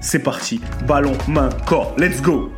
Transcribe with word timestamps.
c'est 0.00 0.18
parti. 0.18 0.60
Ballon, 0.86 1.16
main, 1.28 1.50
corps. 1.66 1.94
Let's 1.98 2.20
go 2.20 2.50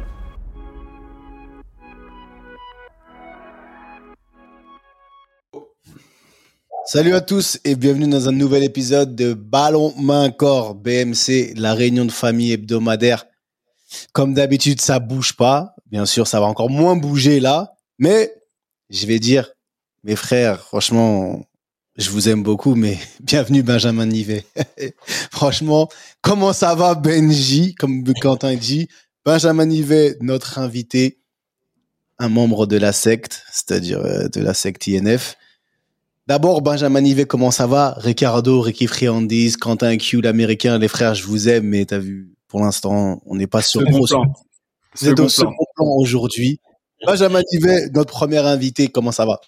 Salut 6.85 7.15
à 7.15 7.21
tous 7.21 7.59
et 7.65 7.75
bienvenue 7.75 8.09
dans 8.09 8.29
un 8.29 8.33
nouvel 8.33 8.65
épisode 8.65 9.15
de 9.15 9.35
Ballon, 9.35 9.95
main, 9.97 10.31
corps. 10.31 10.75
BMC, 10.75 11.55
la 11.57 11.75
réunion 11.75 12.05
de 12.05 12.13
famille 12.13 12.53
hebdomadaire. 12.53 13.27
Comme 14.13 14.35
d'habitude, 14.35 14.81
ça 14.81 14.99
bouge 14.99 15.35
pas. 15.35 15.75
Bien 15.87 16.07
sûr, 16.07 16.27
ça 16.27 16.41
va 16.41 16.47
encore 16.47 16.71
moins 16.71 16.97
bouger 16.97 17.41
là. 17.41 17.75
Mais 17.99 18.35
je 18.91 19.07
vais 19.07 19.19
dire, 19.19 19.53
mes 20.05 20.17
frères, 20.17 20.61
franchement, 20.61 21.47
je 21.97 22.11
vous 22.11 22.29
aime 22.29 22.43
beaucoup, 22.43 22.75
mais 22.75 22.99
bienvenue 23.21 23.63
Benjamin 23.63 24.07
Nivet. 24.07 24.45
Franchement, 25.31 25.89
comment 26.21 26.53
ça 26.53 26.75
va 26.75 26.95
Benji, 26.95 27.75
comme 27.75 28.05
Quentin 28.21 28.55
dit? 28.55 28.89
Benjamin 29.25 29.67
Nivet, 29.67 30.17
notre 30.21 30.59
invité, 30.59 31.21
un 32.19 32.29
membre 32.29 32.67
de 32.67 32.77
la 32.77 32.93
secte, 32.93 33.43
c'est-à-dire 33.53 34.01
euh, 34.01 34.29
de 34.29 34.41
la 34.41 34.55
secte 34.55 34.89
INF. 34.89 35.37
D'abord, 36.27 36.63
Benjamin 36.63 37.01
Nivet, 37.01 37.27
comment 37.27 37.51
ça 37.51 37.67
va? 37.67 37.95
Ricardo, 37.99 38.61
Ricky 38.61 38.87
Friandis, 38.87 39.55
Quentin 39.55 39.97
Q, 39.97 40.21
l'américain, 40.21 40.79
les 40.79 40.89
frères, 40.89 41.15
je 41.15 41.25
vous 41.25 41.49
aime, 41.49 41.65
mais 41.65 41.85
t'as 41.85 41.99
vu, 41.99 42.35
pour 42.49 42.61
l'instant, 42.61 43.21
on 43.27 43.35
n'est 43.35 43.47
pas 43.47 43.61
sur 43.61 43.81
Second 43.81 44.05
plan. 44.05 44.25
Vous 44.99 45.09
êtes 45.09 45.21
au 45.21 45.29
Second 45.29 45.67
plan 45.75 45.87
aujourd'hui. 45.97 46.61
Benjamin 47.05 47.43
Nivet, 47.53 47.91
notre 47.93 48.13
premier 48.13 48.39
invité, 48.39 48.89
comment 48.89 49.13
ça 49.13 49.27
va? 49.27 49.41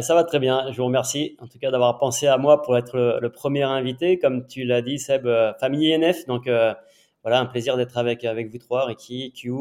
Ça 0.00 0.14
va 0.14 0.24
très 0.24 0.38
bien, 0.38 0.70
je 0.70 0.76
vous 0.76 0.84
remercie 0.84 1.36
en 1.40 1.46
tout 1.46 1.58
cas 1.58 1.70
d'avoir 1.70 1.98
pensé 1.98 2.26
à 2.26 2.36
moi 2.36 2.62
pour 2.62 2.76
être 2.76 2.96
le, 2.96 3.18
le 3.20 3.30
premier 3.30 3.62
invité. 3.62 4.18
Comme 4.18 4.46
tu 4.46 4.64
l'as 4.64 4.82
dit, 4.82 4.98
Seb, 4.98 5.26
euh, 5.26 5.52
famille 5.54 5.94
INF, 5.94 6.26
donc 6.26 6.46
euh, 6.46 6.74
voilà, 7.22 7.40
un 7.40 7.46
plaisir 7.46 7.76
d'être 7.76 7.96
avec, 7.96 8.24
avec 8.24 8.50
vous 8.50 8.58
trois, 8.58 8.84
Ricky, 8.84 9.32
Q. 9.32 9.52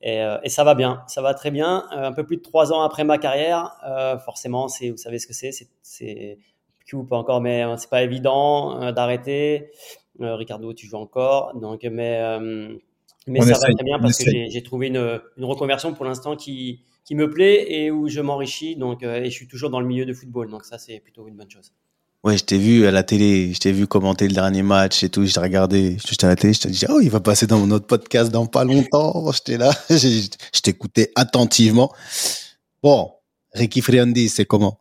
Et, 0.00 0.22
euh, 0.22 0.38
et 0.44 0.48
ça 0.48 0.62
va 0.62 0.74
bien, 0.74 1.02
ça 1.08 1.22
va 1.22 1.34
très 1.34 1.50
bien. 1.50 1.84
Euh, 1.92 2.04
un 2.04 2.12
peu 2.12 2.24
plus 2.24 2.36
de 2.36 2.42
trois 2.42 2.72
ans 2.72 2.82
après 2.82 3.02
ma 3.02 3.18
carrière, 3.18 3.72
euh, 3.84 4.16
forcément, 4.18 4.68
c'est, 4.68 4.90
vous 4.90 4.96
savez 4.96 5.18
ce 5.18 5.26
que 5.26 5.32
c'est, 5.32 5.50
c'est, 5.50 5.68
c'est 5.82 6.38
Q 6.86 7.04
pas 7.04 7.16
encore, 7.16 7.40
mais 7.40 7.64
euh, 7.64 7.76
c'est 7.76 7.90
pas 7.90 8.02
évident 8.02 8.80
euh, 8.80 8.92
d'arrêter. 8.92 9.70
Euh, 10.20 10.36
Ricardo, 10.36 10.72
tu 10.72 10.86
joues 10.86 10.96
encore, 10.96 11.54
donc 11.54 11.82
mais 11.84 12.18
euh, 12.20 12.76
mais 13.26 13.40
On 13.40 13.42
ça 13.42 13.52
va 13.54 13.74
très 13.74 13.84
bien 13.84 13.98
parce 13.98 14.18
que 14.18 14.30
j'ai 14.30 14.62
trouvé 14.62 14.86
une, 14.86 15.20
une 15.36 15.44
reconversion 15.44 15.92
pour 15.94 16.04
l'instant 16.04 16.34
qui 16.34 16.80
qui 17.08 17.14
me 17.14 17.30
plaît 17.30 17.64
et 17.72 17.90
où 17.90 18.06
je 18.06 18.20
m'enrichis. 18.20 18.76
Donc, 18.76 19.02
euh, 19.02 19.22
et 19.22 19.30
je 19.30 19.34
suis 19.34 19.48
toujours 19.48 19.70
dans 19.70 19.80
le 19.80 19.86
milieu 19.86 20.04
de 20.04 20.12
football. 20.12 20.50
Donc, 20.50 20.66
ça, 20.66 20.76
c'est 20.76 21.00
plutôt 21.00 21.26
une 21.26 21.36
bonne 21.36 21.50
chose. 21.50 21.72
Ouais, 22.22 22.36
je 22.36 22.44
t'ai 22.44 22.58
vu 22.58 22.84
à 22.86 22.90
la 22.90 23.02
télé, 23.02 23.54
je 23.54 23.58
t'ai 23.58 23.72
vu 23.72 23.86
commenter 23.86 24.28
le 24.28 24.34
dernier 24.34 24.62
match 24.62 25.02
et 25.02 25.08
tout, 25.08 25.24
je 25.24 25.32
t'ai 25.32 25.40
regardé, 25.40 25.96
j'étais 26.06 26.26
à 26.26 26.28
la 26.28 26.36
télé, 26.36 26.52
je 26.52 26.60
t'ai 26.60 26.68
dit, 26.68 26.84
oh, 26.90 27.00
il 27.00 27.08
va 27.08 27.20
passer 27.20 27.46
dans 27.46 27.66
notre 27.66 27.86
podcast 27.86 28.30
dans 28.30 28.44
pas 28.44 28.64
longtemps. 28.64 29.32
J'étais 29.32 29.56
là, 29.56 29.70
je 29.88 30.60
t'écoutais 30.60 31.10
attentivement. 31.14 31.90
Bon, 32.82 33.12
Ricky 33.54 33.80
Friandi, 33.80 34.28
c'est 34.28 34.44
comment? 34.44 34.80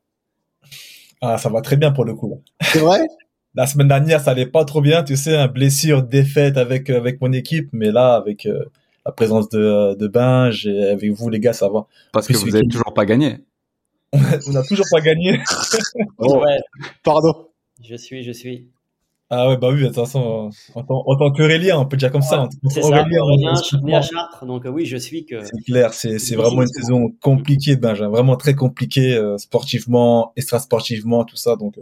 Ah, 1.22 1.38
ça 1.38 1.48
va 1.48 1.62
très 1.62 1.78
bien 1.78 1.92
pour 1.92 2.04
le 2.04 2.14
coup. 2.14 2.44
C'est 2.62 2.80
vrai? 2.80 3.08
La 3.56 3.68
semaine 3.68 3.88
dernière, 3.88 4.20
ça 4.22 4.32
allait 4.32 4.46
pas 4.46 4.66
trop 4.66 4.82
bien, 4.82 5.04
tu 5.04 5.16
sais, 5.16 5.38
un 5.38 5.48
blessure, 5.48 6.04
défaite 6.04 6.58
avec 6.58 6.90
euh, 6.90 6.98
avec 6.98 7.22
mon 7.22 7.32
équipe, 7.32 7.70
mais 7.72 7.92
là, 7.92 8.16
avec 8.16 8.46
euh, 8.46 8.66
la 9.07 9.12
présence 9.13 9.50
de 9.50 9.95
de 9.95 10.07
Binge 10.07 10.68
et 10.68 10.90
avec 10.90 11.12
vous 11.12 11.29
les 11.29 11.40
gars, 11.40 11.53
ça 11.53 11.69
va. 11.69 11.88
Parce 12.13 12.28
que 12.28 12.34
Plus 12.34 12.41
vous 12.44 12.50
avez 12.56 12.59
week-end. 12.66 12.69
toujours 12.78 12.94
pas 12.94 13.06
gagné. 13.06 13.40
On 14.13 14.51
n'a 14.51 14.63
toujours 14.63 14.85
pas 14.91 15.01
gagné. 15.01 15.40
Oh, 16.19 16.40
Ouais, 16.41 16.57
pardon. 17.03 17.47
je 17.84 17.96
suis, 17.96 18.23
je 18.23 18.31
suis. 18.31 18.67
Ah 19.29 19.50
ouais, 19.50 19.57
bah 19.57 19.69
oui, 19.73 19.81
de 19.81 19.88
toute 19.88 19.96
façon, 19.96 20.50
en 20.73 20.84
tant, 20.84 21.03
en 21.06 21.16
tant 21.17 21.31
qu'Aurélien, 21.34 21.78
on 21.78 21.85
peut 21.85 21.97
dire 21.97 22.12
comme 22.13 22.22
ça. 22.22 22.44
En 22.44 22.47
tant 22.47 22.69
C'est 22.69 22.81
ça, 22.81 22.88
Aurélien, 22.88 23.56
je 23.57 23.62
suis 23.63 23.78
né 23.84 23.94
à. 23.94 24.01
Chartres. 24.01 24.46
Donc, 24.46 24.66
euh, 24.66 24.69
oui, 24.69 24.85
je 24.85 24.96
suis 24.96 25.25
que. 25.25 25.44
C'est 25.44 25.62
clair, 25.66 25.94
c'est 25.94 26.17
c'est 26.17 26.35
vraiment 26.38 26.62
une 26.62 26.69
saison 26.69 27.12
compliquée, 27.22 27.75
Benjamin, 27.75 28.09
vraiment 28.09 28.38
très 28.38 28.56
compliquée 28.56 29.16
euh, 29.17 29.38
sportivement, 29.38 30.31
extra-sportivement, 30.38 31.25
tout 31.25 31.35
ça. 31.35 31.57
Donc 31.57 31.78
euh, 31.78 31.81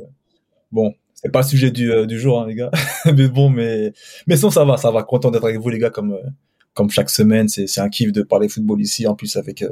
bon, 0.71 0.95
c'est 1.13 1.31
pas 1.31 1.41
le 1.41 1.45
sujet 1.47 1.69
du, 1.69 1.91
euh, 1.91 2.07
du 2.07 2.19
jour, 2.19 2.41
hein, 2.41 2.47
les 2.47 2.55
gars. 2.55 2.71
mais 3.15 3.27
bon, 3.27 3.49
mais 3.49 3.93
mais 4.25 4.37
sinon 4.37 4.49
ça 4.49 4.65
va, 4.65 4.77
ça 4.77 4.89
va. 4.89 5.03
Content 5.03 5.29
d'être 5.29 5.45
avec 5.45 5.59
vous, 5.59 5.69
les 5.69 5.77
gars, 5.77 5.91
comme 5.91 6.13
euh, 6.13 6.21
comme 6.75 6.91
chaque 6.91 7.09
semaine. 7.09 7.47
C'est 7.49 7.79
un 7.79 7.89
kiff 7.89 8.11
de 8.11 8.21
parler 8.21 8.47
football 8.47 8.79
ici, 8.81 9.07
en 9.07 9.15
plus 9.15 9.35
avec 9.37 9.63
euh, 9.63 9.69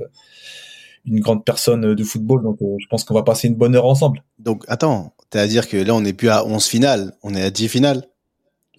une 1.06 1.20
grande 1.20 1.46
personne 1.46 1.86
euh, 1.86 1.96
du 1.96 2.04
football. 2.04 2.42
Donc 2.44 2.58
euh, 2.62 2.76
je 2.80 2.88
pense 2.88 3.04
qu'on 3.04 3.14
va 3.14 3.24
passer 3.24 3.48
une 3.48 3.56
bonne 3.56 3.76
heure 3.76 3.86
ensemble. 3.86 4.24
Donc, 4.40 4.64
attends, 4.68 5.14
t'as 5.30 5.42
à 5.42 5.48
dire 5.48 5.68
que 5.70 5.78
là, 5.78 5.94
on 5.94 6.02
n'est 6.02 6.14
plus 6.14 6.30
à 6.30 6.46
11 6.46 6.66
finales, 6.66 7.14
on 7.22 7.36
est 7.36 7.42
à 7.44 7.52
10 7.52 7.68
finales. 7.68 8.04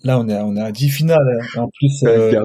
Là, 0.03 0.19
on 0.19 0.29
est 0.29 0.35
à- 0.35 0.45
on 0.45 0.57
est 0.57 0.61
à 0.61 0.73
10 0.73 0.91
finales. 0.91 1.39
hein. 1.57 1.63
En 1.63 1.69
plus, 1.69 2.03
euh, 2.05 2.33
là, 2.33 2.43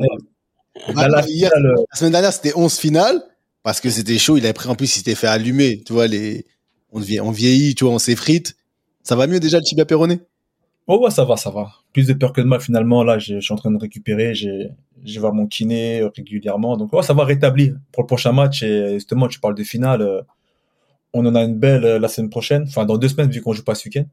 la 1.07 1.18
Attends, 1.19 1.28
hier, 1.28 1.51
finale, 1.53 1.75
la 1.91 1.97
semaine 1.97 2.12
dernière, 2.12 2.34
c'était 2.34 2.53
11 2.56 2.78
finales 2.78 3.22
parce 3.63 3.81
que 3.81 3.89
c'était 3.89 4.18
chaud, 4.18 4.38
il 4.38 4.44
avait 4.45 4.53
pris, 4.53 4.69
en 4.69 4.75
plus, 4.75 4.85
il 4.85 4.97
s'était 5.00 5.16
fait 5.16 5.28
allumer, 5.28 5.81
tu 5.85 5.91
vois, 5.94 6.07
les, 6.07 6.45
on, 6.91 7.00
vie- 7.00 7.19
on 7.19 7.31
vieillit, 7.31 7.75
tu 7.75 7.84
vois, 7.84 7.94
on 7.94 8.00
s'effrite. 8.00 8.56
Ça 9.03 9.16
va 9.16 9.28
mieux 9.28 9.39
déjà 9.39 9.57
le 9.57 9.63
tibia 9.63 9.85
péroné? 9.85 10.19
Oh 10.91 10.97
ouais, 11.03 11.11
ça 11.11 11.23
va, 11.23 11.38
ça 11.38 11.51
va. 11.51 11.72
Plus 11.94 12.07
de 12.07 12.13
peur 12.13 12.33
que 12.33 12.41
de 12.41 12.47
mal 12.47 12.59
finalement. 12.61 13.03
Là, 13.03 13.19
je 13.19 13.39
suis 13.39 13.53
en 13.53 13.57
train 13.57 13.69
de 13.69 13.77
récupérer. 13.77 14.33
J'ai, 14.33 14.72
je 15.05 15.19
vais 15.19 15.31
mon 15.31 15.45
kiné 15.45 16.01
régulièrement. 16.17 16.77
Donc 16.77 16.91
ouais, 16.94 17.03
ça 17.03 17.13
va 17.13 17.25
rétablir 17.25 17.75
pour 17.91 18.01
le 18.01 18.07
prochain 18.07 18.31
match. 18.31 18.63
Et 18.63 18.95
justement, 18.95 19.27
tu 19.27 19.39
parles 19.39 19.53
de 19.53 19.63
finale. 19.63 20.01
euh, 20.01 20.22
On 21.13 21.23
en 21.27 21.35
a 21.35 21.44
une 21.44 21.59
belle 21.59 21.85
euh, 21.85 22.00
la 22.00 22.07
semaine 22.07 22.31
prochaine. 22.31 22.63
Enfin, 22.67 22.85
dans 22.85 22.97
deux 22.97 23.07
semaines 23.07 23.29
vu 23.29 23.39
qu'on 23.39 23.53
joue 23.53 23.63
pas 23.63 23.75
ce 23.75 23.88
week-end. 23.88 24.05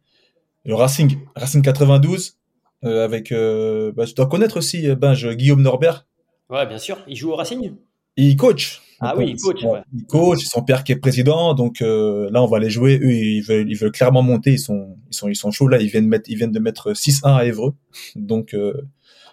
Le 0.67 0.75
Racing, 0.75 1.17
Racing 1.35 1.63
92 1.63 2.37
euh, 2.85 3.05
avec. 3.07 3.33
Euh, 3.33 3.91
bah, 3.97 4.05
tu 4.05 4.13
dois 4.13 4.27
connaître 4.27 4.59
aussi 4.59 4.87
Benj, 4.97 5.27
Guillaume 5.35 5.63
Norbert. 5.63 6.07
Ouais, 6.51 6.67
bien 6.67 6.79
sûr. 6.79 6.99
Il 7.09 7.17
joue 7.17 7.31
au 7.33 7.37
Racing? 7.37 7.73
Il 8.19 8.37
coach. 8.37 8.83
Ah 9.01 9.11
Donc, 9.11 9.19
oui, 9.19 9.35
il 9.37 9.41
coach, 9.41 9.63
ouais. 9.63 9.83
Il 9.95 10.05
coach. 10.05 10.45
Son 10.45 10.63
père 10.63 10.85
qui 10.85 10.93
est 10.93 10.97
président. 10.97 11.55
Donc 11.55 11.83
euh, 11.83 12.29
là, 12.31 12.43
on 12.43 12.47
va 12.47 12.59
les 12.59 12.71
jouer. 12.71 12.99
Eux, 13.03 13.13
ils 13.13 13.43
veulent, 13.43 13.71
ils 13.71 13.77
veulent 13.77 13.93
clairement 13.93 14.23
monter. 14.23 14.53
Ils 14.53 14.59
sont, 14.59 14.97
ils 15.11 15.15
sont, 15.15 15.29
ils 15.29 15.37
sont 15.37 15.51
chauds 15.51 15.69
là. 15.69 15.79
Ils 15.79 15.89
viennent 15.89 16.09
mettre, 16.09 16.31
ils 16.31 16.37
viennent 16.37 16.53
de 16.53 16.61
mettre 16.61 16.93
6-1 16.93 17.37
à 17.37 17.45
Évreux. 17.45 17.75
Donc 18.15 18.55
euh, 18.55 18.73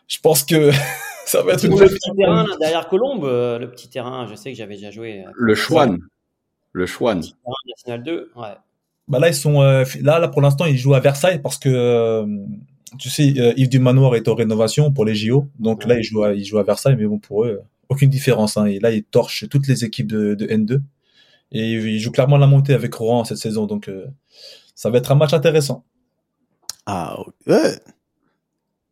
je 0.08 0.20
pense 0.20 0.44
que 0.44 0.72
ça 1.26 1.42
va 1.44 1.54
être 1.54 1.64
une 1.66 1.72
Le 1.72 1.80
belle 1.80 1.90
petit 1.90 2.12
terrain 2.18 2.44
là, 2.44 2.56
derrière 2.60 2.88
Colombe, 2.88 3.26
euh, 3.26 3.58
le 3.58 3.72
petit 3.72 3.90
terrain, 3.90 4.28
je 4.30 4.36
sais 4.36 4.52
que 4.52 4.58
j'avais 4.58 4.76
déjà 4.76 4.92
joué. 4.92 5.24
Le 5.34 5.56
Chouan. 5.56 5.98
Le 6.74 6.86
Chouan. 6.86 7.22
National 7.68 8.04
2. 8.04 8.32
Ouais. 8.36 8.56
Bah 9.08 9.20
là, 9.20 9.28
ils 9.28 9.36
sont 9.36 9.62
euh, 9.62 9.84
là, 10.02 10.20
là 10.20 10.28
pour 10.28 10.42
l'instant, 10.42 10.66
ils 10.66 10.78
jouent 10.78 10.94
à 10.94 11.00
Versailles 11.00 11.42
parce 11.42 11.58
que 11.58 11.70
euh, 11.70 12.26
tu 13.00 13.10
sais, 13.10 13.34
euh, 13.38 13.54
Yves 13.58 13.70
du 13.70 13.80
Manoir 13.80 14.16
est 14.16 14.28
en 14.28 14.36
rénovation 14.36 14.92
pour 14.92 15.04
les 15.04 15.16
JO, 15.16 15.48
donc 15.60 15.86
là, 15.86 15.98
ils 15.98 16.04
jouent 16.04 16.24
à, 16.24 16.34
ils 16.34 16.46
jouent 16.46 16.60
à 16.60 16.64
Versailles, 16.64 16.96
mais 16.98 17.06
bon 17.06 17.20
pour 17.20 17.44
eux, 17.44 17.62
aucune 17.90 18.10
différence. 18.10 18.58
Hein. 18.58 18.66
Et 18.66 18.80
là, 18.80 18.92
ils 18.92 19.04
torchent 19.04 19.48
toutes 19.50 19.68
les 19.68 19.84
équipes 19.86 20.08
de, 20.12 20.34
de 20.36 20.46
N2 20.48 20.82
et 21.52 21.72
ils 21.74 22.00
jouent 22.00 22.12
clairement 22.12 22.38
la 22.38 22.48
montée 22.48 22.74
avec 22.74 22.94
Rouen 22.96 23.24
cette 23.26 23.38
saison, 23.38 23.66
donc 23.68 23.88
euh, 23.88 24.06
ça 24.76 24.90
va 24.90 24.98
être 24.98 25.12
un 25.12 25.16
match 25.16 25.34
intéressant. 25.34 25.86
Ah, 26.86 27.18
ouais. 27.48 27.76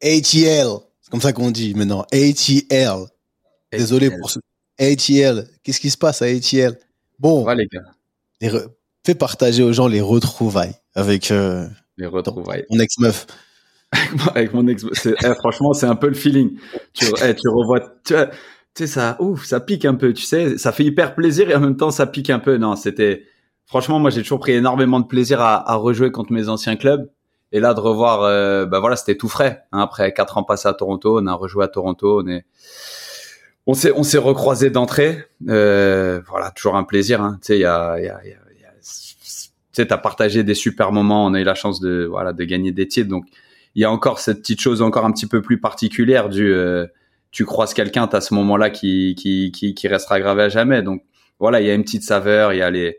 ATL. 0.03 0.67
C'est 1.01 1.09
comme 1.11 1.21
ça 1.21 1.33
qu'on 1.33 1.51
dit 1.51 1.73
maintenant. 1.75 2.05
ATL. 2.11 3.05
Désolé 3.71 4.11
pour 4.11 4.29
ce. 4.29 4.39
ATL. 4.79 5.47
Qu'est-ce 5.63 5.79
qui 5.79 5.89
se 5.89 5.97
passe 5.97 6.21
à 6.21 6.25
ATL? 6.25 6.77
Bon, 7.19 7.43
va 7.43 7.55
les 7.55 7.67
gars. 7.67 7.81
les 8.41 8.49
re- 8.49 8.67
fais 9.05 9.15
partager 9.15 9.61
aux 9.63 9.73
gens 9.73 9.87
les 9.87 10.01
retrouvailles 10.01 10.73
avec 10.95 11.31
euh, 11.31 11.67
Les 11.97 12.07
retrouvailles. 12.07 12.65
ton 12.69 12.79
ex-meuf. 12.79 13.27
avec 14.35 14.53
mon 14.53 14.67
ex. 14.67 14.85
c'est- 14.93 15.15
eh, 15.23 15.35
franchement, 15.35 15.73
c'est 15.73 15.85
un 15.85 15.95
peu 15.95 16.07
le 16.07 16.13
feeling. 16.15 16.57
Tu, 16.93 17.05
eh, 17.23 17.35
tu 17.35 17.47
revois, 17.49 17.81
tu, 18.05 18.15
tu 18.75 18.83
sais, 18.83 18.87
ça, 18.87 19.17
ouf, 19.19 19.45
ça 19.45 19.59
pique 19.59 19.85
un 19.85 19.95
peu, 19.95 20.13
tu 20.13 20.23
sais, 20.23 20.57
ça 20.57 20.71
fait 20.71 20.83
hyper 20.85 21.13
plaisir 21.15 21.49
et 21.49 21.55
en 21.55 21.59
même 21.59 21.77
temps, 21.77 21.91
ça 21.91 22.05
pique 22.07 22.29
un 22.29 22.39
peu. 22.39 22.57
Non, 22.57 22.75
c'était, 22.75 23.25
franchement, 23.65 23.99
moi, 23.99 24.09
j'ai 24.11 24.21
toujours 24.21 24.39
pris 24.39 24.53
énormément 24.53 24.99
de 24.99 25.07
plaisir 25.07 25.41
à, 25.41 25.69
à 25.69 25.75
rejouer 25.75 26.11
contre 26.11 26.31
mes 26.31 26.47
anciens 26.49 26.75
clubs. 26.75 27.09
Et 27.51 27.59
là, 27.59 27.73
de 27.73 27.81
revoir, 27.81 28.21
euh, 28.23 28.65
bah 28.65 28.79
voilà, 28.79 28.95
c'était 28.95 29.17
tout 29.17 29.27
frais. 29.27 29.63
hein. 29.73 29.81
après 29.81 30.13
quatre 30.13 30.37
ans 30.37 30.43
passés 30.43 30.69
à 30.69 30.73
Toronto, 30.73 31.19
on 31.21 31.27
a 31.27 31.33
rejoué 31.33 31.65
à 31.65 31.67
Toronto, 31.67 32.21
on 32.23 32.27
est, 32.29 32.45
on 33.67 33.73
s'est, 33.73 33.91
on 33.93 34.03
s'est 34.03 34.17
recroisé 34.17 34.69
d'entrée. 34.69 35.25
Euh, 35.49 36.21
voilà, 36.29 36.51
toujours 36.51 36.77
un 36.77 36.83
plaisir. 36.85 37.21
Hein. 37.21 37.37
Tu 37.41 37.47
sais, 37.47 37.57
il 37.57 37.61
y 37.61 37.65
a, 37.65 37.99
y 37.99 38.07
a, 38.07 38.25
y 38.25 38.31
a- 38.31 38.37
tu 39.73 39.81
sais, 39.81 39.85
t'as 39.85 39.97
partagé 39.97 40.43
des 40.43 40.53
super 40.55 40.91
moments. 40.93 41.25
On 41.25 41.33
a 41.33 41.39
eu 41.41 41.43
la 41.43 41.55
chance 41.55 41.79
de, 41.81 42.05
voilà, 42.09 42.31
de 42.33 42.43
gagner 42.45 42.71
des 42.71 42.87
titres. 42.87 43.09
Donc, 43.09 43.25
il 43.75 43.81
y 43.81 43.85
a 43.85 43.91
encore 43.91 44.19
cette 44.19 44.39
petite 44.39 44.59
chose 44.61 44.81
encore 44.81 45.05
un 45.05 45.11
petit 45.11 45.27
peu 45.27 45.41
plus 45.41 45.59
particulière 45.59 46.27
du 46.29 46.53
euh, 46.53 46.87
tu 47.31 47.45
croises 47.45 47.73
quelqu'un, 47.73 48.07
tu 48.07 48.15
as 48.15 48.21
ce 48.21 48.33
moment-là 48.33 48.69
qui, 48.69 49.15
qui, 49.17 49.51
qui, 49.51 49.73
qui 49.73 49.87
restera 49.87 50.19
gravé 50.19 50.43
à 50.43 50.49
jamais. 50.49 50.81
Donc 50.81 51.03
voilà, 51.39 51.61
il 51.61 51.67
y 51.67 51.69
a 51.69 51.73
une 51.73 51.83
petite 51.83 52.03
saveur, 52.03 52.53
il 52.53 52.57
y 52.57 52.61
a 52.61 52.69
les 52.69 52.97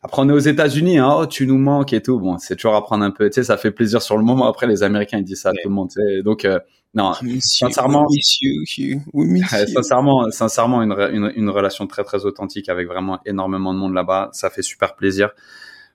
après 0.00 0.22
on 0.22 0.28
est 0.28 0.32
aux 0.32 0.38
États-Unis, 0.38 0.98
hein, 0.98 1.12
oh 1.18 1.26
tu 1.26 1.44
nous 1.46 1.58
manques 1.58 1.92
et 1.92 2.00
tout. 2.00 2.20
Bon, 2.20 2.38
c'est 2.38 2.54
toujours 2.54 2.76
à 2.76 2.84
prendre 2.84 3.04
un 3.04 3.10
peu, 3.10 3.28
tu 3.30 3.34
sais, 3.34 3.44
ça 3.44 3.56
fait 3.56 3.72
plaisir 3.72 4.00
sur 4.00 4.16
le 4.16 4.22
moment. 4.24 4.46
Après 4.48 4.66
les 4.68 4.82
Américains 4.84 5.18
ils 5.18 5.24
disent 5.24 5.40
ça 5.42 5.48
à 5.50 5.52
tout 5.52 5.68
le 5.68 5.74
monde, 5.74 5.90
tu 5.90 6.00
sais. 6.00 6.22
Donc 6.22 6.44
euh, 6.44 6.60
non, 6.94 7.12
Sincèrement- 7.40 8.06
monsieur. 8.08 8.96
Ouais, 9.12 9.40
sincèrement, 9.74 10.30
sincèrement, 10.30 10.82
une, 10.82 10.92
une, 11.12 11.32
une 11.34 11.50
relation 11.50 11.86
très 11.88 12.04
très 12.04 12.24
authentique 12.24 12.68
avec 12.68 12.86
vraiment 12.86 13.18
énormément 13.26 13.74
de 13.74 13.78
monde 13.78 13.92
là-bas. 13.92 14.30
Ça 14.32 14.50
fait 14.50 14.62
super 14.62 14.94
plaisir. 14.94 15.30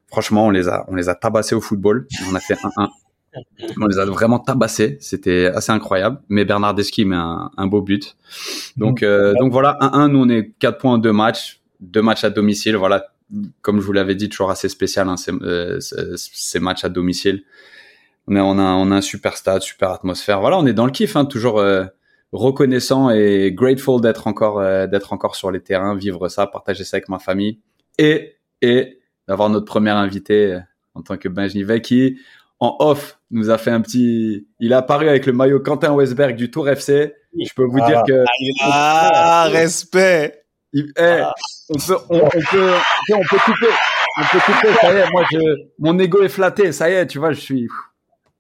Franchement, 0.08 0.46
on 0.48 0.50
les 0.52 0.68
a, 0.68 0.86
on 0.90 0.96
les 0.96 1.08
a 1.10 1.16
tabassés 1.16 1.56
au 1.56 1.62
football. 1.62 2.06
On 2.30 2.36
a 2.36 2.40
fait 2.40 2.54
1-1. 2.56 2.90
On 3.80 3.88
les 3.88 3.98
a 4.00 4.06
vraiment 4.06 4.40
tabassés. 4.40 4.98
C'était 5.00 5.48
assez 5.48 5.72
incroyable. 5.72 6.22
Mais 6.30 6.46
Bernardeschi 6.46 7.06
met 7.06 7.16
un, 7.16 7.52
un 7.58 7.68
beau 7.68 7.82
but. 7.82 8.16
Donc, 8.78 9.04
euh, 9.04 9.34
donc 9.40 9.52
voilà, 9.52 9.78
1-1. 9.82 10.08
Nous, 10.12 10.20
on 10.20 10.30
est 10.30 10.52
4 10.60 10.78
points 10.78 10.94
en 10.94 10.98
deux 10.98 11.14
matchs. 11.14 11.62
Deux 11.80 12.02
matchs 12.02 12.24
à 12.24 12.30
domicile. 12.30 12.76
Voilà. 12.76 13.08
Comme 13.62 13.80
je 13.80 13.86
vous 13.86 13.94
l'avais 13.94 14.16
dit, 14.16 14.30
toujours 14.30 14.52
assez 14.52 14.70
spécial, 14.70 15.08
hein, 15.10 15.18
ces, 15.18 15.32
euh, 15.32 15.80
ces- 15.80 16.60
matchs 16.60 16.84
à 16.84 16.90
domicile. 16.90 17.44
On 18.28 18.36
a, 18.36 18.42
on 18.44 18.58
a, 18.60 18.64
on 18.64 18.92
a 18.92 18.96
un 18.96 19.02
super 19.02 19.36
stade, 19.38 19.62
super 19.64 19.90
atmosphère. 19.90 20.40
Voilà, 20.40 20.58
on 20.60 20.66
est 20.66 20.74
dans 20.74 20.86
le 20.86 20.92
kiff, 20.92 21.16
hein, 21.16 21.26
toujours, 21.26 21.60
euh, 21.60 21.86
reconnaissant 22.32 23.10
et 23.10 23.52
grateful 23.54 24.02
d'être 24.02 24.28
encore 24.28 24.60
euh, 24.60 24.88
d'être 24.88 25.14
encore 25.14 25.36
sur 25.36 25.52
les 25.52 25.60
terrains, 25.62 25.96
vivre 25.96 26.28
ça, 26.30 26.48
partager 26.48 26.84
ça 26.84 26.98
avec 26.98 27.08
ma 27.10 27.20
famille 27.20 27.60
et 28.00 28.38
et 28.62 29.00
d'avoir 29.28 29.50
notre 29.50 29.66
premier 29.66 29.92
invité 29.92 30.54
euh, 30.54 30.60
en 30.96 31.02
tant 31.04 31.18
que 31.18 31.30
Benjnivet 31.30 31.82
qui 31.82 32.18
en 32.63 32.75
off 32.80 33.19
nous 33.31 33.50
a 33.50 33.57
fait 33.57 33.71
un 33.71 33.81
petit 33.81 34.48
il 34.60 34.71
est 34.71 34.75
apparu 34.75 35.10
avec 35.10 35.25
le 35.25 35.33
maillot 35.33 35.60
Quentin 35.60 35.92
Westberg 35.94 36.36
du 36.36 36.50
Tour 36.50 36.69
FC. 36.69 37.13
Je 37.38 37.54
peux 37.56 37.65
vous 37.65 37.80
Ah. 37.81 37.88
dire 37.88 38.04
que 38.07 38.24
Ah, 38.62 39.48
respect. 39.51 40.45
il- 40.71 40.92
eh, 40.98 41.21
on 41.69 41.77
peut 41.77 41.98
on, 42.10 42.19
on 42.19 42.30
peut 42.30 42.74
on 43.13 43.24
peut 43.30 43.38
couper 43.45 43.68
on 44.18 44.24
peut 44.31 44.39
couper 44.39 44.68
ça 44.81 44.94
y 44.94 44.98
est 44.98 45.10
moi 45.12 45.24
je 45.31 45.38
mon 45.80 45.98
ego 46.00 46.21
est 46.24 46.30
flatté 46.30 46.71
ça 46.71 46.89
y 46.89 46.94
est 46.94 47.07
tu 47.07 47.19
vois 47.19 47.31
je 47.33 47.39
suis 47.42 47.68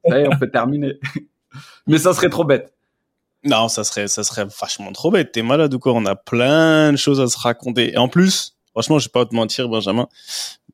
ça 0.07 0.19
y 0.19 0.23
est 0.23 0.27
on 0.33 0.37
peut 0.37 0.49
terminer 0.49 0.99
mais 1.87 1.97
ça 1.97 2.13
serait 2.13 2.29
trop 2.29 2.43
bête 2.45 2.73
Non, 3.43 3.67
ça 3.67 3.83
serait, 3.83 4.07
ça 4.07 4.23
serait 4.23 4.45
vachement 4.61 4.93
trop 4.93 5.11
bête. 5.11 5.33
T'es 5.33 5.41
malade 5.41 5.73
ou 5.73 5.79
quoi 5.79 5.91
On 5.93 6.05
a 6.05 6.15
plein 6.15 6.93
de 6.93 6.97
choses 6.97 7.19
à 7.19 7.27
se 7.27 7.37
raconter. 7.37 7.91
Et 7.93 7.97
en 7.97 8.07
plus, 8.07 8.55
franchement, 8.71 8.99
je 8.99 9.07
vais 9.07 9.11
pas 9.11 9.25
te 9.25 9.35
mentir, 9.35 9.67
Benjamin. 9.67 10.07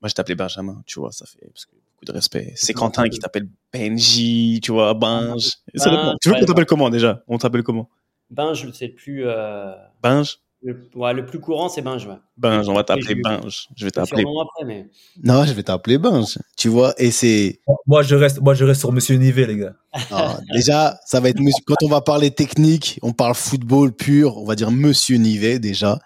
Moi, 0.01 0.07
je 0.07 0.13
t'appelais 0.13 0.35
Benjamin, 0.35 0.79
tu 0.85 0.99
vois, 0.99 1.11
ça 1.11 1.25
fait 1.25 1.47
parce 1.51 1.65
que 1.65 1.71
beaucoup 1.99 2.05
de 2.05 2.11
respect. 2.15 2.53
C'est 2.55 2.73
Quentin 2.73 3.09
qui 3.09 3.19
t'appelle 3.19 3.47
Benji, 3.73 4.59
tu 4.63 4.71
vois, 4.71 4.93
Ben, 4.93 5.35
dépend. 5.73 6.15
Tu 6.21 6.29
veux 6.29 6.35
qu'on 6.35 6.45
t'appelle 6.45 6.65
comment 6.65 6.89
déjà? 6.89 7.23
On 7.27 7.37
t'appelle 7.37 7.63
comment? 7.63 7.89
Binge, 8.29 8.67
c'est 8.73 8.87
le 8.87 8.93
plus, 8.95 9.23
euh, 9.25 9.73
Benj 10.03 10.39
le, 10.61 10.89
ouais, 10.95 11.13
le 11.13 11.25
plus 11.25 11.39
courant, 11.39 11.69
c'est 11.69 11.81
Binge. 11.81 12.05
Ouais. 12.05 12.17
Benj, 12.35 12.67
on 12.67 12.73
va 12.73 12.83
t'appeler 12.83 13.15
Benj. 13.15 13.69
Je 13.77 13.85
vais 13.85 13.91
t'appeler. 13.91 14.25
mais 14.65 14.89
Non, 15.23 15.45
je 15.45 15.53
vais 15.53 15.63
t'appeler 15.63 15.97
Benj. 15.97 16.37
Tu 16.57 16.67
vois, 16.67 16.93
et 16.97 17.11
c'est 17.11 17.61
Moi, 17.87 18.01
je 18.03 18.15
reste, 18.15 18.41
moi, 18.41 18.53
je 18.53 18.65
reste 18.65 18.81
sur 18.81 18.91
Monsieur 18.91 19.15
Nivet, 19.15 19.47
les 19.47 19.55
gars. 19.55 19.75
Non, 20.11 20.35
déjà, 20.53 20.99
ça 21.05 21.21
va 21.21 21.29
être 21.29 21.39
monsieur- 21.39 21.63
quand 21.65 21.81
on 21.83 21.87
va 21.87 22.01
parler 22.01 22.31
technique, 22.31 22.99
on 23.01 23.13
parle 23.13 23.35
football 23.35 23.93
pur, 23.93 24.35
on 24.37 24.43
va 24.45 24.55
dire 24.55 24.69
Monsieur 24.69 25.15
Nivet 25.17 25.59
déjà. 25.59 25.97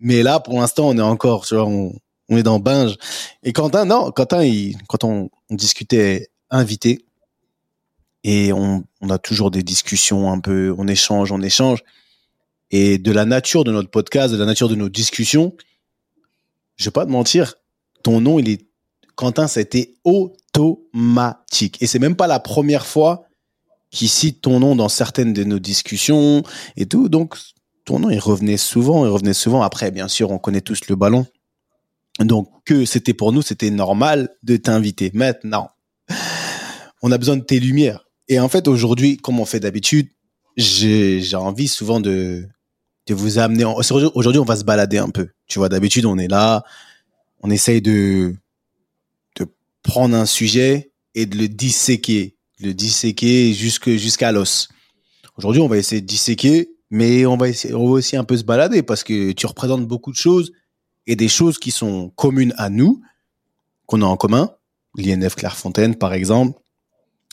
Mais 0.00 0.22
là, 0.22 0.40
pour 0.40 0.58
l'instant, 0.58 0.88
on 0.88 0.96
est 0.96 1.02
encore, 1.02 1.44
tu 1.44 1.54
vois, 1.54 1.66
on, 1.66 1.92
on 2.30 2.36
est 2.36 2.42
dans 2.42 2.58
binge. 2.58 2.96
Et 3.42 3.52
Quentin, 3.52 3.84
non, 3.84 4.10
Quentin, 4.12 4.48
quand 4.88 5.04
on, 5.04 5.28
discutait 5.50 6.28
invité, 6.48 7.04
et 8.22 8.52
on, 8.52 8.84
on 9.00 9.10
a 9.10 9.18
toujours 9.18 9.50
des 9.50 9.62
discussions 9.62 10.30
un 10.30 10.40
peu, 10.40 10.74
on 10.78 10.86
échange, 10.86 11.32
on 11.32 11.42
échange. 11.42 11.82
Et 12.70 12.98
de 12.98 13.10
la 13.10 13.24
nature 13.24 13.64
de 13.64 13.72
notre 13.72 13.90
podcast, 13.90 14.32
de 14.32 14.38
la 14.38 14.46
nature 14.46 14.68
de 14.68 14.76
nos 14.76 14.88
discussions, 14.88 15.54
je 16.76 16.84
vais 16.84 16.90
pas 16.90 17.04
te 17.04 17.10
mentir, 17.10 17.54
ton 18.02 18.20
nom, 18.20 18.38
il 18.38 18.48
est 18.48 18.66
Quentin, 19.16 19.48
ça 19.48 19.60
a 19.60 19.62
été 19.62 19.96
automatique. 20.04 21.76
Et 21.82 21.86
c'est 21.86 21.98
même 21.98 22.16
pas 22.16 22.26
la 22.26 22.40
première 22.40 22.86
fois 22.86 23.26
qu'il 23.90 24.08
cite 24.08 24.40
ton 24.40 24.60
nom 24.60 24.76
dans 24.76 24.88
certaines 24.88 25.32
de 25.32 25.44
nos 25.44 25.58
discussions 25.58 26.42
et 26.76 26.86
tout. 26.86 27.08
Donc, 27.08 27.36
ton 27.84 27.98
nom, 27.98 28.08
il 28.08 28.18
revenait 28.18 28.56
souvent, 28.56 29.04
il 29.04 29.10
revenait 29.10 29.34
souvent. 29.34 29.62
Après, 29.62 29.90
bien 29.90 30.08
sûr, 30.08 30.30
on 30.30 30.38
connaît 30.38 30.60
tous 30.60 30.88
le 30.88 30.96
ballon. 30.96 31.26
Donc, 32.20 32.50
que 32.64 32.84
c'était 32.84 33.14
pour 33.14 33.32
nous, 33.32 33.42
c'était 33.42 33.70
normal 33.70 34.28
de 34.42 34.56
t'inviter. 34.56 35.10
Maintenant, 35.14 35.70
on 37.02 37.10
a 37.12 37.18
besoin 37.18 37.36
de 37.36 37.44
tes 37.44 37.60
lumières. 37.60 38.06
Et 38.28 38.38
en 38.38 38.48
fait, 38.48 38.68
aujourd'hui, 38.68 39.16
comme 39.16 39.40
on 39.40 39.44
fait 39.46 39.60
d'habitude, 39.60 40.08
j'ai 40.56 41.22
envie 41.34 41.68
souvent 41.68 42.00
de, 42.00 42.46
de 43.06 43.14
vous 43.14 43.38
amener. 43.38 43.64
en- 43.64 43.74
Aujourd'hui, 43.74 44.38
on 44.38 44.44
va 44.44 44.56
se 44.56 44.64
balader 44.64 44.98
un 44.98 45.08
peu. 45.08 45.28
Tu 45.46 45.58
vois, 45.58 45.68
d'habitude, 45.68 46.04
on 46.04 46.18
est 46.18 46.28
là, 46.28 46.62
on 47.42 47.50
essaye 47.50 47.80
de, 47.80 48.34
de 49.36 49.46
prendre 49.82 50.14
un 50.14 50.26
sujet 50.26 50.92
et 51.14 51.26
de 51.26 51.38
le 51.38 51.48
disséquer, 51.48 52.36
le 52.60 52.74
disséquer 52.74 53.54
jusqu'à 53.54 54.30
l'os. 54.30 54.68
Aujourd'hui, 55.36 55.62
on 55.62 55.68
va 55.68 55.78
essayer 55.78 56.02
de 56.02 56.06
disséquer, 56.06 56.70
mais 56.90 57.24
on 57.24 57.36
va 57.38 57.48
essayer, 57.48 57.72
on 57.72 57.86
va 57.86 57.92
aussi 57.92 58.16
un 58.16 58.24
peu 58.24 58.36
se 58.36 58.44
balader 58.44 58.82
parce 58.82 59.02
que 59.04 59.32
tu 59.32 59.46
représentes 59.46 59.86
beaucoup 59.88 60.12
de 60.12 60.16
choses 60.16 60.52
et 61.10 61.16
des 61.16 61.28
choses 61.28 61.58
qui 61.58 61.72
sont 61.72 62.10
communes 62.10 62.54
à 62.56 62.70
nous, 62.70 63.02
qu'on 63.86 64.00
a 64.02 64.06
en 64.06 64.16
commun. 64.16 64.50
L'INF 64.96 65.34
Clairefontaine, 65.34 65.96
par 65.96 66.12
exemple, 66.12 66.58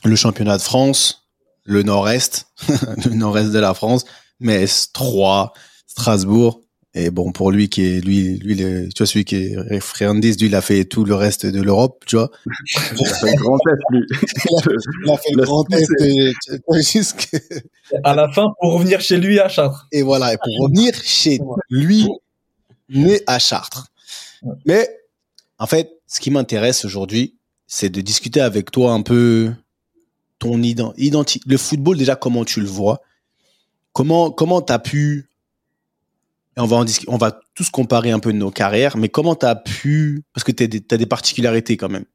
le 0.04 0.16
championnat 0.16 0.58
de 0.58 0.64
France, 0.64 1.28
le 1.64 1.84
Nord-Est, 1.84 2.48
le 3.06 3.14
Nord-Est 3.14 3.52
de 3.52 3.60
la 3.60 3.74
France, 3.76 4.06
Metz, 4.40 4.92
Troyes, 4.94 5.54
Strasbourg. 5.86 6.62
Et 6.96 7.12
bon, 7.12 7.32
pour 7.32 7.52
lui 7.52 7.70
qui 7.70 7.84
est, 7.86 8.02
lui, 8.02 8.40
lui, 8.40 8.56
le- 8.56 8.88
tu 8.90 8.98
vois, 9.04 9.06
celui 9.06 9.26
qui 9.26 9.36
est 9.36 9.56
référendiste, 9.60 10.40
lui, 10.42 10.48
il 10.48 10.56
a 10.56 10.62
fait 10.62 10.86
tout 10.86 11.04
le 11.04 11.14
reste 11.14 11.46
de 11.46 11.62
l'Europe, 11.62 12.04
tu 12.08 12.16
vois. 12.16 12.32
Il 13.00 13.06
a 13.06 13.14
fait 13.14 13.28
le 13.28 13.36
grand 13.44 13.58
test, 13.60 13.82
lui. 13.92 14.02
Il 15.06 15.12
a 15.12 15.18
fait 15.18 15.34
le 15.36 15.44
grand 15.44 15.64
test 15.66 15.92
euh, 16.02 16.32
vois, 16.68 16.80
jusque- 16.80 17.30
À 18.04 18.16
la 18.16 18.32
fin, 18.32 18.48
pour 18.60 18.74
revenir 18.74 19.00
chez 19.02 19.18
lui 19.18 19.40
à 19.40 19.48
Chartres. 19.48 19.88
Et 19.92 20.02
voilà, 20.02 20.34
et 20.34 20.38
pour 20.38 20.52
revenir 20.64 20.94
chez 21.04 21.40
lui, 21.70 22.08
né 22.90 23.22
à 23.28 23.40
Chartres. 23.40 23.88
Mais, 24.66 24.88
en 25.60 25.68
fait, 25.68 26.00
ce 26.08 26.20
qui 26.20 26.32
m'intéresse 26.32 26.86
aujourd'hui, 26.86 27.36
c'est 27.66 27.90
de 27.90 28.02
discuter 28.02 28.42
avec 28.42 28.72
toi 28.72 28.94
un 28.94 29.02
peu 29.02 29.54
ton 30.40 30.62
identité. 30.62 31.42
Le 31.46 31.58
football, 31.58 31.98
déjà, 31.98 32.16
comment 32.16 32.46
tu 32.46 32.62
le 32.62 32.68
vois 32.68 33.02
Comment 33.94 34.30
comment 34.30 34.62
t'as 34.62 34.80
pu 34.80 35.28
et 36.56 36.60
on 36.60 36.66
va 36.66 36.78
en 36.78 36.86
on 37.08 37.18
va 37.18 37.40
tous 37.56 37.70
comparer 37.70 38.12
un 38.12 38.20
peu 38.20 38.32
nos 38.32 38.52
carrières, 38.52 38.98
mais 38.98 39.10
comment 39.10 39.36
t'as 39.36 39.56
pu 39.56 40.24
parce 40.34 40.44
que 40.44 40.52
t'as 40.52 40.68
des, 40.68 40.80
des 40.80 41.06
particularités 41.06 41.78
quand 41.78 41.90
même. 41.90 42.06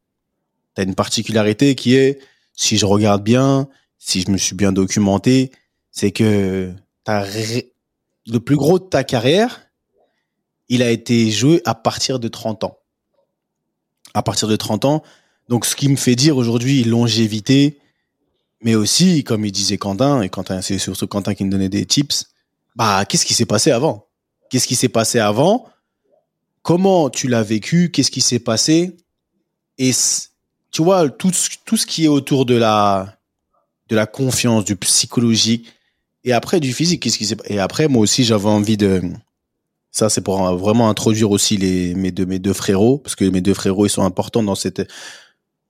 T'as 0.75 0.85
une 0.85 0.95
particularité 0.95 1.75
qui 1.75 1.95
est, 1.97 2.21
si 2.55 2.79
je 2.79 2.87
regarde 2.87 3.23
bien, 3.23 3.69
si 3.99 4.23
je 4.23 4.31
me 4.31 4.38
suis 4.38 4.55
bien 4.55 4.73
documenté, 4.73 5.50
c'est 5.91 6.12
que 6.12 6.73
t'as 7.05 7.21
ré- 7.21 7.73
le 8.26 8.38
plus 8.38 8.57
gros 8.57 8.79
de 8.79 8.85
ta 8.85 9.05
carrière, 9.05 9.61
il 10.73 10.83
a 10.83 10.91
été 10.91 11.31
joué 11.31 11.61
à 11.67 11.75
partir 11.75 12.19
de 12.19 12.29
30 12.29 12.64
ans. 12.64 12.79
À 14.14 14.23
partir 14.23 14.49
de 14.49 14.57
30 14.57 14.87
ans. 14.87 15.02
Donc, 15.50 15.67
ce 15.67 15.76
qui 15.76 15.87
me 15.87 15.97
fait 15.97 16.17
dire 16.17 16.38
aujourd'hui 16.38 16.83
longévité, 16.83 17.79
mais 18.62 18.75
aussi, 18.75 19.23
comme 19.23 19.45
il 19.45 19.52
disait 19.52 19.76
Quentin, 19.76 20.23
et 20.23 20.31
Quentin, 20.31 20.62
c'est 20.62 20.79
surtout 20.79 21.07
Quentin 21.07 21.35
qui 21.35 21.45
me 21.45 21.50
donnait 21.50 21.69
des 21.69 21.85
tips, 21.85 22.25
bah, 22.75 23.05
qu'est-ce 23.05 23.26
qui 23.26 23.35
s'est 23.35 23.45
passé 23.45 23.71
avant? 23.71 24.07
Qu'est-ce 24.49 24.67
qui 24.67 24.75
s'est 24.75 24.88
passé 24.88 25.19
avant? 25.19 25.69
Comment 26.62 27.11
tu 27.11 27.29
l'as 27.29 27.43
vécu? 27.43 27.91
Qu'est-ce 27.91 28.11
qui 28.11 28.23
s'est 28.23 28.38
passé? 28.38 28.97
Et 29.76 29.91
tu 30.71 30.83
vois, 30.83 31.11
tout, 31.11 31.33
tout 31.67 31.76
ce 31.76 31.85
qui 31.85 32.07
est 32.07 32.09
autour 32.09 32.47
de 32.47 32.55
la, 32.55 33.19
de 33.88 33.97
la 33.97 34.07
confiance, 34.07 34.64
du 34.64 34.76
psychologique, 34.76 35.71
et 36.25 36.33
après 36.33 36.61
du 36.61 36.73
physique, 36.73 37.02
qu'est-ce 37.02 37.19
qui 37.19 37.26
s'est 37.26 37.37
Et 37.45 37.59
après, 37.59 37.88
moi 37.88 38.00
aussi, 38.00 38.25
j'avais 38.25 38.49
envie 38.49 38.79
de, 38.79 39.02
Ça, 39.92 40.08
c'est 40.08 40.22
pour 40.22 40.38
vraiment 40.56 40.88
introduire 40.88 41.30
aussi 41.30 41.58
les, 41.58 41.94
mes 41.94 42.11
deux, 42.11 42.25
mes 42.25 42.38
deux 42.38 42.54
frérots, 42.54 42.99
parce 42.99 43.14
que 43.14 43.26
mes 43.26 43.42
deux 43.42 43.52
frérots, 43.52 43.84
ils 43.84 43.90
sont 43.90 44.02
importants 44.02 44.42
dans 44.42 44.54
cette, 44.54 44.90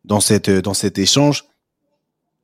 dans 0.05 0.21
cette, 0.21 0.49
dans 0.49 0.75
cet 0.75 0.99
échange. 0.99 1.45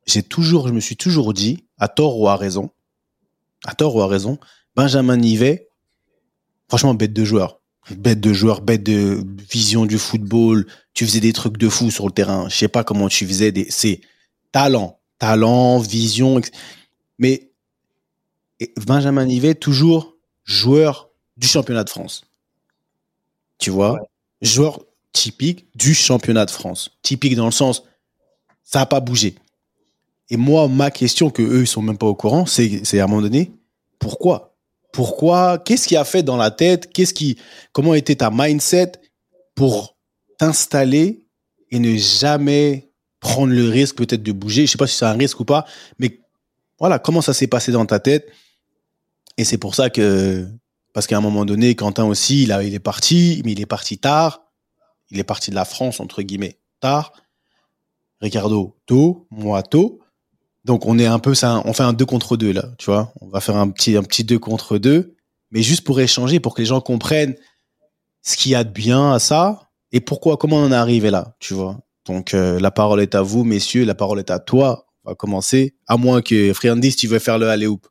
J'ai 0.04 0.24
toujours, 0.24 0.66
je 0.66 0.72
me 0.72 0.80
suis 0.80 0.96
toujours 0.96 1.32
dit, 1.32 1.64
à 1.78 1.86
tort 1.86 2.18
ou 2.18 2.28
à 2.28 2.36
raison, 2.36 2.70
à 3.64 3.74
tort 3.74 3.94
ou 3.94 4.02
à 4.02 4.08
raison, 4.08 4.38
Benjamin 4.74 5.16
Nivet, 5.16 5.68
franchement, 6.68 6.94
bête 6.94 7.12
de 7.12 7.24
joueur. 7.24 7.60
Bête 7.96 8.20
de 8.20 8.32
joueur, 8.32 8.60
bête 8.60 8.82
de 8.82 9.24
vision 9.50 9.86
du 9.86 9.98
football. 9.98 10.66
Tu 10.94 11.06
faisais 11.06 11.20
des 11.20 11.32
trucs 11.32 11.56
de 11.56 11.68
fou 11.68 11.90
sur 11.90 12.06
le 12.06 12.12
terrain. 12.12 12.48
Je 12.48 12.56
sais 12.56 12.68
pas 12.68 12.84
comment 12.84 13.08
tu 13.08 13.26
faisais 13.26 13.50
des, 13.50 13.66
c'est 13.70 14.02
talent, 14.52 14.98
talent, 15.18 15.78
vision. 15.78 16.40
Mais 17.18 17.50
Benjamin 18.86 19.24
Nivet, 19.24 19.54
toujours 19.54 20.16
joueur 20.44 21.07
du 21.38 21.48
championnat 21.48 21.84
de 21.84 21.90
France. 21.90 22.24
Tu 23.58 23.70
vois? 23.70 23.98
Joueur 24.42 24.80
typique 25.12 25.66
du 25.74 25.94
championnat 25.94 26.44
de 26.44 26.50
France. 26.50 26.90
Typique 27.02 27.34
dans 27.34 27.46
le 27.46 27.52
sens, 27.52 27.84
ça 28.62 28.80
n'a 28.80 28.86
pas 28.86 29.00
bougé. 29.00 29.36
Et 30.30 30.36
moi, 30.36 30.68
ma 30.68 30.90
question 30.90 31.30
que 31.30 31.42
eux, 31.42 31.62
ils 31.62 31.66
sont 31.66 31.80
même 31.80 31.96
pas 31.96 32.06
au 32.06 32.14
courant, 32.14 32.44
c'est, 32.44 32.84
c'est 32.84 33.00
à 33.00 33.04
un 33.04 33.06
moment 33.06 33.22
donné, 33.22 33.52
pourquoi? 33.98 34.56
Pourquoi? 34.92 35.58
Qu'est-ce 35.58 35.88
qui 35.88 35.96
a 35.96 36.04
fait 36.04 36.22
dans 36.22 36.36
la 36.36 36.50
tête? 36.50 36.92
Qu'est-ce 36.92 37.14
qui 37.14 37.38
Comment 37.72 37.94
était 37.94 38.16
ta 38.16 38.30
mindset 38.30 38.92
pour 39.54 39.96
t'installer 40.38 41.26
et 41.70 41.78
ne 41.78 41.96
jamais 41.96 42.90
prendre 43.20 43.52
le 43.52 43.68
risque 43.68 43.96
peut-être 43.96 44.22
de 44.22 44.32
bouger? 44.32 44.66
Je 44.66 44.72
sais 44.72 44.78
pas 44.78 44.86
si 44.86 44.96
c'est 44.96 45.04
un 45.04 45.12
risque 45.12 45.40
ou 45.40 45.44
pas, 45.44 45.66
mais 45.98 46.20
voilà, 46.78 46.98
comment 46.98 47.22
ça 47.22 47.32
s'est 47.32 47.46
passé 47.46 47.72
dans 47.72 47.86
ta 47.86 47.98
tête? 47.98 48.30
Et 49.36 49.44
c'est 49.44 49.58
pour 49.58 49.74
ça 49.74 49.88
que 49.90 50.46
parce 50.92 51.06
qu'à 51.06 51.16
un 51.16 51.20
moment 51.20 51.44
donné, 51.44 51.74
Quentin 51.74 52.04
aussi, 52.04 52.42
il, 52.42 52.50
est 52.50 52.78
parti, 52.78 53.42
mais 53.44 53.52
il 53.52 53.60
est 53.60 53.66
parti 53.66 53.98
tard. 53.98 54.42
Il 55.10 55.18
est 55.18 55.24
parti 55.24 55.50
de 55.50 55.54
la 55.54 55.64
France 55.64 56.00
entre 56.00 56.22
guillemets 56.22 56.58
tard. 56.80 57.12
Ricardo 58.20 58.76
tôt, 58.86 59.26
moi 59.30 59.62
tôt. 59.62 60.00
Donc 60.64 60.86
on 60.86 60.98
est 60.98 61.06
un 61.06 61.18
peu 61.18 61.34
ça, 61.34 61.62
on 61.64 61.72
fait 61.72 61.82
un 61.82 61.92
2 61.92 62.04
contre 62.04 62.36
2 62.36 62.52
là, 62.52 62.64
tu 62.78 62.86
vois. 62.86 63.12
On 63.20 63.28
va 63.28 63.40
faire 63.40 63.56
un 63.56 63.70
petit 63.70 63.96
un 63.96 64.02
petit 64.02 64.24
2 64.24 64.38
contre 64.38 64.76
2, 64.76 65.16
mais 65.50 65.62
juste 65.62 65.82
pour 65.82 66.00
échanger 66.00 66.40
pour 66.40 66.54
que 66.54 66.60
les 66.60 66.66
gens 66.66 66.80
comprennent 66.80 67.36
ce 68.22 68.36
qu'il 68.36 68.52
y 68.52 68.54
a 68.54 68.64
de 68.64 68.70
bien 68.70 69.12
à 69.12 69.18
ça 69.18 69.70
et 69.92 70.00
pourquoi 70.00 70.36
comment 70.36 70.56
on 70.56 70.66
en 70.66 70.72
est 70.72 70.74
arrivé 70.74 71.10
là, 71.10 71.36
tu 71.38 71.54
vois. 71.54 71.78
Donc 72.06 72.34
euh, 72.34 72.60
la 72.60 72.70
parole 72.70 73.00
est 73.00 73.14
à 73.14 73.22
vous 73.22 73.44
messieurs, 73.44 73.84
la 73.84 73.94
parole 73.94 74.18
est 74.18 74.30
à 74.30 74.38
toi. 74.38 74.86
On 75.04 75.10
va 75.10 75.14
commencer 75.14 75.74
à 75.86 75.96
moins 75.96 76.20
que 76.20 76.52
Friandis 76.52 76.96
tu 76.96 77.06
veux 77.06 77.18
faire 77.18 77.38
le 77.38 77.48
aller 77.48 77.66
hoop. 77.66 77.86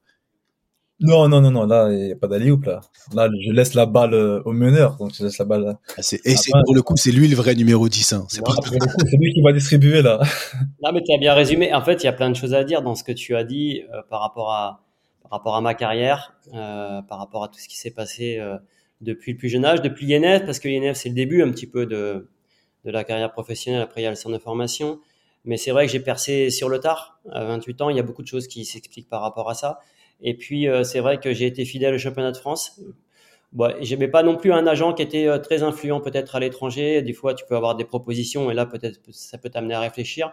Non, 0.99 1.29
non, 1.29 1.41
non, 1.41 1.51
non, 1.51 1.67
là, 1.67 1.89
il 1.91 2.05
n'y 2.05 2.11
a 2.11 2.15
pas 2.15 2.27
d'alley 2.27 2.51
là. 2.65 2.81
Là, 3.13 3.29
je 3.45 3.51
laisse 3.51 3.75
la 3.75 3.85
balle 3.85 4.15
euh, 4.15 4.41
au 4.45 4.51
meneur, 4.51 4.97
donc 4.97 5.13
je 5.13 5.23
laisse 5.23 5.37
la 5.37 5.45
balle 5.45 5.63
là. 5.63 5.79
Ah, 5.89 5.99
et 5.99 6.35
c'est, 6.35 6.51
pour 6.65 6.73
le 6.73 6.81
coup, 6.81 6.95
c'est 6.97 7.11
lui 7.11 7.27
le 7.27 7.35
vrai 7.35 7.53
numéro 7.53 7.87
10. 7.87 8.13
Hein. 8.13 8.25
C'est, 8.29 8.41
c'est 8.43 9.17
lui 9.17 9.31
qui 9.31 9.41
va 9.41 9.53
distribuer 9.53 10.01
là. 10.01 10.19
Non, 10.83 10.91
mais 10.91 11.03
tu 11.03 11.13
as 11.13 11.19
bien 11.19 11.35
résumé. 11.35 11.71
En 11.71 11.81
fait, 11.81 12.01
il 12.01 12.05
y 12.05 12.09
a 12.09 12.13
plein 12.13 12.31
de 12.31 12.35
choses 12.35 12.55
à 12.55 12.63
dire 12.63 12.81
dans 12.81 12.95
ce 12.95 13.03
que 13.03 13.11
tu 13.11 13.35
as 13.35 13.43
dit 13.43 13.83
euh, 13.93 14.01
par, 14.09 14.21
rapport 14.21 14.51
à, 14.51 14.83
par 15.21 15.31
rapport 15.31 15.55
à 15.55 15.61
ma 15.61 15.75
carrière, 15.75 16.35
euh, 16.55 17.01
par 17.03 17.19
rapport 17.19 17.43
à 17.43 17.47
tout 17.49 17.59
ce 17.59 17.67
qui 17.67 17.77
s'est 17.77 17.91
passé 17.91 18.39
euh, 18.39 18.57
depuis 19.01 19.33
le 19.33 19.37
plus 19.37 19.49
jeune 19.49 19.65
âge, 19.65 19.83
depuis 19.83 20.07
l'INF, 20.07 20.45
parce 20.45 20.59
que 20.59 20.67
l'INF, 20.67 20.97
c'est 20.97 21.09
le 21.09 21.15
début 21.15 21.43
un 21.43 21.51
petit 21.51 21.67
peu 21.67 21.85
de, 21.85 22.27
de 22.85 22.91
la 22.91 23.03
carrière 23.03 23.31
professionnelle. 23.31 23.81
Après, 23.81 24.01
il 24.01 24.03
y 24.05 24.07
a 24.07 24.09
le 24.09 24.15
centre 24.15 24.35
de 24.35 24.41
formation. 24.41 24.99
Mais 25.45 25.57
c'est 25.57 25.71
vrai 25.71 25.85
que 25.85 25.91
j'ai 25.91 25.99
percé 25.99 26.49
sur 26.49 26.67
le 26.67 26.79
tard. 26.79 27.19
À 27.31 27.45
28 27.45 27.81
ans, 27.81 27.89
il 27.89 27.95
y 27.95 27.99
a 27.99 28.03
beaucoup 28.03 28.23
de 28.23 28.27
choses 28.27 28.47
qui 28.47 28.65
s'expliquent 28.65 29.07
par 29.07 29.21
rapport 29.21 29.49
à 29.49 29.53
ça. 29.53 29.79
Et 30.21 30.35
puis, 30.35 30.67
euh, 30.67 30.83
c'est 30.83 30.99
vrai 30.99 31.19
que 31.19 31.33
j'ai 31.33 31.45
été 31.45 31.65
fidèle 31.65 31.93
au 31.93 31.97
championnat 31.97 32.31
de 32.31 32.37
France. 32.37 32.79
Bon, 33.53 33.73
j'aimais 33.79 34.09
pas 34.09 34.23
non 34.23 34.35
plus 34.35 34.51
un 34.51 34.67
agent 34.67 34.93
qui 34.93 35.01
était 35.01 35.27
euh, 35.27 35.37
très 35.37 35.63
influent 35.63 36.01
peut-être 36.01 36.35
à 36.35 36.39
l'étranger. 36.39 37.01
Des 37.01 37.13
fois, 37.13 37.33
tu 37.33 37.45
peux 37.45 37.55
avoir 37.55 37.75
des 37.75 37.85
propositions 37.85 38.51
et 38.51 38.53
là, 38.53 38.65
peut-être, 38.65 38.99
ça 39.11 39.37
peut 39.37 39.49
t'amener 39.49 39.73
à 39.73 39.79
réfléchir. 39.79 40.31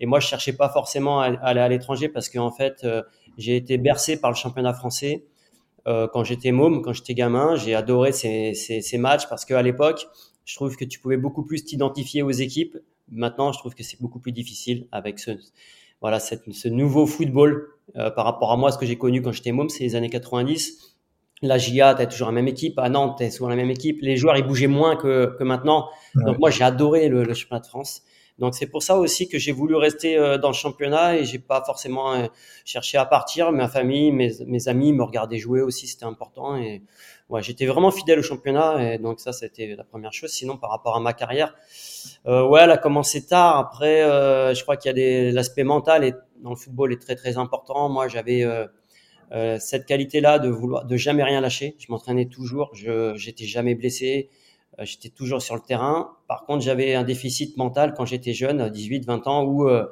Et 0.00 0.06
moi, 0.06 0.20
je 0.20 0.26
cherchais 0.26 0.52
pas 0.52 0.68
forcément 0.68 1.20
à 1.20 1.26
aller 1.26 1.60
à 1.60 1.68
l'étranger 1.68 2.08
parce 2.08 2.28
qu'en 2.28 2.50
fait, 2.50 2.82
euh, 2.84 3.02
j'ai 3.38 3.56
été 3.56 3.78
bercé 3.78 4.20
par 4.20 4.30
le 4.30 4.36
championnat 4.36 4.72
français 4.72 5.24
quand 6.12 6.24
j'étais 6.24 6.50
môme, 6.50 6.82
quand 6.82 6.92
j'étais 6.92 7.14
gamin. 7.14 7.54
J'ai 7.54 7.76
adoré 7.76 8.10
ces, 8.10 8.54
ces, 8.54 8.98
matchs 8.98 9.28
parce 9.28 9.44
qu'à 9.44 9.62
l'époque, 9.62 10.08
je 10.44 10.56
trouve 10.56 10.74
que 10.74 10.84
tu 10.84 10.98
pouvais 10.98 11.16
beaucoup 11.16 11.44
plus 11.44 11.64
t'identifier 11.64 12.22
aux 12.22 12.32
équipes. 12.32 12.76
Maintenant, 13.08 13.52
je 13.52 13.60
trouve 13.60 13.72
que 13.72 13.84
c'est 13.84 14.00
beaucoup 14.00 14.18
plus 14.18 14.32
difficile 14.32 14.88
avec 14.90 15.20
voilà, 16.00 16.18
cette, 16.18 16.52
ce 16.52 16.66
nouveau 16.66 17.06
football 17.06 17.75
euh, 17.96 18.10
par 18.10 18.24
rapport 18.24 18.52
à 18.52 18.56
moi, 18.56 18.72
ce 18.72 18.78
que 18.78 18.86
j'ai 18.86 18.98
connu 18.98 19.22
quand 19.22 19.32
j'étais 19.32 19.52
môme, 19.52 19.68
c'est 19.68 19.84
les 19.84 19.94
années 19.94 20.10
90. 20.10 20.96
La 21.42 21.58
GIA, 21.58 21.94
tu 21.94 22.06
toujours 22.08 22.28
la 22.28 22.32
même 22.32 22.48
équipe. 22.48 22.78
À 22.78 22.88
Nantes, 22.88 23.18
tu 23.18 23.30
souvent 23.30 23.50
la 23.50 23.56
même 23.56 23.70
équipe. 23.70 23.98
Les 24.00 24.16
joueurs, 24.16 24.36
ils 24.36 24.46
bougeaient 24.46 24.66
moins 24.66 24.96
que, 24.96 25.36
que 25.38 25.44
maintenant. 25.44 25.88
Donc 26.14 26.38
moi, 26.38 26.50
j'ai 26.50 26.64
adoré 26.64 27.08
le, 27.08 27.24
le, 27.24 27.34
championnat 27.34 27.60
de 27.60 27.66
France. 27.66 28.02
Donc 28.38 28.54
c'est 28.54 28.66
pour 28.66 28.82
ça 28.82 28.98
aussi 28.98 29.28
que 29.28 29.38
j'ai 29.38 29.52
voulu 29.52 29.74
rester 29.76 30.18
euh, 30.18 30.36
dans 30.38 30.48
le 30.48 30.54
championnat 30.54 31.16
et 31.16 31.24
j'ai 31.24 31.38
pas 31.38 31.62
forcément 31.64 32.12
euh, 32.14 32.26
cherché 32.64 32.98
à 32.98 33.06
partir. 33.06 33.50
Ma 33.52 33.68
famille, 33.68 34.12
mes, 34.12 34.32
mes 34.46 34.68
amis 34.68 34.92
me 34.92 35.02
regardaient 35.02 35.38
jouer 35.38 35.62
aussi, 35.62 35.86
c'était 35.86 36.04
important. 36.04 36.56
Et 36.56 36.82
ouais, 37.28 37.42
j'étais 37.42 37.66
vraiment 37.66 37.90
fidèle 37.90 38.18
au 38.18 38.22
championnat 38.22 38.94
et 38.94 38.98
donc 38.98 39.20
ça, 39.20 39.32
c'était 39.32 39.74
la 39.76 39.84
première 39.84 40.12
chose. 40.12 40.30
Sinon, 40.30 40.56
par 40.56 40.70
rapport 40.70 40.96
à 40.96 41.00
ma 41.00 41.12
carrière, 41.12 41.54
euh, 42.26 42.46
ouais, 42.46 42.60
elle 42.62 42.70
a 42.70 42.78
commencé 42.78 43.26
tard. 43.26 43.58
Après, 43.58 44.02
euh, 44.02 44.54
je 44.54 44.62
crois 44.62 44.76
qu'il 44.76 44.96
y 44.96 45.28
a 45.28 45.32
l'aspect 45.32 45.64
mental 45.64 46.04
et 46.04 46.14
dans 46.42 46.50
le 46.50 46.56
football 46.56 46.92
est 46.92 47.00
très 47.00 47.16
très 47.16 47.38
important. 47.38 47.88
Moi, 47.88 48.08
j'avais 48.08 48.44
euh, 48.44 48.66
euh, 49.32 49.58
cette 49.58 49.86
qualité-là 49.86 50.38
de 50.38 50.48
vouloir, 50.48 50.84
de 50.84 50.96
jamais 50.96 51.24
rien 51.24 51.40
lâcher. 51.40 51.76
Je 51.78 51.86
m'entraînais 51.88 52.26
toujours, 52.26 52.70
je 52.74 53.14
j'étais 53.16 53.46
jamais 53.46 53.74
blessé, 53.74 54.30
j'étais 54.82 55.08
toujours 55.08 55.42
sur 55.42 55.54
le 55.54 55.60
terrain. 55.60 56.16
Par 56.28 56.44
contre, 56.44 56.64
j'avais 56.64 56.94
un 56.94 57.04
déficit 57.04 57.56
mental 57.56 57.94
quand 57.96 58.04
j'étais 58.04 58.32
jeune, 58.32 58.68
18, 58.68 59.06
20 59.06 59.26
ans, 59.26 59.44
où 59.44 59.68
euh, 59.68 59.86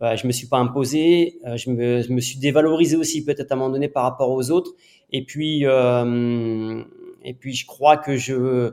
je 0.00 0.26
me 0.26 0.32
suis 0.32 0.46
pas 0.46 0.58
imposé, 0.58 1.38
je 1.56 1.70
me, 1.70 2.02
je, 2.02 2.12
me, 2.12 2.20
suis 2.20 2.38
dévalorisé 2.38 2.96
aussi 2.96 3.24
peut-être 3.24 3.52
à 3.52 3.54
un 3.54 3.58
moment 3.58 3.70
donné 3.70 3.88
par 3.88 4.02
rapport 4.04 4.30
aux 4.30 4.50
autres. 4.50 4.72
Et 5.10 5.24
puis, 5.24 5.64
et 5.64 7.34
puis 7.34 7.54
je 7.54 7.66
crois 7.66 7.96
que 7.96 8.16
je, 8.16 8.72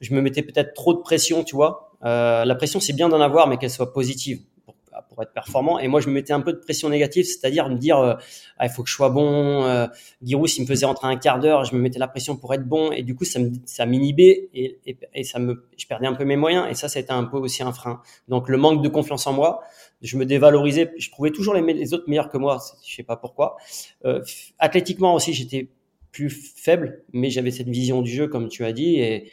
je 0.00 0.14
me 0.14 0.20
mettais 0.20 0.42
peut-être 0.42 0.74
trop 0.74 0.94
de 0.94 1.00
pression, 1.00 1.44
tu 1.44 1.56
vois. 1.56 1.94
la 2.02 2.54
pression, 2.54 2.80
c'est 2.80 2.92
bien 2.92 3.08
d'en 3.08 3.20
avoir, 3.20 3.48
mais 3.48 3.56
qu'elle 3.56 3.70
soit 3.70 3.92
positive 3.92 4.40
être 5.22 5.32
performant. 5.32 5.78
Et 5.78 5.88
moi, 5.88 6.00
je 6.00 6.08
me 6.08 6.14
mettais 6.14 6.32
un 6.32 6.40
peu 6.40 6.52
de 6.52 6.58
pression 6.58 6.88
négative, 6.88 7.24
c'est-à-dire 7.24 7.68
me 7.68 7.76
dire, 7.76 7.98
euh, 7.98 8.14
ah, 8.58 8.66
il 8.66 8.70
faut 8.70 8.82
que 8.82 8.88
je 8.88 8.94
sois 8.94 9.10
bon. 9.10 9.64
Euh, 9.64 9.86
Giroud, 10.22 10.48
s'il 10.48 10.62
me 10.62 10.68
faisait 10.68 10.86
rentrer 10.86 11.08
un 11.08 11.16
quart 11.16 11.38
d'heure, 11.38 11.64
je 11.64 11.74
me 11.74 11.80
mettais 11.80 11.98
la 11.98 12.08
pression 12.08 12.36
pour 12.36 12.52
être 12.54 12.64
bon. 12.64 12.92
Et 12.92 13.02
du 13.02 13.14
coup, 13.14 13.24
ça, 13.24 13.40
ça 13.64 13.86
m'inhibait 13.86 14.48
et, 14.54 14.78
et, 14.86 14.98
et, 15.14 15.24
ça 15.24 15.38
me, 15.38 15.66
je 15.76 15.86
perdais 15.86 16.06
un 16.06 16.14
peu 16.14 16.24
mes 16.24 16.36
moyens. 16.36 16.66
Et 16.70 16.74
ça, 16.74 16.88
c'était 16.88 17.12
un 17.12 17.24
peu 17.24 17.36
aussi 17.36 17.62
un 17.62 17.72
frein. 17.72 18.02
Donc, 18.28 18.48
le 18.48 18.56
manque 18.56 18.82
de 18.82 18.88
confiance 18.88 19.26
en 19.26 19.32
moi, 19.32 19.60
je 20.02 20.16
me 20.16 20.24
dévalorisais. 20.24 20.92
Je 20.98 21.10
trouvais 21.10 21.30
toujours 21.30 21.54
les, 21.54 21.72
les 21.72 21.94
autres 21.94 22.08
meilleurs 22.08 22.28
que 22.28 22.38
moi. 22.38 22.58
Je 22.86 22.94
sais 22.94 23.02
pas 23.02 23.16
pourquoi. 23.16 23.56
Euh, 24.04 24.22
athlétiquement 24.58 25.14
aussi, 25.14 25.32
j'étais 25.32 25.68
plus 26.12 26.30
faible, 26.30 27.04
mais 27.12 27.30
j'avais 27.30 27.50
cette 27.50 27.68
vision 27.68 28.02
du 28.02 28.10
jeu, 28.10 28.28
comme 28.28 28.48
tu 28.48 28.64
as 28.64 28.72
dit. 28.72 28.96
Et, 28.96 29.30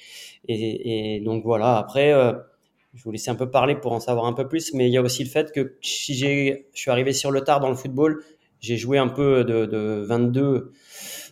et, 0.47 1.15
et 1.15 1.19
donc 1.21 1.43
voilà. 1.43 1.77
Après. 1.77 2.11
Euh, 2.13 2.33
je 2.95 3.03
vous 3.03 3.11
laisser 3.11 3.29
un 3.29 3.35
peu 3.35 3.51
parler 3.51 3.75
pour 3.75 3.91
en 3.91 3.99
savoir 3.99 4.25
un 4.25 4.33
peu 4.33 4.47
plus, 4.47 4.73
mais 4.73 4.87
il 4.87 4.93
y 4.93 4.97
a 4.97 5.01
aussi 5.01 5.23
le 5.23 5.29
fait 5.29 5.51
que 5.51 5.75
si 5.81 6.15
j'ai, 6.15 6.67
je 6.73 6.79
suis 6.79 6.91
arrivé 6.91 7.13
sur 7.13 7.29
le 7.29 7.41
tard 7.41 7.59
dans 7.59 7.69
le 7.69 7.75
football, 7.75 8.23
j'ai 8.59 8.77
joué 8.77 8.97
un 8.97 9.09
peu 9.09 9.43
de, 9.43 9.65
de 9.65 10.03
22, 10.07 10.71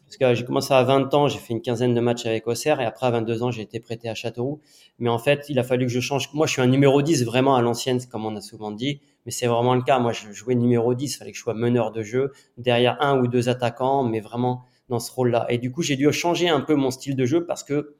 parce 0.05 0.17
que 0.17 0.35
j'ai 0.35 0.45
commencé 0.45 0.73
à 0.73 0.83
20 0.83 1.11
ans, 1.13 1.27
j'ai 1.27 1.39
fait 1.39 1.53
une 1.53 1.61
quinzaine 1.61 1.95
de 1.95 2.01
matchs 2.01 2.25
avec 2.25 2.45
Auxerre, 2.47 2.79
et 2.81 2.85
après 2.85 3.07
à 3.07 3.11
22 3.11 3.43
ans, 3.43 3.51
j'ai 3.51 3.63
été 3.63 3.79
prêté 3.79 4.09
à 4.09 4.13
Châteauroux. 4.13 4.61
Mais 4.99 5.09
en 5.09 5.17
fait, 5.17 5.45
il 5.49 5.57
a 5.57 5.63
fallu 5.63 5.87
que 5.87 5.91
je 5.91 5.99
change. 6.01 6.29
Moi, 6.33 6.45
je 6.45 6.51
suis 6.51 6.61
un 6.61 6.67
numéro 6.67 7.01
10 7.01 7.23
vraiment 7.25 7.55
à 7.55 7.61
l'ancienne, 7.61 7.99
comme 8.11 8.25
on 8.25 8.35
a 8.35 8.41
souvent 8.41 8.71
dit, 8.71 8.99
mais 9.25 9.31
c'est 9.31 9.47
vraiment 9.47 9.73
le 9.73 9.81
cas. 9.81 9.97
Moi, 9.99 10.11
je 10.11 10.31
jouais 10.31 10.53
numéro 10.53 10.93
10, 10.93 11.13
il 11.13 11.17
fallait 11.17 11.31
que 11.31 11.37
je 11.37 11.41
sois 11.41 11.55
meneur 11.55 11.91
de 11.91 12.03
jeu, 12.03 12.31
derrière 12.57 12.97
un 13.01 13.19
ou 13.19 13.27
deux 13.27 13.49
attaquants, 13.49 14.03
mais 14.03 14.19
vraiment 14.19 14.65
dans 14.89 14.99
ce 14.99 15.11
rôle-là. 15.11 15.47
Et 15.49 15.57
du 15.57 15.71
coup, 15.71 15.81
j'ai 15.81 15.95
dû 15.95 16.11
changer 16.11 16.49
un 16.49 16.61
peu 16.61 16.75
mon 16.75 16.91
style 16.91 17.15
de 17.15 17.25
jeu 17.25 17.45
parce 17.45 17.63
que 17.63 17.95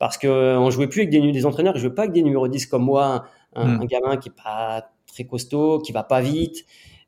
parce 0.00 0.16
que 0.16 0.26
euh, 0.26 0.70
jouait 0.70 0.88
plus 0.88 1.02
avec 1.02 1.10
des, 1.10 1.30
des 1.30 1.46
entraîneurs, 1.46 1.76
je 1.76 1.80
jouais 1.82 1.94
pas 1.94 2.02
avec 2.02 2.14
des 2.14 2.22
numéros 2.22 2.48
10 2.48 2.66
comme 2.66 2.82
moi, 2.82 3.26
un, 3.54 3.76
mm. 3.76 3.80
un, 3.82 3.84
gamin 3.84 4.16
qui 4.16 4.30
est 4.30 4.32
pas 4.32 4.90
très 5.06 5.24
costaud, 5.24 5.78
qui 5.78 5.92
va 5.92 6.02
pas 6.02 6.22
vite, 6.22 6.64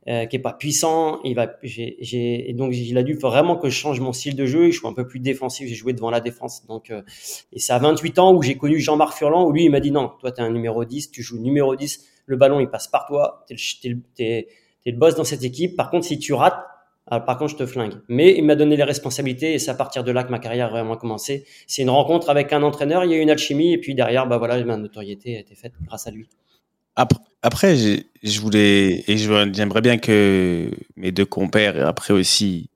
euh, 0.09 0.27
qui 0.27 0.37
est 0.37 0.41
pas 0.41 0.53
puissant. 0.53 1.19
Il 1.25 1.35
va, 1.35 1.51
j'ai, 1.63 2.51
et 2.51 2.53
donc 2.53 2.75
il 2.77 2.99
a 2.99 3.03
dû 3.03 3.15
vraiment 3.15 3.57
que 3.57 3.71
je 3.71 3.75
change 3.75 3.99
mon 4.01 4.13
style 4.13 4.37
de 4.37 4.45
jeu. 4.45 4.71
Je 4.71 4.79
suis 4.79 4.87
un 4.87 4.93
peu 4.93 5.07
plus 5.07 5.21
défensif. 5.21 5.67
J'ai 5.67 5.75
joué 5.75 5.95
devant 5.95 6.11
la 6.11 6.21
défense. 6.21 6.67
Donc, 6.67 6.91
euh, 6.91 7.01
et 7.55 7.61
c'est 7.61 7.73
à 7.73 7.79
28 7.79 8.19
ans 8.19 8.35
où 8.35 8.43
j'ai 8.43 8.59
connu 8.59 8.79
Jean-Marc 8.79 9.17
Furlan 9.17 9.47
où 9.47 9.53
lui 9.53 9.65
il 9.65 9.71
m'a 9.71 9.81
dit 9.81 9.91
non, 9.91 10.13
toi 10.21 10.31
tu 10.31 10.43
es 10.43 10.45
un 10.45 10.51
numéro 10.51 10.85
10, 10.85 11.11
tu 11.11 11.23
joues 11.23 11.41
numéro 11.41 11.75
10, 11.75 12.05
le 12.27 12.37
ballon 12.37 12.61
il 12.61 12.69
passe 12.69 12.89
par 12.89 13.07
toi, 13.07 13.47
t'es 13.49 13.55
le, 13.89 14.01
t'es, 14.15 14.49
t'es 14.85 14.91
le 14.91 14.99
boss 14.99 15.15
dans 15.15 15.25
cette 15.25 15.45
équipe. 15.45 15.77
Par 15.77 15.89
contre, 15.89 16.05
si 16.05 16.19
tu 16.19 16.35
rates, 16.35 16.63
alors, 17.09 17.25
par 17.25 17.37
contre, 17.37 17.53
je 17.53 17.57
te 17.57 17.67
flingue. 17.67 17.95
Mais 18.09 18.37
il 18.39 18.45
m'a 18.45 18.55
donné 18.55 18.77
les 18.77 18.85
responsabilités 18.85 19.55
et 19.55 19.59
c'est 19.59 19.73
à 19.73 19.75
partir 19.75 20.05
de 20.05 20.13
là 20.13 20.23
que 20.23 20.31
ma 20.31 20.39
carrière 20.39 20.67
a 20.67 20.71
vraiment 20.71 20.97
commencé. 20.97 21.45
C'est 21.67 21.83
une 21.83 21.91
rencontre 21.91 22.31
avec 22.31 22.53
un 22.53 22.63
entraîneur, 22.63 23.05
il 23.05 23.11
y 23.11 23.15
a 23.15 23.17
eu 23.17 23.21
une 23.21 23.31
alchimie 23.31 23.73
et 23.73 23.79
puis 23.79 23.97
derrière, 23.97 24.29
bah 24.29 24.39
voilà, 24.39 24.63
ma 24.65 24.77
notoriété 24.77 25.37
a 25.37 25.41
été 25.41 25.57
faite 25.57 25.73
grâce 25.85 26.07
à 26.07 26.13
lui. 26.13 26.29
Après, 27.43 27.77
je 27.77 28.41
voulais 28.41 29.03
et 29.09 29.17
j'aimerais 29.17 29.81
bien 29.81 29.99
que 29.99 30.71
mes 30.95 31.11
deux 31.11 31.27
compères 31.27 31.77
et 31.77 31.81
après 31.81 32.15
aussi, 32.15 32.71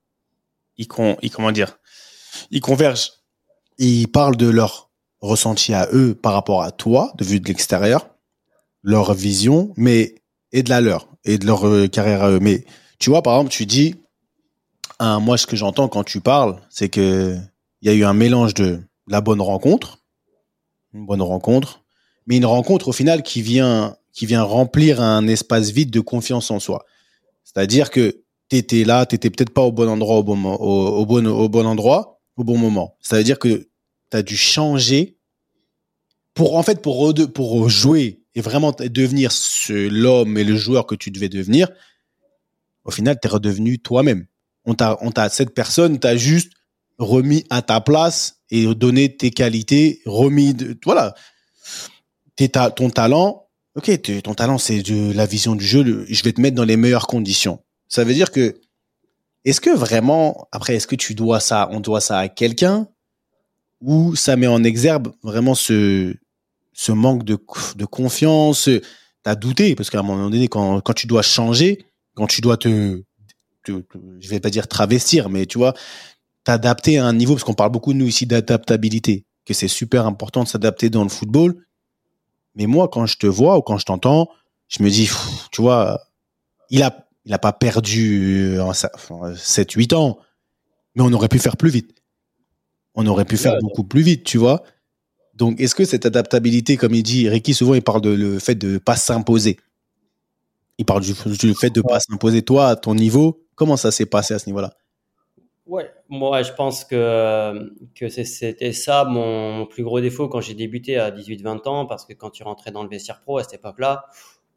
ils, 0.77 0.89
con, 0.89 1.17
ils 1.23 1.31
comment 1.31 1.53
dire, 1.53 1.79
ils 2.51 2.61
convergent 2.61 3.13
ils 3.79 4.09
parlent 4.09 4.37
de 4.37 4.49
leur 4.49 4.91
ressenti 5.21 5.75
à 5.75 5.89
eux 5.93 6.15
par 6.15 6.33
rapport 6.33 6.63
à 6.63 6.71
toi, 6.71 7.13
de 7.17 7.25
vue 7.25 7.41
de 7.41 7.49
l'extérieur, 7.49 8.09
leur 8.83 9.15
vision, 9.15 9.73
mais 9.77 10.15
et 10.53 10.63
de 10.63 10.71
la 10.71 10.81
leur 10.81 11.09
et 11.25 11.39
de 11.39 11.47
leur 11.47 11.67
euh, 11.67 11.89
carrière 11.89 12.23
à 12.23 12.31
eux. 12.31 12.41
Mais 12.41 12.65
tu 12.99 13.11
vois, 13.11 13.23
par 13.23 13.35
exemple, 13.35 13.51
tu 13.51 13.67
dis, 13.67 13.97
moi, 15.01 15.39
ce 15.39 15.47
que 15.47 15.57
j'entends 15.57 15.89
quand 15.89 16.05
tu 16.05 16.21
parles, 16.21 16.61
c'est 16.71 16.89
que 16.89 17.37
il 17.83 17.89
y 17.89 17.93
a 17.93 17.95
eu 17.95 18.05
un 18.05 18.15
mélange 18.15 18.55
de 18.55 18.81
la 19.07 19.21
bonne 19.21 19.41
rencontre, 19.41 19.99
une 20.95 21.07
bonne 21.07 21.23
rencontre, 21.23 21.85
mais 22.27 22.37
une 22.37 22.47
rencontre 22.47 22.89
au 22.89 22.93
final 22.93 23.23
qui 23.23 23.43
vient 23.43 23.97
qui 24.13 24.25
vient 24.25 24.43
remplir 24.43 25.01
un 25.03 25.27
espace 25.29 25.71
vide 25.71 25.91
de 25.91 26.01
confiance 26.01 26.51
en 26.51 26.59
soi. 26.59 26.87
C'est-à-dire 27.45 27.91
que 27.91 28.23
tu 28.49 28.57
étais 28.57 28.85
là, 28.85 29.05
tu 29.05 29.15
n'étais 29.15 29.29
peut-être 29.29 29.53
pas 29.53 29.63
au 29.63 29.73
bon 29.73 29.89
endroit 29.89 30.17
au 30.17 30.23
bon, 30.23 30.55
au, 30.55 31.05
bon, 31.49 31.67
endroit 31.67 32.21
au 32.37 32.45
bon 32.45 32.57
moment. 32.57 32.97
Ça 33.01 33.19
veut 33.19 33.25
dire 33.25 33.39
que 33.39 33.69
tu 34.11 34.17
as 34.17 34.23
dû 34.23 34.37
changer 34.37 35.19
pour 36.33 36.57
en 36.57 36.63
fait 36.63 36.81
pour 36.81 37.15
pour 37.35 37.69
jouer 37.69 38.23
et 38.35 38.41
vraiment 38.41 38.73
devenir 38.73 39.31
l'homme 39.69 40.39
et 40.39 40.45
le 40.45 40.57
joueur 40.57 40.87
que 40.87 40.95
tu 40.95 41.11
devais 41.11 41.29
devenir. 41.29 41.69
Au 42.85 42.91
final, 42.91 43.19
tu 43.21 43.27
es 43.27 43.31
redevenu 43.31 43.79
toi-même. 43.79 44.27
On 44.67 44.75
t'a 44.75 44.99
t'a 45.15 45.29
cette 45.29 45.55
personne 45.55 45.99
t'a 45.99 46.17
juste 46.17 46.53
remis 46.99 47.45
à 47.51 47.63
ta 47.63 47.81
place 47.81 48.41
et 48.51 48.67
donné 48.75 49.17
tes 49.17 49.31
qualités, 49.31 50.03
remis 50.07 50.55
de 50.55 50.77
voilà. 50.85 51.15
T'es 52.37 52.49
ton 52.49 52.91
talent 52.91 53.47
ok, 53.77 54.23
ton 54.23 54.35
talent, 54.35 54.59
c'est 54.59 54.83
de 54.83 55.13
la 55.13 55.27
vision 55.27 55.55
du 55.55 55.65
jeu, 55.65 56.07
je 56.09 56.23
vais 56.23 56.33
te 56.33 56.41
mettre 56.41 56.57
dans 56.57 56.65
les 56.65 56.77
meilleures 56.77 57.07
conditions. 57.07 57.63
Ça 57.89 58.05
veut 58.05 58.15
dire 58.15 58.33
que, 58.33 58.59
est-ce 59.45 59.61
que 59.61 59.71
vraiment, 59.71 60.49
après, 60.51 60.75
est-ce 60.75 60.87
que 60.87 60.97
tu 60.97 61.15
dois 61.15 61.41
ça, 61.41 61.69
on 61.71 61.81
doit 61.81 62.01
ça 62.01 62.19
à 62.19 62.29
quelqu'un, 62.29 62.89
ou 63.81 64.17
ça 64.17 64.37
met 64.37 64.47
en 64.47 64.65
exergue 64.65 65.09
vraiment 65.23 65.55
ce, 65.55 66.15
ce 66.73 66.93
manque 66.93 67.23
de, 67.23 67.39
de 67.77 67.85
confiance, 67.85 68.69
t'as 69.23 69.35
douté, 69.35 69.77
parce 69.77 69.91
qu'à 69.91 70.01
un 70.01 70.03
moment 70.03 70.31
donné, 70.31 70.49
quand, 70.49 70.81
quand 70.81 70.95
tu 70.95 71.07
dois 71.07 71.23
changer, 71.23 71.85
quand 72.15 72.27
tu 72.27 72.41
dois 72.41 72.57
te, 72.57 73.03
te, 73.73 73.81
te 73.81 73.99
je 74.21 74.29
vais 74.29 74.41
pas 74.41 74.51
dire 74.51 74.69
travestir, 74.69 75.29
mais 75.29 75.47
tu 75.47 75.59
vois, 75.59 75.75
t'adapter 76.45 76.99
à 76.99 77.07
un 77.07 77.13
niveau, 77.13 77.35
parce 77.35 77.45
qu'on 77.45 77.55
parle 77.55 77.73
beaucoup, 77.73 77.93
nous, 77.93 78.07
ici, 78.07 78.27
d'adaptabilité, 78.27 79.25
que 79.45 79.55
c'est 79.55 79.69
super 79.69 80.07
important 80.07 80.45
de 80.45 80.49
s'adapter 80.49 80.91
dans 80.91 81.03
le 81.03 81.09
football, 81.09 81.67
mais 82.55 82.67
moi, 82.67 82.89
quand 82.89 83.07
je 83.07 83.19
te 83.19 83.27
vois 83.27 83.59
ou 83.59 83.63
quand 83.63 83.79
je 83.79 83.85
t'entends, 83.85 84.29
je 84.69 84.83
me 84.83 84.91
dis, 84.91 85.11
tu 85.53 85.61
vois, 85.61 86.01
il 86.71 86.83
a, 86.83 87.09
il 87.25 87.33
a 87.33 87.39
pas 87.39 87.53
perdu 87.53 88.59
7, 89.37 89.73
8 89.73 89.93
ans, 89.93 90.19
mais 90.95 91.03
on 91.03 91.13
aurait 91.13 91.29
pu 91.29 91.39
faire 91.39 91.57
plus 91.57 91.71
vite. 91.71 91.95
On 92.95 93.07
aurait 93.07 93.27
pu 93.27 93.37
faire 93.37 93.59
beaucoup 93.61 93.85
plus 93.85 94.03
vite, 94.03 94.25
tu 94.25 94.39
vois. 94.39 94.63
Donc, 95.35 95.61
est-ce 95.61 95.75
que 95.75 95.85
cette 95.85 96.07
adaptabilité, 96.07 96.79
comme 96.79 96.95
il 96.95 97.03
dit, 97.03 97.29
Ricky, 97.29 97.53
souvent, 97.53 97.75
il 97.75 97.83
parle 97.83 98.01
de 98.01 98.11
le 98.11 98.39
fait 98.39 98.55
de 98.55 98.79
pas 98.79 98.97
s'imposer. 98.97 99.59
Il 100.79 100.87
parle 100.87 101.03
du, 101.03 101.13
du 101.13 101.55
fait 101.55 101.71
de 101.71 101.83
pas 101.83 102.01
s'imposer. 102.01 102.41
Toi, 102.43 102.69
à 102.69 102.77
ton 102.77 102.95
niveau, 102.95 103.46
comment 103.57 103.77
ça 103.77 103.91
s'est 103.91 104.07
passé 104.07 104.35
à 104.35 104.39
ce 104.39 104.47
niveau-là? 104.47 104.75
Ouais, 105.67 105.91
moi 106.09 106.43
je 106.43 106.53
pense 106.53 106.85
que, 106.85 107.73
que 107.97 108.09
c'était 108.09 108.73
ça 108.73 109.05
mon, 109.05 109.67
plus 109.67 109.83
gros 109.83 110.01
défaut 110.01 110.29
quand 110.29 110.41
j'ai 110.41 110.55
débuté 110.55 110.97
à 110.97 111.11
18-20 111.11 111.69
ans, 111.69 111.87
parce 111.87 112.07
que 112.07 112.13
quand 112.13 112.31
tu 112.31 112.45
rentrais 112.45 112.71
dans 112.71 112.85
le 112.85 112.89
vestiaire 112.89 113.21
pro 113.21 113.39
à 113.39 113.43
cette 113.43 113.55
époque-là, 113.55 114.07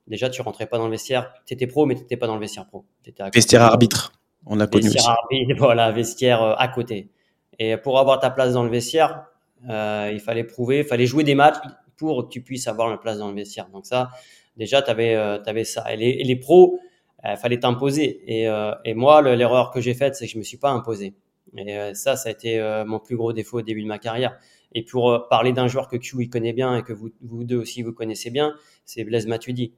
déjà 0.05 0.29
tu 0.29 0.43
rentrais 0.43 0.67
pas 0.67 0.77
dans 0.77 0.85
le 0.85 0.91
vestiaire, 0.91 1.33
tu 1.47 1.55
étais 1.55 1.65
pro 1.65 1.87
mais 1.87 1.95
tu 1.95 2.01
n'étais 2.01 2.17
pas 2.17 2.27
dans 2.27 2.35
le 2.35 2.41
vestiaire 2.41 2.67
pro. 2.67 2.85
Vestiaire 3.33 3.63
arbitre, 3.63 4.11
on 4.45 4.59
a 4.59 4.67
connu 4.67 4.89
vestiaire 4.89 5.15
Arbitre, 5.23 5.55
voilà, 5.57 5.91
vestiaire 5.91 6.43
euh, 6.43 6.53
à 6.57 6.67
côté. 6.67 7.09
Et 7.57 7.75
pour 7.77 7.97
avoir 7.97 8.19
ta 8.19 8.29
place 8.29 8.53
dans 8.53 8.63
le 8.63 8.69
vestiaire, 8.69 9.25
euh, 9.67 10.11
il 10.13 10.19
fallait 10.19 10.43
prouver, 10.43 10.79
il 10.79 10.85
fallait 10.85 11.07
jouer 11.07 11.23
des 11.23 11.35
matchs 11.35 11.57
pour 11.97 12.25
que 12.25 12.29
tu 12.29 12.41
puisses 12.41 12.67
avoir 12.67 12.91
une 12.91 12.99
place 12.99 13.17
dans 13.17 13.29
le 13.29 13.35
vestiaire. 13.35 13.67
Donc 13.69 13.85
ça, 13.87 14.11
déjà, 14.57 14.81
tu 14.81 14.91
avais, 14.91 15.15
euh, 15.15 15.41
avais, 15.43 15.65
ça. 15.65 15.91
Et 15.91 15.97
les, 15.97 16.09
et 16.09 16.23
les 16.23 16.35
pros, 16.35 16.79
il 17.23 17.29
euh, 17.29 17.35
fallait 17.35 17.59
t'imposer. 17.59 18.21
Et, 18.27 18.47
euh, 18.47 18.73
et 18.85 18.93
moi, 18.93 19.21
l'erreur 19.21 19.71
que 19.71 19.81
j'ai 19.81 19.93
faite, 19.93 20.15
c'est 20.15 20.25
que 20.25 20.31
je 20.33 20.37
me 20.37 20.43
suis 20.43 20.57
pas 20.57 20.71
imposé. 20.71 21.13
Et 21.57 21.77
euh, 21.77 21.93
ça, 21.93 22.15
ça 22.15 22.29
a 22.29 22.31
été 22.31 22.59
mon 22.85 22.99
plus 22.99 23.17
gros 23.17 23.33
défaut 23.33 23.59
au 23.59 23.61
début 23.61 23.81
de 23.81 23.87
ma 23.87 23.99
carrière. 23.99 24.37
Et 24.73 24.83
pour 24.83 25.27
parler 25.29 25.51
d'un 25.51 25.67
joueur 25.67 25.87
que 25.87 25.97
Q 25.97 26.29
connaît 26.29 26.53
bien 26.53 26.77
et 26.77 26.83
que 26.83 26.93
vous, 26.93 27.09
vous 27.21 27.43
deux 27.43 27.57
aussi 27.57 27.81
vous 27.81 27.91
connaissez 27.91 28.29
bien, 28.29 28.53
c'est 28.85 29.03
Blaise 29.03 29.25
Matuidi. 29.25 29.73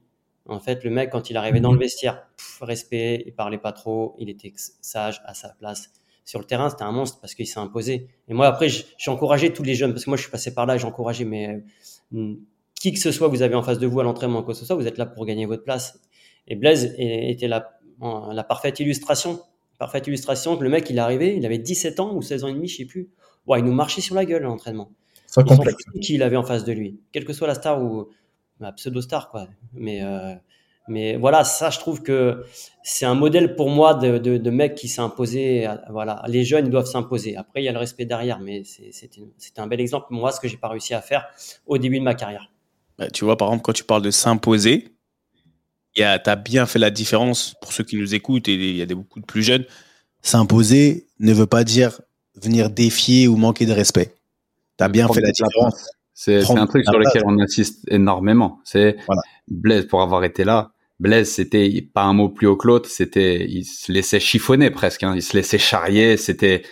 En 0.46 0.58
fait, 0.58 0.84
le 0.84 0.90
mec, 0.90 1.10
quand 1.10 1.30
il 1.30 1.36
arrivait 1.36 1.60
dans 1.60 1.72
le 1.72 1.78
vestiaire, 1.78 2.26
respect, 2.60 3.22
il 3.26 3.34
parlait 3.34 3.58
pas 3.58 3.72
trop, 3.72 4.16
il 4.18 4.28
était 4.28 4.52
sage 4.56 5.22
à 5.24 5.34
sa 5.34 5.50
place. 5.50 5.90
Sur 6.24 6.40
le 6.40 6.44
terrain, 6.44 6.68
c'était 6.68 6.82
un 6.82 6.92
monstre 6.92 7.20
parce 7.20 7.34
qu'il 7.34 7.46
s'est 7.46 7.58
imposé. 7.58 8.08
Et 8.28 8.34
moi, 8.34 8.46
après, 8.46 8.68
j'ai 8.68 9.10
encouragé 9.10 9.52
tous 9.52 9.62
les 9.62 9.74
jeunes 9.74 9.92
parce 9.92 10.04
que 10.04 10.10
moi, 10.10 10.16
je 10.16 10.22
suis 10.22 10.30
passé 10.30 10.52
par 10.52 10.66
là, 10.66 10.76
j'ai 10.76 10.86
encouragé, 10.86 11.24
mais 11.24 11.64
qui 12.74 12.92
que 12.92 12.98
ce 12.98 13.12
soit, 13.12 13.28
vous 13.28 13.42
avez 13.42 13.54
en 13.54 13.62
face 13.62 13.78
de 13.78 13.86
vous 13.86 14.00
à 14.00 14.04
l'entraînement, 14.04 14.42
quoi 14.42 14.54
que 14.54 14.60
ce 14.60 14.66
soit, 14.66 14.76
vous 14.76 14.86
êtes 14.86 14.98
là 14.98 15.06
pour 15.06 15.24
gagner 15.24 15.46
votre 15.46 15.64
place. 15.64 16.00
Et 16.48 16.56
Blaise 16.56 16.94
était 16.98 17.48
la, 17.48 17.78
la 18.00 18.44
parfaite 18.44 18.80
illustration. 18.80 19.40
Parfaite 19.78 20.06
illustration 20.06 20.56
que 20.56 20.62
le 20.62 20.70
mec, 20.70 20.88
il 20.90 20.96
est 20.96 21.00
arrivé, 21.00 21.36
il 21.36 21.44
avait 21.44 21.58
17 21.58 22.00
ans 22.00 22.14
ou 22.14 22.22
16 22.22 22.44
ans 22.44 22.48
et 22.48 22.52
demi, 22.52 22.68
je 22.68 22.76
sais 22.78 22.84
plus. 22.84 23.10
Ouais, 23.46 23.58
il 23.58 23.64
nous 23.64 23.72
marchait 23.72 24.00
sur 24.00 24.14
la 24.14 24.24
gueule 24.24 24.42
à 24.42 24.46
l'entraînement. 24.46 24.92
Ça 25.26 25.42
complexe. 25.42 25.82
Qui 26.00 26.14
il 26.14 26.22
avait 26.22 26.36
en 26.36 26.44
face 26.44 26.64
de 26.64 26.72
lui, 26.72 27.00
quelle 27.10 27.24
que 27.24 27.32
soit 27.32 27.48
la 27.48 27.54
star 27.54 27.82
ou 27.82 28.08
la 28.60 28.72
pseudo-star, 28.72 29.30
quoi. 29.30 29.48
Mais, 29.72 30.02
euh, 30.02 30.34
mais 30.88 31.16
voilà, 31.16 31.42
ça, 31.42 31.70
je 31.70 31.78
trouve 31.78 32.02
que 32.02 32.44
c'est 32.82 33.06
un 33.06 33.14
modèle 33.14 33.56
pour 33.56 33.70
moi 33.70 33.94
de, 33.94 34.18
de, 34.18 34.36
de 34.36 34.50
mec 34.50 34.74
qui 34.74 34.88
s'est 34.88 35.00
imposé. 35.00 35.68
Voilà, 35.90 36.22
les 36.28 36.44
jeunes, 36.44 36.66
ils 36.66 36.70
doivent 36.70 36.86
s'imposer. 36.86 37.36
Après, 37.36 37.62
il 37.62 37.64
y 37.64 37.68
a 37.68 37.72
le 37.72 37.78
respect 37.78 38.04
derrière, 38.04 38.40
mais 38.40 38.62
c'était 38.64 39.60
un 39.60 39.66
bel 39.66 39.80
exemple, 39.80 40.08
moi, 40.10 40.32
ce 40.32 40.40
que 40.40 40.48
j'ai 40.48 40.56
pas 40.56 40.68
réussi 40.68 40.94
à 40.94 41.00
faire 41.00 41.26
au 41.66 41.78
début 41.78 41.98
de 41.98 42.04
ma 42.04 42.14
carrière. 42.14 42.52
Bah, 42.98 43.10
tu 43.10 43.24
vois, 43.24 43.36
par 43.36 43.48
exemple, 43.48 43.62
quand 43.62 43.72
tu 43.72 43.84
parles 43.84 44.02
de 44.02 44.10
s'imposer, 44.10 44.92
tu 45.94 46.02
as 46.02 46.36
bien 46.36 46.66
fait 46.66 46.78
la 46.78 46.90
différence 46.90 47.54
pour 47.60 47.72
ceux 47.72 47.84
qui 47.84 47.96
nous 47.96 48.14
écoutent 48.14 48.48
et 48.48 48.54
il 48.54 48.76
y 48.76 48.82
a 48.82 48.86
des, 48.86 48.94
beaucoup 48.94 49.20
de 49.20 49.26
plus 49.26 49.42
jeunes. 49.42 49.64
S'imposer 50.22 51.06
ne 51.18 51.32
veut 51.32 51.46
pas 51.46 51.64
dire 51.64 52.00
venir 52.40 52.70
défier 52.70 53.28
ou 53.28 53.36
manquer 53.36 53.66
de 53.66 53.72
respect. 53.72 54.14
Tu 54.78 54.84
as 54.84 54.88
bien 54.88 55.08
fait 55.08 55.20
la 55.20 55.30
différence. 55.30 55.90
C'est 56.14 56.50
un 56.50 56.66
truc 56.66 56.84
sur 56.84 56.98
lequel 56.98 57.22
on 57.26 57.38
insiste 57.38 57.84
énormément. 57.88 58.60
C'est 58.64 58.96
Blaise, 59.48 59.86
pour 59.86 60.02
avoir 60.02 60.24
été 60.24 60.44
là, 60.44 60.72
Blaise, 61.00 61.30
c'était 61.30 61.88
pas 61.92 62.04
un 62.04 62.12
mot 62.12 62.28
plus 62.28 62.46
haut 62.46 62.56
que 62.56 62.68
l'autre, 62.68 62.88
c'était, 62.88 63.44
il 63.48 63.64
se 63.64 63.90
laissait 63.90 64.20
chiffonner 64.20 64.70
presque, 64.70 65.02
hein. 65.02 65.14
il 65.16 65.22
se 65.22 65.36
laissait 65.36 65.58
charrier, 65.58 66.16
c'était, 66.16 66.62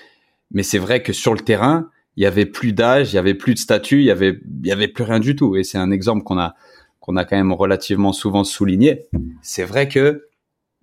mais 0.52 0.62
c'est 0.62 0.78
vrai 0.78 1.02
que 1.02 1.12
sur 1.12 1.35
le 1.35 1.40
terrain, 1.40 1.90
il 2.16 2.22
y 2.22 2.26
avait 2.26 2.46
plus 2.46 2.72
d'âge, 2.72 3.12
il 3.12 3.16
y 3.16 3.18
avait 3.18 3.35
plus 3.35 3.54
de 3.54 3.59
statut, 3.59 4.00
il 4.00 4.04
y 4.04 4.11
avait, 4.11 4.38
il 4.62 4.68
y 4.68 4.72
avait 4.72 4.88
plus 4.88 5.04
rien 5.04 5.18
du 5.18 5.35
tout. 5.35 5.56
Et 5.56 5.64
c'est 5.64 5.78
un 5.78 5.90
exemple 5.90 6.22
qu'on 6.22 6.38
a, 6.38 6.54
qu'on 7.11 7.16
a 7.16 7.25
quand 7.25 7.37
même 7.37 7.53
relativement 7.53 8.12
souvent 8.12 8.44
souligné, 8.44 9.09
c'est 9.42 9.64
vrai 9.64 9.88
que 9.88 10.29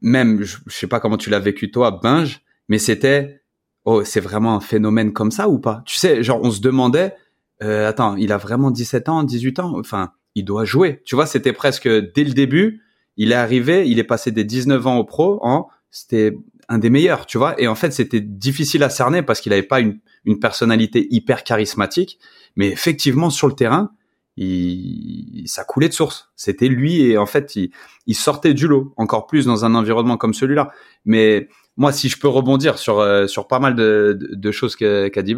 même, 0.01 0.43
je, 0.43 0.57
sais 0.67 0.87
pas 0.87 0.99
comment 0.99 1.17
tu 1.17 1.29
l'as 1.29 1.39
vécu 1.39 1.71
toi, 1.71 1.99
Binge, 2.03 2.41
mais 2.67 2.79
c'était, 2.79 3.41
oh, 3.85 4.03
c'est 4.03 4.19
vraiment 4.19 4.55
un 4.55 4.59
phénomène 4.59 5.13
comme 5.13 5.31
ça 5.31 5.47
ou 5.47 5.59
pas? 5.59 5.81
Tu 5.85 5.95
sais, 5.97 6.21
genre 6.21 6.41
on 6.43 6.51
se 6.51 6.59
demandait, 6.59 7.15
euh, 7.63 7.87
attends, 7.87 8.15
il 8.15 8.31
a 8.31 8.37
vraiment 8.37 8.71
17 8.71 9.09
ans, 9.09 9.23
18 9.23 9.59
ans, 9.59 9.79
enfin, 9.79 10.11
il 10.35 10.43
doit 10.43 10.65
jouer. 10.65 11.01
Tu 11.05 11.15
vois, 11.15 11.25
c'était 11.25 11.53
presque 11.53 11.87
dès 11.87 12.23
le 12.23 12.33
début, 12.33 12.81
il 13.15 13.31
est 13.31 13.35
arrivé, 13.35 13.87
il 13.87 13.97
est 13.97 14.03
passé 14.03 14.31
des 14.31 14.43
19 14.43 14.85
ans 14.85 14.97
au 14.97 15.05
pro 15.05 15.39
en, 15.41 15.67
c'était 15.89 16.37
un 16.69 16.77
des 16.77 16.89
meilleurs, 16.89 17.25
tu 17.25 17.37
vois? 17.37 17.59
Et 17.59 17.67
en 17.67 17.75
fait, 17.75 17.91
c'était 17.91 18.19
difficile 18.19 18.83
à 18.83 18.89
cerner 18.89 19.23
parce 19.23 19.39
qu'il 19.39 19.51
n'avait 19.51 19.63
pas 19.63 19.79
une, 19.79 19.99
une 20.25 20.39
personnalité 20.39 21.07
hyper 21.09 21.45
charismatique, 21.45 22.19
mais 22.57 22.67
effectivement 22.67 23.29
sur 23.29 23.47
le 23.47 23.53
terrain, 23.53 23.91
il, 24.37 25.43
ça 25.47 25.63
coulait 25.63 25.89
de 25.89 25.93
source. 25.93 26.31
C'était 26.35 26.67
lui 26.67 27.01
et 27.01 27.17
en 27.17 27.25
fait, 27.25 27.55
il, 27.55 27.71
il, 28.05 28.15
sortait 28.15 28.53
du 28.53 28.67
lot, 28.67 28.93
encore 28.95 29.25
plus 29.27 29.45
dans 29.45 29.65
un 29.65 29.75
environnement 29.75 30.17
comme 30.17 30.33
celui-là. 30.33 30.71
Mais 31.05 31.49
moi, 31.75 31.91
si 31.91 32.07
je 32.07 32.19
peux 32.19 32.27
rebondir 32.27 32.77
sur 32.77 32.99
euh, 32.99 33.27
sur 33.27 33.47
pas 33.47 33.59
mal 33.59 33.75
de, 33.75 34.17
de, 34.19 34.51
choses 34.51 34.75
qu'a 34.75 35.09
qu 35.09 35.23
dit 35.23 35.35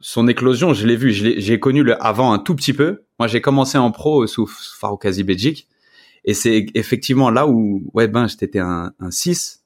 son 0.00 0.28
éclosion, 0.28 0.74
je 0.74 0.86
l'ai 0.86 0.96
vu, 0.96 1.12
j'ai 1.12 1.58
connu 1.58 1.82
le 1.82 2.02
avant 2.04 2.32
un 2.32 2.38
tout 2.38 2.54
petit 2.54 2.74
peu. 2.74 3.04
Moi, 3.18 3.26
j'ai 3.26 3.40
commencé 3.40 3.78
en 3.78 3.90
pro 3.90 4.26
sous 4.26 4.46
Farouk 4.46 5.06
Belgique. 5.22 5.66
Et 6.26 6.34
c'est 6.34 6.66
effectivement 6.74 7.30
là 7.30 7.46
où, 7.46 7.82
ouais, 7.94 8.08
ben, 8.08 8.26
j'étais 8.28 8.58
un, 8.58 8.92
un 8.98 9.10
6. 9.10 9.62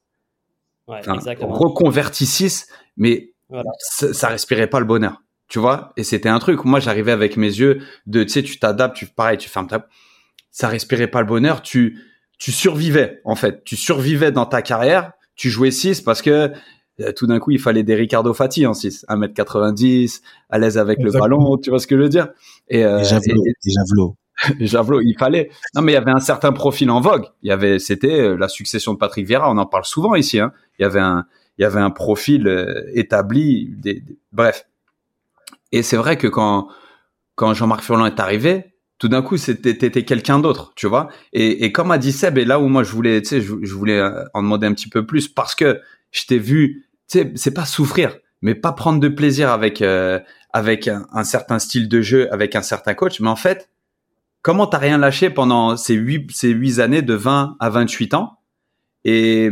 Ouais, 0.86 1.00
reconverti 1.40 2.24
6, 2.24 2.66
mais 2.96 3.32
ça, 3.78 4.14
ça 4.14 4.28
respirait 4.28 4.68
pas 4.68 4.80
le 4.80 4.86
bonheur 4.86 5.22
tu 5.48 5.58
vois? 5.58 5.92
Et 5.96 6.04
c'était 6.04 6.28
un 6.28 6.38
truc. 6.38 6.64
Moi 6.64 6.80
j'arrivais 6.80 7.12
avec 7.12 7.36
mes 7.36 7.46
yeux 7.46 7.80
de 8.06 8.22
tu 8.22 8.30
sais 8.30 8.42
tu 8.42 8.58
t'adaptes 8.58 8.96
tu 8.96 9.06
pareil 9.06 9.38
tu 9.38 9.48
fermes 9.48 9.66
ta 9.66 9.86
ça 10.50 10.68
respirait 10.68 11.08
pas 11.08 11.20
le 11.20 11.26
bonheur. 11.26 11.62
Tu 11.62 11.98
tu 12.38 12.52
survivais 12.52 13.20
en 13.24 13.34
fait. 13.34 13.64
Tu 13.64 13.76
survivais 13.76 14.32
dans 14.32 14.46
ta 14.46 14.62
carrière. 14.62 15.12
Tu 15.36 15.50
jouais 15.50 15.70
6 15.70 16.00
parce 16.02 16.22
que 16.22 16.52
euh, 17.00 17.12
tout 17.12 17.26
d'un 17.26 17.38
coup 17.38 17.52
il 17.52 17.60
fallait 17.60 17.84
des 17.84 17.94
Ricardo 17.94 18.34
Fati 18.34 18.66
en 18.66 18.74
6 18.74 19.06
1m90 19.08 20.20
à 20.50 20.58
l'aise 20.58 20.78
avec 20.78 20.98
le 21.00 21.12
ballon 21.12 21.56
tu 21.58 21.70
vois 21.70 21.78
ce 21.78 21.86
que 21.86 21.96
je 21.96 22.02
veux 22.02 22.08
dire? 22.08 22.28
Et, 22.68 22.84
euh, 22.84 23.04
javelot, 23.04 24.16
javelot. 24.60 25.00
il 25.00 25.16
fallait. 25.18 25.50
Non 25.74 25.82
mais 25.82 25.92
il 25.92 25.94
y 25.94 25.98
avait 25.98 26.10
un 26.10 26.20
certain 26.20 26.52
profil 26.52 26.90
en 26.90 27.00
vogue. 27.00 27.26
Il 27.42 27.48
y 27.48 27.52
avait 27.52 27.78
c'était 27.78 28.20
euh, 28.20 28.36
la 28.36 28.48
succession 28.48 28.94
de 28.94 28.98
Patrick 28.98 29.26
Vieira. 29.26 29.50
On 29.50 29.58
en 29.58 29.66
parle 29.66 29.84
souvent 29.84 30.14
ici 30.14 30.40
hein. 30.40 30.52
Il 30.78 30.82
y 30.82 30.84
avait 30.84 31.00
un 31.00 31.24
il 31.58 31.62
y 31.62 31.64
avait 31.64 31.80
un 31.80 31.90
profil 31.90 32.46
euh, 32.46 32.84
établi 32.94 33.68
des, 33.76 34.02
bref 34.32 34.64
Et 35.72 35.82
c'est 35.82 35.96
vrai 35.96 36.16
que 36.16 36.26
quand, 36.26 36.68
quand 37.34 37.54
Jean-Marc 37.54 37.82
Furlan 37.82 38.06
est 38.06 38.20
arrivé, 38.20 38.74
tout 38.98 39.08
d'un 39.08 39.22
coup, 39.22 39.36
c'était 39.36 40.04
quelqu'un 40.04 40.40
d'autre, 40.40 40.72
tu 40.74 40.86
vois. 40.88 41.08
Et, 41.32 41.64
et 41.64 41.72
comme 41.72 41.90
a 41.90 41.98
dit 41.98 42.12
Seb, 42.12 42.36
et 42.38 42.44
là 42.44 42.58
où 42.58 42.68
moi 42.68 42.82
je 42.82 42.90
voulais, 42.90 43.22
tu 43.22 43.28
sais, 43.28 43.40
je, 43.40 43.54
je 43.62 43.74
voulais 43.74 43.98
euh, 43.98 44.24
en 44.34 44.42
demander 44.42 44.66
un 44.66 44.74
petit 44.74 44.88
peu 44.88 45.06
plus 45.06 45.28
parce 45.28 45.54
que 45.54 45.80
je 46.10 46.26
t'ai 46.26 46.38
vu, 46.38 46.86
tu 47.08 47.18
sais, 47.18 47.32
c'est 47.36 47.54
pas 47.54 47.64
souffrir, 47.64 48.16
mais 48.42 48.54
pas 48.54 48.72
prendre 48.72 48.98
de 48.98 49.08
plaisir 49.08 49.50
avec 49.50 49.82
euh, 49.82 50.18
avec 50.52 50.88
un, 50.88 51.06
un, 51.12 51.22
certain 51.22 51.60
style 51.60 51.88
de 51.88 52.00
jeu, 52.00 52.32
avec 52.32 52.56
un 52.56 52.62
certain 52.62 52.94
coach. 52.94 53.20
Mais 53.20 53.28
en 53.28 53.36
fait, 53.36 53.70
comment 54.42 54.66
t'as 54.66 54.78
rien 54.78 54.98
lâché 54.98 55.30
pendant 55.30 55.76
ces 55.76 55.94
huit 55.94 56.28
ces 56.32 56.48
huit 56.48 56.80
années 56.80 57.02
de 57.02 57.14
20 57.14 57.56
à 57.60 57.70
28 57.70 58.14
ans? 58.14 58.38
Et 59.04 59.48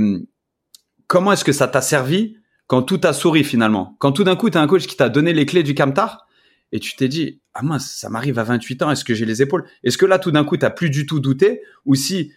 comment 1.06 1.32
est-ce 1.32 1.44
que 1.44 1.52
ça 1.52 1.68
t'a 1.68 1.82
servi 1.82 2.36
quand 2.66 2.82
tout 2.82 3.00
a 3.04 3.12
souri 3.12 3.44
finalement 3.44 3.96
Quand 3.98 4.12
tout 4.12 4.24
d'un 4.24 4.36
coup, 4.36 4.50
t'as 4.50 4.60
un 4.60 4.66
coach 4.66 4.86
qui 4.86 4.96
t'a 4.96 5.08
donné 5.08 5.32
les 5.32 5.46
clés 5.46 5.62
du 5.62 5.74
Camtar 5.74 6.26
et 6.72 6.80
tu 6.80 6.96
t'es 6.96 7.08
dit 7.08 7.40
ah 7.54 7.62
mince, 7.62 7.90
ça 7.96 8.08
m'arrive 8.08 8.38
à 8.38 8.44
28 8.44 8.82
ans, 8.82 8.90
est-ce 8.90 9.04
que 9.04 9.14
j'ai 9.14 9.24
les 9.24 9.40
épaules? 9.40 9.64
Est-ce 9.84 9.96
que 9.96 10.06
là 10.06 10.18
tout 10.18 10.30
d'un 10.30 10.44
coup 10.44 10.56
t'as 10.56 10.70
plus 10.70 10.90
du 10.90 11.06
tout 11.06 11.20
douté 11.20 11.62
ou 11.84 11.94
si 11.94 12.32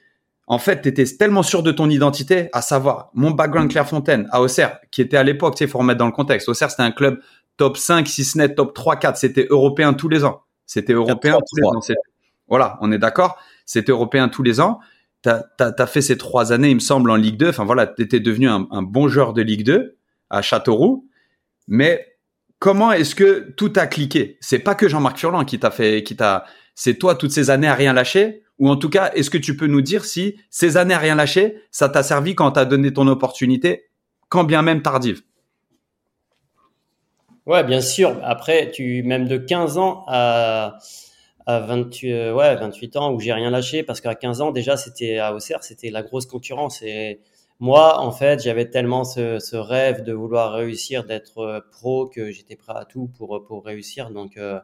en 0.47 0.59
fait 0.59 0.81
t'étais 0.81 1.05
tellement 1.05 1.43
sûr 1.43 1.63
de 1.63 1.71
ton 1.71 1.89
identité, 1.89 2.49
à 2.53 2.61
savoir 2.61 3.09
mon 3.13 3.31
background 3.31 3.69
Clairefontaine 3.69 4.27
à 4.31 4.41
Auxerre, 4.41 4.79
qui 4.91 5.01
était 5.01 5.17
à 5.17 5.23
l'époque, 5.23 5.55
tu 5.55 5.63
sais, 5.63 5.67
faut 5.67 5.79
remettre 5.79 5.99
dans 5.99 6.05
le 6.05 6.11
contexte. 6.11 6.47
Auxerre 6.47 6.69
c'était 6.69 6.83
un 6.83 6.91
club 6.91 7.19
top 7.57 7.77
5, 7.77 8.07
si 8.07 8.23
ce 8.23 8.37
n'est 8.37 8.53
top 8.53 8.73
3, 8.73 8.97
4, 8.97 9.17
c'était 9.17 9.47
européen 9.49 9.93
tous 9.93 10.09
les 10.09 10.23
ans. 10.23 10.43
C'était 10.65 10.93
européen 10.93 11.33
4, 11.33 11.43
tous 11.49 11.55
les 11.57 11.65
ans. 11.65 11.97
Voilà, 12.47 12.77
on 12.81 12.91
est 12.91 12.97
d'accord. 12.97 13.37
C'était 13.65 13.91
européen 13.91 14.29
tous 14.29 14.43
les 14.43 14.59
ans. 14.59 14.79
T'as 15.21 15.43
as, 15.59 15.87
fait 15.87 16.01
ces 16.01 16.17
trois 16.17 16.53
années, 16.53 16.69
il 16.69 16.75
me 16.75 16.79
semble, 16.79 17.11
en 17.11 17.15
Ligue 17.15 17.37
2. 17.37 17.49
Enfin 17.49 17.65
voilà, 17.65 17.85
t'étais 17.85 18.19
devenu 18.19 18.47
un, 18.47 18.67
un 18.71 18.81
bon 18.81 19.09
joueur 19.09 19.33
de 19.33 19.41
Ligue 19.41 19.65
2 19.65 19.98
à 20.29 20.41
Châteauroux. 20.41 21.07
Mais 21.67 22.17
comment 22.59 22.91
est-ce 22.91 23.15
que 23.15 23.51
tout 23.55 23.73
a 23.75 23.87
cliqué? 23.87 24.37
C'est 24.41 24.59
pas 24.59 24.75
que 24.75 24.87
Jean-Marc 24.87 25.17
Furlan 25.17 25.45
qui 25.45 25.59
t'a 25.59 25.71
fait, 25.71 26.03
qui 26.03 26.15
t'a, 26.15 26.45
c'est 26.75 26.95
toi 26.95 27.15
toutes 27.15 27.31
ces 27.31 27.49
années 27.49 27.67
à 27.67 27.75
rien 27.75 27.93
lâcher? 27.93 28.43
Ou 28.59 28.69
en 28.69 28.75
tout 28.75 28.89
cas, 28.89 29.11
est-ce 29.13 29.29
que 29.29 29.37
tu 29.37 29.55
peux 29.55 29.67
nous 29.67 29.81
dire 29.81 30.03
si 30.03 30.37
ces 30.49 30.77
années 30.77 30.93
à 30.93 30.99
rien 30.99 31.15
lâcher, 31.15 31.61
ça 31.71 31.87
t'a 31.87 32.03
servi 32.03 32.35
quand 32.35 32.51
t'as 32.51 32.65
donné 32.65 32.91
ton 32.91 33.07
opportunité, 33.07 33.89
quand 34.27 34.43
bien 34.43 34.61
même 34.61 34.81
tardive? 34.81 35.21
Ouais, 37.45 37.63
bien 37.63 37.81
sûr. 37.81 38.19
Après, 38.23 38.69
tu 38.71 39.01
même 39.03 39.27
de 39.27 39.37
15 39.37 39.77
ans 39.77 40.03
à 40.07 40.77
à 41.49 41.59
28, 41.61 42.11
euh, 42.11 42.33
ouais, 42.33 42.55
28 42.57 42.95
ans 42.97 43.11
où 43.11 43.19
j'ai 43.19 43.33
rien 43.33 43.49
lâché 43.49 43.81
parce 43.81 44.01
qu'à 44.01 44.13
15 44.13 44.41
ans 44.41 44.51
déjà 44.51 44.77
c'était 44.77 45.17
à 45.17 45.33
Auxerre, 45.33 45.63
c'était 45.63 45.89
la 45.89 46.03
grosse 46.03 46.27
concurrence 46.27 46.83
et 46.83 47.21
moi, 47.61 47.99
en 47.99 48.11
fait, 48.11 48.41
j'avais 48.41 48.69
tellement 48.69 49.03
ce, 49.03 49.37
ce, 49.39 49.57
rêve 49.57 50.03
de 50.03 50.13
vouloir 50.13 50.53
réussir, 50.53 51.03
d'être 51.03 51.39
euh, 51.39 51.59
pro, 51.71 52.07
que 52.07 52.31
j'étais 52.31 52.55
prêt 52.55 52.73
à 52.75 52.85
tout 52.85 53.09
pour 53.17 53.43
pour 53.45 53.65
réussir. 53.65 54.11
Donc, 54.11 54.37
euh, 54.37 54.59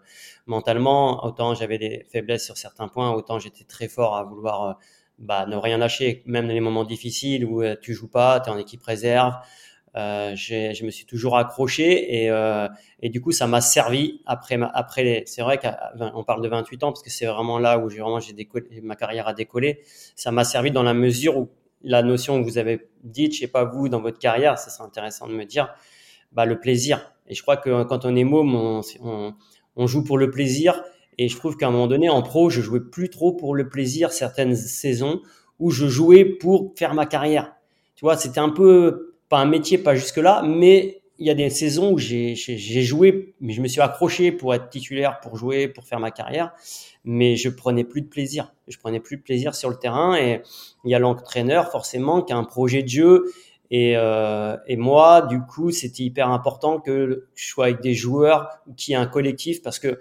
mentalement, 0.45 1.25
autant 1.25 1.55
j'avais 1.55 1.77
des 1.77 2.05
faiblesses 2.09 2.45
sur 2.45 2.55
certains 2.57 2.87
points, 2.87 3.11
autant 3.11 3.37
j'étais 3.37 3.65
très 3.65 3.89
fort 3.89 4.15
à 4.15 4.23
vouloir 4.23 4.63
euh, 4.63 4.73
bah, 5.19 5.45
ne 5.45 5.57
rien 5.57 5.77
lâcher, 5.77 6.23
même 6.25 6.47
dans 6.47 6.53
les 6.53 6.61
moments 6.61 6.85
difficiles 6.85 7.43
où 7.45 7.61
euh, 7.61 7.75
tu 7.81 7.93
joues 7.93 8.07
pas, 8.09 8.39
tu 8.39 8.49
es 8.49 8.53
en 8.53 8.57
équipe 8.57 8.83
réserve. 8.83 9.33
je 9.95 10.85
me 10.85 10.89
suis 10.91 11.05
toujours 11.05 11.37
accroché 11.37 12.23
et, 12.23 12.29
et 13.01 13.09
du 13.09 13.21
coup, 13.21 13.31
ça 13.33 13.47
m'a 13.47 13.61
servi 13.61 14.21
après 14.25 14.57
après 14.73 15.03
les. 15.03 15.23
C'est 15.25 15.41
vrai 15.41 15.59
qu'on 15.59 16.23
parle 16.23 16.41
de 16.41 16.49
28 16.49 16.83
ans 16.83 16.91
parce 16.91 17.03
que 17.03 17.09
c'est 17.09 17.25
vraiment 17.25 17.59
là 17.59 17.77
où 17.77 17.89
j'ai 17.89 17.99
vraiment 17.99 18.19
j'ai 18.19 18.33
ma 18.83 18.95
carrière 18.95 19.27
a 19.27 19.33
décollé. 19.33 19.81
Ça 20.15 20.31
m'a 20.31 20.43
servi 20.45 20.71
dans 20.71 20.83
la 20.83 20.93
mesure 20.93 21.37
où 21.37 21.49
la 21.85 22.03
notion 22.03 22.39
que 22.41 22.45
vous 22.45 22.57
avez 22.57 22.89
dite, 23.03 23.33
je 23.33 23.39
sais 23.39 23.47
pas 23.47 23.63
vous, 23.63 23.87
dans 23.87 24.01
votre 24.01 24.19
carrière, 24.19 24.57
ça 24.57 24.69
serait 24.69 24.85
intéressant 24.85 25.27
de 25.27 25.33
me 25.33 25.45
dire, 25.45 25.73
bah, 26.31 26.45
le 26.45 26.59
plaisir. 26.59 27.13
Et 27.27 27.35
je 27.35 27.41
crois 27.41 27.57
que 27.57 27.83
quand 27.83 28.05
on 28.05 28.15
est 28.15 28.23
môme, 28.23 28.53
on, 28.55 28.81
on, 29.75 29.87
joue 29.87 30.03
pour 30.03 30.17
le 30.17 30.29
plaisir. 30.29 30.83
Et 31.17 31.29
je 31.29 31.37
trouve 31.37 31.55
qu'à 31.55 31.67
un 31.67 31.71
moment 31.71 31.87
donné, 31.87 32.09
en 32.09 32.21
pro, 32.21 32.49
je 32.49 32.61
jouais 32.61 32.81
plus 32.81 33.09
trop 33.09 33.33
pour 33.33 33.55
le 33.55 33.69
plaisir 33.69 34.11
certaines 34.11 34.55
saisons 34.55 35.21
où 35.59 35.71
je 35.71 35.87
jouais 35.87 36.25
pour 36.25 36.73
faire 36.75 36.93
ma 36.93 37.05
carrière. 37.05 37.55
Tu 37.95 38.03
vois, 38.03 38.17
c'était 38.17 38.39
un 38.39 38.49
peu, 38.49 39.15
pas 39.29 39.37
un 39.37 39.45
métier, 39.45 39.77
pas 39.77 39.95
jusque 39.95 40.17
là, 40.17 40.43
mais 40.45 41.01
il 41.17 41.27
y 41.27 41.29
a 41.29 41.33
des 41.33 41.49
saisons 41.49 41.91
où 41.91 41.97
j'ai 41.97 42.35
joué, 42.35 43.35
mais 43.39 43.53
je 43.53 43.61
me 43.61 43.67
suis 43.67 43.81
accroché 43.81 44.31
pour 44.31 44.53
être 44.53 44.69
titulaire, 44.69 45.19
pour 45.21 45.37
jouer, 45.37 45.67
pour 45.67 45.85
faire 45.85 45.99
ma 45.99 46.11
carrière 46.11 46.53
mais 47.05 47.35
je 47.37 47.49
prenais 47.49 47.83
plus 47.83 48.01
de 48.01 48.07
plaisir. 48.07 48.53
Je 48.67 48.77
prenais 48.77 48.99
plus 48.99 49.17
de 49.17 49.21
plaisir 49.21 49.55
sur 49.55 49.69
le 49.69 49.77
terrain 49.77 50.17
et 50.17 50.41
il 50.83 50.91
y 50.91 50.95
a 50.95 50.99
l'entraîneur 50.99 51.71
forcément 51.71 52.21
qui 52.23 52.33
a 52.33 52.37
un 52.37 52.43
projet 52.43 52.81
de 52.81 52.89
jeu 52.89 53.25
et, 53.71 53.93
euh, 53.95 54.57
et 54.67 54.75
moi 54.75 55.21
du 55.21 55.39
coup 55.41 55.71
c'était 55.71 56.03
hyper 56.03 56.29
important 56.29 56.79
que 56.79 57.27
je 57.35 57.45
sois 57.45 57.65
avec 57.65 57.81
des 57.81 57.93
joueurs 57.93 58.47
y 58.87 58.91
ait 58.91 58.95
un 58.95 59.07
collectif 59.07 59.61
parce 59.61 59.79
que 59.79 59.99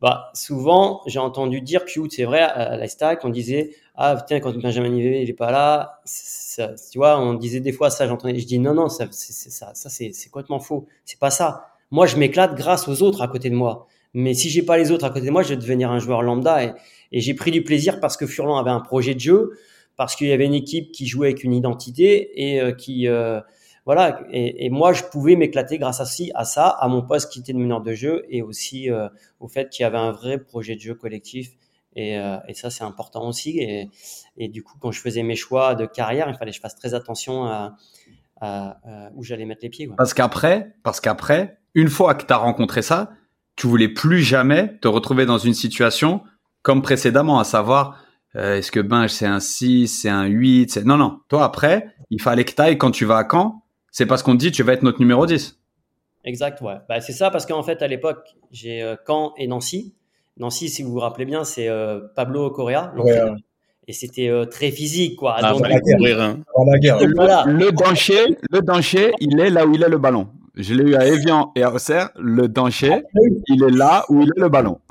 bah 0.00 0.30
souvent 0.34 1.02
j'ai 1.06 1.18
entendu 1.18 1.60
dire 1.60 1.84
que 1.84 1.90
c'est 2.10 2.24
vrai 2.24 2.40
à 2.40 2.76
la 2.76 2.88
stack 2.88 3.24
on 3.24 3.28
disait 3.28 3.70
ah 3.94 4.16
putain 4.16 4.40
quand 4.40 4.56
Benjamin 4.56 4.94
Ivé 4.94 5.22
il 5.22 5.30
est 5.30 5.34
pas 5.34 5.50
là 5.50 6.00
tu 6.90 6.98
vois 6.98 7.18
on 7.20 7.34
disait 7.34 7.60
des 7.60 7.72
fois 7.72 7.90
ça 7.90 8.06
j'entendais 8.06 8.38
je 8.38 8.46
dis 8.46 8.58
non 8.58 8.74
non 8.74 8.88
ça 8.88 9.06
c'est 9.10 9.50
ça 9.50 9.72
c'est 9.74 10.30
complètement 10.30 10.60
faux 10.60 10.86
c'est 11.04 11.18
pas 11.18 11.30
ça 11.30 11.66
moi 11.90 12.06
je 12.06 12.16
m'éclate 12.16 12.54
grâce 12.54 12.88
aux 12.88 13.02
autres 13.02 13.22
à 13.22 13.28
côté 13.28 13.50
de 13.50 13.54
moi 13.54 13.86
mais 14.14 14.34
si 14.34 14.50
j'ai 14.50 14.62
pas 14.62 14.76
les 14.76 14.90
autres 14.90 15.04
à 15.04 15.10
côté 15.10 15.26
de 15.26 15.30
moi, 15.30 15.42
je 15.42 15.50
vais 15.50 15.56
devenir 15.56 15.90
un 15.90 15.98
joueur 15.98 16.22
lambda. 16.22 16.64
Et, 16.64 16.72
et 17.12 17.20
j'ai 17.20 17.34
pris 17.34 17.50
du 17.50 17.62
plaisir 17.62 18.00
parce 18.00 18.16
que 18.16 18.26
Furlan 18.26 18.56
avait 18.56 18.70
un 18.70 18.80
projet 18.80 19.14
de 19.14 19.20
jeu, 19.20 19.52
parce 19.96 20.16
qu'il 20.16 20.28
y 20.28 20.32
avait 20.32 20.46
une 20.46 20.54
équipe 20.54 20.92
qui 20.92 21.06
jouait 21.06 21.28
avec 21.28 21.44
une 21.44 21.52
identité 21.52 22.52
et 22.52 22.60
euh, 22.60 22.72
qui 22.72 23.06
euh, 23.06 23.40
voilà. 23.92 24.20
Et, 24.30 24.70
moi, 24.70 24.92
je 24.92 25.02
pouvais 25.02 25.34
m'éclater 25.34 25.76
grâce 25.76 26.00
à, 26.00 26.04
à 26.36 26.44
ça, 26.44 26.68
à 26.68 26.86
mon 26.86 27.02
poste 27.02 27.32
qui 27.32 27.40
était 27.40 27.52
de 27.52 27.58
meneur 27.58 27.80
de 27.80 27.92
jeu 27.92 28.24
et 28.28 28.40
aussi 28.40 28.88
euh, 28.88 29.08
au 29.40 29.48
fait 29.48 29.68
qu'il 29.68 29.82
y 29.82 29.84
avait 29.84 29.98
un 29.98 30.12
vrai 30.12 30.38
projet 30.38 30.76
de 30.76 30.80
jeu 30.80 30.94
collectif. 30.94 31.50
Et, 31.96 32.16
euh, 32.16 32.36
ça, 32.54 32.70
c'est 32.70 32.84
important 32.84 33.26
aussi. 33.26 33.58
Et, 34.36 34.48
du 34.48 34.62
coup, 34.62 34.74
quand 34.78 34.92
je 34.92 35.00
faisais 35.00 35.24
mes 35.24 35.34
choix 35.34 35.74
de 35.74 35.86
carrière, 35.86 36.28
il 36.28 36.36
fallait 36.36 36.52
que 36.52 36.56
je 36.56 36.60
fasse 36.60 36.76
très 36.76 36.94
attention 36.94 37.46
à, 37.46 37.74
où 39.16 39.24
j'allais 39.24 39.44
mettre 39.44 39.62
les 39.64 39.70
pieds. 39.70 39.90
Parce 39.96 40.14
qu'après, 40.14 40.76
parce 40.84 41.00
qu'après, 41.00 41.58
une 41.74 41.88
fois 41.88 42.14
que 42.14 42.24
tu 42.24 42.32
as 42.32 42.36
rencontré 42.36 42.82
ça, 42.82 43.10
tu 43.56 43.66
voulais 43.66 43.88
plus 43.88 44.20
jamais 44.20 44.78
te 44.78 44.86
retrouver 44.86 45.26
dans 45.26 45.38
une 45.38 45.54
situation 45.54 46.22
comme 46.62 46.80
précédemment, 46.80 47.40
à 47.40 47.44
savoir, 47.44 47.98
euh, 48.36 48.58
est-ce 48.58 48.70
que 48.70 48.78
ben 48.78 49.08
c'est 49.08 49.26
un 49.26 49.40
6, 49.40 49.88
c'est 49.88 50.08
un 50.08 50.26
8, 50.26 50.70
c'est... 50.70 50.84
non, 50.84 50.96
non. 50.96 51.20
Toi, 51.28 51.44
après, 51.44 51.92
il 52.10 52.22
fallait 52.22 52.44
que 52.44 52.52
tu 52.52 52.76
quand 52.76 52.90
tu 52.90 53.04
vas 53.04 53.18
à 53.18 53.28
Caen, 53.28 53.59
c'est 53.90 54.06
parce 54.06 54.22
qu'on 54.22 54.34
dit 54.34 54.52
tu 54.52 54.62
vas 54.62 54.72
être 54.72 54.82
notre 54.82 55.00
numéro 55.00 55.26
10. 55.26 55.58
Exact, 56.24 56.60
ouais. 56.60 56.74
Bah, 56.88 57.00
c'est 57.00 57.12
ça 57.12 57.30
parce 57.30 57.46
qu'en 57.46 57.62
fait, 57.62 57.82
à 57.82 57.86
l'époque, 57.86 58.36
j'ai 58.50 58.82
euh, 58.82 58.96
Caen 59.06 59.32
et 59.38 59.46
Nancy. 59.46 59.94
Nancy, 60.36 60.68
si 60.68 60.82
vous 60.82 60.92
vous 60.92 60.98
rappelez 60.98 61.24
bien, 61.24 61.44
c'est 61.44 61.68
euh, 61.68 62.00
Pablo 62.14 62.50
Correa. 62.50 62.92
Ouais. 62.96 63.18
Et 63.88 63.92
c'était 63.92 64.28
euh, 64.28 64.44
très 64.44 64.70
physique, 64.70 65.16
quoi. 65.16 65.36
Ah, 65.38 65.52
Donc, 65.52 65.66
la 65.66 65.80
guerre, 65.80 66.20
hein. 66.20 66.40
la 66.66 66.78
guerre. 66.78 66.98
Le, 67.00 67.12
Voilà. 67.16 67.44
le 67.46 67.70
il 69.20 69.40
est 69.40 69.50
là 69.50 69.66
où 69.66 69.74
il 69.74 69.82
est 69.82 69.88
le 69.88 69.98
ballon. 69.98 70.28
Je 70.54 70.74
l'ai 70.74 70.90
eu 70.90 70.94
à 70.94 71.06
Evian 71.06 71.52
et 71.56 71.62
à 71.62 71.72
Auxerre. 71.72 72.10
Le 72.18 72.48
dancher, 72.48 73.02
il 73.48 73.64
est 73.64 73.70
là 73.70 74.04
où 74.08 74.22
il 74.22 74.28
est 74.28 74.40
le 74.40 74.48
ballon. 74.48 74.78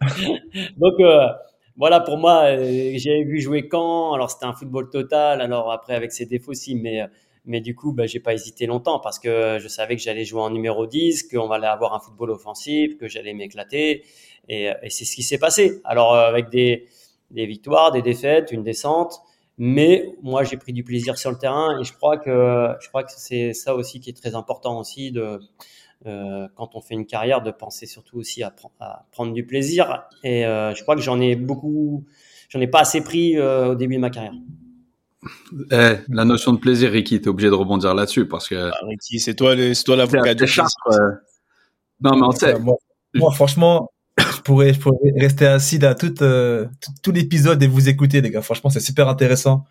Donc 0.76 1.00
euh, 1.00 1.28
voilà, 1.76 2.00
pour 2.00 2.16
moi, 2.18 2.44
euh, 2.46 2.92
j'ai 2.96 3.24
vu 3.24 3.40
jouer 3.40 3.68
Caen. 3.70 4.12
Alors 4.14 4.30
c'était 4.30 4.46
un 4.46 4.54
football 4.54 4.90
total. 4.90 5.40
Alors 5.40 5.70
après 5.72 5.94
avec 5.94 6.12
ses 6.12 6.26
défauts 6.26 6.52
aussi, 6.52 6.74
mais 6.74 7.02
mais 7.44 7.60
du 7.60 7.74
coup, 7.76 7.92
bah, 7.92 8.06
j'ai 8.06 8.18
pas 8.20 8.34
hésité 8.34 8.66
longtemps 8.66 8.98
parce 8.98 9.18
que 9.20 9.58
je 9.60 9.68
savais 9.68 9.96
que 9.96 10.02
j'allais 10.02 10.24
jouer 10.24 10.40
en 10.42 10.50
numéro 10.50 10.86
10, 10.86 11.24
qu'on 11.28 11.50
allait 11.52 11.66
avoir 11.68 11.94
un 11.94 12.00
football 12.00 12.30
offensif, 12.30 12.96
que 12.98 13.06
j'allais 13.08 13.34
m'éclater. 13.34 14.04
Et, 14.48 14.64
et 14.82 14.90
c'est 14.90 15.04
ce 15.04 15.14
qui 15.14 15.22
s'est 15.22 15.38
passé. 15.38 15.80
Alors 15.84 16.14
euh, 16.14 16.26
avec 16.28 16.50
des 16.50 16.86
des 17.30 17.46
victoires, 17.46 17.92
des 17.92 18.02
défaites, 18.02 18.52
une 18.52 18.62
descente. 18.62 19.20
Mais 19.58 20.14
moi, 20.22 20.44
j'ai 20.44 20.58
pris 20.58 20.72
du 20.72 20.84
plaisir 20.84 21.16
sur 21.18 21.30
le 21.30 21.38
terrain 21.38 21.80
et 21.80 21.84
je 21.84 21.92
crois 21.94 22.18
que 22.18 22.68
je 22.80 22.88
crois 22.88 23.04
que 23.04 23.12
c'est 23.16 23.52
ça 23.54 23.74
aussi 23.74 24.00
qui 24.00 24.10
est 24.10 24.12
très 24.12 24.34
important 24.34 24.78
aussi 24.78 25.12
de 25.12 25.40
euh, 26.06 26.46
quand 26.56 26.70
on 26.74 26.80
fait 26.80 26.94
une 26.94 27.06
carrière 27.06 27.42
de 27.42 27.50
penser 27.50 27.86
surtout 27.86 28.18
aussi 28.18 28.42
à, 28.42 28.50
pr 28.50 28.66
à 28.80 29.06
prendre 29.12 29.32
du 29.32 29.46
plaisir. 29.46 30.04
Et 30.22 30.44
euh, 30.44 30.74
je 30.74 30.82
crois 30.82 30.94
que 30.94 31.00
j'en 31.02 31.20
ai 31.20 31.36
beaucoup, 31.36 32.04
j'en 32.48 32.60
ai 32.60 32.66
pas 32.66 32.80
assez 32.80 33.02
pris 33.02 33.38
euh, 33.38 33.72
au 33.72 33.74
début 33.74 33.94
de 33.96 34.00
ma 34.00 34.10
carrière. 34.10 34.34
Eh, 35.72 35.94
la 36.08 36.24
notion 36.24 36.52
de 36.52 36.58
plaisir, 36.58 36.92
Ricky, 36.92 37.20
t'es 37.20 37.28
obligé 37.28 37.48
de 37.48 37.54
rebondir 37.54 37.94
là-dessus 37.94 38.26
parce 38.28 38.48
que 38.48 38.70
Ah, 38.72 38.78
Ricky, 38.86 39.18
c'est 39.18 39.34
toi, 39.34 39.54
le- 39.54 39.74
c'est 39.74 39.84
toi 39.84 39.96
l'avocat 39.96 40.34
du 40.34 40.44
Non, 42.00 42.16
mais 42.16 42.26
on 42.26 42.30
sait. 42.32 42.54
Euh, 42.54 42.58
moi, 42.58 42.76
moi, 43.14 43.32
franchement, 43.32 43.90
je 44.18 44.40
pourrais, 44.42 44.74
je 44.74 44.80
pourrais 44.80 45.12
rester 45.16 45.46
assis 45.46 45.84
à 45.84 45.94
tout, 45.94 46.22
euh, 46.22 46.66
tout, 46.80 46.92
tout 47.02 47.12
l'épisode 47.12 47.62
et 47.62 47.66
vous 47.66 47.88
écouter, 47.88 48.20
les 48.20 48.30
gars. 48.30 48.42
Franchement, 48.42 48.70
c'est 48.70 48.80
super 48.80 49.08
intéressant. 49.08 49.64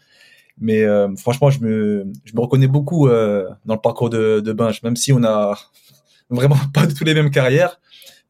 Mais 0.58 0.84
euh, 0.84 1.14
franchement, 1.18 1.50
je 1.50 1.60
me, 1.60 2.06
je 2.24 2.34
me 2.34 2.40
reconnais 2.40 2.68
beaucoup 2.68 3.08
euh, 3.08 3.48
dans 3.66 3.76
le 3.76 3.82
parcours 3.82 4.10
de, 4.10 4.40
de 4.40 4.54
Binge, 4.54 4.82
même 4.84 4.96
si 4.96 5.12
on 5.12 5.24
a 5.24 5.58
vraiment 6.30 6.58
pas 6.74 6.86
du 6.88 6.94
tout 6.94 7.04
les 7.04 7.14
mêmes 7.14 7.32
carrières, 7.32 7.80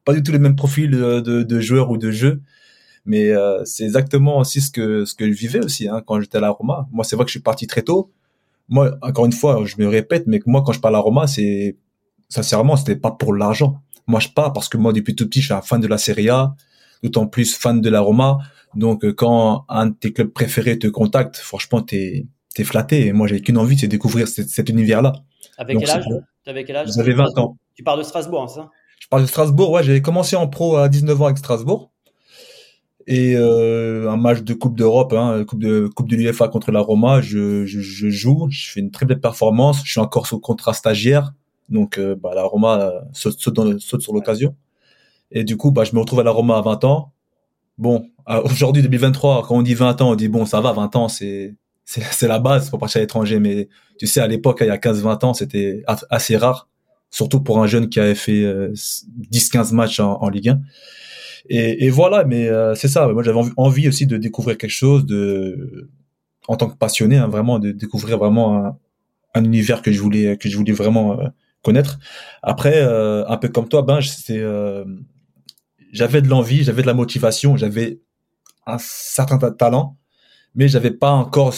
pas 0.04 0.12
du 0.12 0.22
tout 0.22 0.32
les 0.32 0.38
mêmes 0.38 0.56
profils 0.56 0.90
de, 0.90 1.20
de, 1.20 1.42
de 1.42 1.60
joueurs 1.60 1.90
ou 1.90 1.98
de 1.98 2.10
jeux. 2.10 2.42
Mais 3.04 3.30
euh, 3.30 3.64
c'est 3.64 3.84
exactement 3.84 4.38
aussi 4.38 4.60
ce 4.60 4.70
que 4.70 5.04
ce 5.04 5.14
que 5.14 5.26
je 5.30 5.36
vivais 5.36 5.60
aussi 5.64 5.88
hein, 5.88 6.02
quand 6.04 6.20
j'étais 6.20 6.38
à 6.38 6.40
la 6.40 6.50
Roma. 6.50 6.88
Moi, 6.90 7.04
c'est 7.04 7.14
vrai 7.14 7.24
que 7.24 7.30
je 7.30 7.34
suis 7.34 7.40
parti 7.40 7.66
très 7.68 7.82
tôt. 7.82 8.10
Moi, 8.68 8.96
encore 9.00 9.26
une 9.26 9.32
fois, 9.32 9.62
je 9.64 9.76
me 9.78 9.86
répète, 9.86 10.24
mais 10.26 10.40
moi, 10.44 10.62
quand 10.66 10.72
je 10.72 10.80
parle 10.80 10.96
à 10.96 10.98
Roma, 10.98 11.28
c'est 11.28 11.76
sincèrement, 12.28 12.76
c'était 12.76 12.96
pas 12.96 13.12
pour 13.12 13.34
l'argent. 13.34 13.80
moi 14.08 14.20
je 14.20 14.28
pars 14.28 14.52
parce 14.52 14.68
que 14.68 14.76
moi 14.76 14.92
depuis 14.92 15.14
tout 15.14 15.26
petit 15.28 15.40
je 15.40 15.46
suis 15.46 15.54
un 15.54 15.62
fan 15.62 15.80
de 15.80 15.86
la 15.86 15.98
Serie 15.98 16.28
A, 16.28 16.54
d'autant 17.02 17.26
plus 17.26 17.56
fan 17.56 17.80
de 17.80 17.90
la 17.90 18.00
Roma. 18.00 18.38
Donc 18.74 19.04
euh, 19.04 19.12
quand 19.12 19.64
un 19.68 19.86
de 19.86 19.94
tes 19.94 20.12
clubs 20.12 20.32
préférés 20.32 20.78
te 20.78 20.86
contacte, 20.88 21.36
franchement 21.36 21.82
t'es 21.82 22.26
t'es 22.54 22.64
flatté. 22.64 23.06
Et 23.06 23.12
moi 23.12 23.26
j'ai 23.26 23.40
qu'une 23.40 23.58
envie, 23.58 23.78
c'est 23.78 23.88
découvrir 23.88 24.28
cet, 24.28 24.48
cet 24.48 24.68
univers-là. 24.68 25.12
Avec. 25.58 25.78
T'avais 26.44 26.64
quel 26.64 26.76
âge? 26.76 26.88
J'avais 26.94 27.12
20 27.12 27.38
ans. 27.38 27.56
Tu 27.76 27.84
pars 27.84 27.96
de 27.96 28.02
Strasbourg, 28.02 28.42
hein, 28.42 28.48
ça? 28.48 28.70
Je 28.98 29.06
parle 29.08 29.22
de 29.22 29.26
Strasbourg, 29.26 29.70
ouais, 29.70 29.84
j'ai 29.84 30.02
commencé 30.02 30.34
en 30.34 30.48
pro 30.48 30.76
à 30.76 30.88
19 30.88 31.22
ans 31.22 31.26
avec 31.26 31.38
Strasbourg. 31.38 31.90
Et 33.06 33.36
euh, 33.36 34.10
un 34.10 34.16
match 34.16 34.42
de 34.42 34.52
Coupe 34.52 34.76
d'Europe, 34.76 35.12
hein, 35.12 35.44
Coupe 35.44 35.60
de 35.60 35.86
Coupe 35.94 36.08
de 36.08 36.16
l'UEFA 36.16 36.48
contre 36.48 36.72
la 36.72 36.80
Roma, 36.80 37.20
je, 37.20 37.64
je, 37.64 37.80
je 37.80 38.08
joue, 38.08 38.48
je 38.50 38.70
fais 38.70 38.80
une 38.80 38.90
très 38.90 39.06
belle 39.06 39.20
performance, 39.20 39.82
je 39.84 39.90
suis 39.92 40.00
encore 40.00 40.26
sous 40.26 40.40
contrat 40.40 40.72
stagiaire, 40.72 41.32
donc 41.68 41.98
euh, 41.98 42.16
bah, 42.16 42.32
la 42.34 42.42
Roma 42.42 42.80
euh, 42.80 43.00
saute, 43.12 43.38
saute, 43.38 43.78
saute 43.78 44.00
sur 44.00 44.12
l'occasion. 44.12 44.56
Et 45.30 45.44
du 45.44 45.56
coup, 45.56 45.70
bah, 45.70 45.84
je 45.84 45.94
me 45.94 46.00
retrouve 46.00 46.20
à 46.20 46.24
la 46.24 46.32
Roma 46.32 46.56
à 46.56 46.62
20 46.62 46.84
ans. 46.84 47.12
Bon, 47.78 48.08
aujourd'hui 48.44 48.82
2023, 48.82 49.42
quand 49.46 49.54
on 49.54 49.62
dit 49.62 49.74
20 49.74 50.00
ans, 50.00 50.10
on 50.10 50.14
dit 50.16 50.28
bon, 50.28 50.46
ça 50.46 50.60
va, 50.60 50.72
20 50.72 50.96
ans, 50.96 51.08
c'est 51.08 51.54
c'est 51.84 52.26
la 52.26 52.40
base 52.40 52.68
pour 52.68 52.80
partir 52.80 52.98
à 52.98 53.02
l'étranger, 53.02 53.38
mais 53.38 53.68
tu 53.96 54.08
sais, 54.08 54.20
à 54.20 54.26
l'époque, 54.26 54.58
il 54.60 54.66
y 54.66 54.70
a 54.70 54.76
15-20 54.76 55.24
ans, 55.24 55.34
c'était 55.34 55.84
assez 56.10 56.36
rare, 56.36 56.68
surtout 57.10 57.40
pour 57.40 57.62
un 57.62 57.66
jeune 57.66 57.88
qui 57.88 58.00
avait 58.00 58.14
fait 58.14 58.44
euh, 58.44 58.72
10-15 59.30 59.74
matchs 59.74 60.00
en, 60.00 60.28
Ligue 60.28 60.50
1. 60.50 60.60
Et, 61.48 61.90
voilà, 61.90 62.24
mais 62.24 62.48
euh, 62.48 62.74
c'est 62.74 62.88
ça. 62.88 63.06
Moi, 63.08 63.22
j'avais 63.22 63.40
envie, 63.56 63.88
aussi 63.88 64.06
de 64.06 64.16
découvrir 64.16 64.58
quelque 64.58 64.70
chose, 64.70 65.06
de, 65.06 65.88
en 66.48 66.56
tant 66.56 66.68
que 66.68 66.76
passionné, 66.76 67.16
hein, 67.18 67.28
vraiment, 67.28 67.58
de 67.58 67.70
découvrir 67.70 68.18
vraiment 68.18 68.66
un, 68.66 68.78
un 69.34 69.44
univers 69.44 69.82
que 69.82 69.92
je 69.92 70.00
voulais, 70.00 70.36
que 70.36 70.48
je 70.48 70.56
voulais 70.56 70.72
vraiment 70.72 71.20
euh, 71.20 71.28
connaître. 71.62 71.98
Après, 72.42 72.76
euh, 72.76 73.26
un 73.28 73.36
peu 73.36 73.48
comme 73.48 73.68
toi, 73.68 73.82
ben, 73.82 74.00
c'est, 74.00 74.38
euh, 74.38 74.84
j'avais 75.92 76.22
de 76.22 76.28
l'envie, 76.28 76.64
j'avais 76.64 76.82
de 76.82 76.86
la 76.86 76.94
motivation, 76.94 77.56
j'avais 77.56 78.00
un 78.66 78.78
certain 78.78 79.38
ta- 79.38 79.50
talent, 79.50 79.96
mais 80.54 80.68
j'avais 80.68 80.90
pas 80.90 81.10
encore, 81.10 81.54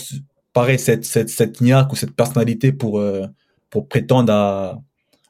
pareil, 0.52 0.78
cette, 0.78 1.04
cette, 1.04 1.28
cette 1.30 1.60
niaque 1.60 1.92
ou 1.92 1.96
cette 1.96 2.14
personnalité 2.16 2.72
pour, 2.72 2.98
euh, 2.98 3.26
pour 3.70 3.88
prétendre 3.88 4.32
à, 4.32 4.80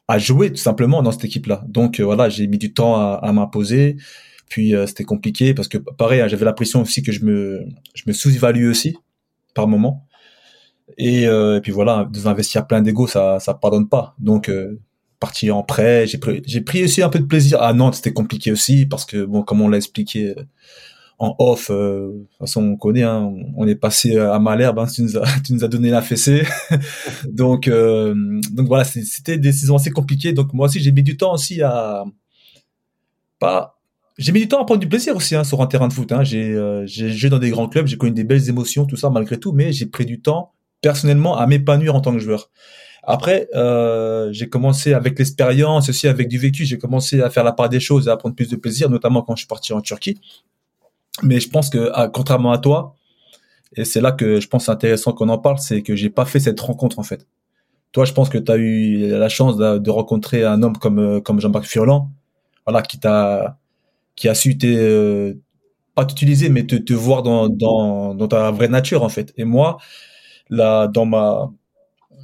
à 0.08 0.18
jouer 0.18 0.50
tout 0.50 0.56
simplement 0.56 1.02
dans 1.02 1.12
cette 1.12 1.24
équipe-là. 1.24 1.62
Donc 1.68 2.00
euh, 2.00 2.04
voilà, 2.04 2.28
j'ai 2.28 2.46
mis 2.46 2.58
du 2.58 2.72
temps 2.72 2.96
à, 2.96 3.20
à 3.22 3.32
m'imposer. 3.32 3.96
Puis 4.48 4.74
euh, 4.74 4.86
c'était 4.86 5.04
compliqué 5.04 5.54
parce 5.54 5.68
que 5.68 5.78
pareil, 5.78 6.20
hein, 6.20 6.28
j'avais 6.28 6.46
l'impression 6.46 6.82
aussi 6.82 7.02
que 7.02 7.12
je 7.12 7.24
me 7.24 7.66
je 7.94 8.04
me 8.06 8.12
sous-évalue 8.12 8.68
aussi 8.68 8.96
par 9.54 9.68
moment. 9.68 10.06
Et, 10.96 11.26
euh, 11.26 11.58
et 11.58 11.60
puis 11.60 11.70
voilà, 11.72 12.08
dans 12.10 12.28
un 12.28 12.34
vestiaire 12.34 12.66
plein 12.66 12.80
d'ego, 12.80 13.06
ça 13.06 13.38
ça 13.40 13.54
pardonne 13.54 13.88
pas. 13.88 14.14
Donc 14.18 14.48
euh, 14.48 14.80
parti 15.20 15.50
en 15.50 15.62
prêt, 15.62 16.06
j'ai 16.06 16.18
pris 16.18 16.42
j'ai 16.46 16.62
pris 16.62 16.84
aussi 16.84 17.02
un 17.02 17.10
peu 17.10 17.18
de 17.18 17.26
plaisir. 17.26 17.60
À 17.62 17.72
Nantes, 17.74 17.96
c'était 17.96 18.12
compliqué 18.14 18.50
aussi 18.52 18.86
parce 18.86 19.04
que 19.04 19.24
bon, 19.24 19.42
comme 19.42 19.60
on 19.60 19.68
l'a 19.68 19.76
expliqué 19.76 20.28
euh, 20.30 20.42
en 21.18 21.34
off, 21.38 21.70
euh, 21.70 22.12
de 22.12 22.18
toute 22.20 22.38
façon 22.38 22.62
on 22.62 22.76
connaît, 22.76 23.02
hein, 23.02 23.32
on, 23.56 23.66
est 23.66 23.74
passé 23.74 24.16
à 24.16 24.38
Malherbe, 24.38 24.78
hein, 24.78 24.86
tu 24.86 25.02
nous 25.02 25.16
as 25.16 25.24
tu 25.44 25.52
nous 25.52 25.64
as 25.64 25.68
donné 25.68 25.90
la 25.90 26.02
fessée. 26.02 26.44
donc 27.28 27.68
euh, 27.68 28.14
donc 28.52 28.68
voilà, 28.68 28.84
c'était 28.84 29.38
des 29.38 29.52
saisons 29.52 29.76
assez 29.76 29.90
compliquées. 29.90 30.32
Donc 30.32 30.52
moi 30.52 30.66
aussi 30.66 30.80
j'ai 30.80 30.92
mis 30.92 31.02
du 31.02 31.16
temps 31.16 31.34
aussi 31.34 31.62
à 31.62 32.04
pas 33.38 33.78
j'ai 34.18 34.32
mis 34.32 34.40
du 34.40 34.48
temps 34.48 34.60
à 34.60 34.64
prendre 34.64 34.80
du 34.80 34.88
plaisir 34.88 35.16
aussi 35.16 35.36
hein, 35.36 35.44
sur 35.44 35.62
un 35.62 35.66
terrain 35.66 35.86
de 35.88 35.92
foot. 35.92 36.10
Hein. 36.10 36.24
J'ai 36.24 36.52
euh, 36.52 36.86
joué 36.86 37.30
dans 37.30 37.38
des 37.38 37.50
grands 37.50 37.68
clubs, 37.68 37.86
j'ai 37.86 37.96
connu 37.96 38.12
des 38.12 38.24
belles 38.24 38.48
émotions, 38.48 38.84
tout 38.84 38.96
ça 38.96 39.10
malgré 39.10 39.38
tout, 39.38 39.52
mais 39.52 39.72
j'ai 39.72 39.86
pris 39.86 40.06
du 40.06 40.20
temps 40.20 40.52
personnellement 40.80 41.36
à 41.36 41.46
m'épanouir 41.46 41.94
en 41.94 42.00
tant 42.00 42.12
que 42.12 42.18
joueur. 42.18 42.50
Après, 43.04 43.48
euh, 43.54 44.28
j'ai 44.32 44.48
commencé 44.48 44.92
avec 44.92 45.18
l'expérience, 45.18 45.88
aussi 45.88 46.08
avec 46.08 46.28
du 46.28 46.36
vécu, 46.36 46.64
j'ai 46.64 46.78
commencé 46.78 47.22
à 47.22 47.30
faire 47.30 47.44
la 47.44 47.52
part 47.52 47.68
des 47.68 47.80
choses 47.80 48.08
et 48.08 48.10
à 48.10 48.16
prendre 48.16 48.34
plus 48.34 48.48
de 48.48 48.56
plaisir, 48.56 48.90
notamment 48.90 49.22
quand 49.22 49.34
je 49.36 49.40
suis 49.40 49.48
parti 49.48 49.72
en 49.72 49.80
Turquie. 49.80 50.20
Mais 51.22 51.40
je 51.40 51.48
pense 51.48 51.70
que, 51.70 51.90
à- 51.92 52.08
contrairement 52.08 52.52
à 52.52 52.58
toi, 52.58 52.94
et 53.76 53.84
c'est 53.84 54.00
là 54.00 54.12
que 54.12 54.40
je 54.40 54.48
pense 54.48 54.68
intéressant 54.68 55.12
qu'on 55.12 55.28
en 55.28 55.38
parle, 55.38 55.58
c'est 55.58 55.82
que 55.82 55.96
j'ai 55.96 56.10
pas 56.10 56.24
fait 56.24 56.40
cette 56.40 56.60
rencontre 56.60 56.98
en 56.98 57.02
fait. 57.02 57.26
Toi, 57.92 58.04
je 58.04 58.12
pense 58.12 58.28
que 58.28 58.38
tu 58.38 58.52
as 58.52 58.56
eu 58.56 59.08
la 59.08 59.28
chance 59.28 59.56
de, 59.56 59.90
rencontrer 59.90 60.44
un 60.44 60.62
homme 60.62 60.76
comme 60.78 60.98
euh, 60.98 61.20
comme 61.20 61.40
Jean-Marc 61.40 61.64
Furlan, 61.66 62.10
voilà, 62.66 62.82
qui 62.82 62.98
t'a 63.00 63.58
qui 64.16 64.28
a 64.28 64.34
su 64.34 64.58
t'es, 64.58 64.74
euh, 64.76 65.34
pas 65.94 66.04
t'utiliser, 66.06 66.48
mais 66.50 66.66
te, 66.66 66.76
te 66.76 66.92
voir 66.94 67.22
dans, 67.22 67.48
dans, 67.48 68.14
dans 68.14 68.28
ta 68.28 68.50
vraie 68.50 68.68
nature, 68.68 69.02
en 69.04 69.08
fait. 69.08 69.32
Et 69.36 69.44
moi, 69.44 69.78
là, 70.50 70.88
dans 70.88 71.06
ma, 71.06 71.50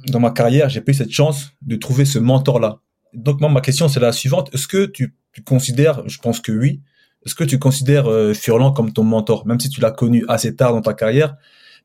dans 0.07 0.19
ma 0.19 0.31
carrière, 0.31 0.69
j'ai 0.69 0.81
pas 0.81 0.91
eu 0.91 0.95
cette 0.95 1.11
chance 1.11 1.51
de 1.61 1.75
trouver 1.75 2.05
ce 2.05 2.19
mentor-là. 2.19 2.79
Donc, 3.13 3.41
moi, 3.41 3.49
ma 3.49 3.61
question, 3.61 3.87
c'est 3.89 3.99
la 3.99 4.11
suivante. 4.11 4.49
Est-ce 4.53 4.67
que 4.67 4.85
tu 4.85 5.13
considères, 5.45 6.07
je 6.07 6.19
pense 6.19 6.39
que 6.39 6.51
oui, 6.51 6.81
est-ce 7.25 7.33
que 7.33 7.43
tu 7.43 7.57
considères 7.57 8.07
euh, 8.07 8.33
Furlan 8.33 8.71
comme 8.71 8.93
ton 8.93 9.03
mentor, 9.03 9.47
même 9.47 9.59
si 9.59 9.69
tu 9.69 9.81
l'as 9.81 9.91
connu 9.91 10.23
assez 10.27 10.55
tard 10.55 10.73
dans 10.73 10.81
ta 10.81 10.93
carrière, 10.93 11.35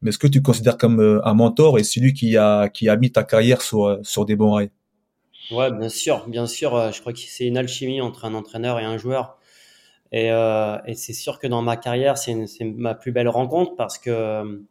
mais 0.03 0.11
est-ce 0.11 0.18
que 0.18 0.26
tu 0.26 0.42
considères 0.42 0.76
comme 0.76 1.00
euh, 1.00 1.26
un 1.26 1.35
mentor 1.35 1.79
et 1.79 1.83
celui 1.83 2.12
qui 2.12 2.37
a, 2.37 2.68
qui 2.68 2.88
a 2.88 2.96
mis 2.96 3.11
ta 3.11 3.24
carrière 3.24 3.62
sur, 3.62 3.87
euh, 3.87 3.98
sur 4.03 4.26
des 4.26 4.37
bons 4.37 4.53
rails? 4.53 4.70
Ouais, 5.50 5.72
bien 5.72 5.88
sûr, 5.88 6.29
bien 6.29 6.46
sûr. 6.46 6.92
Je 6.92 7.00
crois 7.00 7.12
que 7.12 7.18
c'est 7.18 7.46
une 7.46 7.57
alchimie 7.57 8.00
entre 8.00 8.24
un 8.26 8.35
entraîneur 8.35 8.79
et 8.79 8.85
un 8.85 8.98
joueur. 8.98 9.38
Et, 10.12 10.26
et 10.29 10.94
c'est 10.94 11.12
sûr 11.12 11.40
que 11.40 11.48
dans 11.48 11.61
ma 11.61 11.76
carrière, 11.76 12.18
c'est 12.18 12.37
ma 12.62 12.94
plus 12.94 13.11
belle 13.11 13.29
rencontre 13.29 13.74
parce 13.74 13.98
que, 13.98 14.62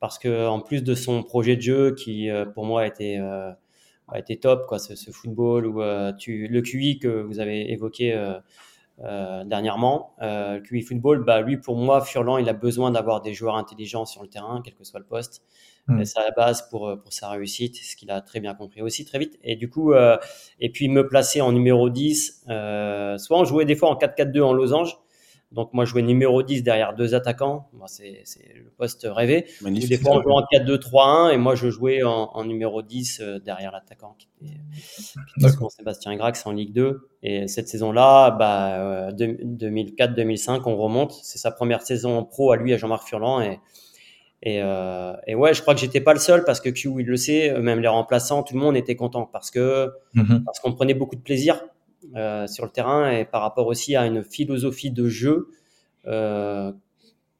parce 0.00 0.18
que 0.18 0.46
en 0.46 0.60
plus 0.60 0.82
de 0.82 0.94
son 0.94 1.22
projet 1.22 1.56
de 1.56 1.60
jeu 1.60 1.94
qui, 1.94 2.30
pour 2.54 2.64
moi, 2.64 2.86
était, 2.86 3.18
a 3.18 4.18
été 4.18 4.38
top, 4.38 4.66
quoi, 4.66 4.78
ce, 4.78 4.94
football 5.10 5.66
ou 5.66 5.80
le 5.80 6.60
QI 6.60 6.98
que 6.98 7.08
vous 7.08 7.38
avez 7.38 7.70
évoqué 7.70 8.14
euh, 9.02 9.44
dernièrement, 9.44 10.14
euh, 10.22 10.60
QI 10.60 10.82
football, 10.82 11.24
bah, 11.24 11.40
lui, 11.40 11.56
pour 11.56 11.76
moi, 11.76 12.00
Furlan, 12.00 12.38
il 12.38 12.48
a 12.48 12.52
besoin 12.52 12.90
d'avoir 12.90 13.20
des 13.20 13.34
joueurs 13.34 13.56
intelligents 13.56 14.04
sur 14.04 14.22
le 14.22 14.28
terrain, 14.28 14.60
quel 14.64 14.74
que 14.74 14.84
soit 14.84 15.00
le 15.00 15.06
poste. 15.06 15.42
Mm. 15.88 16.00
Et 16.00 16.04
C'est 16.04 16.20
la 16.20 16.30
base 16.30 16.68
pour, 16.70 16.88
euh, 16.88 16.96
pour 16.96 17.12
sa 17.12 17.28
réussite, 17.30 17.76
ce 17.76 17.96
qu'il 17.96 18.10
a 18.10 18.20
très 18.20 18.40
bien 18.40 18.54
compris 18.54 18.82
aussi 18.82 19.04
très 19.04 19.18
vite. 19.18 19.38
Et 19.42 19.56
du 19.56 19.68
coup, 19.68 19.92
euh, 19.92 20.16
et 20.60 20.70
puis 20.70 20.88
me 20.88 21.06
placer 21.06 21.40
en 21.40 21.52
numéro 21.52 21.90
10, 21.90 22.44
euh, 22.48 23.18
soit 23.18 23.38
on 23.38 23.44
jouait 23.44 23.64
des 23.64 23.74
fois 23.74 23.90
en 23.90 23.96
4-4-2 23.96 24.42
en 24.42 24.52
losange. 24.52 24.96
Donc 25.52 25.72
moi, 25.74 25.84
je 25.84 25.90
jouais 25.90 26.02
numéro 26.02 26.42
10 26.42 26.62
derrière 26.62 26.94
deux 26.94 27.14
attaquants. 27.14 27.68
Moi, 27.74 27.86
c'est 27.88 28.24
le 28.54 28.70
poste 28.70 29.06
rêvé. 29.10 29.44
Ou 29.60 29.64
des 29.64 29.70
Magnifique. 29.70 30.00
fois, 30.02 30.16
on 30.16 30.22
jouait 30.22 30.32
en 30.32 30.42
4-2-3-1 30.50 31.32
et 31.34 31.36
moi, 31.36 31.54
je 31.54 31.68
jouais 31.68 32.02
en, 32.02 32.30
en 32.32 32.44
numéro 32.44 32.80
10 32.82 33.20
euh, 33.20 33.38
derrière 33.38 33.70
l'attaquant 33.72 34.16
qui 34.18 34.28
était, 34.40 34.54
qui 35.38 35.44
était 35.44 35.54
Sébastien 35.70 36.16
Grax 36.16 36.46
en 36.46 36.52
Ligue 36.52 36.72
2. 36.72 37.08
Et 37.22 37.48
cette 37.48 37.68
saison-là, 37.68 38.30
bah, 38.32 38.80
euh, 38.80 39.12
deux- 39.12 39.36
2004-2005, 39.44 40.62
on 40.66 40.76
remonte. 40.76 41.12
C'est 41.22 41.38
sa 41.38 41.50
première 41.50 41.82
saison 41.82 42.18
en 42.18 42.24
pro 42.24 42.52
à 42.52 42.56
lui, 42.56 42.72
à 42.72 42.76
Jean-Marc 42.78 43.06
Furlan. 43.06 43.40
Et, 43.42 43.60
et, 44.44 44.60
euh, 44.62 45.12
et 45.26 45.34
ouais, 45.34 45.54
je 45.54 45.62
crois 45.62 45.74
que 45.74 45.80
j'étais 45.80 46.00
pas 46.00 46.14
le 46.14 46.18
seul 46.18 46.44
parce 46.44 46.60
que 46.60 46.68
Q, 46.70 46.92
il 46.98 47.06
le 47.06 47.16
sait, 47.16 47.60
même 47.60 47.78
les 47.80 47.88
remplaçants, 47.88 48.42
tout 48.42 48.54
le 48.54 48.60
monde 48.60 48.76
était 48.76 48.96
content 48.96 49.24
parce 49.30 49.50
que 49.50 49.90
Mhm. 50.14 50.42
parce 50.44 50.58
qu'on 50.60 50.72
prenait 50.72 50.94
beaucoup 50.94 51.14
de 51.16 51.20
plaisir 51.20 51.62
euh, 52.16 52.46
sur 52.46 52.64
le 52.64 52.70
terrain 52.70 53.10
et 53.10 53.24
par 53.24 53.42
rapport 53.42 53.66
aussi 53.66 53.94
à 53.94 54.06
une 54.06 54.24
philosophie 54.24 54.90
de 54.90 55.08
jeu 55.08 55.48
euh, 56.06 56.72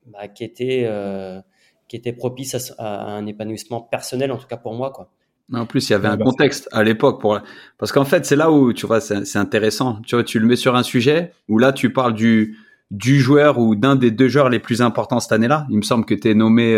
bah, 0.06 0.28
qui 0.28 0.44
était 0.44 0.84
euh, 0.86 1.40
qui 1.88 1.96
était 1.96 2.12
propice 2.12 2.72
à, 2.78 3.04
un 3.04 3.26
épanouissement 3.26 3.80
personnel 3.80 4.30
en 4.30 4.36
tout 4.36 4.46
cas 4.46 4.56
pour 4.56 4.74
moi 4.74 4.90
quoi. 4.90 5.10
En 5.52 5.66
plus, 5.66 5.90
il 5.90 5.92
y 5.92 5.94
avait 5.94 6.08
un 6.08 6.16
contexte 6.16 6.68
à 6.72 6.82
l'époque 6.82 7.20
pour 7.20 7.38
parce 7.76 7.92
qu'en 7.92 8.06
fait, 8.06 8.24
c'est 8.24 8.36
là 8.36 8.50
où 8.50 8.72
tu 8.72 8.86
vois, 8.86 9.00
c'est 9.00 9.36
intéressant. 9.36 10.00
Tu 10.06 10.14
vois, 10.14 10.24
tu 10.24 10.38
le 10.38 10.46
mets 10.46 10.56
sur 10.56 10.76
un 10.76 10.82
sujet 10.82 11.32
où 11.48 11.58
là, 11.58 11.72
tu 11.72 11.92
parles 11.92 12.14
du 12.14 12.56
du 12.90 13.20
joueur 13.20 13.58
ou 13.58 13.74
d'un 13.74 13.96
des 13.96 14.10
deux 14.10 14.28
joueurs 14.28 14.48
les 14.48 14.60
plus 14.60 14.80
importants 14.80 15.20
cette 15.20 15.32
année-là. 15.32 15.66
Il 15.68 15.76
me 15.76 15.82
semble 15.82 16.06
que 16.06 16.14
tu 16.14 16.30
es 16.30 16.34
nommé, 16.34 16.72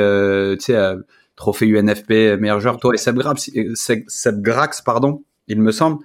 tu 0.59 0.65
sais, 0.65 0.95
trophée 1.37 1.67
UNFP 1.67 2.41
meilleur 2.41 2.59
joueur, 2.59 2.79
toi 2.79 2.95
et 2.95 2.97
Seb 2.97 3.17
Grax, 3.17 3.51
Seb 4.09 4.41
Grax, 4.41 4.83
pardon, 4.83 5.23
il 5.47 5.61
me 5.61 5.71
semble. 5.71 5.99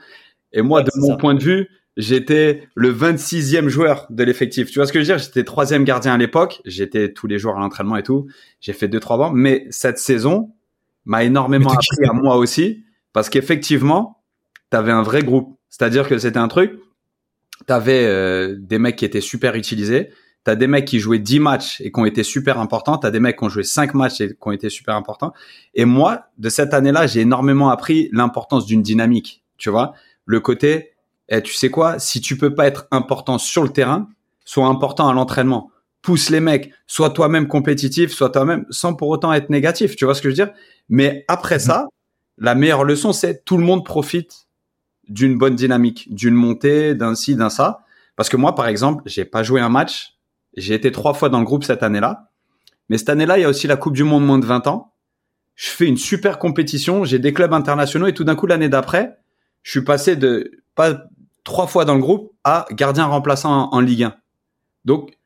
Et 0.53 0.61
moi, 0.61 0.79
Ouais, 0.79 0.85
de 0.85 0.91
mon 0.99 1.09
ça. 1.09 1.15
point 1.17 1.33
de 1.35 1.43
vue, 1.43 1.67
j'étais 1.97 2.67
le 2.75 2.91
26e 2.91 3.67
joueur 3.67 4.07
de 4.09 4.23
l'effectif. 4.23 4.71
Tu 4.71 4.79
vois 4.79 4.85
ce 4.85 4.93
que 4.93 4.99
je 4.99 5.05
veux 5.11 5.17
dire? 5.17 5.23
J'étais 5.23 5.43
troisième 5.43 5.83
gardien 5.83 6.13
à 6.13 6.17
l'époque. 6.17 6.61
J'étais 6.65 7.11
tous 7.13 7.27
les 7.27 7.37
jours 7.39 7.55
à 7.55 7.59
l'entraînement 7.59 7.97
et 7.97 8.03
tout. 8.03 8.27
J'ai 8.61 8.73
fait 8.73 8.87
deux 8.87 8.99
trois 8.99 9.17
bancs, 9.17 9.33
mais 9.35 9.67
cette 9.69 9.97
saison 9.99 10.51
m'a 11.05 11.23
énormément 11.23 11.71
appris 11.71 12.05
à 12.07 12.13
moi 12.13 12.37
aussi 12.37 12.83
parce 13.13 13.29
qu'effectivement, 13.29 14.21
tu 14.71 14.77
avais 14.77 14.91
un 14.91 15.03
vrai 15.03 15.23
groupe. 15.23 15.57
C'est-à-dire 15.69 16.07
que 16.07 16.17
c'était 16.17 16.39
un 16.39 16.47
truc, 16.47 16.73
tu 17.67 17.73
avais 17.73 18.55
des 18.57 18.79
mecs 18.79 18.95
qui 18.95 19.05
étaient 19.05 19.21
super 19.21 19.55
utilisés, 19.55 20.09
tu 20.45 20.51
as 20.51 20.55
des 20.55 20.67
mecs 20.67 20.85
qui 20.85 20.99
jouaient 20.99 21.19
10 21.19 21.39
matchs 21.39 21.81
et 21.81 21.91
qui 21.91 21.99
ont 21.99 22.05
été 22.05 22.23
super 22.23 22.59
importants, 22.59 22.97
tu 22.97 23.05
as 23.05 23.11
des 23.11 23.19
mecs 23.19 23.37
qui 23.37 23.43
ont 23.43 23.49
joué 23.49 23.63
5 23.63 23.93
matchs 23.93 24.21
et 24.21 24.29
qui 24.29 24.35
ont 24.41 24.51
été 24.51 24.69
super 24.69 24.95
importants. 24.95 25.33
Et 25.75 25.85
moi, 25.85 26.27
de 26.37 26.49
cette 26.49 26.73
année-là, 26.73 27.07
j'ai 27.07 27.21
énormément 27.21 27.69
appris 27.69 28.09
l'importance 28.13 28.65
d'une 28.65 28.81
dynamique, 28.81 29.43
tu 29.57 29.69
vois, 29.69 29.93
le 30.29 30.39
côté 30.39 30.93
eh, 31.29 31.41
tu 31.41 31.53
sais 31.53 31.69
quoi, 31.69 31.99
si 31.99 32.21
tu 32.21 32.37
peux 32.37 32.53
pas 32.53 32.67
être 32.67 32.87
important 32.91 33.37
sur 33.37 33.63
le 33.63 33.69
terrain, 33.69 34.09
sois 34.45 34.67
important 34.67 35.07
à 35.07 35.13
l'entraînement. 35.13 35.71
Pousse 36.01 36.29
les 36.29 36.39
mecs, 36.39 36.71
sois 36.87 37.09
toi-même 37.09 37.47
compétitif, 37.47 38.11
sois 38.11 38.29
toi-même 38.29 38.65
sans 38.69 38.95
pour 38.95 39.09
autant 39.09 39.33
être 39.33 39.49
négatif, 39.49 39.95
tu 39.95 40.05
vois 40.05 40.15
ce 40.15 40.21
que 40.21 40.29
je 40.29 40.35
veux 40.35 40.45
dire? 40.45 40.53
Mais 40.87 41.25
après 41.27 41.59
ça, 41.59 41.87
la 42.37 42.55
meilleure 42.55 42.83
leçon, 42.83 43.13
c'est 43.13 43.43
tout 43.45 43.57
le 43.57 43.63
monde 43.63 43.85
profite 43.85 44.47
d'une 45.07 45.37
bonne 45.37 45.55
dynamique, 45.55 46.13
d'une 46.13 46.33
montée, 46.33 46.95
d'un 46.95 47.15
ci, 47.15 47.35
d'un 47.35 47.49
ça. 47.49 47.81
Parce 48.15 48.29
que 48.29 48.37
moi, 48.37 48.55
par 48.55 48.67
exemple, 48.67 49.03
j'ai 49.05 49.25
pas 49.25 49.43
joué 49.43 49.61
un 49.61 49.69
match. 49.69 50.17
J'ai 50.55 50.73
été 50.73 50.91
trois 50.91 51.13
fois 51.13 51.29
dans 51.29 51.39
le 51.39 51.45
groupe 51.45 51.63
cette 51.63 51.83
année-là. 51.83 52.29
Mais 52.89 52.97
cette 52.97 53.09
année-là, 53.09 53.37
il 53.37 53.41
y 53.41 53.45
a 53.45 53.49
aussi 53.49 53.67
la 53.67 53.77
Coupe 53.77 53.93
du 53.93 54.03
Monde 54.03 54.25
moins 54.25 54.39
de 54.39 54.45
20 54.45 54.67
ans. 54.67 54.93
Je 55.55 55.69
fais 55.69 55.85
une 55.85 55.97
super 55.97 56.39
compétition. 56.39 57.05
J'ai 57.05 57.19
des 57.19 57.33
clubs 57.33 57.53
internationaux 57.53 58.07
et 58.07 58.13
tout 58.13 58.23
d'un 58.23 58.35
coup, 58.35 58.47
l'année 58.47 58.69
d'après, 58.69 59.18
je 59.63 59.71
suis 59.71 59.83
passé 59.83 60.15
de 60.15 60.51
pas 60.75 61.03
trois 61.43 61.67
fois 61.67 61.85
dans 61.85 61.95
le 61.95 62.01
groupe 62.01 62.33
à 62.43 62.65
gardien 62.71 63.05
remplaçant 63.05 63.69
en, 63.71 63.79
Ligue 63.79 64.03
1. 64.03 64.15
Donc, 64.85 65.17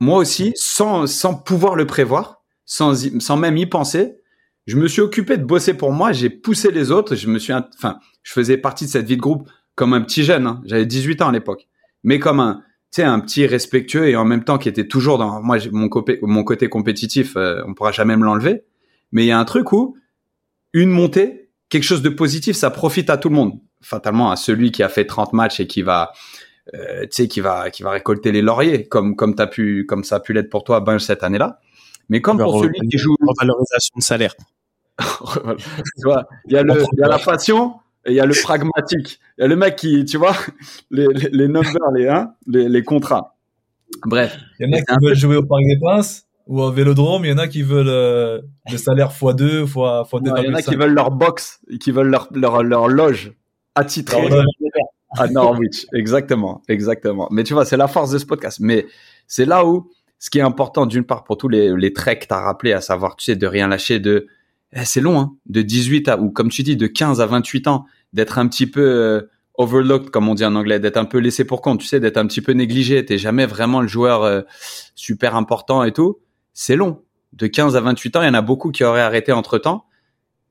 moi 0.00 0.18
aussi, 0.18 0.52
sans, 0.56 1.06
sans 1.06 1.34
pouvoir 1.34 1.76
le 1.76 1.86
prévoir, 1.86 2.42
sans, 2.64 2.94
sans 3.20 3.36
même 3.36 3.56
y 3.56 3.66
penser, 3.66 4.16
je 4.66 4.76
me 4.76 4.88
suis 4.88 5.00
occupé 5.00 5.36
de 5.36 5.44
bosser 5.44 5.74
pour 5.74 5.92
moi, 5.92 6.12
j'ai 6.12 6.30
poussé 6.30 6.70
les 6.70 6.90
autres, 6.90 7.16
je 7.16 7.28
me 7.28 7.38
suis, 7.38 7.52
enfin, 7.52 7.98
je 8.22 8.32
faisais 8.32 8.56
partie 8.56 8.86
de 8.86 8.90
cette 8.90 9.06
vie 9.06 9.16
de 9.16 9.22
groupe 9.22 9.48
comme 9.74 9.94
un 9.94 10.00
petit 10.00 10.22
jeune, 10.22 10.46
hein. 10.46 10.60
j'avais 10.64 10.86
18 10.86 11.22
ans 11.22 11.28
à 11.28 11.32
l'époque, 11.32 11.68
mais 12.04 12.18
comme 12.18 12.40
un, 12.40 12.62
tu 12.92 12.96
sais, 12.96 13.02
un 13.04 13.20
petit 13.20 13.46
respectueux 13.46 14.08
et 14.08 14.16
en 14.16 14.24
même 14.24 14.44
temps 14.44 14.58
qui 14.58 14.68
était 14.68 14.86
toujours 14.86 15.18
dans, 15.18 15.42
moi, 15.42 15.58
mon 15.72 15.88
côté, 15.88 16.18
mon 16.22 16.44
côté 16.44 16.68
compétitif, 16.68 17.36
euh, 17.36 17.62
on 17.66 17.74
pourra 17.74 17.90
jamais 17.90 18.16
me 18.16 18.24
l'enlever, 18.24 18.64
mais 19.12 19.24
il 19.24 19.28
y 19.28 19.32
a 19.32 19.38
un 19.38 19.44
truc 19.44 19.72
où 19.72 19.96
une 20.72 20.90
montée, 20.90 21.41
quelque 21.72 21.84
chose 21.84 22.02
de 22.02 22.10
positif, 22.10 22.54
ça 22.54 22.70
profite 22.70 23.08
à 23.08 23.16
tout 23.16 23.30
le 23.30 23.34
monde, 23.34 23.54
fatalement 23.80 24.30
à 24.30 24.36
celui 24.36 24.72
qui 24.72 24.82
a 24.82 24.90
fait 24.90 25.06
30 25.06 25.32
matchs 25.32 25.58
et 25.58 25.66
qui 25.66 25.80
va, 25.80 26.12
euh, 26.74 27.04
tu 27.04 27.08
sais, 27.12 27.28
qui 27.28 27.40
va, 27.40 27.70
qui 27.70 27.82
va 27.82 27.92
récolter 27.92 28.30
les 28.30 28.42
lauriers, 28.42 28.86
comme, 28.86 29.16
comme 29.16 29.34
t'as 29.34 29.46
pu, 29.46 29.86
comme 29.88 30.04
ça 30.04 30.16
a 30.16 30.20
pu 30.20 30.34
l'être 30.34 30.50
pour 30.50 30.64
toi, 30.64 30.80
ben, 30.80 30.98
cette 30.98 31.22
année-là. 31.22 31.60
Mais 32.10 32.20
comme 32.20 32.36
pour 32.36 32.60
celui 32.60 32.78
qui 32.90 32.98
joue. 32.98 33.16
Valorisation 33.40 33.94
de 33.96 34.02
salaire. 34.02 34.34
tu 34.98 36.04
vois, 36.04 36.26
il 36.46 36.52
y 36.52 36.58
a 36.58 36.62
le, 36.62 36.74
il 36.92 36.98
y 36.98 37.02
a 37.02 37.08
la 37.08 37.18
passion 37.18 37.76
et 38.04 38.10
il 38.10 38.16
y 38.16 38.20
a 38.20 38.26
le 38.26 38.34
pragmatique. 38.34 39.18
Il 39.38 39.40
y 39.40 39.44
a 39.44 39.48
le 39.48 39.56
mec 39.56 39.76
qui, 39.76 40.04
tu 40.04 40.18
vois, 40.18 40.36
les, 40.90 41.06
les, 41.06 41.30
les 41.30 41.48
numbers, 41.48 41.90
les, 41.94 42.06
hein, 42.06 42.34
les, 42.46 42.68
les 42.68 42.82
contrats. 42.84 43.34
Bref. 44.04 44.36
Il 44.60 44.66
y 44.66 44.68
en 44.68 44.78
a 44.78 44.82
qui 44.82 45.06
veulent 45.06 45.16
jouer 45.16 45.36
au 45.36 45.42
Parc 45.42 45.62
des 45.64 45.78
Princes 45.80 46.26
ou 46.46 46.60
au 46.60 46.70
Vélodrome. 46.70 47.24
Il 47.24 47.30
y 47.30 47.32
en 47.32 47.38
a 47.38 47.48
qui 47.48 47.62
veulent 47.62 47.88
euh, 47.88 48.40
le 48.70 48.76
salaire 48.76 49.10
x2, 49.10 49.62
x, 49.62 49.74
x2. 49.74 50.20
il 50.22 50.46
y 50.46 50.50
en 50.50 50.54
a 50.54 50.62
qui 50.62 50.76
veulent 50.76 50.94
leur 50.94 51.10
box, 51.10 51.60
qui 51.80 51.90
veulent 51.90 52.10
leur, 52.10 52.28
leur, 52.32 52.62
leur 52.62 52.88
loge 52.88 53.32
attitrée 53.74 54.28
à 55.18 55.28
Norwich. 55.28 55.86
exactement, 55.94 56.62
exactement. 56.68 57.28
Mais 57.30 57.44
tu 57.44 57.52
vois, 57.52 57.64
c'est 57.64 57.76
la 57.76 57.88
force 57.88 58.10
de 58.10 58.18
ce 58.18 58.26
podcast. 58.26 58.58
Mais 58.60 58.86
c'est 59.26 59.44
là 59.44 59.66
où, 59.66 59.90
ce 60.18 60.30
qui 60.30 60.38
est 60.38 60.42
important 60.42 60.86
d'une 60.86 61.04
part 61.04 61.24
pour 61.24 61.36
tous 61.36 61.48
les, 61.48 61.74
les 61.76 61.92
traits 61.92 62.22
que 62.22 62.26
tu 62.28 62.34
as 62.34 62.40
rappelés, 62.40 62.72
à 62.72 62.80
savoir, 62.80 63.16
tu 63.16 63.24
sais, 63.24 63.36
de 63.36 63.46
rien 63.46 63.68
lâcher, 63.68 63.98
de 63.98 64.28
eh, 64.74 64.84
c'est 64.84 65.00
long, 65.00 65.18
hein, 65.18 65.32
de 65.46 65.62
18 65.62 66.08
à, 66.08 66.18
ou 66.18 66.30
comme 66.30 66.48
tu 66.48 66.62
dis, 66.62 66.76
de 66.76 66.86
15 66.86 67.20
à 67.20 67.26
28 67.26 67.68
ans, 67.68 67.84
d'être 68.12 68.38
un 68.38 68.46
petit 68.48 68.66
peu 68.66 68.80
euh, 68.80 69.22
overlooked, 69.54 70.10
comme 70.10 70.28
on 70.28 70.34
dit 70.34 70.44
en 70.44 70.54
anglais, 70.54 70.80
d'être 70.80 70.96
un 70.96 71.04
peu 71.04 71.18
laissé 71.18 71.44
pour 71.44 71.60
compte, 71.60 71.80
tu 71.80 71.86
sais, 71.86 72.00
d'être 72.00 72.16
un 72.16 72.26
petit 72.26 72.40
peu 72.40 72.52
négligé, 72.52 73.04
t'es 73.04 73.18
jamais 73.18 73.46
vraiment 73.46 73.80
le 73.80 73.88
joueur 73.88 74.22
euh, 74.22 74.42
super 74.94 75.36
important 75.36 75.84
et 75.84 75.92
tout, 75.92 76.18
c'est 76.54 76.76
long. 76.76 77.02
De 77.32 77.46
15 77.46 77.76
à 77.76 77.80
28 77.80 78.16
ans, 78.16 78.22
il 78.22 78.26
y 78.26 78.28
en 78.28 78.34
a 78.34 78.42
beaucoup 78.42 78.70
qui 78.70 78.84
auraient 78.84 79.00
arrêté 79.00 79.32
entre 79.32 79.58
temps, 79.58 79.86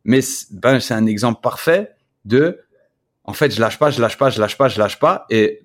mais 0.03 0.21
ben, 0.51 0.79
c'est 0.79 0.93
un 0.93 1.05
exemple 1.05 1.41
parfait 1.41 1.91
de, 2.25 2.59
en 3.23 3.33
fait, 3.33 3.53
je 3.53 3.61
lâche 3.61 3.77
pas, 3.77 3.91
je 3.91 4.01
lâche 4.01 4.17
pas, 4.17 4.29
je 4.29 4.39
lâche 4.39 4.57
pas, 4.57 4.67
je 4.67 4.79
lâche 4.79 4.99
pas, 4.99 5.25
et 5.29 5.61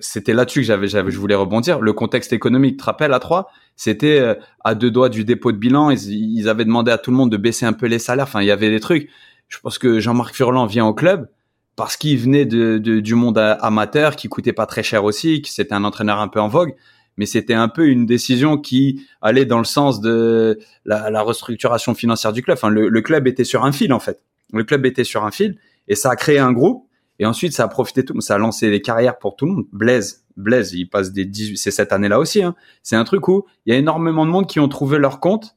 c'était 0.00 0.32
là-dessus 0.32 0.60
que 0.60 0.66
j'avais, 0.66 0.88
je 0.88 1.18
voulais 1.18 1.34
rebondir. 1.34 1.80
Le 1.80 1.92
contexte 1.92 2.32
économique, 2.32 2.72
tu 2.72 2.76
te 2.78 2.84
rappelles, 2.84 3.12
à 3.12 3.18
trois, 3.18 3.50
c'était 3.76 4.18
euh, 4.18 4.34
à 4.64 4.74
deux 4.74 4.90
doigts 4.90 5.08
du 5.08 5.24
dépôt 5.24 5.52
de 5.52 5.58
bilan. 5.58 5.90
Ils, 5.90 6.48
avaient 6.48 6.64
demandé 6.64 6.90
à 6.90 6.98
tout 6.98 7.10
le 7.10 7.16
monde 7.16 7.30
de 7.30 7.36
baisser 7.36 7.66
un 7.66 7.72
peu 7.72 7.86
les 7.86 7.98
salaires. 7.98 8.24
Enfin, 8.24 8.40
il 8.40 8.46
y 8.46 8.50
avait 8.50 8.70
des 8.70 8.80
trucs. 8.80 9.10
Je 9.48 9.58
pense 9.60 9.78
que 9.78 10.00
Jean-Marc 10.00 10.34
Furlan 10.34 10.66
vient 10.66 10.86
au 10.86 10.94
club 10.94 11.28
parce 11.76 11.96
qu'il 11.96 12.18
venait 12.18 12.46
de, 12.46 12.78
du 12.78 13.14
monde 13.14 13.38
amateur, 13.38 14.16
qui 14.16 14.28
coûtait 14.28 14.52
pas 14.52 14.66
très 14.66 14.82
cher 14.82 15.04
aussi, 15.04 15.42
qui 15.42 15.52
c'était 15.52 15.74
un 15.74 15.84
entraîneur 15.84 16.18
un 16.18 16.28
peu 16.28 16.40
en 16.40 16.48
vogue. 16.48 16.74
Mais 17.20 17.26
c'était 17.26 17.54
un 17.54 17.68
peu 17.68 17.86
une 17.86 18.06
décision 18.06 18.58
qui 18.58 19.06
allait 19.20 19.44
dans 19.44 19.58
le 19.58 19.64
sens 19.64 20.00
de 20.00 20.58
la, 20.84 21.10
la 21.10 21.22
restructuration 21.22 21.94
financière 21.94 22.32
du 22.32 22.42
club. 22.42 22.56
Enfin, 22.56 22.70
le, 22.70 22.88
le 22.88 23.00
club 23.02 23.28
était 23.28 23.44
sur 23.44 23.64
un 23.64 23.70
fil 23.70 23.92
en 23.92 24.00
fait. 24.00 24.24
Le 24.52 24.64
club 24.64 24.84
était 24.86 25.04
sur 25.04 25.24
un 25.24 25.30
fil 25.30 25.58
et 25.86 25.94
ça 25.94 26.10
a 26.10 26.16
créé 26.16 26.38
un 26.38 26.52
groupe 26.52 26.86
et 27.20 27.26
ensuite, 27.26 27.52
ça 27.52 27.64
a 27.64 27.68
profité 27.68 28.02
tout, 28.02 28.18
ça 28.22 28.36
a 28.36 28.38
lancé 28.38 28.70
des 28.70 28.80
carrières 28.80 29.18
pour 29.18 29.36
tout 29.36 29.44
le 29.44 29.52
monde. 29.52 29.66
Blaise, 29.72 30.24
Blaise, 30.38 30.72
il 30.72 30.88
passe 30.88 31.12
des 31.12 31.26
18, 31.26 31.58
c'est 31.58 31.70
cette 31.70 31.92
année-là 31.92 32.18
aussi. 32.18 32.42
Hein. 32.42 32.54
C'est 32.82 32.96
un 32.96 33.04
truc 33.04 33.28
où 33.28 33.44
il 33.66 33.74
y 33.74 33.76
a 33.76 33.78
énormément 33.78 34.24
de 34.24 34.30
monde 34.30 34.46
qui 34.46 34.58
ont 34.58 34.68
trouvé 34.68 34.96
leur 34.96 35.20
compte 35.20 35.54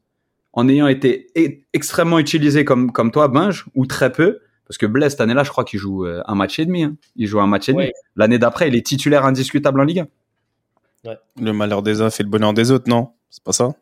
en 0.52 0.68
ayant 0.68 0.88
été 0.88 1.30
extrêmement 1.72 2.20
utilisé 2.20 2.66
comme 2.66 2.92
comme 2.92 3.12
toi, 3.12 3.30
Binge, 3.30 3.66
ou 3.76 3.86
très 3.86 4.12
peu. 4.12 4.40
Parce 4.68 4.78
que 4.78 4.86
Blaise, 4.86 5.12
cette 5.12 5.22
année-là, 5.22 5.44
je 5.44 5.52
crois 5.52 5.64
qu'il 5.64 5.80
joue 5.80 6.06
euh, 6.06 6.22
un 6.26 6.36
match 6.36 6.60
et 6.60 6.66
demi. 6.66 6.84
Hein. 6.84 6.98
Il 7.16 7.28
joue 7.28 7.40
un 7.40 7.48
match 7.48 7.70
et 7.70 7.74
demi. 7.74 7.92
L'année 8.18 8.40
d'après, 8.40 8.68
il 8.68 8.76
est 8.76 8.86
titulaire 8.86 9.26
indiscutable 9.26 9.80
en 9.80 9.86
Ligue 9.86 10.00
1. 10.00 10.08
Ouais. 11.06 11.18
Le 11.40 11.54
malheur 11.54 11.82
des 11.82 12.02
uns 12.02 12.10
fait 12.10 12.24
le 12.24 12.30
bonheur 12.30 12.54
des 12.54 12.72
autres, 12.72 12.90
non? 12.90 13.14
C'est 13.30 13.44
pas 13.44 13.54
ça? 13.54 13.74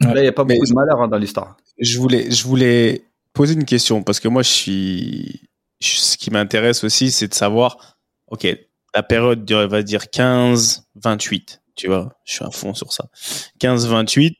Là, 0.00 0.14
il 0.16 0.22
n'y 0.22 0.28
a 0.28 0.32
pas 0.32 0.44
beaucoup 0.44 0.66
de 0.66 0.74
malheur 0.74 1.00
hein, 1.00 1.08
dans 1.08 1.18
l'histoire. 1.18 1.56
Je 1.78 1.98
voulais, 1.98 2.30
je 2.30 2.44
voulais 2.44 3.04
poser 3.32 3.54
une 3.54 3.64
question 3.64 4.02
parce 4.02 4.20
que 4.20 4.28
moi, 4.28 4.42
je 4.42 4.48
suis, 4.48 5.42
ce 5.80 6.16
qui 6.16 6.30
m'intéresse 6.30 6.84
aussi, 6.84 7.12
c'est 7.12 7.28
de 7.28 7.34
savoir, 7.34 7.98
OK, 8.28 8.46
la 8.94 9.02
période, 9.02 9.50
on 9.52 9.68
va 9.68 9.82
dire 9.82 10.04
15-28, 10.04 11.60
tu 11.74 11.86
vois, 11.86 12.14
je 12.24 12.34
suis 12.34 12.44
à 12.44 12.50
fond 12.50 12.74
sur 12.74 12.92
ça. 12.92 13.08
15-28, 13.60 14.36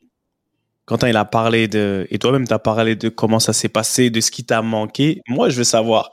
Quentin, 0.85 1.07
il 1.07 1.15
a 1.15 1.25
parlé 1.25 1.67
de, 1.69 2.05
et 2.09 2.19
toi-même, 2.19 2.45
tu 2.45 2.53
as 2.53 2.59
parlé 2.59 2.95
de 2.95 3.07
comment 3.07 3.39
ça 3.39 3.53
s'est 3.53 3.69
passé, 3.69 4.09
de 4.09 4.19
ce 4.19 4.31
qui 4.31 4.43
t'a 4.43 4.61
manqué. 4.61 5.21
Moi, 5.27 5.49
je 5.49 5.57
veux 5.57 5.63
savoir, 5.63 6.11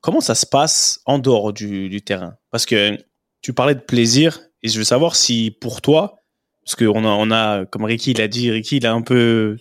comment 0.00 0.20
ça 0.20 0.36
se 0.36 0.46
passe 0.46 1.00
en 1.04 1.18
dehors 1.18 1.52
du, 1.52 1.88
du 1.88 2.00
terrain? 2.00 2.36
Parce 2.50 2.64
que 2.64 2.96
tu 3.42 3.52
parlais 3.52 3.74
de 3.74 3.80
plaisir, 3.80 4.40
et 4.62 4.68
je 4.68 4.78
veux 4.78 4.84
savoir 4.84 5.16
si 5.16 5.56
pour 5.60 5.80
toi, 5.80 6.16
parce 6.64 6.76
qu'on 6.76 7.04
a, 7.04 7.08
on 7.08 7.30
a, 7.30 7.64
comme 7.66 7.84
Ricky 7.84 8.14
l'a 8.14 8.28
dit, 8.28 8.50
Ricky, 8.50 8.76
il 8.76 8.86
a 8.86 8.92
un 8.92 9.02
peu 9.02 9.56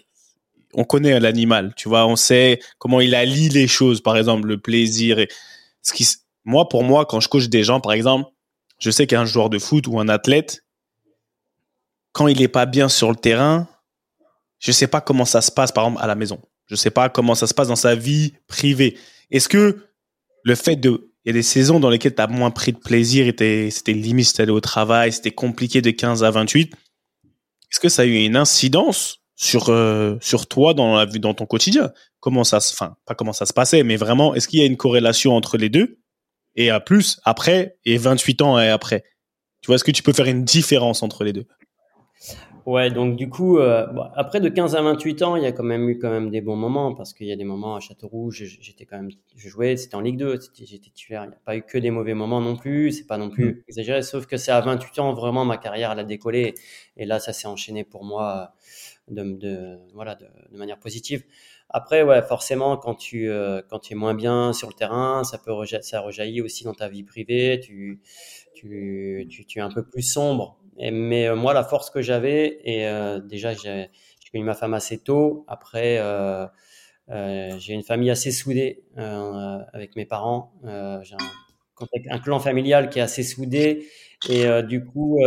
on 0.75 0.83
connaît 0.83 1.19
l'animal, 1.19 1.73
tu 1.75 1.89
vois, 1.89 2.05
on 2.05 2.15
sait 2.15 2.59
comment 2.77 3.01
il 3.01 3.15
allie 3.15 3.49
les 3.49 3.67
choses, 3.67 4.01
par 4.01 4.17
exemple 4.17 4.47
le 4.47 4.59
plaisir 4.59 5.25
ce 5.81 5.93
qui 5.93 6.07
moi 6.45 6.69
pour 6.69 6.83
moi 6.83 7.05
quand 7.05 7.19
je 7.19 7.29
coach 7.29 7.47
des 7.47 7.63
gens 7.63 7.79
par 7.79 7.93
exemple, 7.93 8.29
je 8.79 8.91
sais 8.91 9.07
qu'un 9.07 9.25
joueur 9.25 9.49
de 9.49 9.59
foot 9.59 9.87
ou 9.87 9.99
un 9.99 10.09
athlète 10.09 10.63
quand 12.11 12.27
il 12.27 12.41
est 12.41 12.47
pas 12.47 12.65
bien 12.65 12.89
sur 12.89 13.09
le 13.09 13.15
terrain, 13.15 13.67
je 14.59 14.71
sais 14.71 14.87
pas 14.87 15.01
comment 15.01 15.25
ça 15.25 15.41
se 15.41 15.51
passe 15.51 15.71
par 15.71 15.85
exemple 15.85 16.03
à 16.03 16.07
la 16.07 16.15
maison. 16.15 16.39
Je 16.67 16.75
sais 16.75 16.91
pas 16.91 17.09
comment 17.09 17.35
ça 17.35 17.47
se 17.47 17.53
passe 17.53 17.67
dans 17.67 17.75
sa 17.75 17.95
vie 17.95 18.33
privée. 18.47 18.97
Est-ce 19.31 19.47
que 19.47 19.85
le 20.43 20.55
fait 20.55 20.75
de 20.75 21.11
y 21.29 21.31
a 21.31 21.33
des 21.33 21.43
saisons 21.43 21.79
dans 21.79 21.89
lesquelles 21.89 22.15
tu 22.15 22.21
as 22.21 22.27
moins 22.27 22.51
pris 22.51 22.73
de 22.73 22.77
plaisir, 22.77 23.31
c'était 23.37 23.93
limite, 23.93 24.27
c'était 24.27 24.49
au 24.49 24.59
travail, 24.59 25.11
c'était 25.11 25.31
compliqué 25.31 25.81
de 25.81 25.91
15 25.91 26.23
à 26.23 26.31
28. 26.31 26.73
Est-ce 26.73 27.79
que 27.79 27.89
ça 27.89 28.03
a 28.03 28.05
eu 28.05 28.15
une 28.15 28.35
incidence 28.35 29.19
sur 29.35 29.69
euh, 29.69 30.17
sur 30.21 30.47
toi 30.47 30.73
dans 30.73 30.97
la 30.97 31.05
dans 31.05 31.33
ton 31.33 31.45
quotidien? 31.45 31.91
Comment 32.19 32.43
ça 32.43 32.59
se, 32.59 32.73
enfin 32.73 32.95
pas 33.05 33.15
comment 33.15 33.33
ça 33.33 33.45
se 33.45 33.53
passait, 33.53 33.83
mais 33.83 33.95
vraiment, 33.95 34.33
est-ce 34.35 34.47
qu'il 34.47 34.59
y 34.59 34.63
a 34.63 34.65
une 34.65 34.77
corrélation 34.77 35.35
entre 35.35 35.57
les 35.57 35.69
deux? 35.69 35.99
Et 36.55 36.71
à 36.71 36.79
plus 36.79 37.19
après 37.23 37.77
et 37.85 37.97
28 37.97 38.41
ans 38.41 38.59
et 38.59 38.69
après. 38.69 39.03
Tu 39.61 39.67
vois, 39.67 39.75
est-ce 39.75 39.83
que 39.83 39.91
tu 39.91 40.03
peux 40.03 40.13
faire 40.13 40.25
une 40.25 40.43
différence 40.43 41.03
entre 41.03 41.23
les 41.23 41.33
deux? 41.33 41.45
Ouais, 42.69 42.91
donc 42.91 43.15
du 43.15 43.29
coup, 43.29 43.57
euh, 43.57 43.87
après 44.13 44.39
de 44.39 44.47
15 44.47 44.75
à 44.75 44.83
28 44.83 45.23
ans, 45.23 45.35
il 45.35 45.41
y 45.41 45.47
a 45.47 45.51
quand 45.51 45.63
même 45.63 45.89
eu 45.89 45.97
quand 45.97 46.11
même 46.11 46.29
des 46.29 46.39
bons 46.39 46.55
moments 46.55 46.93
parce 46.93 47.15
qu'il 47.15 47.25
y 47.25 47.31
a 47.31 47.35
des 47.35 47.43
moments 47.43 47.75
à 47.75 47.79
Châteauroux, 47.79 48.29
j'étais 48.29 48.85
quand 48.85 48.97
même, 48.97 49.09
je 49.35 49.49
jouais, 49.49 49.75
c'était 49.75 49.95
en 49.95 50.01
Ligue 50.01 50.17
2, 50.17 50.39
j'étais 50.53 50.77
titulaire. 50.77 51.23
Il 51.23 51.29
n'y 51.29 51.33
a 51.33 51.39
pas 51.43 51.55
eu 51.55 51.63
que 51.63 51.79
des 51.79 51.89
mauvais 51.89 52.13
moments 52.13 52.41
non 52.41 52.55
plus, 52.55 52.91
c'est 52.91 53.07
pas 53.07 53.17
non 53.17 53.31
plus 53.31 53.45
mmh. 53.45 53.63
exagéré, 53.69 54.03
sauf 54.03 54.27
que 54.27 54.37
c'est 54.37 54.51
à 54.51 54.61
28 54.61 54.99
ans 54.99 55.13
vraiment 55.13 55.45
ma 55.45 55.57
carrière 55.57 55.91
elle 55.93 55.99
a 55.99 56.03
décollé 56.03 56.53
et 56.95 57.07
là 57.07 57.19
ça 57.19 57.33
s'est 57.33 57.47
enchaîné 57.47 57.83
pour 57.83 58.05
moi 58.05 58.53
de, 59.07 59.23
de 59.23 59.79
voilà, 59.95 60.13
de, 60.13 60.27
de, 60.51 60.57
manière 60.57 60.79
positive. 60.79 61.23
Après, 61.69 62.03
ouais, 62.03 62.21
forcément, 62.21 62.77
quand 62.77 62.93
tu, 62.95 63.29
euh, 63.29 63.61
quand 63.67 63.79
tu 63.79 63.93
es 63.93 63.95
moins 63.95 64.13
bien 64.13 64.53
sur 64.53 64.67
le 64.67 64.73
terrain, 64.73 65.23
ça 65.23 65.39
peut 65.39 65.53
ça 65.81 66.01
rejaillit 66.01 66.41
aussi 66.41 66.63
dans 66.63 66.73
ta 66.73 66.87
vie 66.87 67.03
privée. 67.03 67.59
Tu, 67.63 67.99
tu, 68.53 69.27
tu, 69.29 69.45
tu 69.45 69.59
es 69.59 69.61
un 69.61 69.71
peu 69.71 69.83
plus 69.83 70.03
sombre. 70.03 70.59
Mais 70.79 71.27
euh, 71.27 71.35
moi, 71.35 71.53
la 71.53 71.63
force 71.63 71.89
que 71.89 72.01
j'avais, 72.01 72.59
et 72.63 72.87
euh, 72.87 73.19
déjà, 73.19 73.53
j'ai 73.53 73.89
connu 74.31 74.43
ma 74.43 74.53
femme 74.53 74.73
assez 74.73 74.99
tôt. 74.99 75.45
Après, 75.47 75.97
j'ai 77.09 77.73
une 77.73 77.83
famille 77.83 78.11
assez 78.11 78.31
soudée 78.31 78.83
avec 78.95 79.95
mes 79.95 80.05
parents. 80.05 80.53
j'ai 80.63 81.15
un, 82.09 82.19
clan 82.19 82.39
familial 82.39 82.89
qui 82.89 82.99
est 82.99 83.03
assez 83.03 83.23
soudé. 83.23 83.87
Et 84.29 84.45
du 84.63 84.83
coup, 84.85 85.17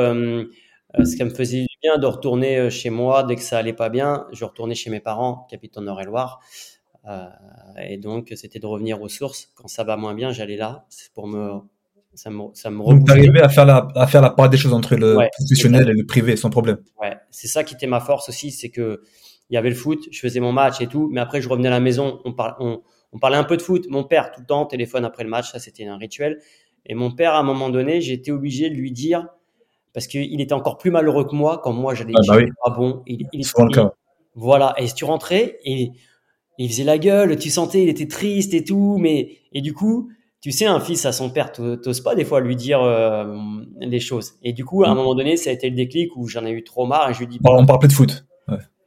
euh, 0.98 1.04
ce 1.04 1.16
qui 1.16 1.24
me 1.24 1.30
faisait 1.30 1.62
du 1.62 1.76
bien 1.82 1.96
de 1.98 2.06
retourner 2.06 2.58
euh, 2.58 2.70
chez 2.70 2.90
moi 2.90 3.22
dès 3.24 3.36
que 3.36 3.42
ça 3.42 3.58
allait 3.58 3.72
pas 3.72 3.88
bien. 3.88 4.26
Je 4.32 4.44
retournais 4.44 4.74
chez 4.74 4.90
mes 4.90 5.00
parents, 5.00 5.46
capitaine 5.50 5.84
Nord-et-Loire. 5.84 6.40
Euh, 7.06 7.28
et 7.82 7.98
donc, 7.98 8.32
c'était 8.36 8.58
de 8.58 8.66
revenir 8.66 9.00
aux 9.02 9.08
sources. 9.08 9.52
Quand 9.54 9.68
ça 9.68 9.84
va 9.84 9.96
moins 9.96 10.14
bien, 10.14 10.32
j'allais 10.32 10.56
là. 10.56 10.86
C'est 10.90 11.12
pour 11.12 11.26
me, 11.28 11.60
ça 12.14 12.30
me, 12.30 12.40
ça 12.54 12.70
me 12.70 12.78
Donc, 12.84 13.06
t'arrivais 13.06 13.40
à 13.40 13.48
faire 13.48 13.64
la, 13.66 13.88
à 13.94 14.06
faire 14.06 14.22
la 14.22 14.30
part 14.30 14.48
des 14.50 14.56
choses 14.56 14.72
entre 14.72 14.96
le 14.96 15.18
professionnel 15.38 15.88
et 15.88 15.92
le 15.92 16.04
privé 16.06 16.36
sans 16.36 16.50
problème. 16.50 16.78
Ouais. 17.00 17.16
C'est 17.30 17.48
ça 17.48 17.64
qui 17.64 17.74
était 17.74 17.86
ma 17.86 18.00
force 18.00 18.28
aussi. 18.28 18.50
C'est 18.50 18.68
que, 18.70 19.02
il 19.50 19.54
y 19.54 19.56
avait 19.56 19.70
le 19.70 19.74
foot, 19.74 20.00
je 20.10 20.18
faisais 20.20 20.40
mon 20.40 20.52
match 20.52 20.80
et 20.80 20.86
tout, 20.86 21.08
mais 21.12 21.20
après 21.20 21.40
je 21.42 21.48
revenais 21.48 21.68
à 21.68 21.72
la 21.72 21.80
maison, 21.80 22.20
on, 22.24 22.34
on, 22.60 22.82
on 23.12 23.18
parlait 23.18 23.36
un 23.36 23.44
peu 23.44 23.56
de 23.56 23.62
foot. 23.62 23.86
Mon 23.90 24.04
père, 24.04 24.30
tout 24.32 24.40
le 24.40 24.46
temps, 24.46 24.64
téléphone 24.66 25.04
après 25.04 25.24
le 25.24 25.30
match, 25.30 25.50
ça 25.52 25.58
c'était 25.58 25.86
un 25.86 25.96
rituel. 25.96 26.38
Et 26.86 26.94
mon 26.94 27.10
père, 27.10 27.34
à 27.34 27.38
un 27.40 27.42
moment 27.42 27.68
donné, 27.70 28.00
j'étais 28.00 28.30
obligé 28.30 28.70
de 28.70 28.74
lui 28.74 28.92
dire, 28.92 29.26
parce 29.92 30.06
qu'il 30.06 30.40
était 30.40 30.54
encore 30.54 30.78
plus 30.78 30.90
malheureux 30.90 31.24
que 31.26 31.34
moi 31.34 31.60
quand 31.62 31.72
moi 31.72 31.94
j'allais 31.94 32.12
Ah 32.16 32.20
bah 32.28 32.36
oui. 32.38 32.50
pas 32.64 32.70
bon. 32.70 33.02
Il, 33.06 33.26
il, 33.32 33.44
souvent 33.44 33.64
le 33.64 33.70
il- 33.70 33.74
cas. 33.74 33.92
voilà. 34.34 34.74
Et 34.78 34.86
si 34.86 34.94
tu 34.94 35.04
rentrais 35.04 35.58
et 35.64 35.90
il 36.58 36.68
faisait 36.68 36.84
la 36.84 36.98
gueule, 36.98 37.36
tu 37.36 37.50
sentais, 37.50 37.82
il 37.82 37.88
était 37.88 38.08
triste 38.08 38.54
et 38.54 38.64
tout, 38.64 38.96
mais 38.98 39.36
et 39.52 39.60
du 39.60 39.74
coup, 39.74 40.10
tu 40.42 40.52
sais, 40.52 40.66
un 40.66 40.80
fils 40.80 41.06
à 41.06 41.12
son 41.12 41.30
père, 41.30 41.52
t'o- 41.52 41.76
t'oses 41.76 42.00
pas 42.02 42.14
des 42.14 42.26
fois 42.26 42.40
lui 42.40 42.56
dire 42.56 42.82
euh, 42.82 43.34
les 43.80 44.00
choses. 44.00 44.32
Et 44.42 44.52
du 44.52 44.64
coup, 44.66 44.84
à 44.84 44.88
un 44.88 44.92
Mm. 44.92 44.96
moment 44.98 45.14
donné, 45.14 45.36
ça 45.38 45.48
a 45.48 45.52
été 45.54 45.70
le 45.70 45.76
déclic 45.76 46.14
où 46.16 46.28
j'en 46.28 46.44
ai 46.44 46.50
eu 46.50 46.64
trop 46.64 46.84
marre 46.84 47.08
et 47.10 47.14
je 47.14 47.20
lui 47.20 47.26
dis 47.28 47.38
On 47.40 47.44
parle- 47.44 47.60
on 47.62 47.66
parle 47.66 47.78
plus 47.78 47.88
de 47.88 47.92
foot. 47.94 48.24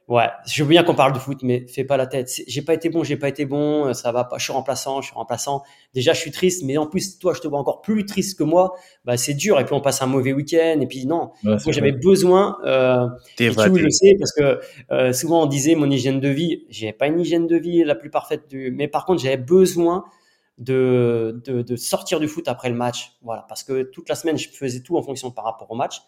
Ouais, 0.08 0.28
je 0.46 0.62
veux 0.62 0.68
bien 0.68 0.84
qu'on 0.84 0.94
parle 0.94 1.12
de 1.14 1.18
foot, 1.18 1.38
mais 1.42 1.66
fais 1.66 1.82
pas 1.82 1.96
la 1.96 2.06
tête. 2.06 2.30
J'ai 2.46 2.62
pas 2.62 2.74
été 2.74 2.90
bon, 2.90 3.02
j'ai 3.02 3.16
pas 3.16 3.28
été 3.28 3.44
bon, 3.44 3.86
euh, 3.86 3.92
ça 3.92 4.12
va 4.12 4.22
pas. 4.22 4.38
Je 4.38 4.44
suis 4.44 4.52
remplaçant, 4.52 5.00
je 5.00 5.06
suis 5.08 5.16
remplaçant. 5.16 5.62
Déjà, 5.94 6.12
je 6.12 6.20
suis 6.20 6.30
triste, 6.30 6.62
mais 6.64 6.76
en 6.76 6.86
plus, 6.86 7.18
toi, 7.18 7.34
je 7.34 7.40
te 7.40 7.48
vois 7.48 7.58
encore 7.58 7.80
plus 7.80 8.04
triste 8.06 8.38
que 8.38 8.44
moi. 8.44 8.74
Bah, 9.04 9.16
c'est 9.16 9.34
dur. 9.34 9.58
Et 9.58 9.64
puis, 9.64 9.74
on 9.74 9.80
passe 9.80 10.02
un 10.02 10.06
mauvais 10.06 10.32
week-end. 10.32 10.78
Et 10.80 10.86
puis, 10.86 11.06
non. 11.06 11.30
Ouais, 11.42 11.56
Moi, 11.64 11.72
j'avais 11.72 11.90
vrai. 11.90 11.98
besoin. 12.00 12.56
Euh, 12.64 13.06
et 13.32 13.36
T'évader. 13.36 13.74
tu 13.78 13.82
le 13.82 13.90
sais 13.90 14.14
parce 14.16 14.30
que 14.32 14.60
euh, 14.92 15.12
souvent 15.12 15.42
on 15.42 15.46
disait 15.46 15.74
mon 15.74 15.90
hygiène 15.90 16.20
de 16.20 16.28
vie. 16.28 16.66
J'avais 16.70 16.92
pas 16.92 17.08
une 17.08 17.18
hygiène 17.18 17.48
de 17.48 17.56
vie 17.56 17.82
la 17.82 17.96
plus 17.96 18.10
parfaite 18.10 18.42
du. 18.48 18.70
Mais 18.70 18.86
par 18.86 19.06
contre, 19.06 19.20
j'avais 19.22 19.36
besoin 19.38 20.04
de, 20.58 21.40
de 21.44 21.62
de 21.62 21.76
sortir 21.76 22.20
du 22.20 22.28
foot 22.28 22.48
après 22.48 22.68
le 22.68 22.76
match. 22.76 23.12
Voilà, 23.22 23.44
parce 23.48 23.62
que 23.62 23.82
toute 23.82 24.08
la 24.08 24.14
semaine, 24.14 24.38
je 24.38 24.48
faisais 24.48 24.80
tout 24.80 24.96
en 24.96 25.02
fonction 25.02 25.30
par 25.30 25.44
rapport 25.44 25.70
au 25.70 25.76
match 25.76 26.02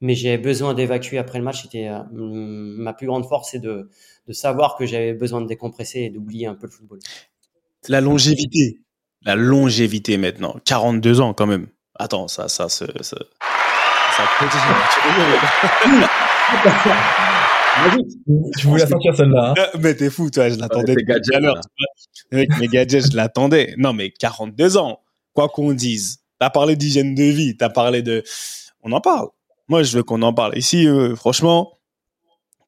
mais 0.00 0.14
j'avais 0.14 0.38
besoin 0.38 0.74
d'évacuer 0.74 1.18
après 1.18 1.38
le 1.38 1.44
match. 1.44 1.62
C'était 1.62 1.88
euh, 1.88 2.02
ma 2.12 2.92
plus 2.92 3.06
grande 3.06 3.26
force, 3.26 3.50
c'est 3.52 3.58
de, 3.58 3.88
de 4.26 4.32
savoir 4.32 4.76
que 4.76 4.86
j'avais 4.86 5.14
besoin 5.14 5.40
de 5.40 5.46
décompresser 5.46 6.00
et 6.00 6.10
d'oublier 6.10 6.46
un 6.46 6.54
peu 6.54 6.66
le 6.66 6.72
football. 6.72 6.98
La 7.88 8.00
longévité. 8.00 8.80
La 9.22 9.36
longévité 9.36 10.18
maintenant. 10.18 10.56
42 10.64 11.20
ans 11.20 11.32
quand 11.32 11.46
même. 11.46 11.68
Attends, 11.94 12.28
ça, 12.28 12.48
ça, 12.48 12.68
ça, 12.68 12.86
ça, 13.00 13.16
ça 14.16 14.24
Tu 18.56 18.66
voulais 18.66 18.82
la 18.82 18.86
sortir 18.86 19.16
celle-là. 19.16 19.54
Hein 19.56 19.78
Mais 19.80 19.94
t'es 19.94 20.10
fou, 20.10 20.30
toi, 20.30 20.48
je 20.48 20.58
l'attendais. 20.58 20.94
tes 20.94 21.04
Avec 22.34 22.50
mes 22.58 22.68
je 22.68 23.16
l'attendais. 23.16 23.74
Non, 23.78 23.92
mais 23.92 24.10
42 24.10 24.76
ans, 24.76 25.00
quoi 25.32 25.48
qu'on 25.48 25.72
dise. 25.72 26.18
T'as 26.38 26.50
parlé 26.50 26.76
d'hygiène 26.76 27.14
de 27.14 27.22
vie, 27.22 27.56
t'as 27.56 27.70
parlé 27.70 28.02
de... 28.02 28.22
On 28.82 28.92
en 28.92 29.00
parle. 29.00 29.28
Moi, 29.68 29.82
je 29.82 29.96
veux 29.96 30.02
qu'on 30.02 30.20
en 30.22 30.34
parle. 30.34 30.58
Ici, 30.58 30.86
euh, 30.86 31.14
franchement, 31.14 31.78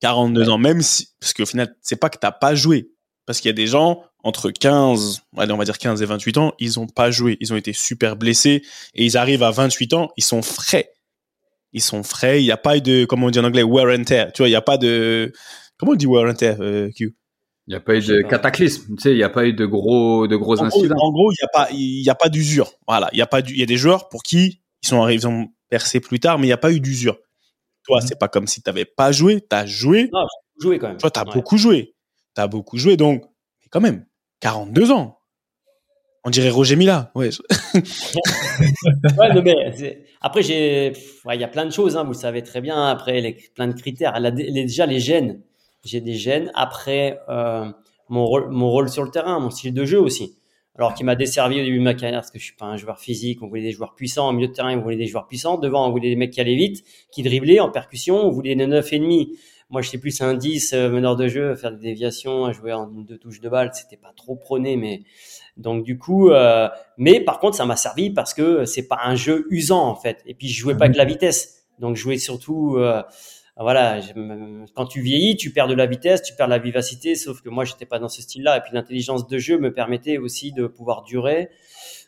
42 0.01 0.49
ans, 0.49 0.59
même 0.59 0.83
si... 0.83 1.09
Parce 1.21 1.35
qu'au 1.35 1.47
final, 1.47 1.75
c'est 1.83 1.97
pas 1.97 2.09
que 2.09 2.19
t'as 2.19 2.33
pas 2.33 2.55
joué. 2.55 2.91
Parce 3.27 3.41
qu'il 3.41 3.49
y 3.49 3.51
a 3.51 3.55
des 3.55 3.67
gens, 3.67 4.05
entre 4.23 4.51
15, 4.51 5.23
allez, 5.37 5.53
on 5.53 5.57
va 5.57 5.65
dire 5.65 5.79
15 5.79 6.01
et 6.01 6.07
28 6.07 6.39
ans, 6.39 6.53
ils 6.59 6.79
ont 6.79 6.87
pas 6.87 7.11
joué. 7.11 7.37
Ils 7.41 7.53
ont 7.53 7.57
été 7.57 7.73
super 7.73 8.17
blessés. 8.17 8.63
Et 8.95 9.05
ils 9.05 9.17
arrivent 9.17 9.43
à 9.43 9.51
28 9.51 9.95
ans, 9.95 10.11
ils 10.17 10.25
sont 10.25 10.43
frais. 10.43 10.93
Ils 11.73 11.83
sont 11.83 12.05
frais. 12.05 12.41
Il 12.41 12.45
n'y 12.45 12.53
a 12.53 12.57
pas 12.57 12.79
de, 12.79 13.05
comment 13.05 13.27
on 13.27 13.31
dit 13.31 13.41
en 13.41 13.45
anglais, 13.45 13.65
wear 13.65 13.99
and 13.99 14.05
tear. 14.05 14.33
Tu 14.33 14.43
vois, 14.43 14.49
il 14.49 14.53
n'y 14.53 14.57
a 14.57 14.63
pas 14.63 14.79
de... 14.79 15.33
Comment 15.77 15.93
on 15.93 15.97
dit 15.97 16.07
wear 16.07 16.31
and 16.31 16.35
tear, 16.35 16.57
euh, 16.61 16.89
Q? 16.91 17.17
Il 17.69 17.73
n'y 17.73 17.77
a 17.77 17.81
pas 17.81 17.97
eu 17.97 18.01
de 18.01 18.23
pas. 18.23 18.29
cataclysme, 18.29 18.95
tu 18.97 19.03
sais, 19.03 19.11
il 19.13 19.17
n'y 19.17 19.23
a 19.25 19.29
pas 19.29 19.45
eu 19.47 19.53
de 19.53 19.67
gros, 19.67 20.27
de 20.29 20.37
gros 20.37 20.61
en 20.61 20.69
gros, 20.69 20.79
incidents. 20.79 20.95
en 21.01 21.11
gros, 21.11 21.33
il 21.33 21.37
y 21.41 21.45
a 21.45 21.49
pas, 21.49 21.69
il 21.73 22.03
y 22.05 22.11
a 22.11 22.15
pas 22.15 22.29
d'usure. 22.29 22.71
Voilà, 22.87 23.09
il 23.13 23.19
y 23.19 23.23
a 23.23 23.27
pas, 23.27 23.43
d'u- 23.43 23.55
il 23.55 23.59
y 23.59 23.63
a 23.63 23.67
des 23.67 23.77
joueurs 23.77 24.09
pour 24.09 24.23
qui 24.23 24.63
ils 24.83 24.89
sont 24.89 25.03
arrivés, 25.03 25.23
ils 25.23 25.27
ont 25.29 25.49
percé 25.69 25.99
plus 25.99 26.21
tard, 26.21 26.39
mais 26.39 26.45
il 26.47 26.51
n'y 26.51 26.53
a 26.53 26.59
pas 26.59 26.71
eu 26.73 26.79
d'usure. 26.81 27.19
Toi, 27.85 27.99
Mhm. 28.01 28.07
c'est 28.07 28.19
pas 28.19 28.29
comme 28.29 28.47
si 28.47 28.63
tu 28.63 28.69
n'avais 28.71 28.85
pas 28.85 29.11
joué, 29.11 29.41
tu 29.41 29.57
as 29.57 29.67
joué. 29.67 30.11
Jouer 30.61 30.79
quand 30.79 30.89
même. 30.89 30.97
Toi, 30.99 31.11
tu 31.11 31.19
as 31.19 31.25
Ouais. 31.27 31.35
beaucoup 31.35 31.57
joué. 31.59 31.95
Tu 32.37 32.41
as 32.43 32.47
beaucoup 32.47 32.77
joué, 32.79 32.97
donc, 32.97 33.23
mais 33.23 33.69
quand 33.71 33.81
même, 33.81 34.07
42 34.41 34.93
ans. 34.93 35.19
On 36.25 36.31
dirait 36.31 36.51
Roger 36.51 36.77
Mila. 36.77 37.11
Ouais. 37.15 37.31
Ouais, 39.19 39.33
non, 39.35 39.43
mais 39.43 39.55
c'est- 39.77 40.05
après, 40.21 40.43
j'ai, 40.43 40.93
ouais, 41.25 41.37
il 41.37 41.41
y 41.41 41.45
a 41.45 41.49
plein 41.49 41.65
de 41.67 41.71
choses, 41.73 41.97
hein, 41.97 42.05
vous 42.05 42.13
le 42.13 42.17
savez 42.19 42.43
très 42.43 42.61
bien. 42.61 42.87
Après, 42.87 43.21
les, 43.21 43.33
plein 43.55 43.69
de 43.69 43.75
critères. 43.79 44.19
La- 44.21 44.31
les- 44.31 44.51
déjà, 44.65 44.87
les 44.87 45.01
gènes. 45.01 45.43
J'ai 45.87 46.01
des 46.01 46.15
gènes. 46.15 46.51
Après, 46.55 47.21
euh, 47.29 47.71
mon, 48.09 48.27
rôle, 48.27 48.51
mon 48.51 48.71
rôle 48.71 48.89
sur 48.89 49.03
le 49.03 49.11
terrain, 49.11 49.41
mon 49.41 49.51
style 49.51 49.73
de 49.73 49.85
jeu 49.85 50.01
aussi. 50.01 50.37
Alors, 50.79 50.93
qui 50.93 51.05
m'a 51.05 51.15
desservi 51.15 51.61
au 51.61 51.65
début 51.65 51.79
de 51.79 51.83
ma 51.83 51.95
carrière, 51.95 52.21
parce 52.21 52.31
que 52.31 52.39
je 52.39 52.45
suis 52.45 52.57
pas 52.57 52.67
un 52.67 52.77
joueur 52.77 52.99
physique. 52.99 53.43
On 53.43 53.49
voulait 53.49 53.63
des 53.63 53.73
joueurs 53.73 53.95
puissants. 53.95 54.29
Au 54.29 54.33
milieu 54.33 54.49
de 54.49 54.53
terrain, 54.53 54.77
on 54.77 54.83
voulait 54.83 54.97
des 54.97 55.07
joueurs 55.07 55.27
puissants. 55.27 55.57
Devant, 55.57 55.89
on 55.89 55.91
voulait 55.91 56.11
des 56.11 56.17
mecs 56.17 56.33
qui 56.33 56.41
allaient 56.41 56.57
vite, 56.57 56.85
qui 57.11 57.23
driblaient 57.23 57.61
en 57.61 57.71
percussion. 57.71 58.17
On 58.17 58.31
voulait 58.31 58.55
des 58.55 58.67
9 58.67 58.93
et 58.93 58.99
demi. 58.99 59.39
Moi, 59.71 59.83
j'étais 59.83 59.99
plus 59.99 60.21
un 60.21 60.35
10, 60.35 60.75
euh, 60.75 60.91
meneur 60.91 61.17
de 61.17 61.27
jeu, 61.27 61.55
faire 61.57 61.73
des 61.73 61.79
déviations, 61.79 62.53
jouer 62.53 62.73
en 62.73 62.87
deux 62.87 63.19
touches 63.19 63.41
de 63.41 63.49
balle. 63.49 63.71
C'était 63.73 63.97
pas 63.97 64.13
trop 64.15 64.37
prôné, 64.37 64.77
mais 64.77 65.03
donc 65.57 65.85
du 65.85 65.99
coup, 65.99 66.31
euh, 66.31 66.69
mais 66.99 67.21
par 67.21 67.39
contre, 67.41 67.57
ça 67.57 67.65
m'a 67.65 67.77
servi 67.77 68.11
parce 68.11 68.35
que 68.35 68.65
c'est 68.65 68.87
pas 68.87 69.01
un 69.05 69.15
jeu 69.15 69.47
usant 69.51 69.87
en 69.89 69.95
fait. 69.95 70.23
Et 70.27 70.35
puis 70.35 70.49
je 70.49 70.61
jouais 70.61 70.77
pas 70.77 70.85
avec 70.85 70.97
la 70.97 71.05
vitesse, 71.05 71.67
donc 71.79 71.97
je 71.97 72.03
jouais 72.03 72.19
surtout, 72.19 72.77
euh, 72.77 73.03
voilà, 73.63 74.01
quand 74.75 74.87
tu 74.87 75.01
vieillis, 75.01 75.37
tu 75.37 75.51
perds 75.51 75.69
de 75.69 75.75
la 75.75 75.87
vitesse, 75.87 76.23
tu 76.23 76.35
perds 76.35 76.47
de 76.49 76.53
la 76.53 76.59
vivacité. 76.59 77.15
Sauf 77.15 77.41
que 77.41 77.49
moi, 77.49 77.65
j'étais 77.65 77.87
pas 77.87 77.99
dans 77.99 78.09
ce 78.09 78.21
style-là. 78.23 78.59
Et 78.59 78.61
puis 78.61 78.71
l'intelligence 78.75 79.27
de 79.27 79.39
jeu 79.39 79.59
me 79.59 79.73
permettait 79.73 80.19
aussi 80.19 80.53
de 80.53 80.67
pouvoir 80.67 81.03
durer. 81.05 81.49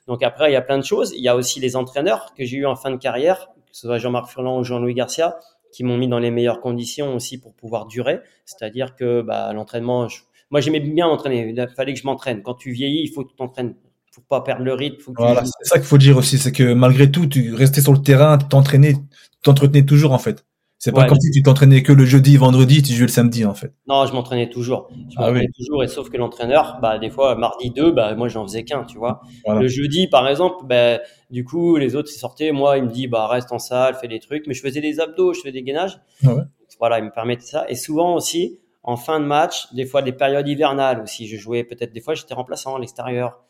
Donc 0.06 0.22
après, 0.22 0.50
il 0.50 0.52
y 0.52 0.56
a 0.56 0.62
plein 0.62 0.78
de 0.78 0.84
choses. 0.84 1.12
Il 1.16 1.22
y 1.22 1.28
a 1.28 1.36
aussi 1.36 1.60
les 1.60 1.74
entraîneurs 1.76 2.34
que 2.36 2.44
j'ai 2.44 2.58
eu 2.58 2.66
en 2.66 2.76
fin 2.76 2.90
de 2.90 2.96
carrière, 2.96 3.48
que 3.56 3.72
ce 3.76 3.86
soit 3.86 3.98
Jean-Marc 3.98 4.30
Furlan 4.30 4.58
ou 4.58 4.64
Jean-Louis 4.64 4.94
Garcia, 4.94 5.36
qui 5.72 5.84
m'ont 5.84 5.96
mis 5.98 6.08
dans 6.08 6.18
les 6.18 6.30
meilleures 6.30 6.60
conditions 6.60 7.14
aussi 7.14 7.38
pour 7.38 7.54
pouvoir 7.54 7.86
durer. 7.86 8.20
C'est-à-dire 8.44 8.94
que 8.94 9.22
bah, 9.22 9.52
l'entraînement, 9.52 10.08
je- 10.08 10.20
moi 10.50 10.60
j'aimais 10.60 10.80
bien 10.80 11.08
m'entraîner. 11.08 11.54
Il 11.56 11.68
fallait 11.76 11.92
que 11.94 12.00
je 12.00 12.06
m'entraîne. 12.06 12.42
Quand 12.42 12.54
tu 12.54 12.72
vieillis, 12.72 13.02
il 13.02 13.08
faut 13.12 13.24
que 13.24 13.30
tu 13.30 13.36
t'entraînes. 13.36 13.74
Faut 14.12 14.22
pas 14.28 14.40
perdre 14.40 14.64
le 14.64 14.72
rythme. 14.72 14.98
Faut 15.00 15.12
que 15.12 15.22
Voilà, 15.22 15.42
c'est 15.44 15.68
ça 15.68 15.78
qu'il 15.78 15.86
faut 15.86 15.98
dire 15.98 16.16
aussi, 16.16 16.38
c'est 16.38 16.52
que 16.52 16.72
malgré 16.72 17.10
tout, 17.10 17.26
tu 17.26 17.54
restais 17.54 17.82
sur 17.82 17.92
le 17.92 18.00
terrain, 18.02 18.36
t'entraînais, 18.38 18.94
t'entretenais 19.42 19.84
toujours 19.84 20.12
en 20.12 20.18
fait. 20.18 20.44
C'est 20.80 20.92
pas 20.92 21.00
Ouais. 21.02 21.06
comme 21.08 21.18
si 21.20 21.30
tu 21.32 21.42
t'entraînais 21.42 21.82
que 21.82 21.92
le 21.92 22.04
jeudi, 22.04 22.36
vendredi, 22.36 22.82
tu 22.82 22.92
jouais 22.92 23.06
le 23.06 23.12
samedi 23.12 23.44
en 23.44 23.52
fait. 23.54 23.72
Non, 23.88 24.06
je 24.06 24.12
m'entraînais 24.12 24.48
toujours. 24.48 24.88
Je 24.92 25.16
Ah 25.16 25.22
m'entraînais 25.22 25.46
oui. 25.46 25.52
toujours. 25.58 25.82
Et 25.82 25.88
sauf 25.88 26.08
que 26.08 26.16
l'entraîneur, 26.16 26.78
bah, 26.80 26.98
des 27.00 27.10
fois, 27.10 27.34
mardi 27.34 27.70
2, 27.70 27.90
bah, 27.90 28.14
moi, 28.14 28.28
j'en 28.28 28.44
faisais 28.44 28.62
qu'un, 28.64 28.84
tu 28.84 28.96
vois. 28.96 29.20
Voilà. 29.44 29.60
Le 29.60 29.66
jeudi, 29.68 30.06
par 30.06 30.28
exemple, 30.28 30.64
bah, 30.66 31.00
du 31.30 31.44
coup, 31.44 31.76
les 31.76 31.96
autres, 31.96 32.10
ils 32.14 32.18
sortaient. 32.18 32.52
Moi, 32.52 32.78
il 32.78 32.84
me 32.84 32.90
dit, 32.90 33.08
bah, 33.08 33.26
reste 33.26 33.50
en 33.50 33.58
salle, 33.58 33.96
fais 34.00 34.06
des 34.06 34.20
trucs. 34.20 34.46
Mais 34.46 34.54
je 34.54 34.62
faisais 34.62 34.80
des 34.80 35.00
abdos, 35.00 35.34
je 35.34 35.40
faisais 35.40 35.50
des 35.52 35.62
gainages. 35.64 35.98
Ah 36.24 36.34
ouais. 36.34 36.42
Voilà, 36.78 37.00
il 37.00 37.06
me 37.06 37.10
permettait 37.10 37.44
ça. 37.46 37.64
Et 37.68 37.74
souvent 37.74 38.14
aussi, 38.14 38.60
en 38.84 38.96
fin 38.96 39.18
de 39.18 39.24
match, 39.24 39.72
des 39.74 39.84
fois, 39.84 40.00
des 40.02 40.12
périodes 40.12 40.46
hivernales 40.46 41.00
aussi. 41.02 41.26
Je 41.26 41.36
jouais 41.36 41.64
peut-être, 41.64 41.92
des 41.92 42.00
fois, 42.00 42.14
j'étais 42.14 42.34
remplaçant 42.34 42.76
à 42.76 42.78
l'extérieur. 42.78 43.40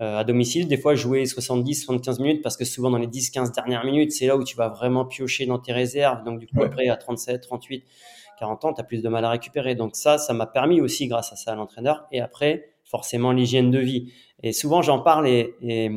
Euh, 0.00 0.18
à 0.18 0.24
domicile, 0.24 0.68
des 0.68 0.78
fois, 0.78 0.94
je 0.94 1.02
jouais 1.02 1.26
70, 1.26 1.74
75 1.84 2.18
minutes 2.20 2.42
parce 2.42 2.56
que 2.56 2.64
souvent, 2.64 2.90
dans 2.90 2.98
les 2.98 3.06
10, 3.06 3.30
15 3.30 3.52
dernières 3.52 3.84
minutes, 3.84 4.12
c'est 4.12 4.26
là 4.26 4.36
où 4.36 4.42
tu 4.44 4.56
vas 4.56 4.68
vraiment 4.68 5.04
piocher 5.04 5.44
dans 5.46 5.58
tes 5.58 5.72
réserves. 5.72 6.24
Donc, 6.24 6.38
du 6.38 6.46
coup, 6.46 6.58
Ouais. 6.60 6.66
après, 6.66 6.88
à 6.88 6.96
37, 6.96 7.42
38, 7.42 7.84
40 8.38 8.64
ans, 8.64 8.72
tu 8.72 8.80
as 8.80 8.84
plus 8.84 9.02
de 9.02 9.08
mal 9.08 9.24
à 9.24 9.30
récupérer. 9.30 9.74
Donc 9.74 9.94
ça, 9.94 10.16
ça 10.18 10.32
m'a 10.32 10.46
permis 10.46 10.80
aussi, 10.80 11.06
grâce 11.08 11.32
à 11.32 11.36
ça, 11.36 11.52
à 11.52 11.54
l'entraîneur. 11.54 12.06
Et 12.10 12.20
après, 12.20 12.70
forcément, 12.84 13.32
l'hygiène 13.32 13.70
de 13.70 13.78
vie. 13.78 14.12
Et 14.42 14.52
souvent, 14.52 14.80
j'en 14.82 14.98
parle 15.00 15.28
et, 15.28 15.54
et 15.60 15.90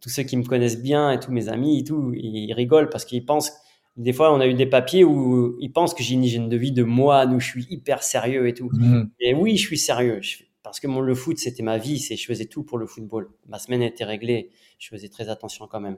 tous 0.00 0.08
ceux 0.08 0.24
qui 0.24 0.36
me 0.36 0.42
connaissent 0.44 0.82
bien 0.82 1.10
et 1.12 1.20
tous 1.20 1.30
mes 1.32 1.48
amis 1.48 1.78
et 1.80 1.84
tout, 1.84 2.12
ils 2.14 2.52
rigolent 2.52 2.88
parce 2.90 3.04
qu'ils 3.04 3.24
pensent, 3.24 3.52
des 3.96 4.12
fois, 4.12 4.34
on 4.34 4.40
a 4.40 4.46
eu 4.46 4.54
des 4.54 4.66
papiers 4.66 5.04
où 5.04 5.56
ils 5.60 5.72
pensent 5.72 5.94
que 5.94 6.02
j'ai 6.02 6.14
une 6.14 6.24
hygiène 6.24 6.48
de 6.48 6.56
vie 6.56 6.72
de 6.72 6.82
moine, 6.82 7.34
où 7.34 7.40
je 7.40 7.46
suis 7.46 7.66
hyper 7.70 8.02
sérieux 8.02 8.48
et 8.48 8.52
tout. 8.54 8.68
Mhm. 8.72 9.10
Et 9.20 9.32
oui, 9.32 9.56
je 9.56 9.66
suis 9.66 9.78
sérieux. 9.78 10.18
Je- 10.22 10.42
parce 10.76 10.82
que 10.82 10.88
mon, 10.88 11.00
le 11.00 11.14
foot, 11.14 11.38
c'était 11.38 11.62
ma 11.62 11.78
vie. 11.78 11.98
C'est, 11.98 12.16
je 12.16 12.26
faisais 12.26 12.44
tout 12.44 12.62
pour 12.62 12.76
le 12.76 12.86
football. 12.86 13.30
Ma 13.48 13.58
semaine 13.58 13.80
était 13.80 14.04
réglée. 14.04 14.50
Je 14.78 14.88
faisais 14.90 15.08
très 15.08 15.30
attention 15.30 15.66
quand 15.66 15.80
même. 15.80 15.96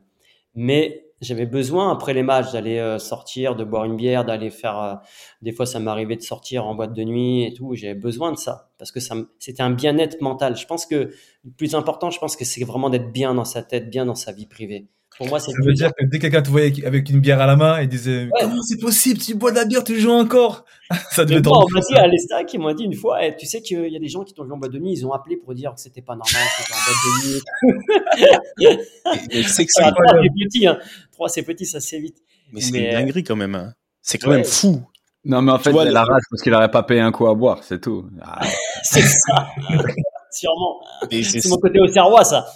Mais 0.54 1.04
j'avais 1.20 1.46
besoin, 1.46 1.90
après 1.90 2.14
les 2.14 2.22
matchs, 2.22 2.52
d'aller 2.52 2.78
euh, 2.78 3.00
sortir, 3.00 3.56
de 3.56 3.64
boire 3.64 3.86
une 3.86 3.96
bière, 3.96 4.24
d'aller 4.24 4.50
faire. 4.50 4.78
euh, 4.80 4.94
des 5.42 5.50
fois, 5.50 5.66
ça 5.66 5.80
m'arrivait 5.80 6.14
de 6.14 6.22
sortir 6.22 6.64
en 6.64 6.76
boîte 6.76 6.92
de 6.92 7.02
nuit 7.02 7.42
et 7.42 7.52
tout. 7.54 7.74
J'avais 7.74 7.96
besoin 7.96 8.30
de 8.30 8.36
ça. 8.36 8.70
Parce 8.78 8.92
que 8.92 9.00
ça, 9.00 9.16
c'était 9.40 9.62
un 9.64 9.70
bien-être 9.70 10.20
mental. 10.20 10.56
Je 10.56 10.64
pense 10.64 10.86
que 10.86 11.10
le 11.42 11.50
plus 11.56 11.74
important, 11.74 12.10
je 12.10 12.20
pense 12.20 12.36
que 12.36 12.44
c'est 12.44 12.62
vraiment 12.62 12.88
d'être 12.88 13.10
bien 13.10 13.34
dans 13.34 13.44
sa 13.44 13.64
tête, 13.64 13.90
bien 13.90 14.06
dans 14.06 14.14
sa 14.14 14.30
vie 14.30 14.46
privée. 14.46 14.86
Pour 15.18 15.26
moi, 15.28 15.40
c'est 15.40 15.50
Ça 15.50 15.58
veut 15.64 15.72
dire 15.74 15.90
que 15.98 16.04
dès 16.04 16.18
que 16.18 16.22
quelqu'un 16.22 16.42
te 16.42 16.48
voyait 16.48 16.86
avec 16.86 17.10
une 17.10 17.18
bière 17.20 17.40
à 17.40 17.46
la 17.46 17.56
main, 17.56 17.80
il 17.82 17.88
disait 17.88 18.24
Ouais. 18.26 18.30
Comment 18.40 18.62
c'est 18.62 18.78
possible? 18.78 19.18
Tu 19.20 19.34
bois 19.34 19.50
de 19.50 19.56
la 19.56 19.64
bière, 19.64 19.82
tu 19.84 19.98
joues 19.98 20.10
encore? 20.12 20.64
Ça 21.10 21.24
devait 21.24 21.40
moi, 21.42 21.64
on 21.64 21.68
m'a 21.74 21.80
dit 21.80 21.94
à 21.96 22.06
l'Estac, 22.06 22.54
ils 22.54 22.60
m'ont 22.60 22.72
dit 22.72 22.84
une 22.84 22.94
fois, 22.94 23.22
eh, 23.24 23.36
tu 23.36 23.44
sais 23.44 23.60
qu'il 23.60 23.88
y 23.92 23.96
a 23.96 23.98
des 23.98 24.08
gens 24.08 24.22
qui 24.24 24.32
t'ont 24.32 24.44
vu 24.44 24.52
en 24.52 24.56
boîte 24.56 24.70
de 24.72 24.78
nuit, 24.78 24.92
ils 24.92 25.04
ont 25.06 25.12
appelé 25.12 25.36
pour 25.36 25.52
dire 25.54 25.74
que 25.74 25.80
c'était 25.80 26.02
pas 26.02 26.14
normal, 26.14 26.42
que 26.56 26.62
t'étais 26.62 26.74
en 26.74 26.82
boîte 26.86 27.02
de 27.04 28.70
nuit. 28.70 28.78
Et 29.30 29.42
c'est 29.42 29.64
que 29.66 29.70
c'est 29.72 29.82
Alors, 29.82 29.94
trois, 30.06 30.20
c'est 30.22 30.44
petit, 30.44 30.66
hein. 30.66 30.78
Trois, 31.12 31.28
c'est 31.28 31.42
petit, 31.42 31.66
ça 31.66 31.80
se 31.80 31.88
fait 31.88 32.00
vite. 32.00 32.16
mais 32.52 32.60
c'est 32.60 32.72
mais- 32.72 32.84
une 32.86 32.92
dinguerie 32.92 33.24
quand 33.24 33.36
même. 33.36 33.54
hein. 33.56 33.72
C'est 34.00 34.18
quand 34.18 34.30
Ouais. 34.30 34.36
même 34.36 34.44
fou. 34.44 34.82
Non, 35.24 35.42
mais 35.42 35.50
en 35.52 35.58
fait, 35.58 35.70
vois, 35.72 35.82
il 35.84 35.88
a 35.88 35.92
la 35.92 36.04
rage 36.04 36.22
parce 36.30 36.42
qu'il 36.42 36.52
n'aurait 36.52 36.70
pas 36.70 36.84
payé 36.84 37.00
un 37.00 37.10
coup 37.12 37.26
à 37.26 37.34
boire, 37.34 37.62
c'est 37.64 37.80
tout. 37.80 38.08
Ah, 38.22 38.40
C'est 38.84 39.02
ça. 39.02 39.48
Sûrement. 40.30 40.80
Et 41.10 41.22
c'est- 41.24 41.40
C'est 41.40 41.48
mon 41.48 41.56
côté 41.58 41.80
au 41.80 41.88
serrois, 41.88 42.22
ça. 42.24 42.46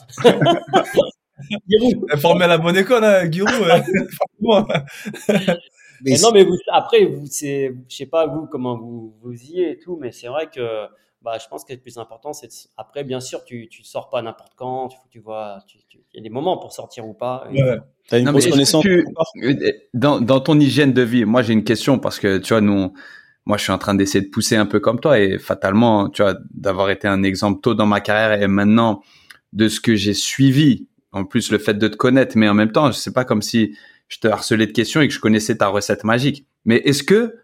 Giroud. 1.68 2.18
Formé 2.18 2.44
à 2.44 2.48
la 2.48 2.58
bonne 2.58 2.76
école, 2.76 3.04
hein, 3.04 3.30
Giroud. 3.30 3.50
hein. 3.70 3.82
Franchement. 4.40 4.68
mais 5.28 5.56
Mais 6.02 6.18
non, 6.18 6.30
mais 6.32 6.44
vous, 6.44 6.56
après, 6.72 7.04
vous, 7.04 7.26
c'est, 7.26 7.74
je 7.88 7.96
sais 7.96 8.06
pas 8.06 8.26
vous 8.26 8.46
comment 8.46 8.76
vous, 8.76 9.14
vous 9.22 9.32
y 9.32 9.62
êtes 9.62 9.78
et 9.78 9.78
tout, 9.78 9.96
mais 10.00 10.12
c'est 10.12 10.28
vrai 10.28 10.48
que 10.54 10.86
bah, 11.22 11.38
je 11.40 11.46
pense 11.48 11.64
que 11.64 11.72
le 11.72 11.78
plus 11.78 11.98
important, 11.98 12.32
c'est 12.32 12.48
après, 12.76 13.04
bien 13.04 13.20
sûr, 13.20 13.44
tu 13.44 13.68
ne 13.78 13.84
sors 13.84 14.10
pas 14.10 14.22
n'importe 14.22 14.54
quand, 14.56 14.88
tu, 14.88 14.96
tu 15.10 15.20
vois, 15.20 15.58
il 16.12 16.16
y 16.16 16.20
a 16.20 16.22
des 16.22 16.30
moments 16.30 16.58
pour 16.58 16.72
sortir 16.72 17.06
ou 17.06 17.14
pas. 17.14 17.48
T'as 18.08 18.18
une 18.18 18.32
connaissance 18.32 18.84
dans, 19.94 20.20
dans 20.20 20.40
ton 20.40 20.58
hygiène 20.58 20.92
de 20.92 21.02
vie, 21.02 21.24
moi 21.24 21.42
j'ai 21.42 21.52
une 21.52 21.64
question 21.64 21.98
parce 21.98 22.18
que 22.18 22.38
tu 22.38 22.48
vois, 22.52 22.60
nous, 22.60 22.92
moi 23.46 23.56
je 23.56 23.62
suis 23.62 23.72
en 23.72 23.78
train 23.78 23.94
d'essayer 23.94 24.24
de 24.24 24.30
pousser 24.30 24.56
un 24.56 24.66
peu 24.66 24.80
comme 24.80 24.98
toi 24.98 25.18
et 25.20 25.38
fatalement, 25.38 26.08
tu 26.08 26.22
vois, 26.22 26.34
d'avoir 26.52 26.90
été 26.90 27.06
un 27.06 27.22
exemple 27.22 27.60
tôt 27.60 27.74
dans 27.74 27.86
ma 27.86 28.00
carrière 28.00 28.42
et 28.42 28.48
maintenant 28.48 29.02
de 29.52 29.68
ce 29.68 29.80
que 29.80 29.94
j'ai 29.94 30.14
suivi, 30.14 30.88
en 31.12 31.24
plus 31.24 31.50
le 31.50 31.58
fait 31.58 31.74
de 31.74 31.88
te 31.88 31.96
connaître, 31.96 32.36
mais 32.36 32.48
en 32.48 32.54
même 32.54 32.72
temps, 32.72 32.92
sais 32.92 33.12
pas 33.12 33.24
comme 33.24 33.42
si 33.42 33.76
je 34.08 34.18
te 34.18 34.28
harcelais 34.28 34.66
de 34.66 34.72
questions 34.72 35.00
et 35.00 35.08
que 35.08 35.14
je 35.14 35.20
connaissais 35.20 35.56
ta 35.56 35.68
recette 35.68 36.04
magique. 36.04 36.46
Mais 36.64 36.76
est-ce 36.84 37.02
que 37.02 37.36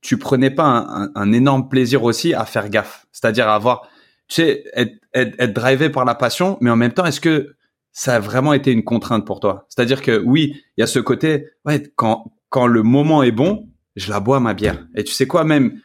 tu 0.00 0.18
prenais 0.18 0.50
pas 0.50 0.64
un, 0.66 1.10
un, 1.14 1.32
énorme 1.32 1.68
plaisir 1.68 2.02
aussi 2.02 2.34
à 2.34 2.44
faire 2.44 2.68
gaffe, 2.68 3.06
c'est-à-dire 3.12 3.48
à 3.48 3.54
avoir, 3.54 3.88
tu 4.26 4.36
sais, 4.36 4.64
être, 4.74 4.94
être, 5.14 5.34
être 5.38 5.52
drivé 5.52 5.90
par 5.90 6.04
la 6.04 6.16
passion, 6.16 6.58
mais 6.60 6.70
en 6.70 6.76
même 6.76 6.92
temps, 6.92 7.04
est-ce 7.04 7.20
que 7.20 7.54
ça 7.92 8.16
a 8.16 8.18
vraiment 8.18 8.52
été 8.52 8.72
une 8.72 8.82
contrainte 8.82 9.24
pour 9.24 9.38
toi? 9.38 9.66
C'est-à-dire 9.68 10.02
que 10.02 10.20
oui, 10.24 10.56
il 10.76 10.80
y 10.80 10.82
a 10.82 10.88
ce 10.88 10.98
côté, 10.98 11.46
ouais, 11.64 11.82
quand 11.94 12.32
quand 12.52 12.66
le 12.66 12.82
moment 12.82 13.22
est 13.22 13.32
bon, 13.32 13.66
je 13.96 14.10
la 14.10 14.20
bois 14.20 14.38
ma 14.38 14.52
bière. 14.52 14.86
Et 14.94 15.02
tu 15.04 15.12
sais 15.12 15.26
quoi, 15.26 15.42
même 15.42 15.80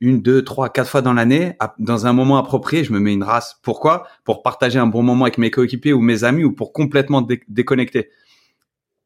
une, 0.00 0.20
deux, 0.20 0.44
trois, 0.44 0.68
quatre 0.68 0.88
fois 0.90 1.02
dans 1.02 1.12
l'année, 1.12 1.56
dans 1.78 2.06
un 2.06 2.12
moment 2.12 2.38
approprié, 2.38 2.84
je 2.84 2.92
me 2.92 3.00
mets 3.00 3.12
une 3.12 3.22
race. 3.22 3.58
Pourquoi? 3.62 4.06
Pour 4.24 4.42
partager 4.42 4.78
un 4.78 4.86
bon 4.86 5.02
moment 5.02 5.24
avec 5.24 5.38
mes 5.38 5.50
coéquipiers 5.50 5.92
ou 5.92 6.00
mes 6.00 6.24
amis 6.24 6.44
ou 6.44 6.52
pour 6.52 6.72
complètement 6.72 7.26
déconnecter. 7.48 8.10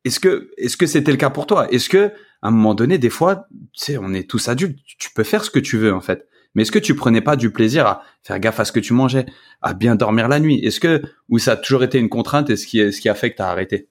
Est-ce 0.04 0.18
que 0.18 0.50
est-ce 0.56 0.76
que 0.76 0.86
c'était 0.86 1.12
le 1.12 1.18
cas 1.18 1.30
pour 1.30 1.46
toi? 1.46 1.70
Est-ce 1.70 1.88
que 1.88 2.12
à 2.42 2.48
un 2.48 2.50
moment 2.50 2.74
donné, 2.74 2.98
des 2.98 3.10
fois, 3.10 3.46
tu 3.72 3.84
sais, 3.84 3.98
on 3.98 4.14
est 4.14 4.28
tous 4.28 4.48
adultes, 4.48 4.78
tu 4.98 5.10
peux 5.12 5.24
faire 5.24 5.44
ce 5.44 5.50
que 5.50 5.58
tu 5.58 5.76
veux 5.76 5.92
en 5.92 6.00
fait. 6.00 6.26
Mais 6.54 6.62
est-ce 6.62 6.72
que 6.72 6.78
tu 6.78 6.96
prenais 6.96 7.20
pas 7.20 7.36
du 7.36 7.52
plaisir 7.52 7.86
à 7.86 8.02
faire 8.22 8.40
gaffe 8.40 8.58
à 8.58 8.64
ce 8.64 8.72
que 8.72 8.80
tu 8.80 8.92
mangeais, 8.92 9.26
à 9.62 9.74
bien 9.74 9.94
dormir 9.94 10.26
la 10.26 10.40
nuit? 10.40 10.58
Est-ce 10.64 10.80
que 10.80 11.02
ou 11.28 11.38
ça 11.38 11.52
a 11.52 11.56
toujours 11.56 11.84
été 11.84 11.98
une 11.98 12.08
contrainte 12.08 12.50
et 12.50 12.56
ce 12.56 12.66
qui 12.66 12.92
ce 12.92 13.00
qui 13.00 13.08
a 13.08 13.14
fait 13.14 13.30
que 13.30 13.36
tu 13.36 13.42
as 13.42 13.48
arrêté? 13.48 13.88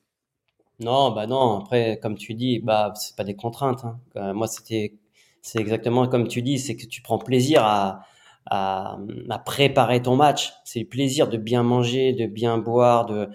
Non, 0.80 1.12
bah 1.12 1.28
non. 1.28 1.60
Après, 1.60 2.00
comme 2.02 2.18
tu 2.18 2.34
dis, 2.34 2.60
bah 2.60 2.94
c'est 2.96 3.16
pas 3.16 3.24
des 3.24 3.36
contraintes. 3.36 3.86
Hein. 3.86 4.00
Euh, 4.16 4.34
moi, 4.34 4.48
c'était 4.48 4.96
c'est 5.42 5.60
exactement 5.60 6.08
comme 6.08 6.28
tu 6.28 6.42
dis, 6.42 6.60
c'est 6.60 6.76
que 6.76 6.86
tu 6.86 7.02
prends 7.02 7.20
plaisir 7.20 7.64
à, 7.64 8.02
à, 8.46 8.98
à 9.30 9.40
préparer 9.40 10.02
ton 10.02 10.16
match. 10.16 10.54
C'est 10.66 10.80
le 10.80 10.88
plaisir 10.88 11.28
de 11.28 11.38
bien 11.38 11.64
manger, 11.64 12.14
de 12.14 12.26
bien 12.26 12.58
boire, 12.58 13.06
de 13.06 13.30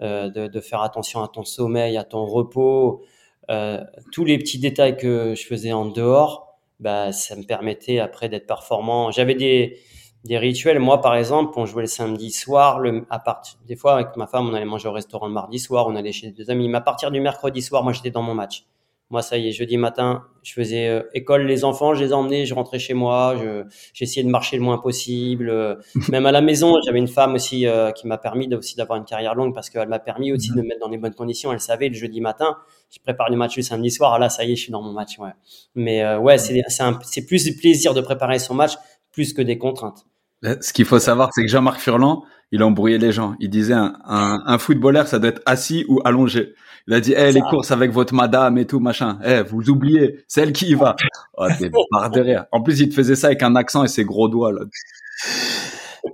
euh, 0.00 0.30
de, 0.30 0.48
de, 0.48 0.60
faire 0.60 0.80
attention 0.80 1.22
à 1.22 1.28
ton 1.28 1.44
sommeil, 1.44 1.98
à 1.98 2.02
ton 2.02 2.24
repos, 2.24 3.04
euh, 3.50 3.84
tous 4.10 4.24
les 4.24 4.38
petits 4.38 4.58
détails 4.58 4.96
que 4.96 5.34
je 5.34 5.46
faisais 5.46 5.72
en 5.72 5.84
dehors, 5.84 6.56
bah, 6.80 7.12
ça 7.12 7.36
me 7.36 7.42
permettait 7.42 7.98
après 7.98 8.30
d'être 8.30 8.46
performant. 8.46 9.10
J'avais 9.10 9.34
des, 9.34 9.78
des 10.24 10.38
rituels. 10.38 10.78
Moi, 10.78 11.00
par 11.02 11.14
exemple, 11.14 11.52
on 11.56 11.66
jouait 11.66 11.82
le 11.82 11.88
samedi 11.88 12.30
soir. 12.30 12.78
Le, 12.80 13.06
à 13.10 13.18
partir, 13.18 13.58
des 13.66 13.76
fois, 13.76 13.94
avec 13.94 14.16
ma 14.16 14.26
femme, 14.26 14.48
on 14.48 14.54
allait 14.54 14.64
manger 14.64 14.88
au 14.88 14.92
restaurant 14.92 15.26
le 15.26 15.34
mardi 15.34 15.58
soir, 15.58 15.86
on 15.88 15.94
allait 15.94 16.12
chez 16.12 16.30
des 16.30 16.50
amis. 16.50 16.68
Mais 16.68 16.78
à 16.78 16.80
partir 16.80 17.10
du 17.10 17.20
mercredi 17.20 17.60
soir, 17.60 17.84
moi, 17.84 17.92
j'étais 17.92 18.10
dans 18.10 18.22
mon 18.22 18.34
match. 18.34 18.64
Moi, 19.12 19.20
ça 19.20 19.36
y 19.36 19.46
est, 19.46 19.52
jeudi 19.52 19.76
matin, 19.76 20.24
je 20.42 20.54
faisais 20.54 20.88
euh, 20.88 21.02
école 21.12 21.42
les 21.42 21.64
enfants, 21.64 21.92
je 21.92 22.02
les 22.02 22.14
emmenais, 22.14 22.46
je 22.46 22.54
rentrais 22.54 22.78
chez 22.78 22.94
moi, 22.94 23.36
je, 23.38 23.64
j'essayais 23.92 24.24
de 24.24 24.30
marcher 24.30 24.56
le 24.56 24.62
moins 24.62 24.78
possible. 24.78 25.50
Euh, 25.50 25.74
même 26.08 26.24
à 26.24 26.32
la 26.32 26.40
maison, 26.40 26.72
j'avais 26.86 26.98
une 26.98 27.08
femme 27.08 27.34
aussi 27.34 27.66
euh, 27.66 27.90
qui 27.90 28.06
m'a 28.06 28.16
permis 28.16 28.48
aussi 28.54 28.74
d'avoir 28.74 28.98
une 28.98 29.04
carrière 29.04 29.34
longue 29.34 29.54
parce 29.54 29.68
qu'elle 29.68 29.86
m'a 29.86 29.98
permis 29.98 30.32
aussi 30.32 30.50
de 30.52 30.56
me 30.56 30.62
mettre 30.62 30.80
dans 30.80 30.88
les 30.88 30.96
bonnes 30.96 31.12
conditions. 31.12 31.52
Elle 31.52 31.60
savait 31.60 31.90
le 31.90 31.94
jeudi 31.94 32.22
matin, 32.22 32.56
je 32.90 33.00
prépare 33.00 33.28
le 33.28 33.36
match 33.36 33.54
le 33.54 33.62
samedi 33.62 33.90
soir. 33.90 34.14
Ah 34.14 34.18
là, 34.18 34.30
ça 34.30 34.44
y 34.44 34.52
est, 34.52 34.56
je 34.56 34.62
suis 34.62 34.72
dans 34.72 34.80
mon 34.80 34.92
match. 34.92 35.18
Ouais. 35.18 35.32
Mais 35.74 36.16
ouais, 36.16 36.38
c'est, 36.38 36.62
c'est, 36.68 36.82
c'est 37.02 37.26
plus 37.26 37.44
du 37.44 37.54
plaisir 37.54 37.92
de 37.92 38.00
préparer 38.00 38.38
son 38.38 38.54
match 38.54 38.72
plus 39.12 39.34
que 39.34 39.42
des 39.42 39.58
contraintes. 39.58 40.06
Ce 40.42 40.72
qu'il 40.72 40.86
faut 40.86 40.98
savoir, 40.98 41.28
c'est 41.34 41.42
que 41.42 41.48
Jean-Marc 41.48 41.80
Furlan, 41.80 42.24
il 42.50 42.62
embrouillait 42.62 42.96
les 42.96 43.12
gens. 43.12 43.34
Il 43.40 43.50
disait 43.50 43.74
un, 43.74 43.94
un, 44.06 44.42
un 44.46 44.58
footballeur, 44.58 45.06
ça 45.06 45.18
doit 45.18 45.28
être 45.28 45.42
assis 45.44 45.84
ou 45.88 46.00
allongé. 46.06 46.54
Il 46.88 46.94
a 46.94 47.00
dit, 47.00 47.14
eh, 47.16 47.32
les 47.32 47.40
courses 47.40 47.70
avec 47.70 47.92
votre 47.92 48.14
madame 48.14 48.58
et 48.58 48.66
tout, 48.66 48.80
machin. 48.80 49.18
Eh, 49.24 49.42
vous 49.42 49.70
oubliez, 49.70 50.24
c'est 50.26 50.42
elle 50.42 50.52
qui 50.52 50.66
y 50.66 50.74
va. 50.74 50.96
Oh, 51.38 51.46
t'es 51.58 51.70
barre 51.90 52.10
de 52.10 52.36
En 52.52 52.60
plus, 52.60 52.78
il 52.80 52.90
te 52.90 52.94
faisait 52.94 53.16
ça 53.16 53.28
avec 53.28 53.42
un 53.42 53.56
accent 53.56 53.84
et 53.84 53.88
ses 53.88 54.04
gros 54.04 54.28
doigts, 54.28 54.52
là. 54.52 54.60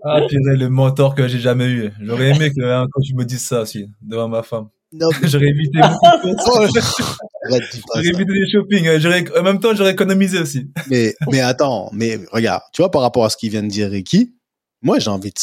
Ah, 0.04 0.20
purée, 0.28 0.56
le 0.56 0.68
mentor 0.68 1.16
que 1.16 1.26
j'ai 1.26 1.40
jamais 1.40 1.66
eu. 1.66 1.90
J'aurais 2.00 2.30
aimé 2.30 2.50
que, 2.50 2.62
hein, 2.62 2.86
quand 2.92 3.00
tu 3.00 3.14
me 3.14 3.24
dises 3.24 3.44
ça 3.44 3.62
aussi, 3.62 3.90
devant 4.00 4.28
ma 4.28 4.44
femme. 4.44 4.68
Non, 4.92 5.08
j'aurais 5.24 5.48
évité 5.48 5.80
J'aurais 7.44 8.06
évité 8.06 8.32
les 8.32 8.48
shopping. 8.48 8.86
Hein. 8.86 8.98
J'aurais, 8.98 9.24
en 9.36 9.42
même 9.42 9.58
temps, 9.58 9.74
j'aurais 9.74 9.92
économisé 9.92 10.38
aussi. 10.38 10.70
Mais, 10.88 11.14
mais 11.32 11.40
attends, 11.40 11.90
mais 11.92 12.20
regarde, 12.30 12.62
tu 12.72 12.80
vois, 12.80 12.90
par 12.90 13.02
rapport 13.02 13.24
à 13.24 13.30
ce 13.30 13.36
qu'il 13.36 13.50
vient 13.50 13.62
de 13.62 13.68
dire 13.68 13.90
Ricky, 13.90 14.34
moi, 14.82 15.00
j'ai 15.00 15.10
envie 15.10 15.30
de, 15.30 15.40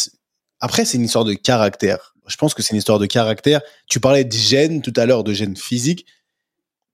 après, 0.61 0.85
c'est 0.85 0.97
une 0.97 1.03
histoire 1.03 1.25
de 1.25 1.33
caractère 1.33 2.14
je 2.27 2.37
pense 2.37 2.53
que 2.53 2.61
c'est 2.61 2.71
une 2.71 2.77
histoire 2.77 2.99
de 2.99 3.05
caractère. 3.05 3.61
Tu 3.87 3.99
parlais 3.99 4.23
de 4.23 4.33
gènes 4.33 4.81
tout 4.81 4.93
à 4.95 5.05
l'heure, 5.05 5.23
de 5.23 5.33
gènes 5.33 5.55
physiques. 5.55 6.05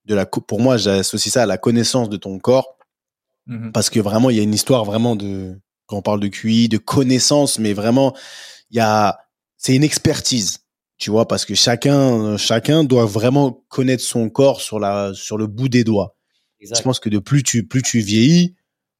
De 0.05 0.15
la, 0.15 0.25
pour 0.25 0.59
moi, 0.59 0.77
j'associe 0.77 1.31
ça 1.31 1.43
à 1.43 1.45
la 1.45 1.57
connaissance 1.57 2.09
de 2.09 2.17
ton 2.17 2.39
corps. 2.39 2.77
Mm-hmm. 3.47 3.71
Parce 3.71 3.89
que 3.89 3.99
vraiment, 3.99 4.29
il 4.29 4.37
y 4.37 4.39
a 4.39 4.43
une 4.43 4.53
histoire 4.53 4.83
vraiment 4.85 5.15
de, 5.15 5.59
quand 5.85 5.97
on 5.97 6.01
parle 6.01 6.19
de 6.19 6.27
QI, 6.27 6.69
de 6.69 6.77
connaissance, 6.77 7.59
mais 7.59 7.73
vraiment, 7.73 8.15
il 8.71 8.77
y 8.77 8.79
a, 8.79 9.19
c'est 9.57 9.75
une 9.75 9.83
expertise. 9.83 10.59
Tu 10.97 11.09
vois, 11.09 11.27
parce 11.27 11.45
que 11.45 11.55
chacun, 11.55 12.37
chacun 12.37 12.83
doit 12.83 13.05
vraiment 13.05 13.63
connaître 13.69 14.03
son 14.03 14.29
corps 14.29 14.61
sur 14.61 14.79
la, 14.79 15.13
sur 15.15 15.37
le 15.37 15.47
bout 15.47 15.69
des 15.69 15.83
doigts. 15.83 16.15
Je 16.59 16.81
pense 16.81 16.99
que 16.99 17.09
de 17.09 17.17
plus 17.17 17.41
tu, 17.41 17.67
plus 17.67 17.81
tu 17.81 18.01
vieillis, 18.01 18.55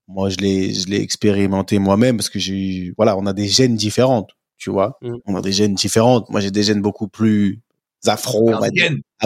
moi, 0.07 0.29
je 0.29 0.38
l'ai, 0.38 0.73
je 0.73 0.88
l'ai 0.88 0.99
expérimenté 0.99 1.77
moi-même 1.77 2.17
parce 2.17 2.29
que 2.29 2.39
j'ai, 2.39 2.91
voilà, 2.97 3.15
on 3.17 3.25
a 3.27 3.34
des 3.34 3.47
gènes 3.47 3.75
différentes 3.75 4.32
tu 4.62 4.70
vois. 4.70 4.99
Mm. 5.01 5.16
On 5.26 5.36
a 5.36 5.41
des 5.41 5.51
gènes 5.51 5.74
différentes. 5.74 6.30
Moi, 6.30 6.39
j'ai 6.39 6.51
des 6.51 6.62
gènes 6.62 6.84
beaucoup 6.84 7.07
plus 7.07 7.59
afro. 8.05 8.51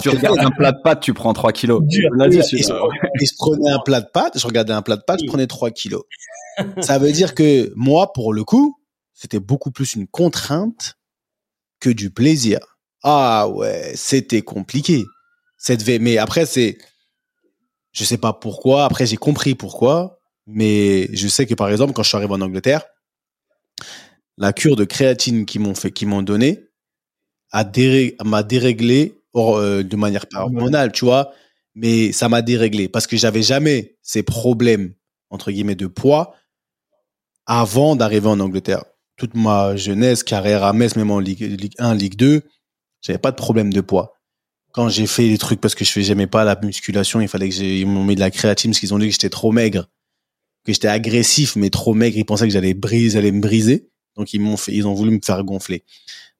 Tu 0.01 0.09
regardes 0.09 0.39
un 0.39 0.51
plat 0.51 0.71
de 0.71 0.81
pâtes, 0.81 1.01
tu 1.01 1.13
prends 1.13 1.33
3 1.33 1.51
kilos. 1.51 1.83
et, 1.89 1.97
je, 1.99 3.35
prenais 3.37 3.69
un 3.69 3.79
plat 3.79 3.99
de 3.99 4.07
pâtes, 4.13 4.39
je 4.39 4.47
regardais 4.47 4.71
un 4.71 4.81
plat 4.81 4.95
de 4.95 5.03
pâtes, 5.05 5.19
je 5.21 5.27
prenais 5.27 5.45
3 5.45 5.71
kilos. 5.71 6.03
Ça 6.81 6.99
veut 6.99 7.11
dire 7.11 7.35
que 7.35 7.73
moi, 7.75 8.13
pour 8.13 8.33
le 8.33 8.45
coup, 8.45 8.79
c'était 9.13 9.41
beaucoup 9.41 9.71
plus 9.71 9.95
une 9.95 10.07
contrainte 10.07 10.95
que 11.81 11.89
du 11.89 12.11
plaisir. 12.11 12.59
Ah 13.03 13.49
ouais, 13.49 13.91
c'était 13.95 14.41
compliqué. 14.41 15.03
Cette 15.57 15.85
mais 15.99 16.17
après 16.17 16.45
c'est, 16.45 16.77
je 17.91 18.03
sais 18.03 18.17
pas 18.17 18.33
pourquoi. 18.33 18.85
Après 18.85 19.05
j'ai 19.05 19.17
compris 19.17 19.53
pourquoi, 19.53 20.19
mais 20.47 21.09
je 21.13 21.27
sais 21.27 21.45
que 21.45 21.55
par 21.55 21.69
exemple 21.69 21.93
quand 21.93 22.03
je 22.03 22.09
suis 22.09 22.17
arrivé 22.17 22.33
en 22.33 22.41
Angleterre, 22.41 22.85
la 24.37 24.53
cure 24.53 24.75
de 24.75 24.83
créatine 24.83 25.45
qu'ils 25.45 25.61
m'ont 25.61 25.75
fait, 25.75 25.91
qu'ils 25.91 26.07
m'ont 26.07 26.21
donné, 26.21 26.65
m'a 27.53 28.43
déréglé 28.43 29.15
euh, 29.35 29.83
de 29.83 29.95
manière 29.95 30.25
hormonale, 30.33 30.91
tu 30.91 31.05
vois. 31.05 31.31
Mais 31.73 32.11
ça 32.11 32.29
m'a 32.29 32.41
déréglé 32.41 32.87
parce 32.87 33.05
que 33.07 33.17
j'avais 33.17 33.41
jamais 33.41 33.97
ces 34.01 34.23
problèmes 34.23 34.93
entre 35.29 35.51
guillemets 35.51 35.75
de 35.75 35.87
poids 35.87 36.35
avant 37.45 37.95
d'arriver 37.95 38.27
en 38.27 38.39
Angleterre. 38.39 38.85
Toute 39.17 39.35
ma 39.35 39.75
jeunesse, 39.75 40.23
carrière 40.23 40.63
à 40.63 40.73
Metz, 40.73 40.95
même 40.95 41.11
en 41.11 41.19
Ligue, 41.19 41.69
1, 41.77 41.95
Ligue 41.95 42.15
2, 42.15 42.41
j'avais 43.01 43.19
pas 43.19 43.31
de 43.31 43.35
problème 43.35 43.71
de 43.71 43.81
poids. 43.81 44.13
Quand 44.71 44.89
j'ai 44.89 45.07
fait 45.07 45.27
les 45.27 45.37
trucs 45.37 45.61
parce 45.61 45.75
que 45.75 45.85
je 45.85 45.91
faisais 45.91 46.27
pas 46.27 46.43
la 46.43 46.59
musculation, 46.61 47.21
il 47.21 47.27
fallait 47.27 47.49
que 47.49 47.55
ils 47.55 47.87
m'ont 47.87 48.03
mis 48.03 48.15
de 48.15 48.19
la 48.19 48.31
créatine 48.31 48.71
parce 48.71 48.79
qu'ils 48.79 48.93
ont 48.93 48.99
dit 48.99 49.07
que 49.07 49.13
j'étais 49.13 49.29
trop 49.29 49.51
maigre, 49.51 49.89
que 50.65 50.73
j'étais 50.73 50.87
agressif 50.87 51.55
mais 51.55 51.69
trop 51.69 51.93
maigre. 51.93 52.17
Ils 52.17 52.25
pensaient 52.25 52.47
que 52.47 52.53
j'allais 52.53 52.73
briser, 52.73 53.11
j'allais 53.11 53.31
me 53.31 53.41
briser. 53.41 53.89
Donc 54.15 54.33
ils 54.33 54.39
m'ont 54.39 54.57
fait, 54.57 54.73
ils 54.73 54.87
ont 54.87 54.93
voulu 54.93 55.11
me 55.11 55.19
faire 55.23 55.43
gonfler. 55.43 55.83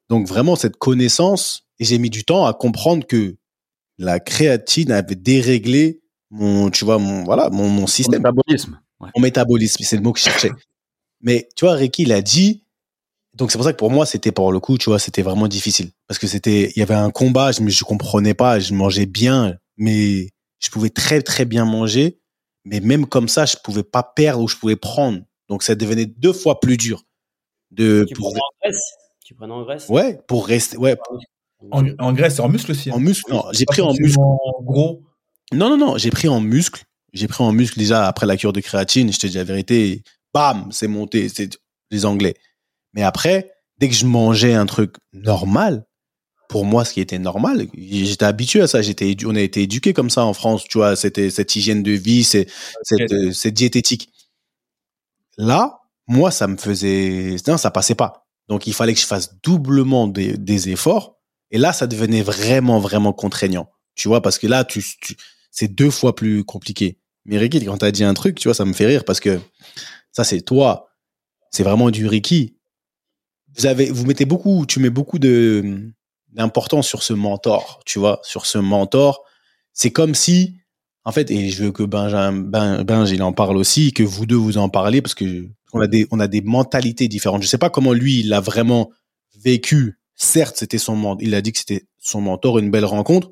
Donc 0.08 0.26
vraiment 0.26 0.56
cette 0.56 0.76
connaissance, 0.76 1.66
et 1.78 1.84
j'ai 1.84 1.98
mis 1.98 2.10
du 2.10 2.24
temps 2.24 2.46
à 2.46 2.54
comprendre 2.54 3.06
que 3.06 3.36
la 3.98 4.20
créatine 4.20 4.92
avait 4.92 5.14
déréglé 5.14 6.00
mon, 6.30 6.70
tu 6.70 6.84
vois, 6.84 6.98
mon 6.98 7.24
voilà, 7.24 7.50
mon, 7.50 7.68
mon 7.68 7.86
système. 7.86 8.22
Mon 8.22 8.28
métabolisme. 8.28 8.80
Mon 9.00 9.22
métabolisme, 9.22 9.84
c'est 9.84 9.96
le 9.96 10.02
mot 10.02 10.12
que 10.12 10.18
je 10.18 10.24
cherchais. 10.24 10.50
Mais 11.20 11.48
tu 11.56 11.64
vois, 11.64 11.74
Ricky, 11.74 12.02
il 12.02 12.12
a 12.12 12.22
dit. 12.22 12.62
Donc 13.34 13.50
c'est 13.50 13.58
pour 13.58 13.66
ça 13.66 13.72
que 13.72 13.78
pour 13.78 13.90
moi, 13.90 14.06
c'était 14.06 14.32
pour 14.32 14.50
le 14.50 14.60
coup, 14.60 14.78
tu 14.78 14.88
vois, 14.88 14.98
c'était 14.98 15.20
vraiment 15.20 15.46
difficile 15.46 15.90
parce 16.08 16.18
que 16.18 16.26
c'était, 16.26 16.72
il 16.74 16.78
y 16.78 16.82
avait 16.82 16.94
un 16.94 17.10
combat, 17.10 17.52
je, 17.52 17.66
je 17.68 17.84
comprenais 17.84 18.32
pas, 18.32 18.58
je 18.58 18.72
mangeais 18.72 19.04
bien, 19.04 19.58
mais 19.76 20.30
je 20.58 20.70
pouvais 20.70 20.88
très 20.88 21.20
très 21.20 21.44
bien 21.44 21.66
manger, 21.66 22.18
mais 22.64 22.80
même 22.80 23.04
comme 23.04 23.28
ça, 23.28 23.44
je 23.44 23.56
pouvais 23.62 23.82
pas 23.82 24.02
perdre 24.02 24.42
ou 24.42 24.48
je 24.48 24.56
pouvais 24.56 24.76
prendre. 24.76 25.20
Donc 25.50 25.62
ça 25.62 25.74
devenait 25.74 26.06
deux 26.06 26.32
fois 26.32 26.60
plus 26.60 26.78
dur 26.78 27.04
de 27.70 28.04
tu 28.08 28.14
pour... 28.14 28.28
en 28.28 28.40
graisse 28.62 28.80
tu 29.24 29.34
prenais 29.34 29.52
en 29.52 29.62
graisse 29.62 29.88
ouais 29.88 30.18
pour 30.26 30.46
rester 30.46 30.76
ouais. 30.76 30.96
En, 31.70 31.84
en 31.98 32.14
et 32.14 32.40
en 32.40 32.48
muscle 32.48 32.70
aussi 32.70 32.90
hein. 32.90 32.94
en 32.94 33.00
muscle 33.00 33.32
non 33.32 33.44
j'ai 33.52 33.64
pris 33.64 33.80
en 33.82 33.92
muscle. 33.94 34.20
en 34.20 34.62
gros. 34.62 35.02
Non 35.52 35.70
non 35.70 35.76
non 35.76 35.98
j'ai 35.98 36.10
pris 36.10 36.28
en 36.28 36.40
muscle. 36.40 36.82
J'ai 37.12 37.28
pris 37.28 37.42
en 37.42 37.52
muscle 37.52 37.78
déjà 37.78 38.06
après 38.06 38.26
la 38.26 38.36
cure 38.36 38.52
de 38.52 38.60
créatine 38.60 39.12
je 39.12 39.18
te 39.18 39.26
dis 39.26 39.36
la 39.36 39.44
vérité 39.44 40.02
bam 40.34 40.68
c'est 40.70 40.86
monté 40.86 41.28
c'est 41.28 41.58
les 41.90 42.04
anglais. 42.04 42.34
Mais 42.92 43.02
après 43.02 43.52
dès 43.78 43.88
que 43.88 43.94
je 43.94 44.06
mangeais 44.06 44.54
un 44.54 44.66
truc 44.66 44.96
normal 45.12 45.86
pour 46.48 46.64
moi 46.64 46.84
ce 46.84 46.92
qui 46.92 47.00
était 47.00 47.18
normal 47.18 47.66
j'étais 47.74 48.24
habitué 48.24 48.60
à 48.60 48.66
ça 48.66 48.82
j'étais 48.82 49.16
on 49.24 49.34
a 49.34 49.40
été 49.40 49.62
éduqué 49.62 49.92
comme 49.92 50.10
ça 50.10 50.24
en 50.24 50.34
France 50.34 50.64
tu 50.64 50.78
vois 50.78 50.94
c'était 50.94 51.30
cette 51.30 51.56
hygiène 51.56 51.82
de 51.82 51.92
vie 51.92 52.22
c'est 52.22 52.48
cette, 52.82 53.32
cette 53.32 53.54
diététique. 53.54 54.10
Là 55.38 55.80
moi, 56.06 56.30
ça 56.30 56.46
me 56.46 56.56
faisait, 56.56 57.36
non, 57.46 57.56
ça 57.56 57.70
passait 57.70 57.94
pas. 57.94 58.26
Donc, 58.48 58.66
il 58.66 58.74
fallait 58.74 58.94
que 58.94 59.00
je 59.00 59.06
fasse 59.06 59.40
doublement 59.42 60.06
des, 60.06 60.36
des 60.36 60.68
efforts. 60.68 61.18
Et 61.50 61.58
là, 61.58 61.72
ça 61.72 61.86
devenait 61.86 62.22
vraiment, 62.22 62.78
vraiment 62.78 63.12
contraignant. 63.12 63.70
Tu 63.94 64.08
vois, 64.08 64.22
parce 64.22 64.38
que 64.38 64.46
là, 64.46 64.64
tu, 64.64 64.84
tu 65.00 65.16
c'est 65.50 65.68
deux 65.68 65.90
fois 65.90 66.14
plus 66.14 66.44
compliqué. 66.44 66.98
Mais 67.24 67.38
Ricky, 67.38 67.64
quand 67.64 67.78
t'as 67.78 67.90
dit 67.90 68.04
un 68.04 68.14
truc, 68.14 68.38
tu 68.38 68.48
vois, 68.48 68.54
ça 68.54 68.64
me 68.64 68.74
fait 68.74 68.86
rire 68.86 69.04
parce 69.04 69.20
que 69.20 69.40
ça, 70.12 70.22
c'est 70.22 70.42
toi. 70.42 70.88
C'est 71.50 71.62
vraiment 71.62 71.90
du 71.90 72.06
Ricky. 72.06 72.56
Vous 73.56 73.66
avez, 73.66 73.90
vous 73.90 74.04
mettez 74.04 74.26
beaucoup, 74.26 74.66
tu 74.66 74.80
mets 74.80 74.90
beaucoup 74.90 75.18
de, 75.18 75.92
d'importance 76.28 76.86
sur 76.86 77.02
ce 77.02 77.14
mentor, 77.14 77.80
tu 77.86 77.98
vois, 77.98 78.20
sur 78.22 78.44
ce 78.44 78.58
mentor. 78.58 79.24
C'est 79.72 79.90
comme 79.90 80.14
si, 80.14 80.58
en 81.04 81.12
fait, 81.12 81.30
et 81.30 81.48
je 81.48 81.64
veux 81.64 81.72
que 81.72 81.82
Benjamin, 81.82 82.32
ben, 82.32 82.84
ben, 82.84 83.06
il 83.06 83.22
en 83.22 83.32
parle 83.32 83.56
aussi, 83.56 83.92
que 83.92 84.02
vous 84.02 84.26
deux 84.26 84.36
vous 84.36 84.58
en 84.58 84.68
parlez 84.68 85.00
parce 85.00 85.14
que 85.14 85.48
on 85.76 85.80
a 85.80 85.86
des, 85.86 86.06
on 86.10 86.20
a 86.20 86.28
des 86.28 86.40
mentalités 86.42 87.08
différentes. 87.08 87.42
Je 87.42 87.48
sais 87.48 87.58
pas 87.58 87.70
comment 87.70 87.92
lui, 87.92 88.20
il 88.20 88.28
l'a 88.28 88.40
vraiment 88.40 88.90
vécu. 89.38 89.98
Certes, 90.14 90.56
c'était 90.56 90.78
son, 90.78 91.16
il 91.20 91.34
a 91.34 91.40
dit 91.42 91.52
que 91.52 91.58
c'était 91.58 91.86
son 91.98 92.20
mentor, 92.20 92.58
une 92.58 92.70
belle 92.70 92.84
rencontre. 92.84 93.30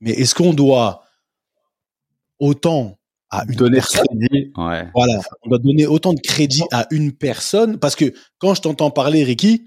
Mais 0.00 0.12
est-ce 0.12 0.34
qu'on 0.34 0.54
doit 0.54 1.04
autant 2.38 2.98
à 3.30 3.44
une 3.48 3.54
Donner 3.54 3.76
personne 3.76 4.06
crédit. 4.06 4.50
Ouais. 4.56 4.88
Voilà, 4.94 5.20
on 5.42 5.50
doit 5.50 5.58
donner 5.58 5.86
autant 5.86 6.12
de 6.12 6.20
crédit 6.20 6.64
à 6.72 6.86
une 6.90 7.12
personne 7.12 7.78
parce 7.78 7.94
que 7.94 8.12
quand 8.38 8.54
je 8.54 8.62
t'entends 8.62 8.90
parler, 8.90 9.22
Ricky, 9.24 9.66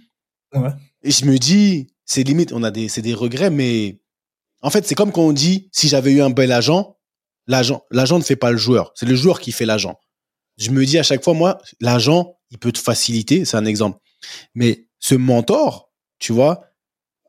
Ouais. 0.54 0.70
et 1.02 1.10
je 1.12 1.26
me 1.26 1.38
dis, 1.38 1.88
c'est 2.06 2.22
limite, 2.24 2.52
on 2.54 2.62
a 2.62 2.70
des, 2.70 2.88
c'est 2.88 3.02
des 3.02 3.14
regrets, 3.16 3.50
mais 3.50 4.02
en 4.62 4.70
fait, 4.70 4.86
c'est 4.86 4.94
comme 4.96 5.12
quand 5.12 5.24
on 5.24 5.34
dit, 5.34 5.70
si 5.72 5.88
j'avais 5.88 6.12
eu 6.12 6.22
un 6.22 6.30
bel 6.30 6.52
agent, 6.52 6.98
l'agent, 7.48 7.84
l'agent 7.90 8.20
ne 8.20 8.24
fait 8.24 8.36
pas 8.36 8.52
le 8.52 8.58
joueur, 8.58 8.92
c'est 8.96 9.08
le 9.08 9.16
joueur 9.16 9.40
qui 9.40 9.52
fait 9.52 9.66
l'agent. 9.66 9.98
Je 10.58 10.72
me 10.72 10.86
dis 10.86 10.98
à 10.98 11.04
chaque 11.04 11.24
fois, 11.24 11.34
moi, 11.34 11.60
l'agent, 11.80 12.38
il 12.52 12.60
peut 12.60 12.72
te 12.72 12.80
faciliter, 12.80 13.46
c'est 13.46 13.58
un 13.58 13.66
exemple. 13.66 14.00
Mais 14.56 14.88
ce 15.00 15.16
mentor, 15.16 15.92
tu 16.20 16.34
vois, 16.34 16.66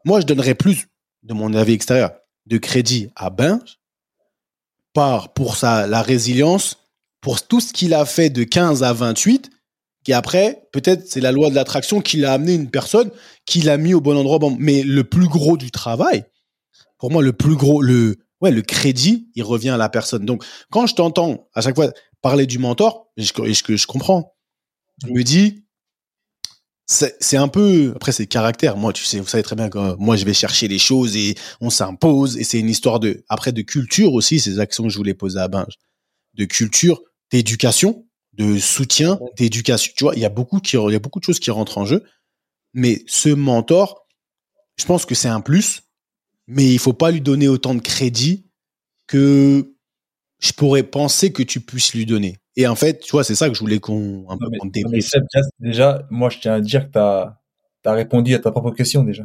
moi, 0.05 0.21
je 0.21 0.27
donnerais 0.27 0.55
plus, 0.55 0.87
de 1.23 1.35
mon 1.35 1.55
avis 1.55 1.73
extérieur, 1.73 2.13
de 2.47 2.59
crédit 2.59 3.09
à 3.17 3.31
Binge 3.31 3.79
par, 4.93 5.33
pour 5.33 5.57
sa, 5.57 5.87
la 5.87 6.03
résilience, 6.03 6.79
pour 7.21 7.47
tout 7.47 7.61
ce 7.61 7.73
qu'il 7.73 7.95
a 7.95 8.05
fait 8.05 8.31
de 8.31 8.45
15 8.45 8.83
à 8.83 8.93
28, 8.93 9.51
qui 10.05 10.13
après, 10.13 10.69
peut-être, 10.73 11.09
c'est 11.09 11.21
la 11.21 11.33
loi 11.33 11.49
de 11.49 11.55
l'attraction 11.55 12.01
qui 12.03 12.19
l'a 12.19 12.35
amené 12.35 12.55
une 12.55 12.71
personne, 12.71 13.11
qui 13.47 13.63
l'a 13.63 13.79
mis 13.79 13.95
au 13.95 14.01
bon 14.01 14.17
endroit. 14.17 14.39
Mais 14.59 14.83
le 14.83 15.03
plus 15.03 15.27
gros 15.27 15.57
du 15.57 15.71
travail, 15.71 16.25
pour 16.99 17.11
moi, 17.11 17.23
le 17.23 17.33
plus 17.33 17.57
gros, 17.57 17.81
le, 17.81 18.19
ouais, 18.43 18.51
le 18.51 18.63
crédit, 18.63 19.31
il 19.35 19.43
revient 19.43 19.71
à 19.71 19.79
la 19.79 19.89
personne. 19.89 20.27
Donc, 20.27 20.45
quand 20.71 20.87
je 20.87 20.95
t'entends 20.95 21.49
à 21.55 21.63
chaque 21.63 21.75
fois 21.75 21.91
parler 22.25 22.47
du 22.47 22.59
mentor, 22.59 23.13
et 23.19 23.23
je, 23.23 23.35
et 23.43 23.77
je, 23.77 23.87
comprends, 23.87 24.35
je 25.03 25.13
me 25.13 25.23
dis, 25.23 25.67
c'est 26.87 27.37
un 27.37 27.49
peu, 27.49 27.93
après, 27.95 28.13
c'est 28.13 28.23
le 28.23 28.29
caractère. 28.29 28.79
Moi, 28.79 28.95
tu 28.95 29.05
sais, 29.05 29.21
vous 29.21 29.27
savez 29.27 29.43
très 29.43 29.57
bien 29.57 29.69
que 29.69 29.95
moi, 29.97 30.17
je 30.17 30.25
vais 30.25 30.33
chercher 30.33 30.67
les 30.67 30.79
choses 30.79 31.19
et 31.19 31.35
on 31.61 31.69
s'impose. 31.69 32.39
Et 32.39 32.45
c'est 32.45 32.59
une 32.59 32.71
histoire 32.71 32.99
de, 32.99 33.23
après, 33.29 33.53
de 33.53 33.61
culture 33.61 34.15
aussi, 34.15 34.41
ces 34.41 34.59
actions 34.59 34.85
que 34.85 34.89
je 34.89 34.97
voulais 34.97 35.13
poser 35.13 35.39
à 35.39 35.49
Binge. 35.49 35.75
De 36.33 36.47
culture, 36.47 37.03
d'éducation, 37.31 38.07
de 38.33 38.59
soutien, 38.59 39.21
d'éducation. 39.37 39.93
Tu 39.95 40.05
vois, 40.05 40.15
il 40.15 40.21
y 40.23 40.25
a 40.25 40.31
beaucoup 40.31 40.61
qui, 40.61 40.79
il 40.79 40.93
y 40.93 40.97
a 40.97 41.01
beaucoup 41.01 41.21
de 41.21 41.25
choses 41.25 41.41
qui 41.41 41.51
rentrent 41.51 41.77
en 41.77 41.85
jeu. 41.85 42.05
Mais 42.73 43.03
ce 43.07 43.29
mentor, 43.29 44.07
je 44.77 44.87
pense 44.87 45.05
que 45.05 45.15
c'est 45.15 45.29
un 45.29 45.43
plus, 45.43 45.83
mais 46.47 46.73
il 46.73 46.79
faut 46.79 46.95
pas 46.95 47.11
lui 47.11 47.21
donner 47.21 47.49
autant 47.49 47.75
de 47.75 47.81
crédit 47.81 48.47
que 49.07 49.74
je 50.45 50.53
pourrais 50.53 50.83
penser 50.83 51.33
que 51.33 51.43
tu 51.43 51.61
puisses 51.61 51.95
lui 51.95 52.05
donner. 52.05 52.37
Et 52.57 52.67
en 52.67 52.75
fait, 52.75 53.01
tu 53.01 53.13
vois, 53.13 53.25
c'est 53.25 53.35
ça 53.35 53.49
que 53.49 53.55
je 53.55 53.61
voulais 53.61 53.79
qu'on 53.79 54.27
un 54.29 54.37
peu 54.37 54.45
Non, 54.45 54.71
mais, 54.75 54.83
mais. 54.91 55.01
Seb, 55.01 55.25
déjà, 55.33 55.47
déjà, 55.59 56.07
moi, 56.11 56.29
je 56.29 56.39
tiens 56.39 56.55
à 56.55 56.61
dire 56.61 56.87
que 56.87 56.93
tu 56.93 56.99
as, 56.99 57.93
répondu 57.93 58.35
à 58.35 58.39
ta 58.39 58.51
propre 58.51 58.71
question 58.71 59.03
déjà. 59.05 59.25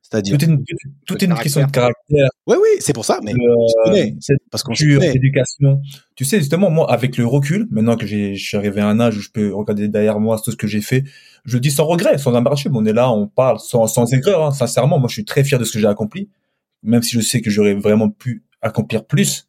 C'est-à-dire. 0.00 0.38
Tout 0.38 0.44
est 0.44 0.48
une, 0.48 0.64
tout 1.06 1.22
est 1.22 1.26
une 1.26 1.34
question 1.34 1.66
de 1.66 1.70
caractère, 1.70 2.30
Oui, 2.46 2.56
oui, 2.60 2.68
c'est 2.80 2.94
pour 2.94 3.04
ça, 3.04 3.20
mais 3.22 3.34
de, 3.34 3.38
je 3.38 3.84
connais, 3.84 4.16
c'est 4.20 4.36
parce 4.50 4.62
qu'on 4.62 4.72
d'éducation. 4.72 5.82
Tu 6.16 6.24
sais, 6.24 6.38
justement, 6.38 6.70
moi, 6.70 6.90
avec 6.90 7.18
le 7.18 7.26
recul, 7.26 7.68
maintenant 7.70 7.96
que 7.96 8.06
j'ai, 8.06 8.34
je 8.34 8.42
suis 8.42 8.56
arrivé 8.56 8.80
à 8.80 8.88
un 8.88 9.00
âge 9.00 9.18
où 9.18 9.20
je 9.20 9.30
peux 9.30 9.52
regarder 9.52 9.86
derrière 9.88 10.18
moi 10.18 10.40
tout 10.42 10.50
ce 10.50 10.56
que 10.56 10.66
j'ai 10.66 10.80
fait, 10.80 11.04
je 11.44 11.56
le 11.56 11.60
dis 11.60 11.70
sans 11.70 11.84
regret, 11.84 12.16
sans 12.16 12.34
embarrassement. 12.34 12.78
On 12.78 12.86
est 12.86 12.94
là, 12.94 13.10
on 13.10 13.28
parle 13.28 13.60
sans, 13.60 13.86
sans 13.86 14.10
aigreur, 14.14 14.46
hein. 14.46 14.50
sincèrement. 14.50 14.98
Moi, 14.98 15.08
je 15.08 15.14
suis 15.14 15.26
très 15.26 15.44
fier 15.44 15.58
de 15.58 15.64
ce 15.64 15.72
que 15.72 15.78
j'ai 15.78 15.86
accompli, 15.86 16.30
même 16.82 17.02
si 17.02 17.14
je 17.14 17.20
sais 17.20 17.42
que 17.42 17.50
j'aurais 17.50 17.74
vraiment 17.74 18.08
pu 18.08 18.44
accomplir 18.62 19.04
plus. 19.04 19.47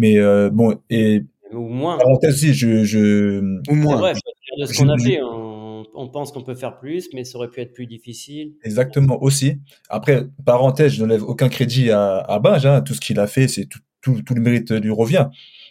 Mais 0.00 0.18
euh, 0.18 0.48
bon, 0.50 0.78
et 0.88 1.22
Ou 1.52 1.60
moins. 1.68 1.98
parenthèse 1.98 2.34
aussi, 2.34 2.54
je, 2.54 2.84
je, 2.84 3.40
moins. 3.70 3.96
vrai, 3.96 4.14
faut 4.14 4.18
être 4.18 4.38
fier 4.42 4.56
de 4.58 4.64
ce 4.66 4.72
Je- 4.72 4.78
qu'on 4.78 4.88
a 4.88 4.96
je- 4.96 5.04
fait. 5.04 5.20
On, 5.22 5.84
on 5.94 6.08
pense 6.08 6.32
qu'on 6.32 6.42
peut 6.42 6.54
faire 6.54 6.78
plus, 6.78 7.08
mais 7.12 7.24
ça 7.24 7.36
aurait 7.36 7.48
pu 7.50 7.60
être 7.60 7.74
plus 7.74 7.86
difficile. 7.86 8.54
Exactement 8.64 9.22
aussi. 9.22 9.58
Après, 9.90 10.24
parenthèse, 10.46 10.92
je 10.92 11.02
ne 11.04 11.08
lève 11.10 11.22
aucun 11.22 11.48
crédit 11.50 11.90
à, 11.90 12.16
à 12.18 12.38
Binge. 12.38 12.64
Hein. 12.64 12.80
Tout 12.80 12.94
ce 12.94 13.00
qu'il 13.00 13.18
a 13.20 13.26
fait, 13.26 13.46
c'est 13.48 13.66
tout, 13.66 13.80
tout, 14.00 14.22
tout 14.22 14.34
le 14.34 14.40
mérite 14.40 14.70
lui 14.70 14.90
revient. 14.90 15.26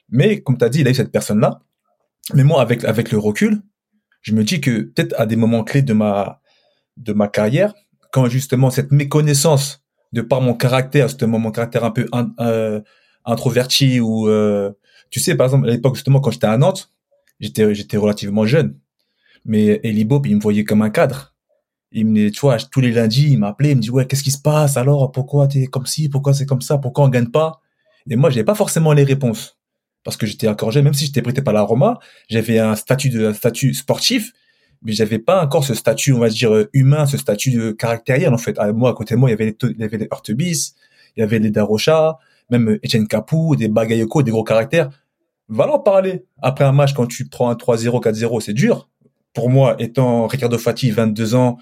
Mais 0.09 0.41
comme 0.41 0.57
tu 0.57 0.65
as 0.65 0.69
dit, 0.69 0.81
il 0.81 0.87
a 0.87 0.91
eu 0.91 0.95
cette 0.95 1.11
personne-là. 1.11 1.61
Mais 2.35 2.43
moi, 2.43 2.61
avec, 2.61 2.83
avec 2.83 3.11
le 3.11 3.17
recul, 3.17 3.61
je 4.21 4.33
me 4.35 4.43
dis 4.43 4.61
que 4.61 4.81
peut-être 4.81 5.15
à 5.19 5.25
des 5.25 5.35
moments 5.37 5.63
clés 5.63 5.81
de 5.81 5.93
ma, 5.93 6.41
de 6.97 7.13
ma 7.13 7.27
carrière, 7.27 7.73
quand 8.11 8.27
justement 8.27 8.69
cette 8.69 8.91
méconnaissance 8.91 9.83
de 10.13 10.21
par 10.21 10.41
mon 10.41 10.53
caractère, 10.53 11.07
justement 11.07 11.39
mon 11.39 11.51
caractère 11.51 11.83
un 11.85 11.91
peu 11.91 12.05
in- 12.11 12.31
euh, 12.39 12.81
introverti 13.25 13.99
ou 13.99 14.27
euh, 14.27 14.71
tu 15.09 15.19
sais 15.19 15.35
par 15.35 15.47
exemple 15.47 15.67
à 15.67 15.71
l'époque 15.71 15.95
justement 15.95 16.19
quand 16.19 16.31
j'étais 16.31 16.47
à 16.47 16.57
Nantes, 16.57 16.91
j'étais 17.39 17.73
j'étais 17.75 17.97
relativement 17.97 18.45
jeune, 18.45 18.77
mais 19.45 19.79
Eli 19.83 20.05
Bob 20.05 20.25
il 20.25 20.35
me 20.35 20.41
voyait 20.41 20.63
comme 20.63 20.81
un 20.81 20.89
cadre. 20.89 21.33
Il 21.91 22.05
me 22.05 22.29
tu 22.29 22.39
vois 22.41 22.57
tous 22.57 22.81
les 22.81 22.91
lundis 22.91 23.31
il 23.31 23.39
m'appelait, 23.39 23.71
il 23.71 23.77
me 23.77 23.81
dit 23.81 23.89
ouais 23.89 24.05
qu'est-ce 24.05 24.23
qui 24.23 24.31
se 24.31 24.41
passe? 24.41 24.77
Alors 24.77 25.11
pourquoi 25.11 25.47
t'es 25.47 25.67
comme 25.67 25.85
ci? 25.85 26.09
Pourquoi 26.09 26.33
c'est 26.33 26.45
comme 26.45 26.61
ça? 26.61 26.77
Pourquoi 26.77 27.05
on 27.05 27.09
gagne 27.09 27.29
pas? 27.29 27.61
Et 28.09 28.15
moi 28.15 28.29
j'avais 28.29 28.45
pas 28.45 28.55
forcément 28.55 28.93
les 28.93 29.03
réponses. 29.03 29.57
Parce 30.03 30.15
que 30.17 30.25
j'étais 30.25 30.47
encore 30.47 30.71
jeune 30.71 30.85
même 30.85 30.93
si 30.93 31.05
j'étais 31.05 31.21
prêté 31.21 31.41
par 31.41 31.53
la 31.53 31.61
Roma 31.61 31.99
j'avais 32.29 32.59
un 32.59 32.75
statut 32.75 33.09
de 33.09 33.33
statut 33.33 33.73
sportif 33.73 34.33
mais 34.81 34.93
j'avais 34.93 35.19
pas 35.19 35.43
encore 35.43 35.63
ce 35.63 35.73
statut, 35.73 36.13
on 36.13 36.19
va 36.19 36.29
dire, 36.29 36.67
humain, 36.73 37.05
ce 37.05 37.17
statut 37.17 37.51
de 37.51 37.71
caractériel, 37.71 38.33
en 38.33 38.37
fait. 38.37 38.55
Ah, 38.57 38.71
Moi, 38.71 38.89
à 38.89 38.93
côté 38.93 39.15
de 39.15 39.19
moi, 39.19 39.29
il 39.29 39.31
y 39.31 39.35
avait 39.35 39.45
les, 39.45 39.57
il 39.61 39.79
y 39.79 39.83
avait 39.83 39.97
les 39.97 40.07
il 41.15 41.19
y 41.19 41.23
avait 41.23 41.39
les 41.39 41.49
Darocha, 41.51 42.17
même 42.49 42.79
Etienne 42.83 43.07
Capou, 43.07 43.55
des 43.55 43.67
Bagayoko, 43.67 44.23
des 44.23 44.31
gros 44.31 44.43
caractères. 44.43 44.89
Va 45.47 45.65
leur 45.65 45.83
parler. 45.83 46.25
Après 46.41 46.63
un 46.63 46.71
match, 46.71 46.93
quand 46.93 47.07
tu 47.07 47.27
prends 47.27 47.49
un 47.49 47.55
3-0, 47.55 48.01
4-0, 48.03 48.41
c'est 48.41 48.53
dur. 48.53 48.89
Pour 49.33 49.49
moi, 49.49 49.75
étant 49.79 50.27
Ricardo 50.27 50.57
Fati, 50.57 50.91
22 50.91 51.35
ans, 51.35 51.57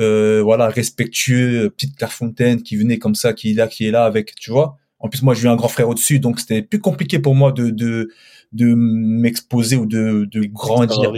euh, 0.00 0.42
voilà, 0.42 0.68
respectueux, 0.68 1.70
petite 1.70 1.96
Clairefontaine 1.96 2.62
qui 2.62 2.76
venait 2.76 2.98
comme 2.98 3.14
ça, 3.14 3.32
qui 3.32 3.50
est 3.52 3.54
là, 3.54 3.68
qui 3.68 3.86
est 3.86 3.90
là 3.90 4.04
avec, 4.04 4.34
tu 4.34 4.50
vois. 4.50 4.76
En 4.98 5.08
plus, 5.08 5.22
moi, 5.22 5.34
j'ai 5.34 5.44
eu 5.44 5.48
un 5.48 5.56
grand 5.56 5.68
frère 5.68 5.88
au-dessus, 5.88 6.20
donc 6.20 6.40
c'était 6.40 6.62
plus 6.62 6.78
compliqué 6.78 7.18
pour 7.18 7.34
moi 7.34 7.52
de, 7.52 7.70
de, 7.70 8.08
de 8.52 8.74
m'exposer 8.74 9.76
ou 9.76 9.86
de, 9.86 10.28
de 10.30 10.44
grandir. 10.44 11.12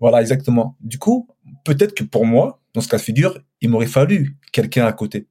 Voilà, 0.00 0.20
exactement. 0.20 0.76
Du 0.80 0.98
coup, 0.98 1.28
peut-être 1.64 1.94
que 1.94 2.04
pour 2.04 2.26
moi, 2.26 2.60
dans 2.74 2.80
ce 2.80 2.88
cas 2.88 2.96
de 2.96 3.02
figure, 3.02 3.38
il 3.60 3.70
m'aurait 3.70 3.86
fallu 3.86 4.36
quelqu'un 4.52 4.86
à 4.86 4.92
côté. 4.92 5.26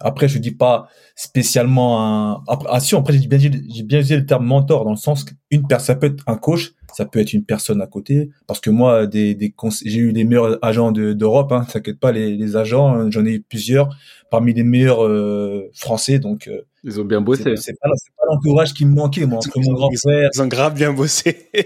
Après, 0.00 0.28
je 0.28 0.38
dis 0.38 0.52
pas 0.52 0.88
spécialement 1.16 2.00
un. 2.02 2.42
Après, 2.48 2.68
ah 2.72 2.80
si, 2.80 2.94
après 2.94 3.12
j'ai 3.18 3.26
bien 3.26 3.38
dit, 3.38 3.50
j'ai 3.74 3.82
bien 3.82 3.98
utilisé 3.98 4.16
le 4.16 4.26
terme 4.26 4.46
mentor 4.46 4.84
dans 4.84 4.90
le 4.92 4.96
sens 4.96 5.24
qu'une 5.24 5.66
personne, 5.66 5.86
ça 5.86 5.94
peut 5.96 6.06
être 6.06 6.22
un 6.26 6.36
coach, 6.36 6.72
ça 6.94 7.04
peut 7.04 7.18
être 7.18 7.32
une 7.32 7.44
personne 7.44 7.82
à 7.82 7.86
côté. 7.86 8.30
Parce 8.46 8.60
que 8.60 8.70
moi, 8.70 9.06
des, 9.06 9.36
j'ai 9.84 9.98
eu 9.98 10.12
les 10.12 10.24
meilleurs 10.24 10.58
agents 10.62 10.92
de- 10.92 11.12
d'Europe. 11.12 11.50
Hein, 11.52 11.66
t'inquiète 11.70 11.98
pas, 11.98 12.12
les, 12.12 12.36
les 12.36 12.56
agents, 12.56 12.94
hein, 12.94 13.08
j'en 13.10 13.24
ai 13.26 13.32
eu 13.34 13.42
plusieurs, 13.42 13.88
parmi 14.30 14.54
les 14.54 14.62
meilleurs 14.62 15.04
euh, 15.04 15.68
français. 15.74 16.18
Donc, 16.20 16.46
euh, 16.48 16.62
Ils 16.84 17.00
ont 17.00 17.04
bien 17.04 17.20
bossé. 17.20 17.56
c'est 17.56 17.72
pas, 17.80 17.88
pas 17.88 18.24
l'entourage 18.32 18.72
qui 18.74 18.84
me 18.86 18.94
manquait, 18.94 19.26
moi, 19.26 19.38
entre 19.38 19.58
mon 19.60 19.72
grand 19.72 19.90
frère. 20.00 20.30
Ils 20.34 20.42
ont 20.42 20.46
grave 20.46 20.74
bien 20.74 20.92
bossé. 20.92 21.48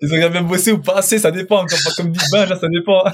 Ils 0.00 0.14
ont 0.14 0.30
même 0.30 0.46
bossé 0.46 0.72
ou 0.72 0.80
pas 0.80 0.98
assez, 0.98 1.18
ça 1.18 1.30
dépend. 1.30 1.66
Comme, 1.66 1.78
comme 1.96 2.12
dit 2.12 2.20
Ben, 2.32 2.46
là, 2.46 2.58
ça 2.58 2.68
dépend. 2.68 3.04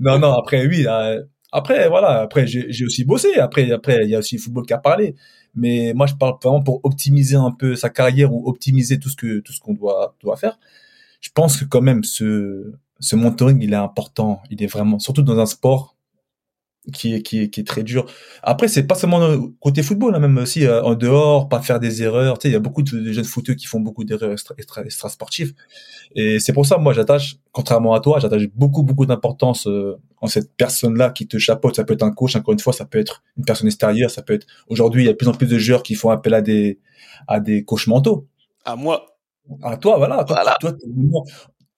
non, 0.00 0.18
non, 0.18 0.32
après, 0.32 0.66
oui. 0.66 0.86
après, 1.52 1.88
voilà. 1.88 2.20
Après, 2.22 2.46
j'ai 2.46 2.84
aussi 2.84 3.04
bossé. 3.04 3.36
Après, 3.38 3.70
après, 3.70 4.00
il 4.02 4.10
y 4.10 4.14
a 4.14 4.18
aussi 4.18 4.36
le 4.36 4.42
football 4.42 4.66
qui 4.66 4.72
a 4.72 4.78
parlé. 4.78 5.14
Mais 5.54 5.92
moi, 5.94 6.06
je 6.06 6.14
parle 6.14 6.34
vraiment 6.42 6.62
pour 6.62 6.80
optimiser 6.84 7.36
un 7.36 7.50
peu 7.50 7.74
sa 7.74 7.90
carrière 7.90 8.32
ou 8.32 8.48
optimiser 8.48 8.98
tout 8.98 9.08
ce 9.08 9.16
que 9.16 9.40
tout 9.40 9.52
qu'on 9.62 9.74
doit 9.74 10.16
doit 10.22 10.36
faire. 10.36 10.58
Je 11.20 11.30
pense 11.34 11.56
que 11.56 11.64
quand 11.64 11.82
même 11.82 12.04
ce 12.04 12.72
ce 13.00 13.16
mentoring, 13.16 13.60
il 13.62 13.72
est 13.72 13.76
important. 13.76 14.42
Il 14.50 14.62
est 14.62 14.66
vraiment, 14.66 14.98
surtout 14.98 15.22
dans 15.22 15.38
un 15.38 15.46
sport 15.46 15.96
qui 16.94 17.14
est 17.14 17.22
qui 17.22 17.40
est 17.42 17.50
qui 17.50 17.60
est 17.60 17.64
très 17.66 17.82
dur. 17.82 18.06
Après, 18.42 18.66
c'est 18.68 18.84
pas 18.86 18.94
seulement 18.94 19.20
côté 19.60 19.82
football, 19.82 20.14
hein, 20.14 20.18
même 20.18 20.38
aussi 20.38 20.64
euh, 20.66 20.82
en 20.82 20.94
dehors, 20.94 21.48
pas 21.48 21.60
faire 21.60 21.78
des 21.78 22.02
erreurs. 22.02 22.38
Tu 22.38 22.44
sais, 22.44 22.48
il 22.50 22.52
y 22.52 22.56
a 22.56 22.60
beaucoup 22.60 22.82
de, 22.82 22.98
de 22.98 23.12
jeunes 23.12 23.24
footeux 23.24 23.54
qui 23.54 23.66
font 23.66 23.80
beaucoup 23.80 24.02
d'erreurs 24.04 24.32
extra, 24.32 24.54
extra, 24.58 24.82
extra 24.84 25.08
sportives. 25.10 25.52
Et 26.16 26.40
c'est 26.40 26.52
pour 26.54 26.66
ça, 26.66 26.78
moi, 26.78 26.92
j'attache, 26.92 27.36
contrairement 27.52 27.94
à 27.94 28.00
toi, 28.00 28.18
j'attache 28.18 28.46
beaucoup, 28.54 28.82
beaucoup 28.82 29.06
d'importance 29.06 29.66
euh, 29.66 29.96
en 30.20 30.26
cette 30.26 30.52
personne-là 30.56 31.10
qui 31.10 31.28
te 31.28 31.38
chapeaute. 31.38 31.76
Ça 31.76 31.84
peut 31.84 31.94
être 31.94 32.02
un 32.02 32.12
coach, 32.12 32.34
encore 32.36 32.52
une 32.52 32.58
fois, 32.60 32.72
ça 32.72 32.86
peut 32.86 32.98
être 32.98 33.22
une 33.36 33.44
personne 33.44 33.66
extérieure, 33.68 34.10
ça 34.10 34.22
peut 34.22 34.32
être. 34.32 34.46
Aujourd'hui, 34.68 35.02
il 35.02 35.06
y 35.06 35.08
a 35.08 35.12
de 35.12 35.16
plus 35.18 35.28
en 35.28 35.32
plus 35.34 35.46
de 35.46 35.58
joueurs 35.58 35.82
qui 35.82 35.94
font 35.94 36.10
appel 36.10 36.34
à 36.34 36.40
des 36.42 36.78
à 37.28 37.40
des 37.40 37.64
coachs 37.64 37.86
mentaux. 37.86 38.26
Ah, 38.64 38.76
moi, 38.76 39.06
Ah, 39.62 39.76
toi, 39.76 39.98
voilà. 39.98 40.24
Toi, 40.24 40.36
Voilà. 40.36 40.56
toi, 40.60 40.72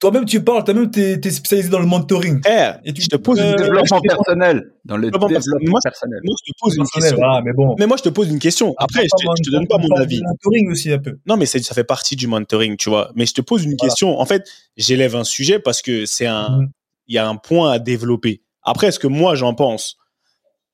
toi-même, 0.03 0.25
tu 0.25 0.43
parles, 0.43 0.65
toi-même, 0.65 0.91
t'es 0.91 1.13
es 1.23 1.29
spécialisé 1.31 1.69
dans 1.69 1.79
le 1.79 1.85
mentoring. 1.85 2.41
Frère, 2.43 2.81
Et 2.83 2.91
tu- 2.91 3.01
je 3.01 3.07
te 3.07 3.15
pose 3.15 3.39
une 3.39 3.45
Euh, 3.45 3.49
question. 3.51 3.65
Développement 3.73 3.95
Moi, 3.95 4.01
je 4.03 4.09
te- 4.09 4.15
personnel. 4.15 4.73
Dans 4.83 4.97
le 4.97 5.01
Développement 5.03 5.27
personnel. 5.29 5.59
développement 5.59 5.71
Moi, 5.71 5.79
personnel. 5.81 6.19
moi, 6.25 6.35
je 6.45 6.51
te 6.51 6.57
pose 6.59 6.75
une 6.75 6.83
question. 6.87 7.15
voilà, 7.15 7.41
mais 7.41 7.53
bon. 7.53 7.75
Mais 7.79 7.87
moi, 7.87 7.95
je 7.97 8.03
te 8.03 8.09
pose 8.09 8.29
une 8.29 8.39
question. 8.39 8.75
Après, 8.79 9.03
je 9.03 9.07
te, 9.07 9.31
je 9.37 9.43
te 9.49 9.55
donne 9.55 9.67
pas 9.67 9.77
mon 9.77 9.89
avis. 9.95 10.21
mentoring 10.21 10.69
aussi, 10.71 10.91
un 10.91 10.99
peu. 10.99 11.17
Non, 11.25 11.37
mais 11.37 11.45
ça 11.45 11.73
fait 11.73 11.83
partie 11.85 12.15
du 12.17 12.27
mentoring, 12.27 12.75
tu 12.75 12.89
vois. 12.89 13.11
Mais 13.15 13.25
je 13.25 13.33
te 13.33 13.39
pose 13.41 13.63
une 13.63 13.75
Voilà. 13.79 13.89
question. 13.89 14.19
En 14.19 14.25
fait, 14.25 14.43
j'élève 14.75 15.15
un 15.15 15.23
sujet 15.23 15.57
parce 15.59 15.81
que 15.81 16.05
c'est 16.05 16.25
un, 16.27 16.49
Mhm. 16.49 16.69
il 17.07 17.15
y 17.15 17.17
a 17.17 17.25
un 17.27 17.37
point 17.37 17.71
à 17.71 17.79
développer. 17.79 18.41
Après, 18.61 18.87
est-ce 18.87 18.99
que 18.99 19.07
moi, 19.07 19.35
j'en 19.35 19.53
pense? 19.55 19.97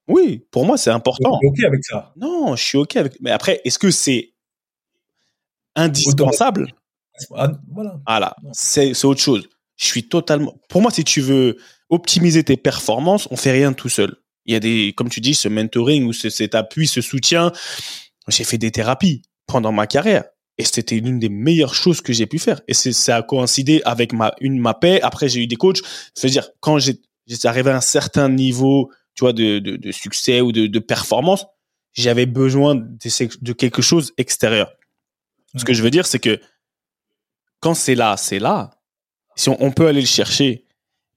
Oui, 0.07 0.43
pour 0.49 0.65
moi, 0.65 0.77
c'est 0.77 0.89
important. 0.89 1.37
T'es 1.39 1.47
OK 1.47 1.63
avec 1.65 1.83
ça? 1.85 2.13
Non, 2.17 2.55
je 2.55 2.63
suis 2.63 2.77
OK 2.79 2.95
avec, 2.95 3.13
mais 3.21 3.29
après, 3.29 3.61
est-ce 3.63 3.77
que 3.77 3.91
c'est 3.91 4.31
indispensable? 5.75 6.73
Ah, 7.35 7.51
voilà. 7.71 7.99
Voilà, 8.07 8.35
c'est 8.51 9.05
autre 9.05 9.21
chose. 9.21 9.47
Je 9.77 9.85
suis 9.85 10.07
totalement. 10.07 10.59
Pour 10.69 10.81
moi, 10.81 10.91
si 10.91 11.03
tu 11.03 11.21
veux 11.21 11.57
optimiser 11.89 12.43
tes 12.43 12.57
performances, 12.57 13.27
on 13.31 13.35
fait 13.35 13.51
rien 13.51 13.73
tout 13.73 13.89
seul. 13.89 14.15
Il 14.45 14.53
y 14.53 14.55
a 14.55 14.59
des, 14.59 14.93
comme 14.95 15.09
tu 15.09 15.21
dis, 15.21 15.33
ce 15.35 15.47
mentoring 15.47 16.05
ou 16.05 16.13
ce- 16.13 16.29
cet 16.29 16.55
appui, 16.55 16.87
ce 16.87 17.01
soutien. 17.01 17.51
J'ai 18.27 18.43
fait 18.43 18.57
des 18.57 18.71
thérapies 18.71 19.21
pendant 19.47 19.71
ma 19.71 19.87
carrière 19.87 20.23
et 20.57 20.65
c'était 20.65 20.99
l'une 20.99 21.19
des 21.19 21.29
meilleures 21.29 21.73
choses 21.73 22.01
que 22.01 22.13
j'ai 22.13 22.25
pu 22.27 22.39
faire. 22.39 22.61
Et 22.67 22.73
c'est 22.73 22.91
ça 22.91 23.17
a 23.17 23.23
coïncidé 23.23 23.81
avec 23.85 24.11
ma 24.13 24.33
une 24.41 24.59
ma 24.59 24.73
paix. 24.73 24.99
Après, 25.01 25.29
j'ai 25.29 25.41
eu 25.41 25.47
des 25.47 25.55
coachs. 25.55 25.81
C'est-à-dire 26.13 26.49
quand 26.59 26.77
j'ai 26.79 26.99
j'étais 27.27 27.47
arrivé 27.47 27.69
à 27.71 27.77
un 27.77 27.81
certain 27.81 28.27
niveau, 28.29 28.91
tu 29.15 29.21
vois, 29.23 29.33
de 29.33 29.59
de, 29.59 29.77
de 29.77 29.91
succès 29.91 30.41
ou 30.41 30.51
de, 30.51 30.67
de 30.67 30.79
performance, 30.79 31.45
j'avais 31.93 32.25
besoin 32.25 32.75
de, 32.75 33.29
de 33.41 33.53
quelque 33.53 33.81
chose 33.81 34.11
extérieur. 34.17 34.71
Ce 35.55 35.63
que 35.65 35.73
je 35.73 35.81
veux 35.81 35.89
dire, 35.91 36.05
c'est 36.05 36.19
que 36.19 36.39
quand 37.59 37.73
c'est 37.73 37.95
là, 37.95 38.17
c'est 38.17 38.39
là. 38.39 38.71
Si 39.35 39.49
on, 39.49 39.71
peut 39.71 39.87
aller 39.87 40.01
le 40.01 40.07
chercher. 40.07 40.65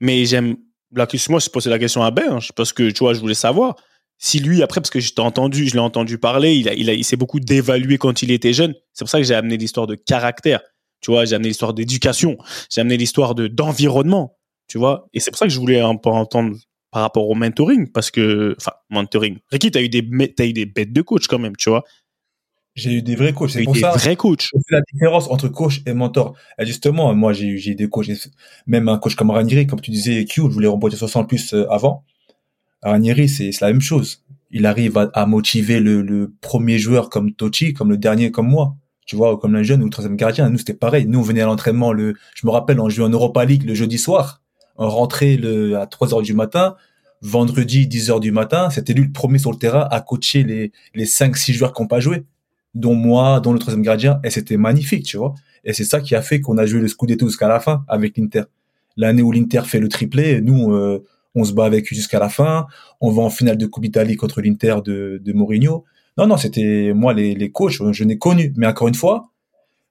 Mais 0.01 0.25
j'aime. 0.27 0.57
La 0.95 1.07
question, 1.07 1.33
moi, 1.33 1.41
je 1.41 1.49
posais 1.49 1.71
la 1.71 1.79
question 1.79 2.03
à 2.03 2.11
Ben, 2.11 2.35
hein, 2.35 2.39
parce 2.55 2.73
que, 2.73 2.91
tu 2.91 2.99
vois, 3.01 3.15
je 3.15 3.21
voulais 3.21 3.35
savoir 3.35 3.77
si 4.19 4.39
lui, 4.39 4.63
après, 4.63 4.81
parce 4.81 4.91
que 4.91 5.01
je 5.01 5.11
entendu, 5.19 5.67
je 5.67 5.73
l'ai 5.73 5.81
entendu 5.81 6.17
parler, 6.17 6.55
il, 6.55 6.69
a, 6.69 6.75
il, 6.75 6.89
a, 6.89 6.93
il 6.93 7.05
s'est 7.05 7.17
beaucoup 7.17 7.41
dévalué 7.41 7.99
quand 7.99 8.23
il 8.23 8.31
était 8.31 8.53
jeune. 8.53 8.73
C'est 8.93 9.05
pour 9.05 9.09
ça 9.09 9.19
que 9.19 9.25
j'ai 9.25 9.35
amené 9.35 9.57
l'histoire 9.57 9.89
de 9.89 9.97
caractère. 9.97 10.61
Tu 11.01 11.11
vois, 11.11 11.25
j'ai 11.25 11.35
amené 11.35 11.49
l'histoire 11.49 11.75
d'éducation. 11.75 12.39
J'ai 12.71 12.83
amené 12.83 12.97
l'histoire 12.97 13.35
de, 13.35 13.49
d'environnement. 13.49 14.39
Tu 14.69 14.79
vois, 14.79 15.09
et 15.13 15.19
c'est 15.19 15.33
pour 15.33 15.39
ça 15.39 15.47
que 15.47 15.53
je 15.53 15.59
voulais 15.59 15.81
un 15.81 15.97
peu 15.97 16.09
entendre 16.09 16.57
par 16.93 17.03
rapport 17.03 17.29
au 17.29 17.35
mentoring, 17.35 17.91
parce 17.91 18.13
que, 18.13 18.55
enfin, 18.61 18.73
mentoring. 18.91 19.39
Ricky, 19.51 19.73
t'as 19.73 19.83
eu 19.83 19.89
des, 19.89 20.09
t'as 20.37 20.45
eu 20.45 20.53
des 20.53 20.67
bêtes 20.67 20.93
de 20.93 21.03
coach 21.03 21.27
quand 21.27 21.41
même, 21.41 21.57
tu 21.57 21.71
vois? 21.71 21.83
J'ai 22.75 22.95
eu 22.95 23.03
des 23.03 23.17
vrais 23.17 23.33
coachs. 23.35 23.51
C'est 23.51 23.63
pour 23.65 23.75
des 23.75 23.81
ça. 23.81 23.91
vrais 23.91 24.17
coachs. 24.17 24.49
C'est 24.53 24.75
la 24.75 24.81
différence 24.93 25.29
entre 25.29 25.49
coach 25.49 25.83
et 25.87 25.93
mentor. 25.93 26.35
Et 26.59 26.65
justement, 26.65 27.15
moi, 27.15 27.33
j'ai 27.33 27.47
eu 27.47 27.59
j'ai 27.59 27.75
des 27.75 27.89
coachs, 27.89 28.07
même 28.67 28.89
un 28.89 28.99
coach 28.99 29.15
comme 29.15 29.31
Ranieri, 29.31 29.67
comme 29.67 29.81
tu 29.81 29.91
disais, 29.91 30.25
Q, 30.25 30.43
je 30.43 30.47
voulais 30.49 30.69
rebondir 30.69 30.97
sur 30.97 31.09
ça 31.09 31.19
en 31.19 31.25
plus 31.25 31.53
euh, 31.53 31.71
avant. 31.71 32.05
Ranieri, 32.83 33.29
c'est 33.29 33.53
c'est 33.53 33.65
la 33.65 33.73
même 33.73 33.83
chose. 33.83 34.25
Il 34.51 34.67
arrive 34.67 34.97
à, 34.99 35.11
à 35.15 35.27
motiver 35.27 35.81
le, 35.81 36.03
le 36.03 36.33
premier 36.41 36.79
joueur 36.79 37.11
comme 37.11 37.33
Tochi, 37.33 37.75
comme 37.75 37.91
le 37.91 37.99
dernier 37.99 38.31
comme 38.31 38.49
moi. 38.49 38.75
Tu 39.05 39.17
vois, 39.17 39.39
comme 39.39 39.55
un 39.55 39.63
jeune 39.63 39.83
ou 39.83 39.87
le 39.87 39.91
troisième 39.91 40.17
gardien. 40.17 40.49
Nous, 40.49 40.59
c'était 40.59 40.75
pareil. 40.75 41.07
Nous, 41.07 41.19
on 41.19 41.23
venait 41.23 41.43
à 41.43 41.47
l'entraînement 41.47 41.93
le, 41.93 42.15
je 42.35 42.47
me 42.47 42.53
rappelle, 42.53 42.81
on 42.81 42.89
jouait 42.89 43.05
en 43.05 43.11
Europa 43.11 43.45
League 43.45 43.65
le 43.65 43.75
jeudi 43.75 43.99
soir. 43.99 44.41
On 44.77 44.89
rentrait 44.89 45.37
le, 45.37 45.77
à 45.79 45.87
3 45.87 46.15
heures 46.15 46.23
du 46.23 46.33
matin. 46.35 46.77
Vendredi, 47.21 47.87
10 47.87 48.11
heures 48.11 48.21
du 48.21 48.33
matin. 48.33 48.71
C'était 48.71 48.95
lui 48.95 49.05
le 49.05 49.13
premier 49.13 49.39
sur 49.39 49.51
le 49.53 49.59
terrain 49.59 49.87
à 49.91 50.01
coacher 50.01 50.45
les, 50.45 50.73
les 50.95 51.07
5, 51.07 51.37
6 51.37 51.53
joueurs 51.53 51.73
qui 51.75 51.83
n'ont 51.83 51.89
pas 51.89 52.01
joué 52.01 52.25
dont 52.75 52.95
moi, 52.95 53.41
dont 53.41 53.53
le 53.53 53.59
troisième 53.59 53.83
gardien, 53.83 54.21
et 54.25 54.31
c'était 54.31 54.57
magnifique, 54.57 55.05
tu 55.05 55.17
vois. 55.17 55.35
Et 55.65 55.73
c'est 55.73 55.85
ça 55.85 56.01
qui 56.01 56.15
a 56.15 56.23
fait 56.23 56.41
qu'on 56.41 56.59
a 56.59 56.67
joué 56.67 56.81
le 56.81 56.89
Scudetto 56.89 57.27
jusqu'à 57.27 57.49
la 57.49 57.61
fin 57.61 57.85
avec 57.89 58.17
l'Inter. 58.17 58.45
L'année 58.97 59.23
où 59.23 59.33
l'Inter 59.33 59.63
fait 59.65 59.79
le 59.79 59.89
triplé, 59.89 60.41
nous, 60.41 60.73
euh, 60.73 61.05
on 61.35 61.45
se 61.45 61.53
bat 61.53 61.65
avec 61.65 61.85
eux 61.85 61.95
jusqu'à 61.95 62.19
la 62.19 62.29
fin. 62.29 62.67
On 63.01 63.11
va 63.11 63.23
en 63.23 63.31
finale 63.31 63.57
de 63.57 63.67
Coupe 63.67 63.85
d'Italie 63.85 64.17
contre 64.17 64.41
l'Inter 64.43 64.77
de, 64.85 65.33
Mourinho. 65.33 65.85
Non, 66.19 66.27
non, 66.27 66.37
c'était 66.37 66.93
moi 66.95 67.15
les, 67.15 67.35
les 67.35 67.51
coachs, 67.51 67.93
je 67.93 68.05
n'ai 68.05 68.19
connu. 68.19 68.53
Mais 68.57 68.67
encore 68.67 68.89
une 68.89 68.95
fois, 68.95 69.31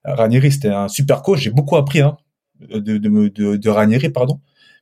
Ranieri, 0.03 0.51
c'était 0.51 0.69
un 0.69 0.87
super 0.87 1.21
coach. 1.21 1.39
J'ai 1.39 1.49
beaucoup 1.51 1.77
appris 1.77 2.01
hein, 2.01 2.17
de, 2.59 2.97
de, 2.97 3.69
Ranieri, 3.69 4.09
pardon. 4.09 4.39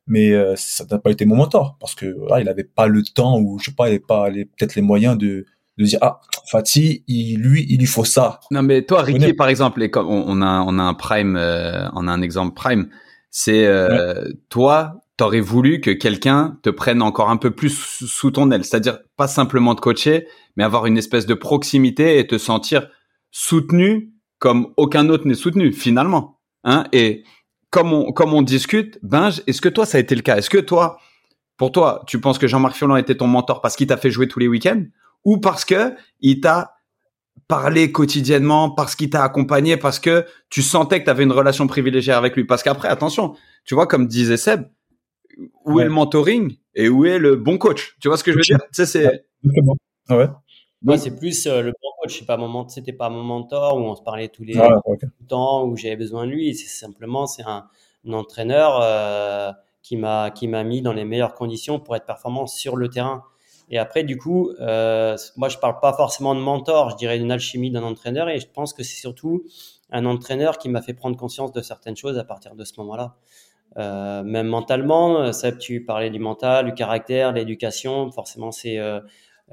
Mais 0.07 0.31
euh, 0.31 0.55
ça 0.55 0.85
n'a 0.89 0.97
pas 0.97 1.11
été 1.11 1.25
mon 1.25 1.35
mentor 1.35 1.77
parce 1.79 1.93
que 1.93 2.05
là, 2.29 2.41
il 2.41 2.49
avait 2.49 2.63
pas 2.63 2.87
le 2.87 3.03
temps 3.03 3.39
ou 3.39 3.59
je 3.59 3.65
sais 3.65 3.75
pas, 3.75 3.87
il 3.87 3.91
avait 3.91 3.99
pas 3.99 4.29
peut-être 4.31 4.75
les 4.75 4.81
moyens 4.81 5.17
de 5.17 5.45
de 5.79 5.85
dire 5.85 5.99
ah 6.01 6.19
Fatih 6.51 7.03
il, 7.07 7.39
lui 7.39 7.65
il 7.69 7.79
lui 7.79 7.87
faut 7.87 8.05
ça 8.05 8.39
Non, 8.51 8.61
mais 8.61 8.83
toi, 8.83 9.01
Ricky, 9.01 9.19
connais. 9.19 9.33
par 9.33 9.47
exemple, 9.47 9.81
et 9.81 9.89
comme 9.89 10.07
on, 10.07 10.25
on 10.27 10.41
a, 10.41 10.61
on 10.67 10.77
a 10.77 10.83
un 10.83 10.93
prime, 10.93 11.35
euh, 11.37 11.87
on 11.93 12.07
a 12.07 12.11
un 12.11 12.21
exemple 12.21 12.53
prime. 12.53 12.89
C'est 13.31 13.65
euh, 13.65 14.25
toi, 14.49 15.01
t'aurais 15.17 15.39
voulu 15.39 15.81
que 15.81 15.91
quelqu'un 15.91 16.57
te 16.63 16.69
prenne 16.69 17.01
encore 17.01 17.29
un 17.29 17.37
peu 17.37 17.51
plus 17.51 17.69
sous 17.69 18.07
sous 18.07 18.31
ton 18.31 18.51
aile, 18.51 18.65
c'est-à-dire 18.65 18.99
pas 19.15 19.27
simplement 19.27 19.73
te 19.75 19.81
coacher, 19.81 20.27
mais 20.57 20.63
avoir 20.63 20.85
une 20.85 20.97
espèce 20.97 21.25
de 21.25 21.33
proximité 21.33 22.19
et 22.19 22.27
te 22.27 22.37
sentir 22.37 22.89
soutenu 23.31 24.13
comme 24.39 24.73
aucun 24.77 25.09
autre 25.09 25.27
n'est 25.27 25.35
soutenu 25.35 25.71
finalement. 25.71 26.39
Hein 26.63 26.85
et 26.91 27.23
comme 27.69 27.93
on, 27.93 28.11
comme 28.11 28.33
on 28.33 28.41
discute, 28.41 28.97
Binge, 29.03 29.41
est-ce 29.47 29.61
que 29.61 29.69
toi 29.69 29.85
ça 29.85 29.97
a 29.97 30.01
été 30.01 30.15
le 30.15 30.21
cas? 30.21 30.37
Est-ce 30.37 30.49
que 30.49 30.57
toi, 30.57 30.97
pour 31.57 31.71
toi, 31.71 32.03
tu 32.07 32.19
penses 32.19 32.39
que 32.39 32.47
Jean-Marc 32.47 32.75
Furlan 32.75 32.95
était 32.95 33.15
ton 33.15 33.27
mentor 33.27 33.61
parce 33.61 33.75
qu'il 33.75 33.87
t'a 33.87 33.97
fait 33.97 34.11
jouer 34.11 34.27
tous 34.27 34.39
les 34.39 34.47
week-ends? 34.47 34.83
Ou 35.25 35.37
parce 35.37 35.65
que 35.65 35.95
il 36.19 36.41
t'a 36.41 36.75
parlé 37.47 37.91
quotidiennement, 37.91 38.69
parce 38.69 38.95
qu'il 38.95 39.09
t'a 39.09 39.23
accompagné, 39.23 39.75
parce 39.77 39.99
que 39.99 40.25
tu 40.49 40.61
sentais 40.61 40.99
que 40.99 41.05
tu 41.05 41.09
avais 41.09 41.23
une 41.23 41.31
relation 41.31 41.65
privilégiée 41.67 42.13
avec 42.13 42.35
lui. 42.35 42.45
Parce 42.45 42.61
qu'après, 42.61 42.87
attention, 42.89 43.35
tu 43.65 43.73
vois, 43.73 43.87
comme 43.87 44.07
disait 44.07 44.37
Seb, 44.37 44.69
où 45.65 45.73
Ouais. 45.75 45.81
est 45.83 45.85
le 45.85 45.91
mentoring 45.91 46.57
et 46.75 46.89
où 46.89 47.05
est 47.05 47.17
le 47.17 47.35
bon 47.37 47.57
coach? 47.57 47.95
Tu 48.01 48.07
vois 48.07 48.17
ce 48.17 48.23
que 48.23 48.31
je 48.31 48.37
veux 48.37 48.43
dire? 48.43 48.59
Tu 48.59 48.67
sais, 48.73 48.85
c'est 48.85 49.25
Exactement. 49.43 49.75
Ah 50.09 50.17
ouais 50.17 50.27
Moi, 50.81 50.97
c'est 50.97 51.15
plus 51.17 51.47
euh, 51.47 51.61
le 51.61 51.71
bon 51.71 51.89
coach. 52.01 52.25
Pas 52.25 52.37
mon 52.37 52.67
C'était 52.67 52.93
pas 52.93 53.09
mon 53.09 53.23
mentor 53.23 53.77
où 53.77 53.81
on 53.81 53.95
se 53.95 54.01
parlait 54.03 54.27
tous 54.27 54.43
les 54.43 54.57
Ah, 54.57 54.69
ok. 54.85 54.99
tout 54.99 55.07
le 55.21 55.27
temps 55.27 55.65
où 55.65 55.75
j'avais 55.75 55.95
besoin 55.95 56.25
de 56.25 56.31
lui. 56.31 56.53
C'est 56.55 56.67
simplement 56.67 57.25
c'est 57.25 57.43
un, 57.43 57.65
un 58.07 58.13
entraîneur 58.13 58.79
euh, 58.81 59.51
qui 59.81 59.95
m'a 59.97 60.29
qui 60.29 60.47
m'a 60.47 60.63
mis 60.63 60.81
dans 60.81 60.93
les 60.93 61.05
meilleures 61.05 61.33
conditions 61.35 61.79
pour 61.79 61.95
être 61.95 62.05
performant 62.05 62.45
sur 62.47 62.75
le 62.75 62.89
terrain. 62.89 63.23
Et 63.69 63.77
après, 63.77 64.03
du 64.03 64.17
coup, 64.17 64.51
euh, 64.59 65.15
moi, 65.37 65.49
je 65.49 65.57
parle 65.57 65.79
pas 65.79 65.93
forcément 65.93 66.33
de 66.35 66.39
mentor. 66.39 66.91
Je 66.91 66.95
dirais 66.95 67.17
d'une 67.19 67.31
alchimie 67.31 67.71
d'un 67.71 67.83
entraîneur. 67.83 68.29
Et 68.29 68.39
je 68.39 68.47
pense 68.47 68.73
que 68.73 68.83
c'est 68.83 68.99
surtout 68.99 69.43
un 69.91 70.05
entraîneur 70.05 70.57
qui 70.57 70.69
m'a 70.69 70.81
fait 70.81 70.93
prendre 70.93 71.17
conscience 71.17 71.51
de 71.51 71.61
certaines 71.61 71.95
choses 71.95 72.17
à 72.17 72.23
partir 72.23 72.55
de 72.55 72.63
ce 72.63 72.73
moment-là. 72.77 73.15
Euh, 73.77 74.23
même 74.23 74.47
mentalement, 74.47 75.31
Seb, 75.31 75.59
tu 75.59 75.85
parlais 75.85 76.09
du 76.09 76.19
mental, 76.19 76.65
du 76.65 76.73
caractère, 76.73 77.31
l'éducation. 77.31 78.11
Forcément, 78.11 78.51
c'est 78.51 78.79
euh, 78.79 78.99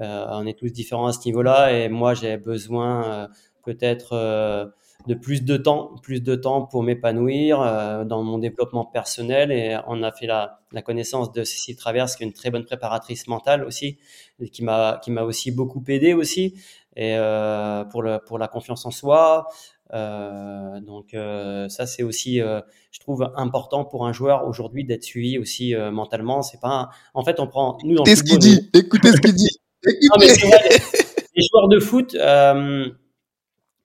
euh, 0.01 0.27
on 0.31 0.47
est 0.47 0.59
tous 0.59 0.73
différents 0.73 1.07
à 1.07 1.13
ce 1.13 1.21
niveau-là. 1.27 1.73
Et 1.73 1.89
moi, 1.89 2.15
j'ai 2.15 2.37
besoin 2.37 3.05
euh, 3.05 3.29
peut-être 3.65 4.13
euh, 4.13 4.67
de 5.07 5.15
plus 5.15 5.45
de 5.45 5.57
temps, 5.57 5.95
plus 6.03 6.21
de 6.23 6.35
temps 6.35 6.63
pour 6.63 6.83
m'épanouir 6.83 7.61
euh, 7.61 8.05
dans 8.05 8.23
mon 8.23 8.39
développement 8.39 8.85
personnel. 8.85 9.53
Et 9.53 9.79
on 9.87 10.03
a 10.03 10.13
fait 10.13 10.27
la, 10.27 10.61
la 10.73 10.83
connaissance 10.83 11.33
de 11.33 11.45
Cécile 11.45 11.77
Traverse, 11.77 12.17
qui 12.17 12.25
est 12.25 12.27
une 12.27 12.33
très 12.33 12.51
bonne 12.51 12.65
préparatrice 12.65 13.27
mentale 13.29 13.65
aussi, 13.65 13.99
et 14.41 14.49
qui 14.49 14.63
m'a 14.65 15.01
qui 15.03 15.11
m'a 15.11 15.23
aussi 15.23 15.51
beaucoup 15.53 15.83
aidé 15.89 16.13
aussi, 16.15 16.55
et 16.97 17.17
euh, 17.17 17.85
pour 17.85 18.03
le 18.03 18.19
pour 18.27 18.39
la 18.39 18.49
confiance 18.49 18.85
en 18.87 18.91
soi. 18.91 19.47
Euh, 19.95 20.81
donc 20.81 21.15
euh, 21.15 21.69
ça 21.69 21.87
c'est 21.87 22.03
aussi, 22.03 22.41
euh, 22.41 22.61
je 22.91 22.99
trouve 22.99 23.31
important 23.37 23.85
pour 23.85 24.05
un 24.07 24.13
joueur 24.13 24.47
aujourd'hui 24.49 24.85
d'être 24.85 25.05
suivi 25.05 25.39
aussi 25.39 25.75
euh, 25.77 25.93
mentalement. 25.93 26.43
C'est 26.43 26.61
pas, 26.61 26.69
un- 26.69 26.89
en 27.15 27.25
fait 27.25 27.39
on 27.39 27.47
prend 27.47 27.79
nous 27.85 27.95
Écoutez 27.95 28.17
ce 28.17 28.23
qu'il 28.25 28.39
dit. 28.41 28.69
Écoutez 28.75 29.13
ce 29.13 29.21
qu'il 29.21 29.35
dit. 29.35 29.59
non, 29.85 30.17
mais 30.19 30.27
vrai, 30.27 30.59
les, 30.71 30.77
les 31.37 31.47
joueurs 31.49 31.69
de 31.69 31.79
foot, 31.79 32.17
euh, 32.17 32.89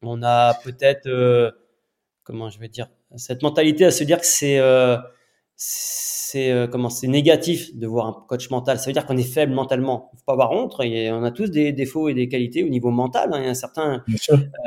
on 0.01 0.23
a 0.23 0.53
peut-être, 0.63 1.07
euh, 1.07 1.51
comment 2.23 2.49
je 2.49 2.59
vais 2.59 2.67
dire, 2.69 2.87
cette 3.15 3.41
mentalité 3.43 3.85
à 3.85 3.91
se 3.91 4.03
dire 4.03 4.19
que 4.19 4.25
c'est, 4.25 4.59
euh, 4.59 4.97
c'est 5.55 6.51
euh, 6.51 6.67
comment, 6.67 6.89
c'est 6.89 7.07
négatif 7.07 7.75
de 7.75 7.85
voir 7.87 8.07
un 8.07 8.25
coach 8.27 8.49
mental. 8.49 8.79
Ça 8.79 8.87
veut 8.87 8.93
dire 8.93 9.05
qu'on 9.05 9.17
est 9.17 9.23
faible 9.23 9.53
mentalement. 9.53 10.09
Il 10.13 10.17
faut 10.17 10.25
pas 10.25 10.33
avoir 10.33 10.51
honte. 10.51 10.75
Et 10.81 11.11
on 11.11 11.23
a 11.23 11.31
tous 11.31 11.51
des 11.51 11.71
défauts 11.71 12.09
et 12.09 12.13
des 12.13 12.27
qualités 12.29 12.63
au 12.63 12.69
niveau 12.69 12.89
mental. 12.89 13.29
hein. 13.33 13.39
Il 13.39 13.45
y 13.45 13.47
en 13.47 13.51
a 13.51 13.55
certains 13.55 14.03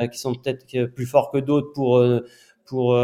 euh, 0.00 0.06
qui 0.06 0.18
sont 0.18 0.34
peut-être 0.34 0.86
plus 0.94 1.06
forts 1.06 1.30
que 1.30 1.38
d'autres 1.38 1.72
pour, 1.72 2.02
pour 2.66 2.96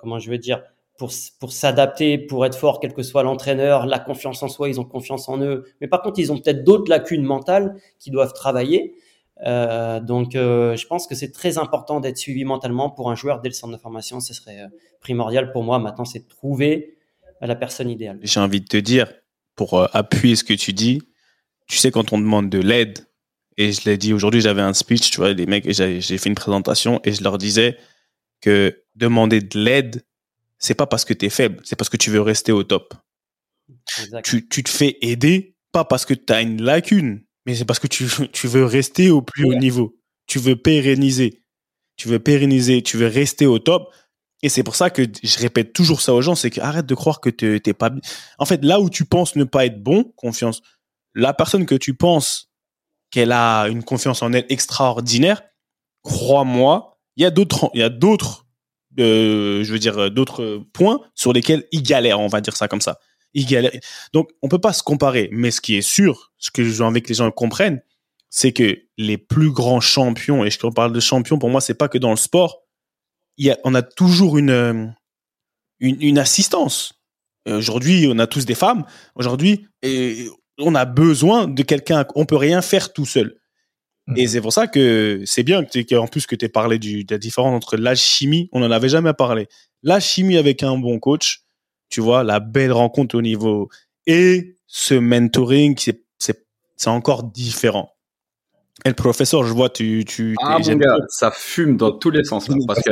comment 0.00 0.18
je 0.18 0.30
vais 0.30 0.38
dire, 0.38 0.62
pour, 0.96 1.10
pour 1.40 1.52
s'adapter, 1.52 2.18
pour 2.18 2.46
être 2.46 2.56
fort, 2.56 2.78
quel 2.80 2.94
que 2.94 3.02
soit 3.02 3.24
l'entraîneur, 3.24 3.86
la 3.86 3.98
confiance 3.98 4.42
en 4.42 4.48
soi, 4.48 4.68
ils 4.68 4.80
ont 4.80 4.84
confiance 4.84 5.28
en 5.28 5.40
eux. 5.40 5.64
Mais 5.80 5.88
par 5.88 6.02
contre, 6.02 6.20
ils 6.20 6.32
ont 6.32 6.38
peut-être 6.38 6.62
d'autres 6.64 6.88
lacunes 6.88 7.24
mentales 7.24 7.74
qui 7.98 8.10
doivent 8.10 8.32
travailler. 8.32 8.94
Euh, 9.42 10.00
donc, 10.00 10.36
euh, 10.36 10.76
je 10.76 10.86
pense 10.86 11.06
que 11.06 11.14
c'est 11.14 11.32
très 11.32 11.58
important 11.58 12.00
d'être 12.00 12.18
suivi 12.18 12.44
mentalement 12.44 12.90
pour 12.90 13.10
un 13.10 13.14
joueur 13.14 13.40
dès 13.40 13.48
le 13.48 13.54
centre 13.54 13.72
de 13.72 13.80
formation. 13.80 14.20
Ce 14.20 14.34
serait 14.34 14.60
euh, 14.60 14.68
primordial 15.00 15.52
pour 15.52 15.64
moi. 15.64 15.78
Maintenant, 15.78 16.04
c'est 16.04 16.20
de 16.20 16.28
trouver 16.28 16.96
la 17.40 17.56
personne 17.56 17.90
idéale. 17.90 18.18
J'ai 18.22 18.40
envie 18.40 18.60
de 18.60 18.66
te 18.66 18.76
dire, 18.76 19.12
pour 19.56 19.88
appuyer 19.94 20.36
ce 20.36 20.44
que 20.44 20.54
tu 20.54 20.72
dis, 20.72 21.02
tu 21.66 21.76
sais, 21.76 21.90
quand 21.90 22.12
on 22.12 22.18
demande 22.18 22.48
de 22.48 22.58
l'aide, 22.58 23.06
et 23.56 23.72
je 23.72 23.88
l'ai 23.88 23.96
dit 23.96 24.12
aujourd'hui, 24.12 24.40
j'avais 24.40 24.62
un 24.62 24.72
speech, 24.72 25.10
tu 25.10 25.18
vois, 25.18 25.32
les 25.32 25.46
mecs, 25.46 25.70
j'ai 25.70 26.18
fait 26.18 26.28
une 26.28 26.34
présentation 26.34 27.00
et 27.04 27.12
je 27.12 27.22
leur 27.22 27.38
disais 27.38 27.76
que 28.40 28.82
demander 28.94 29.40
de 29.40 29.58
l'aide, 29.58 30.04
c'est 30.58 30.74
pas 30.74 30.86
parce 30.86 31.04
que 31.04 31.14
tu 31.14 31.26
es 31.26 31.30
faible, 31.30 31.60
c'est 31.64 31.76
parce 31.76 31.88
que 31.88 31.96
tu 31.96 32.10
veux 32.10 32.20
rester 32.20 32.52
au 32.52 32.64
top. 32.64 32.94
Tu, 34.22 34.48
tu 34.48 34.62
te 34.62 34.70
fais 34.70 34.96
aider, 35.02 35.56
pas 35.72 35.84
parce 35.84 36.04
que 36.04 36.14
tu 36.14 36.32
as 36.32 36.40
une 36.40 36.62
lacune, 36.62 37.24
mais 37.46 37.54
c'est 37.54 37.64
parce 37.64 37.78
que 37.78 37.86
tu, 37.86 38.06
tu 38.32 38.48
veux 38.48 38.64
rester 38.64 39.10
au 39.10 39.22
plus 39.22 39.44
haut 39.44 39.54
niveau. 39.54 39.96
Tu 40.26 40.38
veux 40.38 40.56
pérenniser. 40.56 41.42
Tu 41.96 42.08
veux 42.08 42.18
pérenniser, 42.18 42.82
tu 42.82 42.96
veux 42.96 43.06
rester 43.06 43.46
au 43.46 43.58
top. 43.58 43.92
Et 44.42 44.48
c'est 44.48 44.62
pour 44.62 44.76
ça 44.76 44.90
que 44.90 45.02
je 45.22 45.38
répète 45.38 45.72
toujours 45.72 46.00
ça 46.02 46.12
aux 46.12 46.20
gens, 46.20 46.34
c'est 46.34 46.50
que 46.50 46.60
arrête 46.60 46.86
de 46.86 46.94
croire 46.94 47.20
que 47.20 47.30
tu 47.30 47.60
t'es 47.62 47.72
pas. 47.72 47.90
En 48.38 48.44
fait, 48.44 48.62
là 48.64 48.80
où 48.80 48.90
tu 48.90 49.04
penses 49.04 49.36
ne 49.36 49.44
pas 49.44 49.64
être 49.64 49.82
bon, 49.82 50.04
confiance. 50.16 50.60
La 51.14 51.32
personne 51.32 51.64
que 51.64 51.74
tu 51.74 51.94
penses 51.94 52.50
qu'elle 53.10 53.32
a 53.32 53.68
une 53.68 53.84
confiance 53.84 54.22
en 54.22 54.32
elle 54.32 54.44
extraordinaire, 54.48 55.42
crois-moi, 56.02 56.98
il 57.16 57.22
y 57.22 57.26
a 57.26 57.30
d'autres, 57.30 57.70
il 57.72 57.80
y 57.80 57.82
a 57.82 57.88
d'autres, 57.88 58.46
euh, 58.98 59.62
je 59.62 59.72
veux 59.72 59.78
dire, 59.78 60.10
d'autres 60.10 60.62
points 60.72 61.00
sur 61.14 61.32
lesquels 61.32 61.64
il 61.72 61.82
galère, 61.82 62.20
on 62.20 62.26
va 62.26 62.40
dire 62.40 62.56
ça 62.56 62.68
comme 62.68 62.80
ça. 62.80 62.98
Donc, 64.12 64.30
on 64.42 64.48
peut 64.48 64.60
pas 64.60 64.72
se 64.72 64.82
comparer. 64.82 65.28
Mais 65.32 65.50
ce 65.50 65.60
qui 65.60 65.76
est 65.76 65.82
sûr, 65.82 66.32
ce 66.38 66.50
que 66.50 66.64
j'ai 66.64 66.82
envie 66.82 67.02
que 67.02 67.08
les 67.08 67.14
gens 67.14 67.30
comprennent, 67.30 67.82
c'est 68.30 68.52
que 68.52 68.78
les 68.98 69.18
plus 69.18 69.50
grands 69.50 69.80
champions, 69.80 70.44
et 70.44 70.50
je 70.50 70.58
parle 70.58 70.92
de 70.92 71.00
champions, 71.00 71.38
pour 71.38 71.50
moi, 71.50 71.60
c'est 71.60 71.74
pas 71.74 71.88
que 71.88 71.98
dans 71.98 72.10
le 72.10 72.16
sport, 72.16 72.62
il 73.36 73.46
y 73.46 73.50
a, 73.50 73.58
on 73.64 73.74
a 73.74 73.82
toujours 73.82 74.38
une, 74.38 74.50
euh, 74.50 74.86
une, 75.80 76.00
une 76.00 76.18
assistance. 76.18 76.94
Aujourd'hui, 77.46 78.06
on 78.10 78.18
a 78.18 78.26
tous 78.26 78.46
des 78.46 78.54
femmes. 78.54 78.84
Aujourd'hui, 79.14 79.66
et 79.82 80.28
on 80.58 80.74
a 80.74 80.84
besoin 80.84 81.46
de 81.46 81.62
quelqu'un. 81.62 82.06
On 82.14 82.24
peut 82.24 82.36
rien 82.36 82.62
faire 82.62 82.92
tout 82.92 83.06
seul. 83.06 83.38
Et 84.16 84.22
mhm. 84.22 84.28
c'est 84.28 84.40
pour 84.40 84.52
ça 84.52 84.66
que 84.66 85.22
c'est 85.24 85.42
bien 85.42 85.64
en 85.92 86.06
plus 86.06 86.26
que 86.26 86.36
tu 86.36 86.44
aies 86.44 86.50
parlé 86.50 86.78
du, 86.78 87.04
de 87.04 87.14
la 87.14 87.18
différence 87.18 87.54
entre 87.54 87.76
l'alchimie, 87.76 88.48
on 88.52 88.60
n'en 88.60 88.70
avait 88.70 88.88
jamais 88.88 89.14
parlé. 89.14 89.48
L'alchimie 89.82 90.36
avec 90.36 90.62
un 90.62 90.76
bon 90.76 90.98
coach, 90.98 91.43
tu 91.94 92.00
vois, 92.00 92.24
la 92.24 92.40
belle 92.40 92.72
rencontre 92.72 93.16
au 93.16 93.22
niveau 93.22 93.68
et 94.04 94.56
ce 94.66 94.94
mentoring, 94.94 95.76
c'est 95.78 96.00
c'est 96.76 96.90
encore 96.90 97.22
différent. 97.22 97.92
Et 98.84 98.88
le 98.88 98.96
professeur, 98.96 99.44
je 99.44 99.52
vois, 99.52 99.70
tu, 99.70 100.04
tu, 100.04 100.34
ah 100.42 100.58
mon 100.58 100.74
gars, 100.74 100.96
ça 101.08 101.30
fume 101.30 101.76
dans 101.76 101.92
tous 101.92 102.10
les 102.10 102.24
sens, 102.24 102.48
parce 102.66 102.82
que, 102.82 102.90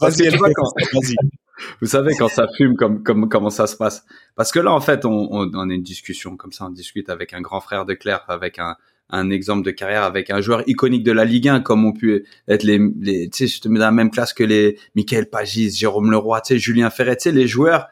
parce 0.00 0.16
que 0.16 0.28
tu 0.28 0.36
vois 0.36 0.50
quand, 0.52 0.68
vous 1.80 1.86
savez 1.86 2.16
quand 2.16 2.28
ça 2.28 2.48
fume, 2.56 2.74
comme, 2.74 3.04
comme, 3.04 3.28
comment 3.28 3.48
ça 3.48 3.68
se 3.68 3.76
passe? 3.76 4.04
Parce 4.34 4.50
que 4.50 4.58
là, 4.58 4.72
en 4.72 4.80
fait, 4.80 5.04
on, 5.04 5.28
on, 5.30 5.50
on 5.54 5.70
a 5.70 5.72
une 5.72 5.82
discussion 5.84 6.36
comme 6.36 6.50
ça, 6.50 6.66
on 6.66 6.70
discute 6.70 7.08
avec 7.08 7.32
un 7.32 7.40
grand 7.40 7.60
frère 7.60 7.86
de 7.86 7.94
Claire, 7.94 8.24
avec 8.26 8.58
un, 8.58 8.76
un 9.12 9.30
exemple 9.30 9.64
de 9.64 9.70
carrière 9.70 10.02
avec 10.02 10.30
un 10.30 10.40
joueur 10.40 10.62
iconique 10.66 11.04
de 11.04 11.12
la 11.12 11.24
Ligue 11.24 11.48
1 11.48 11.60
comme 11.60 11.84
on 11.84 11.92
pu 11.92 12.24
être 12.48 12.62
les, 12.62 12.80
les 13.00 13.28
tu 13.28 13.46
sais 13.46 13.54
je 13.54 13.60
te 13.60 13.68
mets 13.68 13.78
dans 13.78 13.84
la 13.84 13.92
même 13.92 14.10
classe 14.10 14.32
que 14.32 14.42
les 14.42 14.78
Michael 14.96 15.28
Pagis, 15.28 15.70
Jérôme 15.70 16.10
Leroy, 16.10 16.40
tu 16.40 16.54
sais 16.54 16.58
Julien 16.58 16.88
Ferret, 16.90 17.16
tu 17.16 17.24
sais 17.24 17.32
les 17.32 17.46
joueurs 17.46 17.88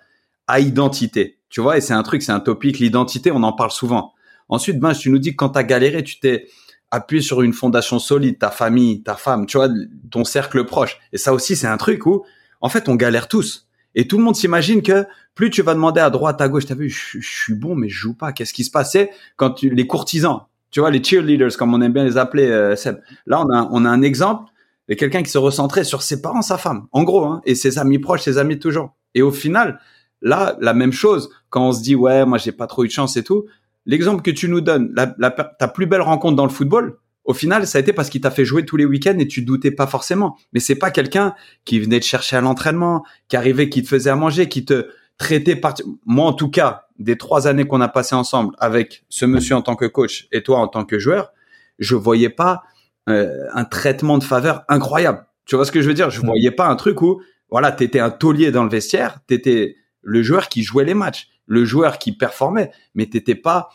à 0.51 0.61
identité. 0.61 1.39
Tu 1.49 1.61
vois 1.61 1.79
et 1.79 1.81
c'est 1.81 1.95
un 1.95 2.03
truc, 2.03 2.23
c'est 2.23 2.33
un 2.33 2.41
topic 2.41 2.79
l'identité, 2.79 3.31
on 3.31 3.43
en 3.43 3.53
parle 3.53 3.71
souvent. 3.71 4.13
Ensuite 4.49 4.81
ben 4.81 4.93
tu 4.93 5.11
nous 5.11 5.19
dis 5.19 5.31
que 5.31 5.37
quand 5.37 5.51
tu 5.51 5.59
as 5.59 5.65
galéré, 5.65 6.03
tu 6.03 6.19
t'es 6.19 6.49
appuyé 6.91 7.23
sur 7.23 7.43
une 7.43 7.53
fondation 7.53 8.01
solide, 8.01 8.39
ta 8.39 8.51
famille, 8.51 9.03
ta 9.03 9.15
femme, 9.15 9.47
tu 9.47 9.59
vois, 9.59 9.69
ton 10.11 10.25
cercle 10.25 10.65
proche. 10.65 10.99
Et 11.13 11.19
ça 11.19 11.33
aussi 11.33 11.55
c'est 11.55 11.69
un 11.69 11.77
truc 11.77 12.05
où 12.07 12.25
en 12.61 12.69
fait 12.69 12.89
on 12.89 12.97
galère 12.97 13.29
tous. 13.29 13.69
Et 13.95 14.07
tout 14.07 14.19
le 14.19 14.25
monde 14.25 14.37
s'imagine 14.37 14.83
que 14.83 15.07
plus 15.35 15.51
tu 15.51 15.63
vas 15.63 15.75
demander 15.75 16.01
à 16.01 16.11
droite, 16.11 16.41
à 16.41 16.49
gauche, 16.49 16.67
t'as 16.67 16.75
vu, 16.75 16.91
je, 16.91 17.19
suis 17.21 17.55
bon, 17.55 17.75
mais 17.75 17.89
je 17.89 17.97
joue 17.97 18.15
pas. 18.15 18.33
Qu'est-ce 18.33 18.53
qui 18.53 18.65
se 18.65 18.71
passait 18.71 19.11
quand 19.37 19.51
tu, 19.53 19.71
les 19.71 19.87
courtisans, 19.87 20.43
tu 20.71 20.81
vois, 20.81 20.91
les 20.91 21.03
cheerleaders, 21.03 21.57
comme 21.57 21.75
on 21.75 21.81
aime 21.81 21.93
bien 21.93 22.05
les 22.05 22.17
appeler, 22.17 22.47
euh, 22.47 22.77
Seb. 22.77 23.01
Là, 23.27 23.41
on 23.41 23.51
a, 23.51 23.69
on 23.73 23.85
a 23.85 23.89
un 23.89 24.03
exemple 24.03 24.51
de 24.89 24.95
quelqu'un 24.95 25.23
qui 25.23 25.31
se 25.31 25.39
recentrait 25.39 25.85
sur 25.85 26.03
ses 26.03 26.21
parents, 26.23 26.43
sa 26.43 26.59
femme, 26.59 26.87
en 26.93 27.03
gros, 27.03 27.25
hein, 27.25 27.41
et 27.45 27.55
ses 27.55 27.79
amis 27.79 27.99
proches, 27.99 28.23
ses 28.23 28.39
amis 28.39 28.59
toujours. 28.59 28.95
Et 29.15 29.23
au 29.23 29.33
final, 29.33 29.81
là, 30.23 30.57
la 30.61 30.75
même 30.75 30.93
chose, 30.93 31.31
quand 31.49 31.69
on 31.69 31.73
se 31.73 31.83
dit, 31.83 31.95
ouais, 31.95 32.25
moi, 32.25 32.39
j'ai 32.39 32.53
pas 32.53 32.67
trop 32.67 32.85
eu 32.85 32.89
de 32.89 32.93
chance 32.93 33.17
et 33.17 33.25
tout, 33.25 33.47
l'exemple 33.87 34.23
que 34.23 34.31
tu 34.31 34.49
nous 34.49 34.61
donnes, 34.61 34.93
la, 34.95 35.15
la, 35.19 35.31
ta 35.31 35.69
plus 35.69 35.87
belle 35.87 36.03
rencontre 36.03 36.37
dans 36.37 36.45
le 36.45 36.51
football, 36.51 36.99
au 37.25 37.35
final, 37.35 37.67
ça 37.67 37.79
a 37.79 37.81
été 37.81 37.93
parce 37.93 38.11
qu'il 38.11 38.21
t'a 38.21 38.31
fait 38.31 38.45
jouer 38.45 38.65
tous 38.65 38.77
les 38.77 38.85
week-ends 38.85 39.19
et 39.19 39.29
tu 39.29 39.43
doutais 39.43 39.71
pas 39.71 39.87
forcément. 39.87 40.37
Mais 40.53 40.61
c'est 40.61 40.75
pas 40.75 40.91
quelqu'un 40.91 41.35
qui 41.65 41.79
venait 41.79 42.01
te 42.01 42.05
chercher 42.05 42.37
à 42.37 42.41
l'entraînement, 42.41 43.05
qui 43.29 43.37
arrivait, 43.37 43.69
qui 43.69 43.83
te 43.83 43.89
faisait 43.89 44.11
à 44.11 44.17
manger, 44.17 44.49
qui 44.49 44.65
te 44.65 44.89
traitait 45.19 45.55
par... 45.55 45.75
Moi, 46.07 46.27
en 46.27 46.33
tout 46.33 46.51
cas, 46.51 46.87
des 46.99 47.17
trois 47.17 47.47
années 47.47 47.67
qu'on 47.67 47.81
a 47.81 47.89
passé 47.89 48.15
ensemble 48.15 48.55
avec 48.59 49.05
ce 49.11 49.27
monsieur 49.27 49.55
en 49.55 49.63
tant 49.63 49.77
que 49.77 49.85
coach 49.85 50.29
et 50.33 50.43
toi 50.43 50.59
en 50.59 50.67
tant 50.67 50.85
que 50.85 50.99
joueur, 50.99 51.33
je 51.79 51.95
voyais 51.95 52.31
pas 52.31 52.63
euh, 53.09 53.47
un 53.53 53.65
traitement 53.65 54.19
de 54.19 54.25
faveur 54.25 54.65
incroyable. 54.69 55.27
Tu 55.45 55.57
vois 55.57 55.65
ce 55.65 55.73
que 55.73 55.83
je 55.83 55.89
veux 55.89 55.95
dire? 55.95 56.11
Je 56.11 56.21
voyais 56.21 56.51
pas 56.51 56.69
un 56.69 56.77
truc 56.77 57.01
où 57.03 57.23
voilà, 57.51 57.73
t'étais 57.73 58.01
un 58.01 58.11
taulier 58.11 58.51
dans 58.51 58.65
le 58.65 58.71
vestiaire, 58.71 59.19
t'étais 59.27 59.77
le 60.03 60.23
joueur 60.23 60.49
qui 60.49 60.63
jouait 60.63 60.85
les 60.85 60.95
matchs, 60.95 61.29
le 61.47 61.65
joueur 61.65 61.99
qui 61.99 62.13
performait, 62.13 62.71
mais 62.95 63.07
t'étais 63.07 63.35
pas 63.35 63.71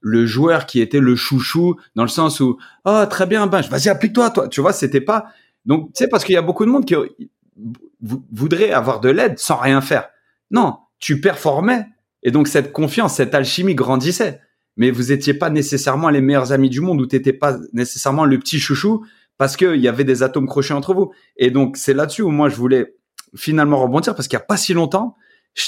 le 0.00 0.26
joueur 0.26 0.66
qui 0.66 0.80
était 0.80 1.00
le 1.00 1.14
chouchou 1.14 1.76
dans 1.94 2.02
le 2.02 2.08
sens 2.08 2.40
où 2.40 2.58
oh 2.86 3.04
très 3.10 3.26
bien 3.26 3.46
ben 3.46 3.60
vas-y 3.60 3.90
applique-toi 3.90 4.30
toi 4.30 4.48
tu 4.48 4.62
vois 4.62 4.72
c'était 4.72 5.02
pas 5.02 5.26
donc 5.66 5.92
tu 5.92 6.02
sais 6.02 6.08
parce 6.08 6.24
qu'il 6.24 6.34
y 6.34 6.38
a 6.38 6.42
beaucoup 6.42 6.64
de 6.64 6.70
monde 6.70 6.86
qui 6.86 6.94
voudrait 8.00 8.70
avoir 8.70 9.00
de 9.00 9.10
l'aide 9.10 9.38
sans 9.38 9.56
rien 9.56 9.82
faire 9.82 10.08
non 10.50 10.78
tu 11.00 11.20
performais 11.20 11.84
et 12.22 12.30
donc 12.30 12.48
cette 12.48 12.72
confiance, 12.72 13.16
cette 13.16 13.34
alchimie 13.34 13.74
grandissait. 13.74 14.40
Mais 14.76 14.90
vous 14.90 15.12
étiez 15.12 15.34
pas 15.34 15.50
nécessairement 15.50 16.10
les 16.10 16.20
meilleurs 16.20 16.52
amis 16.52 16.70
du 16.70 16.80
monde 16.80 17.00
ou 17.00 17.06
t'étais 17.06 17.32
pas 17.32 17.58
nécessairement 17.72 18.24
le 18.24 18.38
petit 18.38 18.58
chouchou 18.58 19.04
parce 19.36 19.56
qu'il 19.56 19.76
y 19.76 19.88
avait 19.88 20.04
des 20.04 20.22
atomes 20.22 20.46
crochés 20.46 20.74
entre 20.74 20.94
vous. 20.94 21.12
Et 21.36 21.50
donc 21.50 21.76
c'est 21.76 21.94
là-dessus 21.94 22.22
où 22.22 22.30
moi 22.30 22.48
je 22.48 22.56
voulais 22.56 22.94
finalement 23.34 23.80
rebondir 23.80 24.14
parce 24.14 24.28
qu'il 24.28 24.38
y 24.38 24.42
a 24.42 24.44
pas 24.44 24.56
si 24.56 24.74
longtemps, 24.74 25.16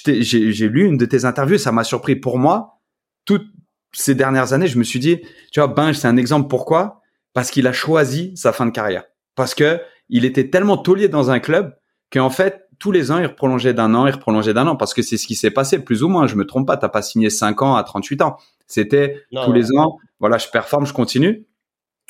j'ai 0.04 0.68
lu 0.68 0.86
une 0.86 0.96
de 0.96 1.04
tes 1.04 1.24
interviews, 1.24 1.58
ça 1.58 1.72
m'a 1.72 1.84
surpris. 1.84 2.16
Pour 2.16 2.38
moi, 2.38 2.80
toutes 3.24 3.46
ces 3.92 4.14
dernières 4.14 4.52
années, 4.52 4.66
je 4.66 4.78
me 4.78 4.84
suis 4.84 4.98
dit, 4.98 5.20
tu 5.52 5.60
vois, 5.60 5.68
Ben, 5.68 5.92
c'est 5.92 6.08
un 6.08 6.16
exemple. 6.16 6.48
Pourquoi? 6.48 7.00
Parce 7.34 7.50
qu'il 7.50 7.66
a 7.66 7.72
choisi 7.72 8.32
sa 8.36 8.52
fin 8.52 8.66
de 8.66 8.70
carrière. 8.70 9.04
Parce 9.34 9.54
que 9.54 9.80
il 10.08 10.24
était 10.24 10.50
tellement 10.50 10.76
taulier 10.76 11.08
dans 11.08 11.30
un 11.30 11.40
club 11.40 11.74
qu'en 12.12 12.30
fait, 12.30 12.68
tous 12.78 12.92
les 12.92 13.10
ans, 13.10 13.18
il 13.18 13.28
prolongeait 13.34 13.74
d'un 13.74 13.94
an, 13.94 14.06
il 14.06 14.18
prolongeait 14.18 14.52
d'un 14.52 14.66
an, 14.66 14.76
parce 14.76 14.92
que 14.92 15.02
c'est 15.02 15.16
ce 15.16 15.26
qui 15.26 15.36
s'est 15.36 15.50
passé, 15.50 15.78
plus 15.78 16.02
ou 16.02 16.08
moins. 16.08 16.26
Je 16.26 16.34
me 16.34 16.44
trompe 16.44 16.66
pas, 16.66 16.76
t'as 16.76 16.88
pas 16.88 17.00
signé 17.00 17.30
5 17.30 17.62
ans 17.62 17.76
à 17.76 17.84
38 17.84 18.22
ans. 18.22 18.36
C'était 18.66 19.24
tous 19.44 19.52
les 19.52 19.72
ans, 19.76 19.98
voilà, 20.18 20.38
je 20.38 20.48
performe, 20.48 20.84
je 20.86 20.92
continue. 20.92 21.46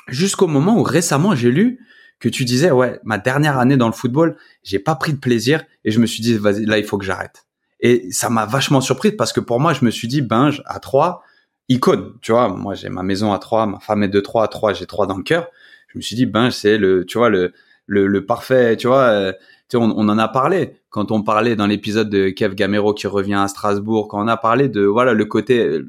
Jusqu'au 0.08 0.46
moment 0.46 0.78
où 0.78 0.82
récemment, 0.82 1.34
j'ai 1.34 1.50
lu 1.50 1.78
que 2.18 2.28
tu 2.28 2.44
disais, 2.44 2.70
ouais, 2.70 3.00
ma 3.04 3.18
dernière 3.18 3.58
année 3.58 3.76
dans 3.76 3.88
le 3.88 3.92
football, 3.92 4.36
j'ai 4.62 4.78
pas 4.78 4.94
pris 4.94 5.12
de 5.12 5.18
plaisir 5.18 5.64
et 5.84 5.90
je 5.90 6.00
me 6.00 6.06
suis 6.06 6.22
dit, 6.22 6.34
vas-y, 6.38 6.64
là, 6.64 6.78
il 6.78 6.84
faut 6.84 6.96
que 6.96 7.04
j'arrête. 7.04 7.46
Et 7.82 8.10
ça 8.10 8.30
m'a 8.30 8.46
vachement 8.46 8.80
surpris 8.80 9.12
parce 9.12 9.32
que 9.32 9.40
pour 9.40 9.60
moi, 9.60 9.72
je 9.74 9.84
me 9.84 9.90
suis 9.90 10.08
dit, 10.08 10.22
ben, 10.22 10.50
à 10.66 10.78
3, 10.78 11.22
icône, 11.68 12.14
tu 12.22 12.32
vois, 12.32 12.48
moi, 12.48 12.74
j'ai 12.74 12.88
ma 12.88 13.02
maison 13.02 13.32
à 13.32 13.38
3, 13.38 13.66
ma 13.66 13.80
femme 13.80 14.04
est 14.04 14.08
de 14.08 14.20
3 14.20 14.44
à 14.44 14.48
3, 14.48 14.72
j'ai 14.72 14.86
3 14.86 15.06
dans 15.06 15.16
le 15.16 15.24
cœur. 15.24 15.48
Je 15.88 15.98
me 15.98 16.02
suis 16.02 16.16
dit, 16.16 16.24
ben, 16.24 16.50
c'est 16.50 16.78
le, 16.78 17.04
tu 17.04 17.18
vois, 17.18 17.28
le, 17.28 17.52
le, 17.86 18.06
le 18.06 18.24
parfait, 18.24 18.76
tu 18.76 18.86
vois, 18.86 19.02
euh, 19.02 19.32
on, 19.74 20.08
en 20.08 20.18
a 20.18 20.28
parlé 20.28 20.76
quand 20.90 21.10
on 21.10 21.22
parlait 21.22 21.56
dans 21.56 21.66
l'épisode 21.66 22.10
de 22.10 22.28
Kev 22.30 22.54
Gamero 22.54 22.94
qui 22.94 23.06
revient 23.06 23.34
à 23.34 23.48
Strasbourg, 23.48 24.08
quand 24.08 24.22
on 24.22 24.28
a 24.28 24.36
parlé 24.36 24.68
de 24.68 24.84
voilà 24.84 25.12
le 25.12 25.24
côté 25.24 25.80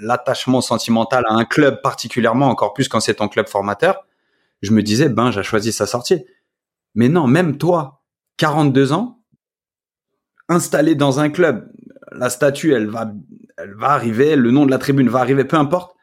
l'attachement 0.00 0.60
sentimental 0.60 1.24
à 1.28 1.34
un 1.34 1.44
club 1.44 1.80
particulièrement, 1.82 2.48
encore 2.48 2.72
plus 2.72 2.88
quand 2.88 3.00
c'est 3.00 3.14
ton 3.14 3.28
club 3.28 3.48
formateur, 3.48 4.06
je 4.62 4.72
me 4.72 4.82
disais 4.82 5.08
ben 5.08 5.30
j'ai 5.30 5.42
choisi 5.42 5.72
sa 5.72 5.86
sortie. 5.86 6.24
Mais 6.94 7.08
non, 7.08 7.26
même 7.26 7.56
toi, 7.58 8.02
42 8.36 8.92
ans, 8.92 9.21
installé 10.52 10.94
dans 10.94 11.20
un 11.20 11.30
club, 11.30 11.70
la 12.12 12.30
statue 12.30 12.72
elle 12.72 12.86
va 12.86 13.12
elle 13.58 13.74
va 13.74 13.90
arriver, 13.90 14.36
le 14.36 14.50
nom 14.50 14.66
de 14.66 14.70
la 14.70 14.78
tribune 14.78 15.08
va 15.08 15.20
arriver, 15.20 15.44
peu 15.44 15.56
importe. 15.56 15.94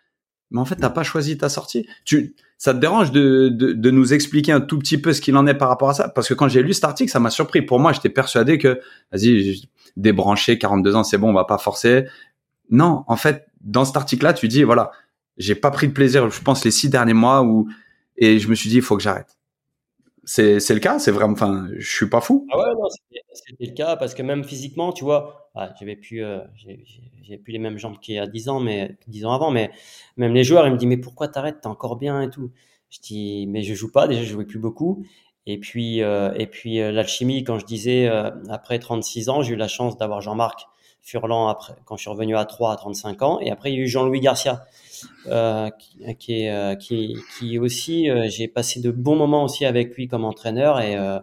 Mais 0.52 0.60
en 0.60 0.66
fait, 0.66 0.76
t'as 0.76 0.90
pas 0.90 1.04
choisi 1.04 1.38
ta 1.38 1.50
sortie. 1.50 1.88
Tu 2.06 2.36
ça 2.58 2.74
te 2.74 2.80
dérange 2.80 3.12
de, 3.12 3.48
de, 3.48 3.72
de, 3.72 3.92
nous 3.92 4.14
expliquer 4.14 4.52
un 4.52 4.60
tout 4.60 4.78
petit 4.78 4.98
peu 4.98 5.14
ce 5.14 5.22
qu'il 5.22 5.38
en 5.38 5.48
est 5.48 5.54
par 5.54 5.70
rapport 5.70 5.90
à 5.90 5.94
ça? 5.94 6.10
Parce 6.10 6.28
que 6.28 6.34
quand 6.34 6.50
j'ai 6.50 6.62
lu 6.62 6.74
cet 6.74 6.84
article, 6.84 7.10
ça 7.10 7.20
m'a 7.20 7.30
surpris. 7.30 7.62
Pour 7.62 7.80
moi, 7.80 7.94
j'étais 7.94 8.10
persuadé 8.10 8.58
que, 8.58 8.82
vas-y, 9.14 9.70
débranché, 9.96 10.58
42 10.58 10.96
ans, 10.96 11.06
c'est 11.06 11.18
bon, 11.18 11.30
on 11.30 11.34
va 11.34 11.46
pas 11.46 11.58
forcer. 11.58 12.06
Non, 12.70 13.06
en 13.08 13.16
fait, 13.16 13.48
dans 13.62 13.86
cet 13.86 13.96
article-là, 13.96 14.34
tu 14.34 14.50
dis, 14.50 14.64
voilà, 14.64 14.92
j'ai 15.38 15.56
pas 15.56 15.72
pris 15.72 15.88
de 15.88 15.94
plaisir, 15.94 16.30
je 16.30 16.42
pense, 16.42 16.66
les 16.66 16.72
six 16.72 16.90
derniers 16.90 17.14
mois 17.14 17.44
où, 17.44 17.70
et 18.18 18.40
je 18.40 18.50
me 18.50 18.56
suis 18.56 18.70
dit, 18.70 18.78
il 18.78 18.82
faut 18.82 18.98
que 18.98 19.04
j'arrête. 19.04 19.39
C'est, 20.24 20.70
le 20.70 20.80
cas, 20.80 21.00
c'est 21.00 21.12
vraiment, 21.12 21.34
enfin, 21.34 21.68
je 21.78 21.90
suis 21.90 22.10
pas 22.10 22.22
fou. 22.22 22.48
Ah 22.52 22.58
ouais, 22.58 22.90
c'était, 23.34 23.66
le 23.66 23.74
cas 23.74 23.96
parce 23.96 24.14
que 24.14 24.22
même 24.22 24.44
physiquement, 24.44 24.92
tu 24.92 25.04
vois, 25.04 25.50
ah, 25.56 25.74
j'avais 25.80 25.96
plus, 25.96 26.24
euh, 26.24 26.40
j'ai, 26.56 27.38
plus 27.38 27.52
les 27.52 27.60
mêmes 27.60 27.78
jambes 27.78 28.00
qu'il 28.00 28.16
y 28.16 28.20
a 28.20 28.28
10 28.28 28.50
ans, 28.50 28.60
mais 28.60 28.98
10 29.08 29.26
ans 29.26 29.34
avant, 29.34 29.52
mais 29.52 29.72
même 30.18 30.34
les 30.34 30.44
joueurs, 30.44 30.68
ils 30.68 30.74
me 30.74 30.78
disent, 30.78 30.88
mais 30.88 30.98
pourquoi 30.98 31.28
t'arrêtes, 31.28 31.62
t'es 31.62 31.68
encore 31.68 31.96
bien 31.96 32.22
et 32.22 32.30
tout. 32.30 32.52
Je 32.90 33.00
dis, 33.00 33.48
mais 33.48 33.64
je 33.64 33.74
joue 33.74 33.92
pas, 33.92 34.08
déjà, 34.08 34.22
je 34.24 34.32
jouais 34.32 34.46
plus 34.46 34.60
beaucoup. 34.60 35.06
Et 35.46 35.58
puis, 35.58 36.04
euh, 36.04 36.34
et 36.36 36.48
puis 36.48 36.80
euh, 36.80 36.92
l'alchimie, 36.92 37.44
quand 37.44 37.58
je 37.58 37.66
disais, 37.66 38.08
après 38.50 38.80
36 38.80 39.30
ans, 39.30 39.42
j'ai 39.42 39.54
eu 39.54 39.58
la 39.58 39.68
chance 39.68 39.98
d'avoir 39.98 40.22
Jean-Marc 40.22 40.68
Furlan 41.02 41.48
après, 41.48 41.76
quand 41.86 41.96
je 41.98 42.02
suis 42.02 42.10
revenu 42.10 42.36
à 42.36 42.46
3 42.46 42.74
à 42.74 42.76
35 42.76 43.22
ans. 43.22 43.40
Et 43.40 43.52
après, 43.52 43.72
il 43.72 43.78
y 43.78 43.80
a 43.80 43.84
eu 43.84 43.88
Jean-Louis 43.88 44.20
Garcia, 44.20 44.66
euh, 45.28 45.70
qui, 46.18 46.44
est, 46.46 46.78
qui, 46.80 47.18
qui 47.38 47.60
aussi, 47.60 48.10
euh, 48.10 48.28
j'ai 48.30 48.48
passé 48.48 48.82
de 48.82 48.92
bons 48.92 49.16
moments 49.16 49.44
aussi 49.44 49.66
avec 49.66 49.96
lui 49.96 50.08
comme 50.08 50.26
entraîneur 50.26 50.80
et, 50.80 50.96
euh, 50.96 51.20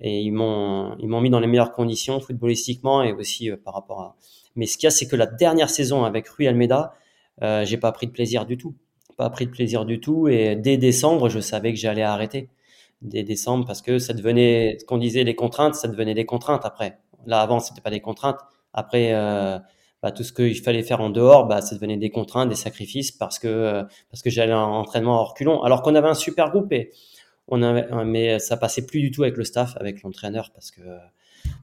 et 0.00 0.20
ils 0.20 0.32
m'ont 0.32 0.96
ils 0.98 1.08
m'ont 1.08 1.20
mis 1.20 1.30
dans 1.30 1.40
les 1.40 1.46
meilleures 1.46 1.72
conditions 1.72 2.20
footballistiquement 2.20 3.02
et 3.02 3.12
aussi 3.12 3.50
par 3.64 3.74
rapport 3.74 4.00
à. 4.00 4.16
Mais 4.56 4.66
ce 4.66 4.76
qu'il 4.76 4.84
y 4.84 4.88
a, 4.88 4.90
c'est 4.90 5.06
que 5.06 5.16
la 5.16 5.26
dernière 5.26 5.70
saison 5.70 6.04
avec 6.04 6.28
Rui 6.28 6.48
Almeida, 6.48 6.94
j'ai 7.40 7.76
pas 7.76 7.92
pris 7.92 8.06
de 8.06 8.12
plaisir 8.12 8.46
du 8.46 8.56
tout, 8.56 8.74
pas 9.16 9.30
pris 9.30 9.46
de 9.46 9.50
plaisir 9.50 9.84
du 9.84 10.00
tout. 10.00 10.28
Et 10.28 10.56
dès 10.56 10.76
décembre, 10.76 11.28
je 11.28 11.40
savais 11.40 11.72
que 11.72 11.78
j'allais 11.78 12.02
arrêter 12.02 12.48
dès 13.02 13.22
décembre 13.22 13.66
parce 13.66 13.82
que 13.82 13.98
ça 13.98 14.12
devenait, 14.12 14.76
ce 14.80 14.84
qu'on 14.84 14.98
disait 14.98 15.24
les 15.24 15.34
contraintes, 15.34 15.74
ça 15.74 15.88
devenait 15.88 16.14
des 16.14 16.26
contraintes 16.26 16.64
après. 16.64 16.98
Là 17.26 17.40
avant, 17.40 17.60
c'était 17.60 17.80
pas 17.80 17.90
des 17.90 18.00
contraintes. 18.00 18.40
Après, 18.72 19.12
euh, 19.12 19.58
bah, 20.02 20.12
tout 20.12 20.22
ce 20.24 20.32
qu'il 20.32 20.60
fallait 20.60 20.82
faire 20.82 21.00
en 21.00 21.10
dehors, 21.10 21.46
bah, 21.46 21.60
ça 21.60 21.74
devenait 21.74 21.96
des 21.96 22.10
contraintes, 22.10 22.48
des 22.48 22.54
sacrifices 22.54 23.12
parce 23.12 23.38
que 23.38 23.48
euh, 23.48 23.82
parce 24.10 24.22
que 24.22 24.30
j'allais 24.30 24.54
en 24.54 24.72
entraînement 24.72 25.20
en 25.20 25.24
reculons. 25.24 25.62
Alors 25.62 25.82
qu'on 25.82 25.94
avait 25.94 26.08
un 26.08 26.14
super 26.14 26.50
groupe 26.50 26.72
et 26.72 26.90
on 27.48 27.62
avait, 27.62 27.86
mais 28.04 28.38
ça 28.38 28.56
passait 28.56 28.86
plus 28.86 29.00
du 29.00 29.10
tout 29.10 29.22
avec 29.22 29.36
le 29.36 29.44
staff, 29.44 29.76
avec 29.78 30.02
l'entraîneur 30.02 30.50
parce 30.54 30.70
que 30.70 30.80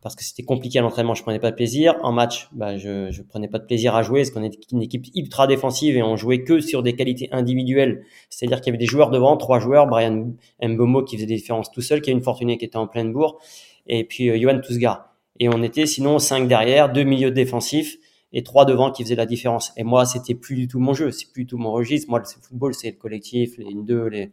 parce 0.02 0.16
que 0.16 0.24
c'était 0.24 0.44
compliqué 0.44 0.80
à 0.80 0.82
l'entraînement, 0.82 1.14
je 1.14 1.24
prenais 1.24 1.40
pas 1.40 1.52
de 1.52 1.56
plaisir. 1.56 1.96
En 2.02 2.12
match, 2.12 2.50
bah, 2.52 2.78
je, 2.78 3.12
je 3.12 3.22
prenais 3.22 3.48
pas 3.48 3.60
de 3.60 3.66
plaisir 3.66 3.96
à 3.96 4.04
jouer 4.04 4.22
parce 4.22 4.32
qu'on 4.32 4.44
était 4.44 4.60
une 4.72 4.82
équipe 4.82 5.06
ultra 5.16 5.48
défensive 5.48 5.98
et 5.98 6.04
on 6.04 6.16
jouait 6.16 6.44
que 6.44 6.60
sur 6.60 6.84
des 6.84 6.94
qualités 6.94 7.30
individuelles. 7.32 8.04
C'est-à-dire 8.30 8.62
qu'il 8.62 8.68
y 8.68 8.72
avait 8.72 8.84
des 8.84 8.88
joueurs 8.88 9.10
devant, 9.10 9.38
trois 9.38 9.60
joueurs, 9.60 9.88
Brian 9.88 10.34
Mbomo 10.62 11.04
qui 11.04 11.16
faisait 11.16 11.28
des 11.28 11.36
différences 11.36 11.72
tout 11.72 11.82
seul, 11.82 12.02
qui 12.02 12.10
a 12.10 12.14
une 12.14 12.22
Fortuné 12.22 12.58
qui 12.58 12.66
était 12.66 12.78
en 12.78 12.88
pleine 12.88 13.14
bourre, 13.14 13.40
et 13.88 14.04
puis 14.04 14.30
euh, 14.30 14.40
Johan 14.40 14.60
Tousgar. 14.60 15.14
Et 15.40 15.50
on 15.50 15.62
était 15.62 15.86
sinon 15.86 16.20
cinq 16.20 16.48
derrière, 16.48 16.92
deux 16.92 17.04
milieux 17.04 17.32
défensifs 17.32 17.98
et 18.38 18.44
trois 18.44 18.66
devant 18.66 18.92
qui 18.92 19.04
faisaient 19.04 19.16
la 19.16 19.26
différence. 19.26 19.74
Et 19.78 19.84
moi, 19.84 20.06
c'était 20.06 20.36
plus 20.36 20.56
du 20.56 20.68
tout 20.68 20.80
mon 20.80 20.94
jeu, 20.94 21.10
c'est 21.10 21.26
plus 21.32 21.46
du 21.46 21.48
tout 21.48 21.58
mon 21.58 21.72
registre. 21.72 22.08
Moi, 22.08 22.20
le 22.20 22.26
football, 22.26 22.76
c'est 22.76 22.92
le 22.92 22.96
collectif, 22.96 23.58
les 23.58 23.66
1-2, 23.66 24.10
les, 24.10 24.32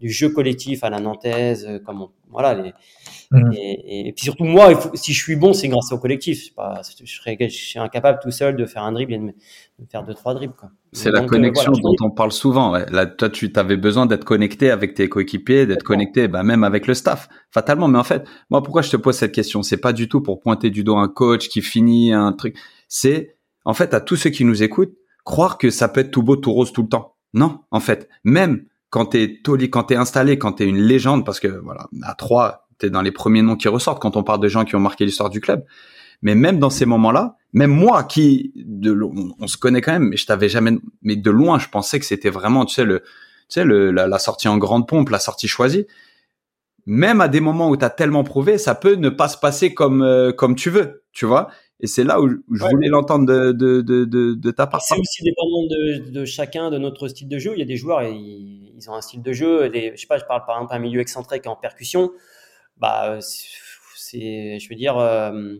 du 0.00 0.10
jeu 0.10 0.28
collectif 0.30 0.82
à 0.82 0.90
la 0.90 0.98
nantaise, 0.98 1.64
euh, 1.64 1.78
comme 1.78 2.08
voilà. 2.28 2.54
Les, 2.54 2.72
mhm. 3.30 3.52
et, 3.52 4.12
puis 4.12 4.24
surtout 4.24 4.42
moi, 4.42 4.72
si 4.94 5.12
je 5.12 5.22
suis 5.22 5.36
bon, 5.36 5.52
c'est 5.52 5.68
grâce 5.68 5.92
au 5.92 5.98
collectif. 5.98 6.52
Pas, 6.56 6.80
je, 7.00 7.06
serais, 7.06 7.38
je 7.40 7.78
incapable 7.78 8.18
tout 8.20 8.32
seul 8.32 8.56
de 8.56 8.66
faire 8.66 8.82
un 8.82 8.90
dribble 8.90 9.12
et 9.12 9.18
de, 9.18 9.32
faire 9.88 10.02
deux 10.02 10.14
trois 10.14 10.34
dribbles. 10.34 10.54
C'est 10.90 11.12
la 11.12 11.22
euh, 11.22 11.26
connexion 11.26 11.70
dont 11.70 11.94
on 12.02 12.10
parle 12.10 12.32
souvent. 12.32 12.72
Là, 12.72 13.06
toi, 13.06 13.30
tu 13.30 13.52
avais 13.54 13.76
besoin 13.76 14.06
d'être 14.06 14.24
connecté 14.24 14.72
avec 14.72 14.94
tes 14.94 15.08
coéquipiers, 15.08 15.64
d'être 15.64 15.84
connecté, 15.84 16.26
bah, 16.26 16.42
même 16.42 16.64
avec 16.64 16.88
le 16.88 16.94
staff, 16.94 17.28
fatalement. 17.52 17.86
Mais 17.86 17.98
en 17.98 18.04
fait, 18.04 18.26
moi, 18.50 18.64
pourquoi 18.64 18.82
je 18.82 18.90
te 18.90 18.96
pose 18.96 19.14
cette 19.14 19.32
question? 19.32 19.62
C'est 19.62 19.80
pas 19.80 19.92
du 19.92 20.08
tout 20.08 20.22
pour 20.22 20.40
pointer 20.40 20.70
du 20.70 20.82
doigt 20.82 21.00
un 21.00 21.08
coach 21.08 21.48
qui 21.48 21.62
finit 21.62 22.12
un 22.12 22.32
truc. 22.32 22.56
C'est 22.88 23.33
en 23.64 23.74
fait 23.74 23.94
à 23.94 24.00
tous 24.00 24.16
ceux 24.16 24.30
qui 24.30 24.44
nous 24.44 24.62
écoutent, 24.62 24.94
croire 25.24 25.58
que 25.58 25.70
ça 25.70 25.88
peut 25.88 26.00
être 26.00 26.10
tout 26.10 26.22
beau, 26.22 26.36
tout 26.36 26.52
rose 26.52 26.72
tout 26.72 26.82
le 26.82 26.88
temps. 26.88 27.16
Non, 27.32 27.60
en 27.70 27.80
fait, 27.80 28.08
même 28.22 28.64
quand 28.90 29.06
t'es 29.06 29.40
Toli, 29.42 29.70
quand 29.70 29.84
t'es 29.84 29.96
installé, 29.96 30.38
quand 30.38 30.52
t'es 30.52 30.66
une 30.66 30.80
légende, 30.80 31.24
parce 31.26 31.40
que 31.40 31.48
voilà, 31.48 31.88
à 32.02 32.14
trois, 32.14 32.68
t'es 32.78 32.90
dans 32.90 33.02
les 33.02 33.10
premiers 33.10 33.42
noms 33.42 33.56
qui 33.56 33.68
ressortent 33.68 34.00
quand 34.00 34.16
on 34.16 34.22
parle 34.22 34.40
de 34.40 34.48
gens 34.48 34.64
qui 34.64 34.76
ont 34.76 34.80
marqué 34.80 35.04
l'histoire 35.04 35.30
du 35.30 35.40
club. 35.40 35.64
Mais 36.22 36.34
même 36.34 36.58
dans 36.58 36.70
ces 36.70 36.86
moments-là, 36.86 37.36
même 37.52 37.70
moi 37.70 38.04
qui, 38.04 38.52
de, 38.54 38.96
on, 39.38 39.46
se 39.46 39.56
connaît 39.56 39.80
quand 39.80 39.92
même, 39.92 40.08
mais 40.08 40.16
je 40.16 40.26
t'avais 40.26 40.48
jamais, 40.48 40.78
mais 41.02 41.16
de 41.16 41.30
loin, 41.30 41.58
je 41.58 41.68
pensais 41.68 41.98
que 41.98 42.06
c'était 42.06 42.30
vraiment, 42.30 42.64
tu 42.64 42.74
sais, 42.74 42.84
le, 42.84 43.00
tu 43.00 43.06
sais, 43.48 43.64
le, 43.64 43.90
la, 43.90 44.18
sortie 44.18 44.48
en 44.48 44.56
grande 44.56 44.88
pompe, 44.88 45.10
la 45.10 45.18
sortie 45.18 45.48
choisie. 45.48 45.86
Même 46.86 47.20
à 47.20 47.28
des 47.28 47.40
moments 47.40 47.68
où 47.68 47.76
t'as 47.76 47.90
tellement 47.90 48.24
prouvé, 48.24 48.58
ça 48.58 48.74
peut 48.74 48.94
ne 48.94 49.08
pas 49.08 49.28
se 49.28 49.38
passer 49.38 49.74
comme 49.74 50.02
euh, 50.02 50.32
comme 50.32 50.54
tu 50.54 50.70
veux, 50.70 51.04
tu 51.12 51.26
vois. 51.26 51.48
Et 51.84 51.86
c'est 51.86 52.02
là 52.02 52.18
où 52.18 52.30
je 52.30 52.64
voulais 52.64 52.88
l'entendre 52.88 53.26
de, 53.26 53.52
de, 53.52 53.82
de, 53.82 54.06
de, 54.06 54.50
ta 54.50 54.66
part. 54.66 54.80
C'est 54.80 54.98
aussi 54.98 55.22
dépendant 55.22 55.66
de, 55.68 56.24
chacun, 56.24 56.70
de 56.70 56.78
notre 56.78 57.08
style 57.08 57.28
de 57.28 57.38
jeu. 57.38 57.52
Il 57.54 57.58
y 57.58 57.62
a 57.62 57.66
des 57.66 57.76
joueurs, 57.76 58.02
ils, 58.02 58.72
ils 58.74 58.88
ont 58.88 58.94
un 58.94 59.02
style 59.02 59.20
de 59.20 59.32
jeu. 59.34 59.68
Des, 59.68 59.92
je 59.94 60.00
sais 60.00 60.06
pas, 60.06 60.16
je 60.16 60.24
parle 60.24 60.46
par 60.46 60.56
exemple 60.56 60.72
d'un 60.72 60.78
milieu 60.78 61.02
excentrique 61.02 61.46
en 61.46 61.56
percussion. 61.56 62.10
Bah, 62.78 63.18
c'est, 63.20 64.58
je 64.58 64.68
veux 64.70 64.76
dire, 64.76 64.96
euh, 64.96 65.56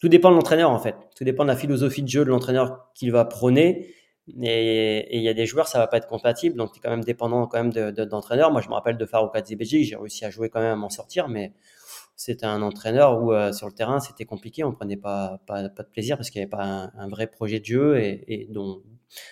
tout 0.00 0.08
dépend 0.08 0.30
de 0.30 0.36
l'entraîneur 0.36 0.70
en 0.70 0.78
fait. 0.78 0.94
Tout 1.16 1.24
dépend 1.24 1.42
de 1.42 1.48
la 1.48 1.56
philosophie 1.56 2.04
de 2.04 2.08
jeu 2.08 2.24
de 2.24 2.30
l'entraîneur 2.30 2.92
qu'il 2.94 3.10
va 3.10 3.24
prôner. 3.24 3.92
Et, 4.40 5.16
il 5.16 5.22
y 5.24 5.28
a 5.28 5.34
des 5.34 5.46
joueurs, 5.46 5.66
ça 5.66 5.80
va 5.80 5.88
pas 5.88 5.96
être 5.96 6.06
compatible. 6.06 6.54
Donc, 6.54 6.74
tu 6.74 6.78
es 6.78 6.80
quand 6.80 6.90
même 6.90 7.02
dépendant 7.02 7.48
quand 7.48 7.60
même 7.60 7.72
d'entraîneur. 7.72 8.52
Moi, 8.52 8.60
je 8.60 8.68
me 8.68 8.74
rappelle 8.74 8.96
de 8.96 9.04
Farouk 9.04 9.32
Belgique. 9.34 9.84
J'ai 9.84 9.96
réussi 9.96 10.24
à 10.24 10.30
jouer 10.30 10.48
quand 10.48 10.60
même 10.60 10.74
à 10.74 10.76
m'en 10.76 10.90
sortir, 10.90 11.26
mais 11.26 11.54
c'était 12.18 12.46
un 12.46 12.62
entraîneur 12.62 13.22
où 13.22 13.32
euh, 13.32 13.52
sur 13.52 13.68
le 13.68 13.72
terrain 13.72 14.00
c'était 14.00 14.24
compliqué, 14.24 14.64
on 14.64 14.72
prenait 14.72 14.96
pas, 14.96 15.40
pas, 15.46 15.68
pas 15.68 15.84
de 15.84 15.88
plaisir 15.88 16.16
parce 16.16 16.30
qu'il 16.30 16.40
n'y 16.40 16.42
avait 16.42 16.50
pas 16.50 16.90
un, 16.92 17.08
vrai 17.08 17.28
projet 17.28 17.60
de 17.60 17.64
jeu 17.64 17.96
et, 18.00 18.24
et 18.26 18.46
dont, 18.50 18.82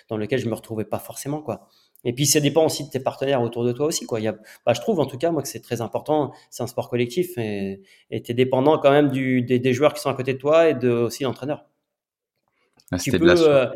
dans 0.07 0.15
lequel 0.15 0.39
je 0.39 0.47
me 0.47 0.55
retrouvais 0.55 0.85
pas 0.85 0.97
forcément 0.97 1.41
quoi. 1.41 1.67
Et 2.05 2.13
puis 2.13 2.25
ça 2.25 2.39
dépend 2.39 2.65
aussi 2.65 2.85
de 2.85 2.89
tes 2.89 3.01
partenaires 3.01 3.41
autour 3.41 3.65
de 3.65 3.73
toi 3.73 3.87
aussi 3.87 4.05
quoi. 4.05 4.21
Il 4.21 4.23
y 4.23 4.29
a, 4.29 4.37
bah, 4.65 4.71
je 4.73 4.79
trouve 4.79 5.01
en 5.01 5.05
tout 5.05 5.17
cas 5.17 5.31
moi 5.31 5.41
que 5.41 5.49
c'est 5.49 5.59
très 5.59 5.81
important, 5.81 6.31
c'est 6.49 6.63
un 6.63 6.67
sport 6.67 6.89
collectif 6.89 7.37
et 7.37 7.81
tu 8.09 8.31
es 8.31 8.33
dépendant 8.33 8.79
quand 8.79 8.91
même 8.91 9.09
du, 9.09 9.41
des, 9.41 9.59
des, 9.59 9.73
joueurs 9.73 9.93
qui 9.93 9.99
sont 9.99 10.09
à 10.09 10.15
côté 10.15 10.33
de 10.33 10.39
toi 10.39 10.69
et 10.69 10.73
de 10.73 10.89
aussi 10.89 11.23
l'entraîneur. 11.23 11.65
Ah, 12.91 12.99
c'était 12.99 13.19
de 13.19 13.25
la 13.25 13.33
euh, 13.33 13.67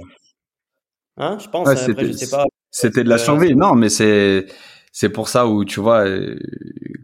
hein, 1.18 1.38
je 1.38 1.50
pense. 1.50 1.68
après, 1.68 2.06
je 2.06 2.14
sais 2.14 2.30
pas. 2.30 2.46
C'était 2.70 3.04
de 3.04 3.10
la 3.10 3.18
survie, 3.18 3.58
non, 3.58 3.76
mais 3.76 3.90
c'est 3.90 4.46
c'est 4.94 5.10
pour 5.10 5.28
ça 5.28 5.48
où 5.48 5.66
tu 5.66 5.82
vois 5.82 6.06
euh, 6.08 6.40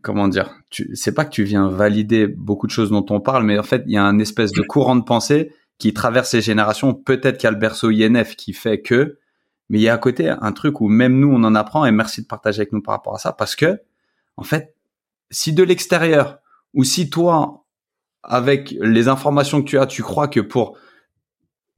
comment 0.07 0.29
dire 0.29 0.55
tu 0.69 0.89
c'est 0.95 1.13
pas 1.13 1.25
que 1.25 1.31
tu 1.31 1.43
viens 1.43 1.67
valider 1.67 2.27
beaucoup 2.27 2.65
de 2.65 2.71
choses 2.71 2.91
dont 2.91 3.05
on 3.09 3.19
parle 3.19 3.43
mais 3.43 3.59
en 3.59 3.63
fait 3.63 3.83
il 3.87 3.91
y 3.91 3.97
a 3.97 4.03
un 4.05 4.19
espèce 4.19 4.53
de 4.53 4.61
courant 4.61 4.95
de 4.95 5.03
pensée 5.03 5.51
qui 5.79 5.93
traverse 5.93 6.33
les 6.33 6.41
générations 6.41 6.93
peut-être 6.93 7.37
qu'il 7.37 7.43
y 7.43 7.49
a 7.49 7.51
le 7.51 7.57
berceau 7.57 7.89
INF 7.89 8.37
qui 8.37 8.53
fait 8.53 8.81
que 8.81 9.19
mais 9.69 9.79
il 9.79 9.81
y 9.81 9.89
a 9.89 9.93
à 9.93 9.97
côté 9.97 10.29
un 10.29 10.51
truc 10.53 10.79
où 10.79 10.87
même 10.87 11.19
nous 11.19 11.29
on 11.29 11.43
en 11.43 11.55
apprend 11.55 11.85
et 11.85 11.91
merci 11.91 12.21
de 12.21 12.25
partager 12.25 12.61
avec 12.61 12.71
nous 12.71 12.81
par 12.81 12.95
rapport 12.95 13.15
à 13.15 13.19
ça 13.19 13.33
parce 13.33 13.57
que 13.57 13.81
en 14.37 14.43
fait 14.43 14.75
si 15.29 15.51
de 15.51 15.61
l'extérieur 15.61 16.39
ou 16.73 16.85
si 16.85 17.09
toi 17.09 17.65
avec 18.23 18.73
les 18.79 19.09
informations 19.09 19.61
que 19.61 19.67
tu 19.67 19.77
as 19.77 19.87
tu 19.87 20.03
crois 20.03 20.29
que 20.29 20.39
pour 20.39 20.77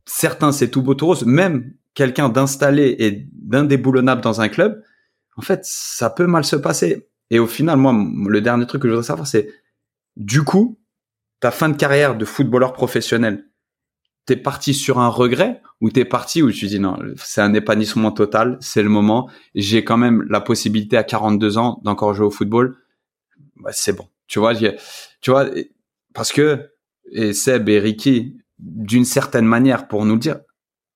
certains 0.05 0.51
c'est 0.51 0.69
tout 0.69 0.83
beau 0.83 0.93
tout 0.93 1.07
rose 1.07 1.25
même 1.25 1.73
quelqu'un 1.95 2.29
d'installé 2.29 2.95
et 2.99 3.27
d'indéboulonnable 3.33 4.21
dans 4.21 4.39
un 4.39 4.49
club 4.49 4.83
en 5.39 5.41
fait, 5.41 5.61
ça 5.63 6.09
peut 6.09 6.27
mal 6.27 6.43
se 6.43 6.57
passer. 6.57 7.07
Et 7.29 7.39
au 7.39 7.47
final, 7.47 7.77
moi, 7.77 7.93
le 7.93 8.41
dernier 8.41 8.65
truc 8.65 8.81
que 8.81 8.87
je 8.87 8.93
voudrais 8.93 9.05
savoir, 9.05 9.27
c'est 9.27 9.49
du 10.15 10.43
coup, 10.43 10.79
ta 11.39 11.51
fin 11.51 11.69
de 11.69 11.77
carrière 11.77 12.17
de 12.17 12.25
footballeur 12.25 12.73
professionnel, 12.73 13.45
t'es 14.25 14.35
parti 14.35 14.73
sur 14.73 14.99
un 14.99 15.07
regret 15.07 15.61
ou 15.81 15.89
t'es 15.89 16.05
parti 16.05 16.41
où 16.41 16.51
tu 16.51 16.67
dis 16.67 16.79
non, 16.79 16.97
c'est 17.15 17.41
un 17.41 17.53
épanouissement 17.53 18.11
total, 18.11 18.57
c'est 18.61 18.83
le 18.83 18.89
moment, 18.89 19.29
j'ai 19.55 19.83
quand 19.83 19.97
même 19.97 20.23
la 20.29 20.41
possibilité 20.41 20.97
à 20.97 21.03
42 21.03 21.57
ans 21.57 21.79
d'encore 21.83 22.13
jouer 22.13 22.27
au 22.27 22.31
football, 22.31 22.77
bah, 23.55 23.71
c'est 23.73 23.93
bon. 23.93 24.07
Tu 24.27 24.39
vois, 24.39 24.53
tu 24.55 25.31
vois, 25.31 25.49
parce 26.13 26.31
que 26.31 26.69
et 27.11 27.33
Seb 27.33 27.69
et 27.69 27.79
Ricky, 27.79 28.37
d'une 28.59 29.05
certaine 29.05 29.45
manière, 29.45 29.87
pour 29.87 30.05
nous 30.05 30.13
le 30.13 30.19
dire, 30.19 30.41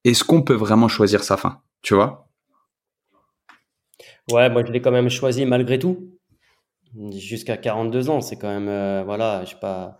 est-ce 0.04 0.24
qu'on 0.24 0.44
peut 0.44 0.54
vraiment 0.54 0.88
choisir 0.88 1.24
sa 1.24 1.38
fin? 1.38 1.62
Tu 1.82 1.96
vois? 1.96 2.30
Ouais, 4.32 4.50
moi 4.50 4.64
je 4.66 4.72
l'ai 4.72 4.82
quand 4.82 4.92
même 4.92 5.10
choisi 5.10 5.46
malgré 5.46 5.80
tout. 5.80 6.13
Jusqu'à 7.18 7.58
42 7.58 8.10
ans, 8.10 8.22
c'est 8.22 8.36
quand 8.38 8.50
même 8.50 8.68
euh, 8.68 9.04
voilà, 9.04 9.44
je 9.46 9.56
pas 9.56 10.00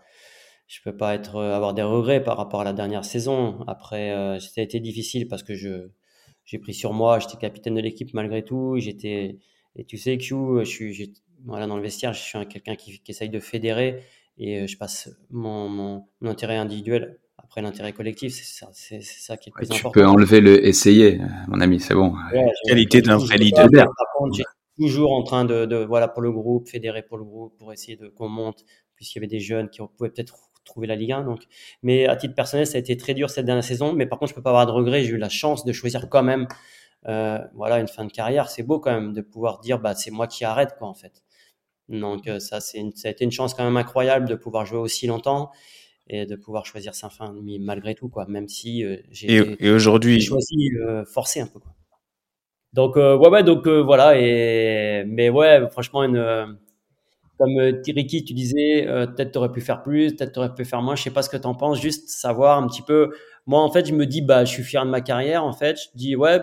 je 0.66 0.80
peux 0.82 0.96
pas 0.96 1.14
être 1.14 1.36
euh, 1.36 1.54
avoir 1.54 1.74
des 1.74 1.82
regrets 1.82 2.22
par 2.22 2.36
rapport 2.36 2.60
à 2.60 2.64
la 2.64 2.72
dernière 2.72 3.04
saison. 3.04 3.64
Après 3.66 4.12
euh, 4.12 4.38
ça 4.38 4.60
a 4.60 4.64
été 4.64 4.80
difficile 4.80 5.26
parce 5.28 5.42
que 5.42 5.54
je 5.54 5.88
j'ai 6.44 6.58
pris 6.58 6.74
sur 6.74 6.92
moi, 6.92 7.18
j'étais 7.18 7.36
capitaine 7.36 7.74
de 7.74 7.80
l'équipe 7.80 8.14
malgré 8.14 8.44
tout, 8.44 8.76
j'étais 8.78 9.38
et 9.76 9.84
tu 9.84 9.98
sais 9.98 10.18
Q, 10.18 10.34
je 10.60 10.64
suis 10.64 11.14
voilà 11.44 11.66
dans 11.66 11.76
le 11.76 11.82
vestiaire, 11.82 12.12
je 12.12 12.20
suis 12.20 12.46
quelqu'un 12.46 12.76
qui, 12.76 13.00
qui 13.00 13.10
essaye 13.10 13.28
de 13.28 13.40
fédérer 13.40 14.02
et 14.38 14.66
je 14.66 14.78
passe 14.78 15.10
mon, 15.30 15.68
mon, 15.68 16.06
mon 16.20 16.30
intérêt 16.30 16.56
individuel 16.56 17.18
après, 17.44 17.60
l'intérêt 17.62 17.92
collectif, 17.92 18.32
c'est 18.32 18.44
ça, 18.44 18.68
c'est, 18.72 19.02
ça 19.02 19.36
qui 19.36 19.48
est 19.48 19.52
le 19.54 19.66
plus 19.66 19.70
important. 19.70 19.90
Tu 19.90 19.98
peux 20.00 20.06
enlever 20.06 20.40
le 20.40 20.66
essayer, 20.66 21.20
mon 21.48 21.60
ami, 21.60 21.78
c'est 21.78 21.94
bon. 21.94 22.14
Qualité 22.66 23.02
d'un 23.02 23.16
vrai 23.16 23.36
leader. 23.36 23.68
Par 23.70 24.06
contre, 24.16 24.36
j'ai 24.36 24.44
toujours 24.78 25.12
en 25.12 25.22
train 25.22 25.44
de, 25.44 25.66
de, 25.66 25.76
voilà, 25.76 26.08
pour 26.08 26.22
le 26.22 26.32
groupe, 26.32 26.68
fédérer 26.68 27.02
pour 27.02 27.18
le 27.18 27.24
groupe, 27.24 27.56
pour 27.58 27.72
essayer 27.72 27.96
de 27.96 28.08
qu'on 28.08 28.28
monte, 28.28 28.64
puisqu'il 28.96 29.18
y 29.18 29.20
avait 29.20 29.26
des 29.26 29.40
jeunes 29.40 29.68
qui 29.70 29.80
pouvaient 29.96 30.10
peut-être 30.10 30.50
trouver 30.64 30.86
la 30.86 30.96
Ligue 30.96 31.12
1. 31.12 31.24
Donc, 31.24 31.42
mais 31.82 32.06
à 32.06 32.16
titre 32.16 32.34
personnel, 32.34 32.66
ça 32.66 32.76
a 32.76 32.80
été 32.80 32.96
très 32.96 33.14
dur 33.14 33.30
cette 33.30 33.46
dernière 33.46 33.64
saison. 33.64 33.92
Mais 33.92 34.06
par 34.06 34.18
contre, 34.18 34.30
je 34.30 34.34
peux 34.34 34.42
pas 34.42 34.50
avoir 34.50 34.66
de 34.66 34.72
regrets. 34.72 35.04
J'ai 35.04 35.12
eu 35.12 35.18
la 35.18 35.28
chance 35.28 35.64
de 35.64 35.72
choisir 35.72 36.08
quand 36.08 36.22
même, 36.22 36.46
euh, 37.06 37.38
voilà, 37.54 37.80
une 37.80 37.88
fin 37.88 38.04
de 38.04 38.12
carrière. 38.12 38.48
C'est 38.48 38.62
beau 38.62 38.80
quand 38.80 38.92
même 38.92 39.12
de 39.12 39.20
pouvoir 39.20 39.60
dire, 39.60 39.78
bah, 39.78 39.94
c'est 39.94 40.10
moi 40.10 40.26
qui 40.26 40.44
arrête, 40.44 40.74
quoi, 40.78 40.88
en 40.88 40.94
fait. 40.94 41.22
Donc, 41.88 42.26
euh, 42.28 42.40
ça, 42.40 42.60
c'est 42.60 42.82
ça 42.94 43.08
a 43.08 43.10
été 43.10 43.24
une 43.24 43.32
chance 43.32 43.54
quand 43.54 43.64
même 43.64 43.76
incroyable 43.76 44.26
de 44.28 44.34
pouvoir 44.34 44.64
jouer 44.64 44.78
aussi 44.78 45.06
longtemps 45.06 45.50
et 46.06 46.26
de 46.26 46.36
pouvoir 46.36 46.66
choisir 46.66 46.94
sa 46.94 47.08
fin 47.08 47.34
malgré 47.60 47.94
tout 47.94 48.08
quoi 48.08 48.26
même 48.26 48.48
si 48.48 48.84
euh, 48.84 48.98
j'ai 49.10 49.56
et, 49.58 49.70
aujourd'hui 49.70 50.20
choisi 50.20 50.70
euh, 50.86 51.04
forcé 51.06 51.40
un 51.40 51.46
peu 51.46 51.58
quoi 51.58 51.74
donc 52.74 52.96
euh, 52.96 53.16
ouais 53.16 53.28
ouais 53.28 53.42
donc 53.42 53.66
voilà 53.66 54.18
et 54.18 55.04
mais 55.06 55.30
ouais 55.30 55.66
franchement 55.70 56.04
une 56.04 56.58
comme 57.38 57.56
Ricky 57.58 58.24
tu 58.24 58.34
disais 58.34 58.84
peut-être 58.84 59.32
t'aurais 59.32 59.52
pu 59.52 59.60
faire 59.60 59.82
plus 59.82 60.14
peut-être 60.14 60.32
t'aurais 60.32 60.54
pu 60.54 60.64
faire 60.64 60.82
moins 60.82 60.96
je 60.96 61.02
sais 61.04 61.10
pas 61.10 61.22
ce 61.22 61.30
que 61.30 61.36
t'en 61.36 61.54
penses 61.54 61.80
juste 61.80 62.08
savoir 62.08 62.62
un 62.62 62.66
petit 62.66 62.82
peu 62.82 63.10
moi 63.46 63.60
en 63.60 63.70
fait 63.70 63.86
je 63.86 63.94
me 63.94 64.06
dis 64.06 64.20
bah 64.20 64.44
je 64.44 64.50
suis 64.50 64.62
fier 64.62 64.84
de 64.84 64.90
ma 64.90 65.00
carrière 65.00 65.44
en 65.44 65.52
fait 65.52 65.76
je 65.76 65.86
dis 65.94 66.16
ouais 66.16 66.40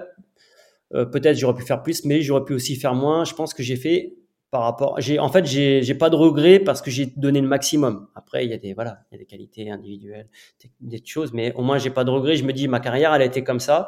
peut-être 0.90 1.38
j'aurais 1.38 1.56
pu 1.56 1.64
faire 1.64 1.84
plus 1.84 2.04
mais 2.06 2.22
j'aurais 2.22 2.46
pu 2.46 2.54
aussi 2.54 2.76
faire 2.76 2.96
moins 2.96 3.24
je 3.26 3.34
pense 3.34 3.54
que 3.54 3.64
j'ai 3.64 3.76
fait 3.78 4.16
par 4.52 4.64
rapport. 4.64 5.00
J'ai, 5.00 5.18
en 5.18 5.30
fait, 5.30 5.46
j'ai, 5.46 5.96
pas 5.96 6.10
de 6.10 6.16
regrets 6.16 6.60
parce 6.60 6.82
que 6.82 6.92
j'ai 6.92 7.06
donné 7.06 7.42
le 7.42 7.48
maximum. 7.48 8.08
Après, 8.16 8.46
il 8.46 8.52
y 8.52 8.54
a 8.54 8.58
des, 8.58 8.74
voilà, 8.74 9.00
il 9.10 9.16
y 9.16 9.18
a 9.18 9.20
des 9.20 9.26
qualités 9.26 9.72
individuelles, 9.72 10.28
des, 10.62 10.98
des 10.98 11.04
choses, 11.04 11.32
mais 11.34 11.54
au 11.54 11.64
moins, 11.64 11.78
j'ai 11.78 11.90
pas 11.90 12.04
de 12.04 12.12
regrets. 12.12 12.36
Je 12.36 12.44
me 12.44 12.52
dis, 12.52 12.68
ma 12.68 12.82
carrière, 12.82 13.14
elle 13.14 13.22
a 13.22 13.26
été 13.26 13.44
comme 13.44 13.62
ça. 13.62 13.88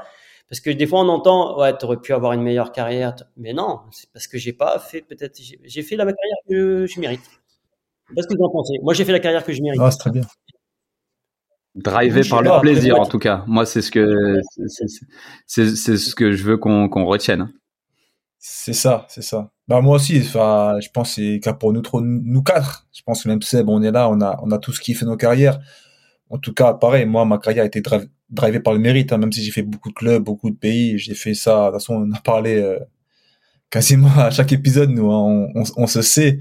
Parce 0.54 0.62
que 0.62 0.70
des 0.70 0.86
fois, 0.86 1.00
on 1.00 1.10
entend, 1.10 1.58
ouais, 1.60 1.76
t'aurais 1.76 1.98
pu 1.98 2.14
avoir 2.14 2.34
une 2.34 2.44
meilleure 2.44 2.72
carrière. 2.72 3.16
Mais 3.38 3.54
non, 3.54 3.80
c'est 3.90 4.08
parce 4.12 4.28
que 4.28 4.38
j'ai 4.38 4.54
pas 4.54 4.78
fait, 4.78 5.02
peut-être, 5.02 5.42
j'ai, 5.64 5.82
fait 5.82 5.96
la 5.96 6.04
carrière 6.04 6.38
que 6.48 6.86
je 6.86 7.00
mérite. 7.00 7.28
Qu'est-ce 8.16 8.28
que 8.28 8.38
vous 8.38 8.44
en 8.44 8.52
pensez 8.52 8.76
Moi, 8.84 8.94
j'ai 8.94 9.04
fait 9.04 9.14
la 9.14 9.20
carrière 9.20 9.44
que 9.44 9.52
je 9.52 9.64
mérite. 9.64 9.82
Ah, 9.84 9.90
c'est 9.90 9.98
très 9.98 10.12
bien. 10.12 10.22
Drivé 11.74 12.22
par 12.30 12.44
le 12.44 12.62
plaisir, 12.62 13.00
en 13.00 13.08
tout 13.08 13.18
cas. 13.18 13.44
Moi, 13.48 13.66
c'est 13.66 13.82
ce 13.82 13.90
que 13.90 14.40
c'est- 15.48 15.98
ce 15.98 16.14
que 16.14 16.34
je 16.34 16.44
veux 16.44 16.58
qu'on 16.58 16.88
qu'on 16.88 17.06
retienne. 17.06 17.42
hein. 17.42 17.52
C'est 18.38 18.74
ça, 18.74 19.08
c'est 19.10 19.24
ça. 19.24 19.50
Bah 19.68 19.82
moi 19.82 19.96
aussi, 19.96 20.20
enfin, 20.20 20.78
je 20.82 20.90
pense 20.90 21.16
que 21.16 21.16
c'est 21.16 21.40
cas 21.40 21.54
pour 21.54 21.74
nous 21.74 21.82
trois, 21.82 22.02
nous 22.04 22.44
quatre. 22.44 22.86
Je 22.94 23.02
pense 23.02 23.24
que 23.24 23.28
même 23.28 23.42
Seb, 23.42 23.70
on 23.70 23.82
est 23.82 23.92
là, 23.92 24.08
on 24.08 24.22
a, 24.22 24.40
on 24.44 24.52
a 24.52 24.60
tous 24.60 24.80
kiffé 24.80 25.04
nos 25.04 25.18
carrières. 25.18 25.60
En 26.30 26.38
tout 26.38 26.54
cas, 26.54 26.76
pareil, 26.76 27.08
moi, 27.08 27.26
ma 27.26 27.40
carrière 27.40 27.64
a 27.64 27.68
été 27.68 27.82
driv- 27.82 28.08
drivée 28.34 28.60
par 28.60 28.74
le 28.74 28.80
mérite, 28.80 29.14
hein, 29.14 29.18
même 29.18 29.32
si 29.32 29.44
j'ai 29.44 29.52
fait 29.52 29.62
beaucoup 29.62 29.90
de 29.90 29.94
clubs, 29.94 30.24
beaucoup 30.24 30.50
de 30.50 30.56
pays, 30.56 30.98
j'ai 30.98 31.14
fait 31.16 31.34
ça. 31.34 31.68
De 31.68 31.72
toute 31.72 31.74
façon, 31.76 31.96
on 31.96 32.12
a 32.12 32.20
parlé 32.20 32.58
euh, 32.58 32.80
quasiment 33.70 34.10
à 34.18 34.32
chaque 34.32 34.52
épisode, 34.52 34.90
nous, 34.90 35.12
hein, 35.12 35.48
on, 35.56 35.64
on, 35.78 35.88
se 35.88 36.02
sait. 36.02 36.40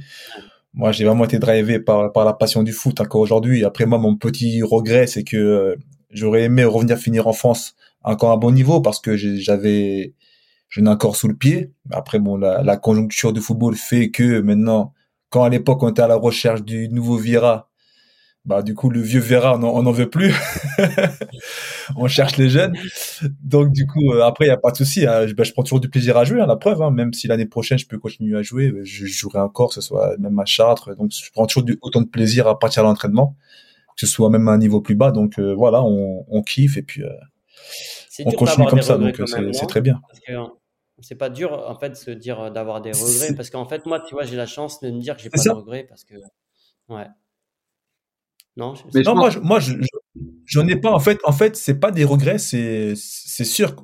Moi, 0.74 0.92
j'ai 0.92 1.04
vraiment 1.04 1.24
été 1.24 1.38
drivé 1.38 1.78
par, 1.78 2.12
par 2.12 2.24
la 2.24 2.32
passion 2.32 2.62
du 2.62 2.72
foot 2.72 3.00
encore 3.00 3.20
aujourd'hui. 3.20 3.64
Après, 3.64 3.86
moi, 3.86 3.98
mon 3.98 4.16
petit 4.16 4.62
regret, 4.62 5.06
c'est 5.06 5.24
que 5.24 5.36
euh, 5.36 5.76
j'aurais 6.10 6.42
aimé 6.42 6.64
revenir 6.64 6.98
finir 6.98 7.26
en 7.28 7.32
France 7.32 7.76
encore 8.02 8.32
à 8.32 8.36
bon 8.36 8.50
niveau 8.52 8.80
parce 8.80 9.00
que 9.00 9.16
j'avais, 9.16 10.14
je 10.68 10.80
n'ai 10.80 10.90
encore 10.90 11.16
sous 11.16 11.28
le 11.28 11.36
pied. 11.36 11.72
Après, 11.90 12.18
bon, 12.18 12.36
la, 12.36 12.62
la 12.62 12.76
conjoncture 12.76 13.32
du 13.32 13.40
football 13.40 13.76
fait 13.76 14.10
que 14.10 14.40
maintenant, 14.40 14.92
quand 15.30 15.44
à 15.44 15.48
l'époque 15.48 15.82
on 15.82 15.90
était 15.90 16.02
à 16.02 16.08
la 16.08 16.16
recherche 16.16 16.62
du 16.62 16.88
nouveau 16.88 17.16
Vira, 17.16 17.70
bah 18.44 18.62
du 18.62 18.74
coup 18.74 18.90
le 18.90 19.00
vieux 19.00 19.20
Vera 19.20 19.56
on 19.56 19.62
en, 19.62 19.68
on 19.68 19.86
en 19.86 19.92
veut 19.92 20.10
plus. 20.10 20.34
on 21.96 22.08
cherche 22.08 22.36
les 22.36 22.48
jeunes. 22.48 22.74
Donc 23.42 23.72
du 23.72 23.86
coup 23.86 24.12
euh, 24.12 24.22
après 24.24 24.46
il 24.46 24.48
y 24.48 24.50
a 24.52 24.56
pas 24.56 24.70
de 24.72 24.76
souci. 24.76 25.06
hein. 25.06 25.26
Je, 25.26 25.34
bah, 25.34 25.44
je 25.44 25.52
prends 25.52 25.62
toujours 25.62 25.80
du 25.80 25.88
plaisir 25.88 26.16
à 26.16 26.24
jouer, 26.24 26.40
hein, 26.40 26.46
la 26.46 26.56
preuve. 26.56 26.82
hein. 26.82 26.90
Même 26.90 27.12
si 27.12 27.26
l'année 27.28 27.46
prochaine 27.46 27.78
je 27.78 27.86
peux 27.86 27.98
continuer 27.98 28.36
à 28.36 28.42
jouer, 28.42 28.68
euh, 28.68 28.80
je 28.84 29.06
jouerai 29.06 29.38
encore, 29.38 29.68
que 29.68 29.74
ce 29.74 29.80
soit 29.80 30.16
même 30.18 30.38
à 30.38 30.44
Chartres. 30.44 30.96
Donc 30.96 31.12
je 31.12 31.30
prends 31.30 31.46
toujours 31.46 31.62
du, 31.64 31.78
autant 31.82 32.00
de 32.00 32.08
plaisir 32.08 32.46
à 32.48 32.58
partir 32.58 32.82
de 32.82 32.88
l'entraînement, 32.88 33.36
que 33.96 34.06
ce 34.06 34.12
soit 34.12 34.28
même 34.30 34.48
à 34.48 34.52
un 34.52 34.58
niveau 34.58 34.80
plus 34.80 34.94
bas. 34.96 35.12
Donc 35.12 35.38
euh, 35.38 35.54
voilà, 35.54 35.82
on, 35.82 36.24
on 36.28 36.42
kiffe 36.42 36.76
et 36.76 36.82
puis 36.82 37.02
euh, 37.04 37.10
on 38.24 38.30
continue 38.32 38.66
comme 38.66 38.82
ça. 38.82 38.98
Donc 38.98 39.20
c'est 39.52 39.66
très 39.66 39.80
bien. 39.80 40.00
C'est 41.00 41.16
pas 41.16 41.30
dur 41.30 41.52
en 41.68 41.76
fait 41.78 41.90
de 41.90 41.94
se 41.94 42.10
dire 42.12 42.52
d'avoir 42.52 42.80
des 42.80 42.92
regrets 42.92 43.34
parce 43.34 43.50
qu'en 43.50 43.64
fait 43.66 43.86
moi 43.86 43.98
tu 44.00 44.14
vois 44.14 44.24
j'ai 44.24 44.36
la 44.36 44.46
chance 44.46 44.78
de 44.80 44.90
me 44.90 45.00
dire 45.00 45.16
que 45.16 45.22
j'ai 45.22 45.30
pas 45.30 45.38
ça. 45.38 45.50
de 45.50 45.54
regrets 45.56 45.84
parce 45.88 46.04
que 46.04 46.14
ouais 46.90 47.06
non 48.56 48.74
je- 48.74 48.82
Mais 48.94 49.02
je 49.02 49.08
Non, 49.08 49.14
moi, 49.14 49.24
pense- 49.30 49.34
je- 49.34 49.40
moi, 49.40 49.60
je, 49.60 49.72
je- 49.80 50.20
j'en 50.46 50.66
ai 50.68 50.76
pas. 50.76 50.90
En 50.92 51.00
fait, 51.00 51.18
en 51.24 51.32
fait, 51.32 51.56
c'est 51.56 51.78
pas 51.80 51.90
des 51.90 52.04
regrets. 52.04 52.38
C'est, 52.38 52.94
c'est 52.96 53.44
sûr. 53.44 53.74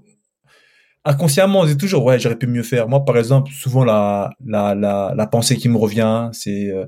Inconsciemment, 1.04 1.60
on 1.60 1.64
dit 1.64 1.76
toujours, 1.76 2.04
ouais, 2.04 2.18
j'aurais 2.18 2.36
pu 2.36 2.46
mieux 2.46 2.62
faire. 2.62 2.88
Moi, 2.88 3.04
par 3.04 3.16
exemple, 3.16 3.50
souvent 3.52 3.84
la, 3.84 4.30
la, 4.44 4.74
la, 4.74 5.14
la 5.16 5.26
pensée 5.26 5.56
qui 5.56 5.68
me 5.68 5.78
revient, 5.78 6.28
c'est, 6.32 6.70
euh, 6.70 6.84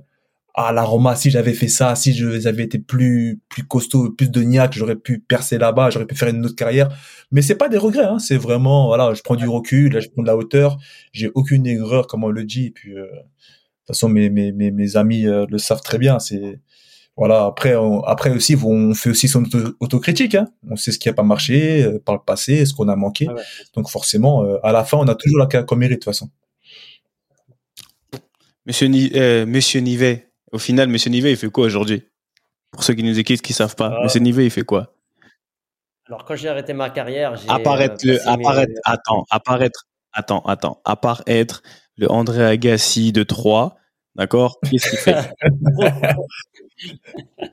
ah, 0.54 0.72
la 0.72 0.82
Roma, 0.82 1.14
si 1.16 1.30
j'avais 1.30 1.54
fait 1.54 1.68
ça, 1.68 1.94
si 1.94 2.12
je- 2.12 2.38
j'avais 2.40 2.64
été 2.64 2.78
plus, 2.78 3.40
plus 3.48 3.64
costaud, 3.64 4.10
plus 4.10 4.30
de 4.30 4.42
niaque, 4.42 4.74
j'aurais 4.74 4.96
pu 4.96 5.20
percer 5.20 5.56
là-bas, 5.58 5.90
j'aurais 5.90 6.06
pu 6.06 6.16
faire 6.16 6.28
une 6.28 6.44
autre 6.44 6.56
carrière. 6.56 6.88
Mais 7.30 7.40
c'est 7.40 7.54
pas 7.54 7.68
des 7.70 7.78
regrets, 7.78 8.04
hein. 8.04 8.18
C'est 8.18 8.36
vraiment, 8.36 8.88
voilà, 8.88 9.14
je 9.14 9.22
prends 9.22 9.36
du 9.36 9.48
recul, 9.48 9.92
là, 9.94 10.00
je 10.00 10.08
prends 10.08 10.22
de 10.22 10.26
la 10.26 10.36
hauteur. 10.36 10.76
J'ai 11.12 11.30
aucune 11.34 11.66
aigreur, 11.66 12.06
comme 12.08 12.24
on 12.24 12.30
le 12.30 12.44
dit. 12.44 12.66
Et 12.66 12.70
puis, 12.72 12.98
euh, 12.98 13.04
de 13.04 13.06
toute 13.06 13.86
façon, 13.86 14.08
mes, 14.10 14.28
mes, 14.28 14.52
mes, 14.52 14.70
mes 14.72 14.96
amis 14.96 15.26
euh, 15.26 15.46
le 15.48 15.56
savent 15.58 15.82
très 15.82 15.98
bien. 15.98 16.18
C'est, 16.18 16.60
voilà, 17.16 17.44
après, 17.44 17.76
on, 17.76 18.00
après 18.04 18.30
aussi, 18.30 18.56
on 18.64 18.94
fait 18.94 19.10
aussi 19.10 19.28
son 19.28 19.44
auto- 19.44 19.74
autocritique. 19.80 20.34
Hein. 20.34 20.48
On 20.70 20.76
sait 20.76 20.90
ce 20.92 20.98
qui 20.98 21.08
a 21.08 21.12
pas 21.12 21.22
marché 21.22 21.82
euh, 21.82 21.98
par 21.98 22.14
le 22.14 22.20
passé, 22.24 22.64
ce 22.64 22.72
qu'on 22.72 22.88
a 22.88 22.96
manqué. 22.96 23.26
Ah 23.28 23.34
ouais. 23.34 23.42
Donc 23.74 23.88
forcément, 23.90 24.42
euh, 24.44 24.56
à 24.62 24.72
la 24.72 24.84
fin, 24.84 24.96
on 24.96 25.06
a 25.08 25.14
toujours 25.14 25.38
la 25.38 25.46
carrière 25.46 25.66
qu'on 25.66 25.76
mérite 25.76 25.96
de 25.96 25.98
toute 26.00 26.04
façon. 26.06 26.30
Monsieur, 28.66 28.86
Ni- 28.88 29.10
euh, 29.14 29.46
Monsieur 29.46 29.80
Nivet, 29.80 30.30
au 30.52 30.58
final, 30.58 30.88
Monsieur 30.88 31.10
Nivet, 31.10 31.32
il 31.32 31.36
fait 31.36 31.50
quoi 31.50 31.66
aujourd'hui? 31.66 32.04
Pour 32.70 32.84
ceux 32.84 32.94
qui 32.94 33.02
nous 33.02 33.18
écoutent, 33.18 33.42
qui 33.42 33.52
savent 33.52 33.74
pas, 33.76 33.92
Ah. 33.98 34.04
Monsieur 34.04 34.20
Nivet, 34.20 34.44
il 34.46 34.50
fait 34.50 34.64
quoi? 34.64 34.94
Alors 36.06 36.24
quand 36.24 36.36
j'ai 36.36 36.48
arrêté 36.48 36.72
ma 36.72 36.90
carrière 36.90 37.36
j'ai 37.36 37.48
Apparaître, 37.48 38.04
le, 38.04 38.14
mes- 38.14 38.20
apparaître, 38.20 38.72
attends, 38.84 39.24
apparaître, 39.30 39.86
attends, 40.12 40.40
attends, 40.40 40.80
à 40.84 40.96
part 40.96 41.22
être 41.26 41.62
le 41.96 42.10
André 42.10 42.44
Agassi 42.44 43.12
de 43.12 43.22
Troyes, 43.22 43.76
d'accord? 44.16 44.58
Qu'est-ce 44.68 44.90
qu'il 44.90 44.98
fait? 44.98 45.16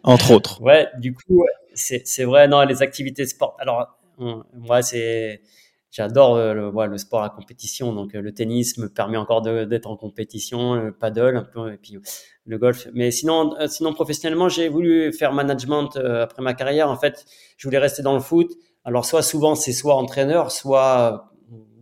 Entre 0.04 0.32
autres. 0.32 0.62
Ouais, 0.62 0.88
du 1.00 1.14
coup, 1.14 1.46
c'est 1.74 2.24
vrai, 2.24 2.48
non, 2.48 2.62
les 2.64 2.82
activités 2.82 3.26
sport. 3.26 3.56
Alors, 3.60 4.00
moi, 4.18 4.82
c'est. 4.82 5.42
J'adore 5.90 6.36
euh, 6.36 6.54
le, 6.54 6.86
le 6.88 6.98
sport 6.98 7.24
à 7.24 7.30
compétition. 7.30 7.94
Donc, 7.94 8.14
euh, 8.14 8.22
le 8.22 8.34
tennis 8.34 8.78
me 8.78 8.88
permet 8.90 9.18
encore 9.18 9.42
d'être 9.42 9.88
en 9.90 9.96
compétition, 9.96 10.76
le 10.76 10.92
paddle 10.92 11.38
un 11.38 11.44
peu, 11.44 11.74
et 11.74 11.78
puis 11.78 11.98
le 12.46 12.58
golf. 12.58 12.88
Mais 12.94 13.10
sinon, 13.10 13.56
euh, 13.60 13.68
sinon 13.68 13.94
professionnellement, 13.94 14.50
j'ai 14.50 14.70
voulu 14.70 15.14
faire 15.14 15.34
management 15.34 15.96
euh, 15.96 16.24
après 16.24 16.42
ma 16.44 16.54
carrière. 16.54 16.90
En 16.92 16.98
fait, 16.98 17.26
je 17.58 17.68
voulais 17.68 17.80
rester 17.80 18.04
dans 18.04 18.14
le 18.14 18.20
foot. 18.20 18.52
Alors, 18.84 19.06
soit 19.06 19.24
souvent, 19.24 19.56
c'est 19.56 19.74
soit 19.74 19.96
entraîneur, 19.96 20.52
soit 20.52 21.14
euh, 21.14 21.37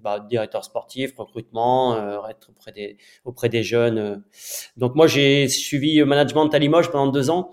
bah, 0.06 0.20
directeur 0.22 0.64
sportif, 0.64 1.14
recrutement, 1.18 1.96
euh, 1.96 2.26
être 2.30 2.50
auprès 2.52 2.72
des, 2.72 2.98
auprès 3.26 3.50
des 3.50 3.64
jeunes. 3.64 3.98
euh. 3.98 4.16
Donc, 4.78 4.96
moi, 4.96 5.08
j'ai 5.08 5.50
suivi 5.50 6.00
euh, 6.00 6.06
management 6.06 6.48
à 6.54 6.60
Limoges 6.60 6.92
pendant 6.92 7.12
deux 7.12 7.30
ans 7.30 7.52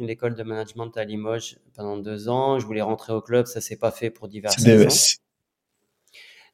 l'école 0.00 0.36
de 0.36 0.44
management 0.44 0.96
à 0.96 1.02
Limoges 1.04 1.58
pendant 1.74 1.96
deux 1.96 2.28
ans. 2.28 2.60
Je 2.60 2.66
voulais 2.66 2.82
rentrer 2.82 3.12
au 3.12 3.20
club, 3.20 3.46
ça 3.46 3.60
s'est 3.60 3.76
pas 3.76 3.90
fait 3.90 4.10
pour 4.10 4.28
diverses 4.28 4.62
des- 4.62 4.76
raisons. 4.76 4.88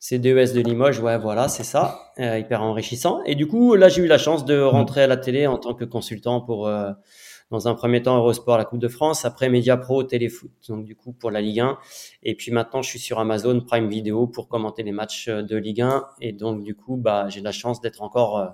C'est 0.00 0.18
DES 0.18 0.52
de 0.52 0.60
Limoges, 0.60 1.00
ouais, 1.00 1.18
voilà, 1.18 1.48
c'est 1.48 1.64
ça, 1.64 2.12
euh, 2.18 2.38
hyper 2.38 2.62
enrichissant. 2.62 3.22
Et 3.24 3.34
du 3.34 3.46
coup, 3.46 3.74
là, 3.74 3.88
j'ai 3.88 4.02
eu 4.02 4.06
la 4.06 4.18
chance 4.18 4.44
de 4.44 4.60
rentrer 4.60 5.02
à 5.02 5.06
la 5.06 5.16
télé 5.16 5.46
en 5.46 5.56
tant 5.58 5.74
que 5.74 5.84
consultant 5.84 6.40
pour, 6.42 6.68
dans 7.50 7.68
un 7.68 7.74
premier 7.74 8.02
temps, 8.02 8.16
Eurosport, 8.16 8.58
la 8.58 8.64
Coupe 8.64 8.80
de 8.80 8.88
France, 8.88 9.24
après 9.24 9.48
Media 9.48 9.76
Pro, 9.76 10.02
Téléfoot, 10.02 10.50
donc 10.68 10.84
du 10.84 10.96
coup 10.96 11.12
pour 11.12 11.30
la 11.30 11.40
Ligue 11.40 11.60
1. 11.60 11.78
Et 12.22 12.34
puis 12.34 12.50
maintenant, 12.52 12.82
je 12.82 12.88
suis 12.88 12.98
sur 12.98 13.20
Amazon 13.20 13.60
Prime 13.60 13.88
Video 13.88 14.26
pour 14.26 14.48
commenter 14.48 14.82
les 14.82 14.92
matchs 14.92 15.28
euh, 15.28 15.42
de 15.42 15.56
Ligue 15.56 15.82
1. 15.82 16.04
Et 16.20 16.32
donc 16.32 16.62
du 16.64 16.74
coup, 16.74 16.96
bah, 16.96 17.28
j'ai 17.28 17.40
la 17.42 17.52
chance 17.52 17.80
d'être 17.80 18.02
encore 18.02 18.38
euh, 18.38 18.46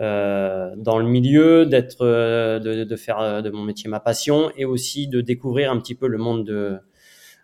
euh, 0.00 0.74
dans 0.76 0.98
le 0.98 1.06
milieu, 1.06 1.66
d'être, 1.66 2.02
euh, 2.04 2.58
de, 2.58 2.84
de 2.84 2.96
faire 2.96 3.42
de 3.42 3.50
mon 3.50 3.62
métier 3.62 3.88
ma 3.90 4.00
passion, 4.00 4.50
et 4.56 4.64
aussi 4.64 5.08
de 5.08 5.20
découvrir 5.20 5.70
un 5.72 5.78
petit 5.78 5.94
peu 5.94 6.06
le 6.08 6.18
monde 6.18 6.44
de 6.46 6.78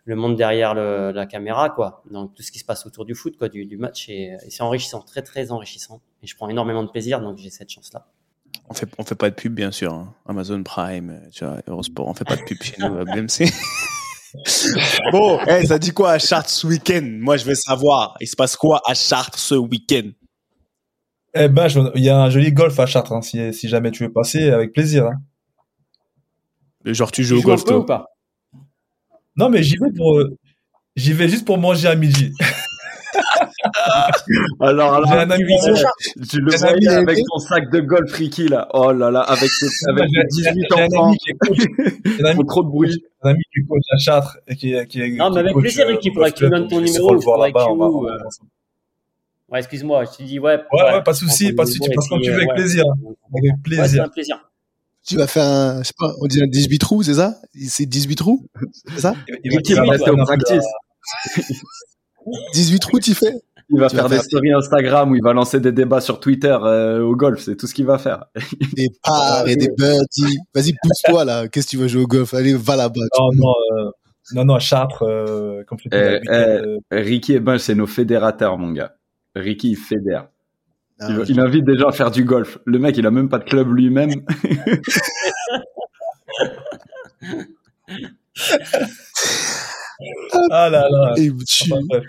le 0.05 0.17
monde 0.17 0.37
derrière 0.37 0.75
le- 0.75 1.13
la 1.13 1.27
caméra, 1.27 1.71
quoi. 1.71 2.03
Donc 2.11 2.35
tout 2.35 2.43
ce 2.43 2.53
qui 2.53 2.59
se 2.61 2.65
passe 2.65 2.87
autour 2.87 3.05
du 3.05 3.15
foot, 3.15 3.37
quoi, 3.39 3.49
du, 3.49 3.67
du 3.67 3.77
match, 3.77 4.09
et 4.09 4.37
c'est 4.49 4.63
enrichissant, 4.63 5.01
très 5.03 5.23
très 5.23 5.51
enrichissant. 5.53 6.01
Et 6.23 6.27
je 6.29 6.37
prends 6.37 6.49
énormément 6.49 6.83
de 6.85 6.91
plaisir, 6.91 7.21
donc 7.21 7.39
j'ai 7.39 7.51
cette 7.51 7.71
chance-là. 7.71 8.07
On 8.69 8.75
fait, 8.75 8.89
on 8.99 9.05
fait 9.05 9.15
pas 9.15 9.31
de 9.31 9.35
pub, 9.35 9.55
bien 9.55 9.71
sûr. 9.71 9.93
hein. 9.95 10.13
Amazon 10.27 10.63
Prime, 10.63 11.11
euh, 11.11 11.29
tu 11.33 11.45
vois, 11.45 11.59
Eurosport, 11.67 12.09
on 12.09 12.15
fait 12.15 12.25
pas 12.25 12.37
de 12.37 12.43
pub 12.43 12.61
chez 12.63 12.75
nous 12.81 12.99
à 12.99 13.05
BMC. 13.05 13.51
Bon, 15.13 15.41
eh, 15.49 15.65
ça 15.65 15.79
dit 15.79 15.93
quoi 15.93 16.11
à 16.13 16.19
Chartres 16.19 16.51
ce 16.51 16.67
week-end? 16.67 17.01
Moi, 17.21 17.39
je 17.39 17.45
veux 17.47 17.55
savoir, 17.55 18.17
il 18.21 18.27
se 18.27 18.37
passe 18.37 18.55
quoi 18.55 18.83
à 18.87 18.93
Chartres 18.93 19.39
ce 19.39 19.55
week-end? 19.55 20.11
Eh 21.33 21.49
ben, 21.49 21.69
il 21.95 22.05
y 22.05 22.11
a 22.11 22.21
un 22.21 22.29
joli 22.29 22.53
golf 22.53 22.79
à 22.79 22.85
Chartres, 22.85 23.13
hein, 23.13 23.23
si, 23.23 23.55
si 23.55 23.69
jamais 23.69 23.91
tu 23.93 24.03
veux 24.05 24.13
passer, 24.13 24.51
avec 24.51 24.75
plaisir. 24.75 25.07
hein. 25.07 25.15
Genre, 26.85 27.11
tu 27.11 27.25
joues 27.25 27.37
Tu 27.37 27.47
au 27.47 27.49
golf, 27.49 27.65
peu 27.65 27.73
ou 27.75 27.85
toi 27.85 27.87
pas? 27.87 28.07
Non, 29.37 29.49
mais 29.49 29.63
j'y 29.63 29.77
vais 29.79 29.91
pour, 29.97 30.19
euh, 30.19 30.37
j'y 30.97 31.15
vais 31.15 31.29
juste 31.29 31.47
pour 31.47 31.57
manger 31.57 31.89
à 31.89 31.95
midi. 31.95 32.33
Alors 34.61 35.01
là, 35.01 35.21
un 35.21 35.31
ami 35.31 35.45
tu, 36.29 36.41
le 36.41 36.57
voyais 36.57 36.89
avec 36.89 37.19
ton 37.31 37.39
sac 37.39 37.71
de 37.71 37.81
golf 37.81 38.13
Ricky 38.13 38.49
là. 38.49 38.69
Oh 38.75 38.93
là 38.93 39.11
là, 39.11 39.21
avec, 39.21 39.51
avec 39.89 40.05
J'ai- 40.13 40.19
les 40.21 40.25
18 40.29 40.67
j'ai 40.71 40.81
un 40.83 40.87
enfants, 40.87 41.09
ami- 41.11 42.35
faut 42.37 42.45
trop 42.45 42.63
de 42.63 42.69
bruit. 42.69 43.05
un 43.23 43.31
ami 43.31 43.43
qui 43.55 43.67
coach 43.67 43.83
à 43.93 43.99
Chartres 43.99 44.39
et 44.49 44.57
qui, 44.57 44.75
qui 44.87 45.01
est. 45.01 45.09
Non, 45.11 45.29
qui 45.29 45.35
mais 45.35 45.41
avec 45.41 45.53
coach, 45.55 45.63
plaisir, 45.63 45.85
euh, 45.87 45.91
Ricky, 45.91 46.11
tu 46.13 46.19
me 46.19 46.31
club, 46.31 46.51
donnes 46.51 46.69
ton 46.69 46.81
numéro, 46.81 47.15
euh, 47.15 48.19
Ouais, 49.49 49.59
excuse-moi, 49.61 50.05
je 50.05 50.17
te 50.19 50.23
dis 50.25 50.39
ouais. 50.41 50.57
Ouais, 50.73 50.83
ouais, 50.83 51.03
pas 51.05 51.13
de 51.13 51.17
souci, 51.17 51.53
pas 51.53 51.65
de 51.65 51.69
souci, 51.71 51.89
parce 51.95 52.09
que 52.09 52.21
tu 52.21 52.31
veux 52.31 52.35
euh, 52.35 52.43
avec 52.43 52.55
plaisir. 52.55 52.85
Avec 53.33 53.63
plaisir. 53.63 54.05
un 54.05 54.09
plaisir. 54.09 54.51
Tu 55.07 55.17
vas 55.17 55.29
faire 55.29 55.45
un, 55.45 55.79
je 55.83 55.87
sais 55.89 55.93
pas, 55.97 56.13
on 56.21 56.27
dit 56.27 56.43
un 56.43 56.49
18 56.49 56.79
trous, 56.81 57.05
c'est 57.05 57.15
ça? 57.15 57.37
C'est 57.69 57.87
18 57.87 58.17
trous 58.17 58.45
C'est 58.93 59.01
ça? 59.03 59.15
Il 59.45 59.53
va- 59.53 59.59
Ricky 59.59 59.73
il 59.73 59.77
va 59.77 59.85
va 59.85 59.91
rester 59.93 60.11
au 60.11 60.17
practice. 60.17 60.65
18 62.55 62.81
trous, 62.81 62.99
tu 62.99 63.15
fais? 63.15 63.33
Il 63.69 63.81
va 63.81 63.89
Tu 63.89 63.97
faire 63.97 64.09
des 64.09 64.15
faire- 64.17 64.25
stories 64.25 64.53
Instagram 64.53 65.11
où 65.11 65.17
il 65.17 65.23
va 65.23 65.33
lancer 65.33 65.59
des 65.59 65.73
débats 65.73 66.01
sur 66.01 66.21
Twitter 66.21 66.57
euh, 66.63 67.01
au 67.01 67.17
golf. 67.17 67.41
C'est 67.41 67.57
tout 67.57 67.67
ce 67.67 67.75
qu'il 67.75 67.85
va 67.87 67.99
faire. 67.99 68.27
Des 68.77 68.89
parts 69.03 69.49
et 69.49 69.57
des 69.57 69.69
birdies. 69.77 70.39
Vas-y, 70.55 70.73
pousse-toi 70.83 71.25
là. 71.25 71.49
Qu'est-ce 71.49 71.67
que 71.67 71.71
tu 71.71 71.77
veux 71.77 71.89
jouer 71.89 72.03
au 72.03 72.07
golf? 72.07 72.33
Allez, 72.35 72.55
va 72.55 72.77
là-bas. 72.77 73.01
Non, 73.19 73.29
non, 73.35 73.55
euh, 73.79 73.91
non, 74.35 74.45
non, 74.45 74.59
Chartres, 74.61 75.03
euh, 75.03 75.65
week-end, 75.71 75.89
eh, 75.93 76.21
euh, 76.31 76.79
Ricky 76.93 77.33
et 77.35 77.41
Ben, 77.41 77.59
c'est 77.59 77.75
nos 77.75 77.87
fédérateurs, 77.89 78.57
mon 78.57 78.71
gars. 78.71 78.95
Ricky, 79.35 79.71
il 79.73 79.77
fédère. 79.77 80.29
Ah, 81.01 81.09
il, 81.11 81.25
il 81.31 81.41
invite 81.41 81.65
des 81.65 81.77
gens 81.77 81.89
à 81.89 81.93
faire 81.93 82.11
du 82.13 82.25
golf. 82.25 82.59
Le 82.67 82.79
mec, 82.79 82.97
il 82.97 83.07
a 83.07 83.11
même 83.11 83.29
pas 83.29 83.39
de 83.39 83.45
club 83.45 83.73
lui-même. 83.73 84.23
Ah 90.51 90.69
là 90.69 90.89
là. 90.91 91.15
il 91.17 91.35
me 91.35 91.45
tue. 91.45 91.73
Enfin. 91.73 92.01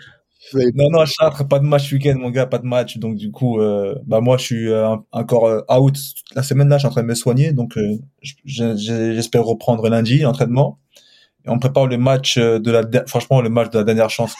Non, 0.54 0.90
non, 0.92 1.00
à 1.00 1.06
Chartres, 1.06 1.48
pas 1.48 1.60
de 1.60 1.66
match 1.66 1.92
week-end, 1.92 2.16
mon 2.18 2.30
gars, 2.30 2.46
pas 2.46 2.58
de 2.60 2.66
match. 2.66 2.98
Donc, 2.98 3.16
du 3.16 3.32
coup, 3.32 3.60
euh, 3.60 3.96
bah, 4.06 4.22
moi, 4.22 4.38
je 4.38 4.44
suis 4.44 4.70
euh, 4.72 4.96
encore 5.12 5.46
euh, 5.48 5.62
out 5.74 5.94
toute 5.96 6.36
la 6.36 6.44
semaine 6.44 6.70
là, 6.70 6.78
je 6.78 6.82
suis 6.82 6.88
en 6.88 6.92
train 6.92 7.02
de 7.04 7.08
me 7.08 7.16
soigner. 7.16 7.52
Donc, 7.54 7.78
euh, 7.78 7.98
je- 8.22 8.34
je- 8.46 9.14
j'espère 9.14 9.44
reprendre 9.44 9.88
lundi 9.90 10.20
l'entraînement. 10.20 10.80
Et 11.46 11.50
on 11.50 11.60
prépare 11.60 11.88
le 11.88 11.98
match 11.98 12.38
euh, 12.38 12.60
de 12.60 12.72
la, 12.72 12.84
franchement, 13.08 13.42
le 13.42 13.50
match 13.50 13.70
de 13.72 13.78
la 13.78 13.84
dernière 13.84 14.10
chance 14.10 14.34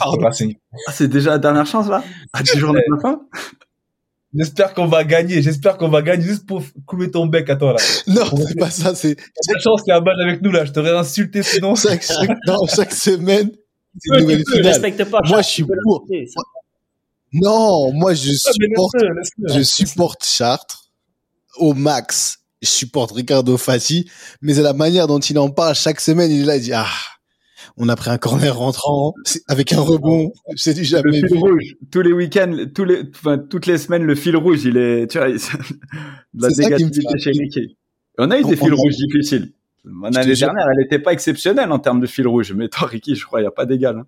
Racing. 0.00 0.56
Ah, 0.88 0.92
c'est 0.92 1.08
déjà 1.08 1.30
la 1.30 1.38
dernière 1.38 1.66
chance, 1.66 1.88
là? 1.88 2.02
À 2.32 2.42
10 2.42 2.58
jours 2.58 2.72
de 2.72 2.80
la 2.94 3.00
fin? 3.00 3.20
J'espère 4.34 4.72
qu'on 4.72 4.86
va 4.86 5.04
gagner, 5.04 5.42
j'espère 5.42 5.76
qu'on 5.76 5.90
va 5.90 6.00
gagner 6.00 6.24
juste 6.24 6.46
pour 6.46 6.62
couler 6.86 7.10
ton 7.10 7.26
bec 7.26 7.50
à 7.50 7.56
toi, 7.56 7.74
là. 7.74 7.78
Non, 8.06 8.24
c'est 8.48 8.58
pas 8.58 8.70
ça, 8.70 8.94
c'est 8.94 9.14
Cette 9.40 9.60
chance, 9.60 9.82
t'es 9.84 9.92
un 9.92 10.00
match 10.00 10.16
avec 10.22 10.40
nous, 10.40 10.50
là. 10.50 10.64
Je 10.64 10.72
t'aurais 10.72 10.96
insulté 10.96 11.42
sinon. 11.42 11.74
chaque, 11.74 12.02
chaque, 12.02 12.38
non, 12.46 12.56
chaque 12.66 12.92
semaine, 12.92 13.50
c'est 13.98 14.10
Tu 14.10 14.14
une 14.16 14.20
nouvelle 14.22 14.38
peux, 14.44 14.50
je 14.52 14.56
finale. 14.58 14.72
respecte 14.72 15.04
pas. 15.10 15.20
Moi, 15.28 15.42
je 15.42 15.48
suis 15.48 15.64
pour. 15.64 16.06
Non, 17.32 17.92
moi, 17.92 18.12
je 18.14 18.30
Ah, 18.30 18.52
supporte, 18.52 18.94
je 19.48 19.62
supporte 19.62 20.24
Chartres 20.24 20.90
au 21.58 21.72
max. 21.74 22.38
Je 22.60 22.68
supporte 22.68 23.10
Ricardo 23.12 23.56
Fassi, 23.56 24.08
mais 24.40 24.54
c'est 24.54 24.62
la 24.62 24.72
manière 24.74 25.06
dont 25.08 25.18
il 25.18 25.36
en 25.38 25.50
parle 25.50 25.74
chaque 25.74 26.00
semaine. 26.00 26.30
Il 26.30 26.42
est 26.42 26.44
là, 26.44 26.56
il 26.58 26.62
dit, 26.62 26.72
ah, 26.72 26.86
on 27.76 27.88
a 27.88 27.96
pris 27.96 28.10
un 28.10 28.18
corner 28.18 28.56
rentrant, 28.56 29.14
avec 29.48 29.72
un 29.72 29.80
rebond, 29.80 30.32
c'est 30.56 30.74
du 30.74 30.80
Le 30.82 30.86
jamais 30.86 31.12
fil 31.12 31.26
vu. 31.26 31.38
rouge. 31.38 31.74
Tous 31.90 32.02
les 32.02 32.12
week-ends, 32.12 32.66
tous 32.72 32.84
les, 32.84 33.02
enfin, 33.14 33.38
toutes 33.38 33.66
les 33.66 33.78
semaines, 33.78 34.04
le 34.04 34.14
fil 34.14 34.36
rouge, 34.36 34.64
il 34.64 34.76
est, 34.76 35.10
tu 35.10 35.18
vois, 35.18 35.28
il- 35.30 35.38
de 36.34 36.42
la 36.42 36.48
négativité 36.50 37.18
chez 37.18 37.30
Ricky. 37.30 37.76
On 38.18 38.30
a 38.30 38.38
eu 38.38 38.44
On- 38.44 38.48
des 38.48 38.56
fils 38.56 38.70
on- 38.70 38.76
rouges 38.76 38.96
difficiles. 38.96 39.52
Mon 39.84 40.12
Je 40.12 40.18
année 40.18 40.34
jure. 40.34 40.48
dernière, 40.48 40.66
elle 40.70 40.82
n'était 40.82 40.98
pas 41.00 41.12
exceptionnelle 41.12 41.72
en 41.72 41.78
termes 41.78 42.00
de 42.00 42.06
fil 42.06 42.26
rouge. 42.28 42.52
Mais 42.52 42.68
toi, 42.68 42.86
Ricky, 42.88 43.16
je 43.16 43.24
crois, 43.26 43.40
il 43.40 43.44
n'y 43.44 43.48
a 43.48 43.52
pas 43.52 43.66
d'égal. 43.66 43.98
hein. 43.98 44.06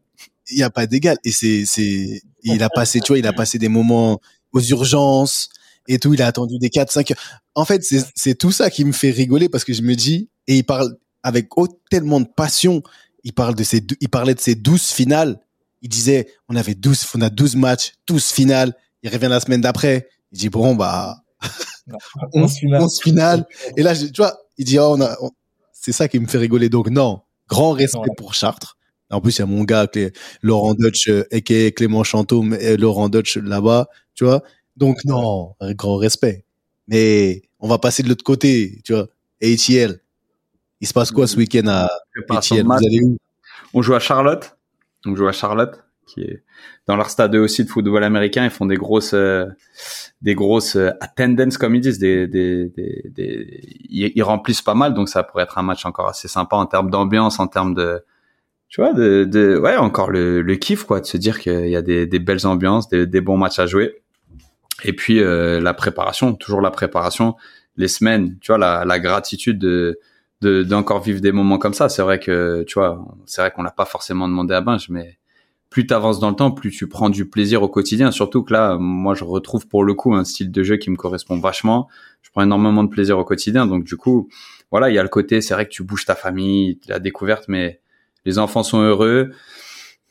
Il 0.50 0.58
y 0.58 0.62
a 0.62 0.70
pas 0.70 0.86
d'égal. 0.86 1.16
Et 1.24 1.32
c'est, 1.32 1.64
c'est, 1.66 2.20
il 2.42 2.62
a 2.62 2.68
passé, 2.68 3.00
tu 3.00 3.08
vois, 3.08 3.18
il 3.18 3.26
a 3.26 3.32
passé 3.32 3.58
des 3.58 3.68
moments 3.68 4.20
aux 4.52 4.60
urgences 4.60 5.48
et 5.88 5.98
tout. 5.98 6.14
Il 6.14 6.22
a 6.22 6.26
attendu 6.26 6.58
des 6.58 6.70
4, 6.70 6.92
5 6.92 7.10
heures. 7.12 7.16
En 7.54 7.64
fait, 7.64 7.82
c'est, 7.82 8.04
c'est 8.14 8.34
tout 8.36 8.52
ça 8.52 8.70
qui 8.70 8.84
me 8.84 8.92
fait 8.92 9.10
rigoler 9.10 9.48
parce 9.48 9.64
que 9.64 9.72
je 9.72 9.82
me 9.82 9.94
dis, 9.94 10.28
et 10.46 10.56
il 10.58 10.64
parle 10.64 10.96
avec 11.22 11.48
oh, 11.56 11.66
tellement 11.90 12.20
de 12.20 12.26
passion. 12.28 12.82
Il 13.24 13.32
parle 13.32 13.54
de 13.54 13.64
ses, 13.64 13.82
il 14.00 14.08
parlait 14.10 14.34
de 14.34 14.40
ses 14.40 14.54
12 14.54 14.82
finales. 14.90 15.40
Il 15.82 15.88
disait, 15.88 16.28
on 16.48 16.56
avait 16.56 16.74
12, 16.74 17.06
on 17.16 17.20
a 17.22 17.30
12 17.30 17.56
matchs, 17.56 17.94
12 18.06 18.22
finales. 18.26 18.74
Il 19.02 19.10
revient 19.10 19.28
la 19.28 19.40
semaine 19.40 19.60
d'après. 19.62 20.08
Il 20.32 20.38
dit, 20.38 20.50
bon, 20.50 20.74
bah, 20.74 21.16
Non, 21.86 21.98
11 22.34 22.54
finales. 22.58 22.82
11 22.82 23.00
finales. 23.02 23.46
Et 23.76 23.82
là, 23.82 23.94
je- 23.94 24.06
tu 24.06 24.20
vois, 24.20 24.38
il 24.58 24.66
dit, 24.66 24.78
oh, 24.78 24.94
on 24.96 25.00
a, 25.00 25.16
on- 25.20 25.30
c'est 25.84 25.92
ça 25.92 26.08
qui 26.08 26.18
me 26.18 26.26
fait 26.26 26.38
rigoler. 26.38 26.68
Donc, 26.70 26.88
non, 26.88 27.20
grand 27.48 27.72
respect 27.72 27.98
Ouais. 27.98 28.06
pour 28.16 28.32
Chartres. 28.34 28.78
En 29.10 29.20
plus, 29.20 29.36
il 29.36 29.40
y 29.40 29.42
a 29.42 29.46
mon 29.46 29.64
gars, 29.64 29.86
Clé- 29.86 30.12
Laurent 30.42 30.74
Dutch, 30.74 31.08
euh, 31.08 31.24
aka 31.30 31.70
Clément 31.72 32.02
Chantôme, 32.04 32.54
et 32.58 32.76
Laurent 32.78 33.08
Dutch 33.10 33.36
là-bas, 33.36 33.86
tu 34.14 34.24
vois. 34.24 34.42
Donc, 34.76 35.04
non, 35.04 35.54
un 35.60 35.72
grand 35.74 35.96
respect. 35.96 36.44
Mais 36.88 37.42
on 37.60 37.68
va 37.68 37.78
passer 37.78 38.02
de 38.02 38.08
l'autre 38.08 38.24
côté, 38.24 38.80
tu 38.84 38.92
vois. 38.94 39.06
ATL. 39.42 40.00
Il 40.80 40.86
se 40.88 40.92
passe 40.94 41.10
quoi 41.10 41.26
ce 41.26 41.36
week-end 41.36 41.66
à 41.68 41.88
ATL 42.30 42.64
Vous 42.64 42.72
allez 42.72 43.00
où? 43.02 43.18
On 43.74 43.82
joue 43.82 43.94
à 43.94 44.00
Charlotte. 44.00 44.56
On 45.06 45.14
joue 45.14 45.28
à 45.28 45.32
Charlotte, 45.32 45.82
qui 46.06 46.22
est 46.22 46.42
dans 46.86 46.96
leur 46.96 47.10
stade 47.10 47.34
aussi 47.36 47.64
de 47.64 47.68
football 47.70 48.04
américain. 48.04 48.44
Ils 48.44 48.50
font 48.50 48.66
des 48.66 48.76
grosses, 48.76 49.14
euh, 49.14 49.46
des 50.22 50.34
grosses 50.34 50.76
euh, 50.76 50.90
attendance 51.00 51.58
comme 51.58 51.74
ils 51.74 51.80
disent. 51.80 51.98
Des, 51.98 52.26
des, 52.26 52.68
des, 52.68 53.60
Ils, 53.88 54.22
remplissent 54.22 54.62
pas 54.62 54.74
mal, 54.74 54.94
donc 54.94 55.08
ça 55.08 55.22
pourrait 55.22 55.44
être 55.44 55.58
un 55.58 55.62
match 55.62 55.84
encore 55.86 56.08
assez 56.08 56.28
sympa 56.28 56.56
en 56.56 56.66
termes 56.66 56.90
d'ambiance, 56.90 57.40
en 57.40 57.46
termes 57.46 57.74
de, 57.74 58.04
tu 58.68 58.80
vois, 58.80 58.92
de, 58.92 59.24
de 59.24 59.58
ouais, 59.58 59.76
encore 59.76 60.10
le, 60.10 60.42
le 60.42 60.56
kiff 60.56 60.84
quoi, 60.84 61.00
de 61.00 61.06
se 61.06 61.16
dire 61.16 61.38
qu'il 61.38 61.68
y 61.68 61.76
a 61.76 61.82
des, 61.82 62.06
des 62.06 62.18
belles 62.18 62.46
ambiances, 62.46 62.88
des, 62.88 63.06
des 63.06 63.20
bons 63.20 63.36
matchs 63.36 63.58
à 63.58 63.66
jouer. 63.66 64.02
Et 64.82 64.92
puis 64.92 65.20
euh, 65.20 65.60
la 65.60 65.74
préparation, 65.74 66.34
toujours 66.34 66.60
la 66.60 66.70
préparation, 66.70 67.36
les 67.76 67.88
semaines, 67.88 68.36
tu 68.40 68.52
vois, 68.52 68.58
la, 68.58 68.84
la 68.84 68.98
gratitude 68.98 69.58
de 69.58 69.98
de 70.40 70.62
d'encore 70.62 71.00
vivre 71.00 71.20
des 71.20 71.32
moments 71.32 71.58
comme 71.58 71.74
ça. 71.74 71.88
C'est 71.88 72.02
vrai 72.02 72.18
que 72.18 72.64
tu 72.66 72.74
vois, 72.74 73.04
c'est 73.26 73.40
vrai 73.40 73.50
qu'on 73.50 73.62
l'a 73.62 73.70
pas 73.70 73.84
forcément 73.84 74.28
demandé 74.28 74.54
à 74.54 74.60
Binge, 74.60 74.88
mais 74.90 75.18
plus 75.74 75.88
tu 75.88 75.92
avances 75.92 76.20
dans 76.20 76.30
le 76.30 76.36
temps, 76.36 76.52
plus 76.52 76.70
tu 76.70 76.86
prends 76.86 77.10
du 77.10 77.28
plaisir 77.28 77.64
au 77.64 77.68
quotidien. 77.68 78.12
Surtout 78.12 78.44
que 78.44 78.52
là, 78.52 78.76
moi, 78.78 79.16
je 79.16 79.24
retrouve 79.24 79.66
pour 79.66 79.82
le 79.82 79.92
coup 79.92 80.14
un 80.14 80.22
style 80.22 80.52
de 80.52 80.62
jeu 80.62 80.76
qui 80.76 80.88
me 80.88 80.94
correspond 80.94 81.40
vachement. 81.40 81.88
Je 82.22 82.30
prends 82.30 82.42
énormément 82.42 82.84
de 82.84 82.88
plaisir 82.88 83.18
au 83.18 83.24
quotidien, 83.24 83.66
donc 83.66 83.82
du 83.82 83.96
coup, 83.96 84.28
voilà, 84.70 84.88
il 84.88 84.94
y 84.94 85.00
a 85.00 85.02
le 85.02 85.08
côté, 85.08 85.40
c'est 85.40 85.52
vrai 85.52 85.64
que 85.64 85.72
tu 85.72 85.82
bouges 85.82 86.04
ta 86.04 86.14
famille, 86.14 86.78
la 86.86 87.00
découverte, 87.00 87.46
mais 87.48 87.80
les 88.24 88.38
enfants 88.38 88.62
sont 88.62 88.82
heureux. 88.82 89.32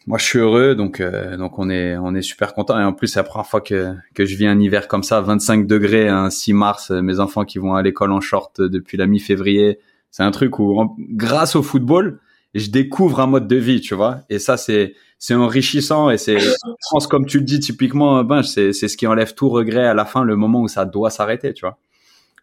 Moi, 0.06 0.18
je 0.18 0.26
suis 0.26 0.40
heureux, 0.40 0.76
donc 0.76 1.00
euh, 1.00 1.38
donc 1.38 1.58
on 1.58 1.70
est 1.70 1.96
on 1.96 2.14
est 2.14 2.22
super 2.22 2.54
content. 2.54 2.78
Et 2.78 2.84
en 2.84 2.92
plus, 2.92 3.08
c'est 3.08 3.20
la 3.20 3.24
première 3.24 3.48
fois 3.48 3.62
que 3.62 3.96
que 4.14 4.26
je 4.26 4.36
vis 4.36 4.48
un 4.48 4.60
hiver 4.60 4.90
comme 4.90 5.04
ça, 5.04 5.22
25 5.22 5.66
degrés, 5.66 6.10
un 6.10 6.30
6 6.30 6.52
mars. 6.52 6.92
Mes 6.92 7.22
enfants 7.22 7.46
qui 7.46 7.58
vont 7.58 7.76
à 7.76 7.82
l'école 7.82 8.12
en 8.12 8.20
short 8.20 8.60
depuis 8.60 8.98
la 8.98 9.08
mi-février. 9.08 9.80
C'est 10.12 10.24
un 10.24 10.32
truc 10.32 10.60
où, 10.60 10.94
grâce 11.00 11.56
au 11.56 11.64
football, 11.64 12.20
je 12.60 12.70
découvre 12.70 13.20
un 13.20 13.28
mode 13.28 13.48
de 13.48 13.56
vie, 13.56 13.82
tu 13.82 13.96
vois. 13.96 14.22
Et 14.30 14.40
ça, 14.40 14.58
c'est 14.58 14.96
c'est 15.20 15.34
enrichissant 15.34 16.10
et 16.10 16.18
c'est, 16.18 16.38
je 16.40 16.52
pense, 16.92 17.08
comme 17.08 17.26
tu 17.26 17.38
le 17.40 17.46
dis 17.46 17.60
typiquement, 17.60 18.24
ben, 18.24 18.44
c'est 18.44 18.74
c'est 18.74 18.88
ce 18.88 18.98
qui 18.98 19.08
enlève 19.08 19.34
tout 19.34 19.50
regret 19.50 19.86
à 19.86 19.94
la 19.94 20.06
fin, 20.06 20.24
le 20.24 20.36
moment 20.36 20.62
où 20.62 20.68
ça 20.68 20.86
doit 20.86 21.10
s'arrêter, 21.10 21.54
tu 21.54 21.62
vois. 21.62 21.78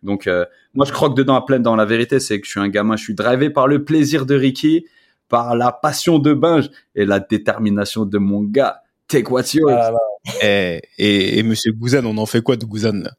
Donc, 0.02 0.26
euh, 0.26 0.46
moi, 0.74 0.86
je 0.86 0.92
croque 0.92 1.14
dedans 1.16 1.34
à 1.34 1.44
pleine 1.44 1.62
dans 1.62 1.76
la 1.76 1.84
vérité, 1.84 2.20
c'est 2.20 2.40
que 2.40 2.46
je 2.46 2.52
suis 2.52 2.60
un 2.60 2.68
gamin, 2.68 2.96
je 2.96 3.04
suis 3.04 3.14
drivé 3.14 3.50
par 3.50 3.68
le 3.68 3.84
plaisir 3.84 4.24
de 4.24 4.34
Ricky, 4.34 4.86
par 5.28 5.54
la 5.54 5.72
passion 5.72 6.18
de 6.18 6.32
Binge 6.32 6.70
et 6.94 7.04
la 7.04 7.20
détermination 7.20 8.06
de 8.06 8.18
mon 8.18 8.42
gars. 8.42 8.80
Take 9.08 9.30
what's 9.30 9.52
yours. 9.52 9.70
Ah, 9.70 9.90
là. 9.90 9.98
Eh, 10.42 10.80
et, 10.98 11.38
et 11.38 11.42
Monsieur 11.42 11.72
Gouzan, 11.72 12.04
on 12.04 12.16
en 12.18 12.26
fait 12.26 12.42
quoi 12.42 12.56
de 12.56 12.64
Gouzan 12.64 13.02
là? 13.02 13.10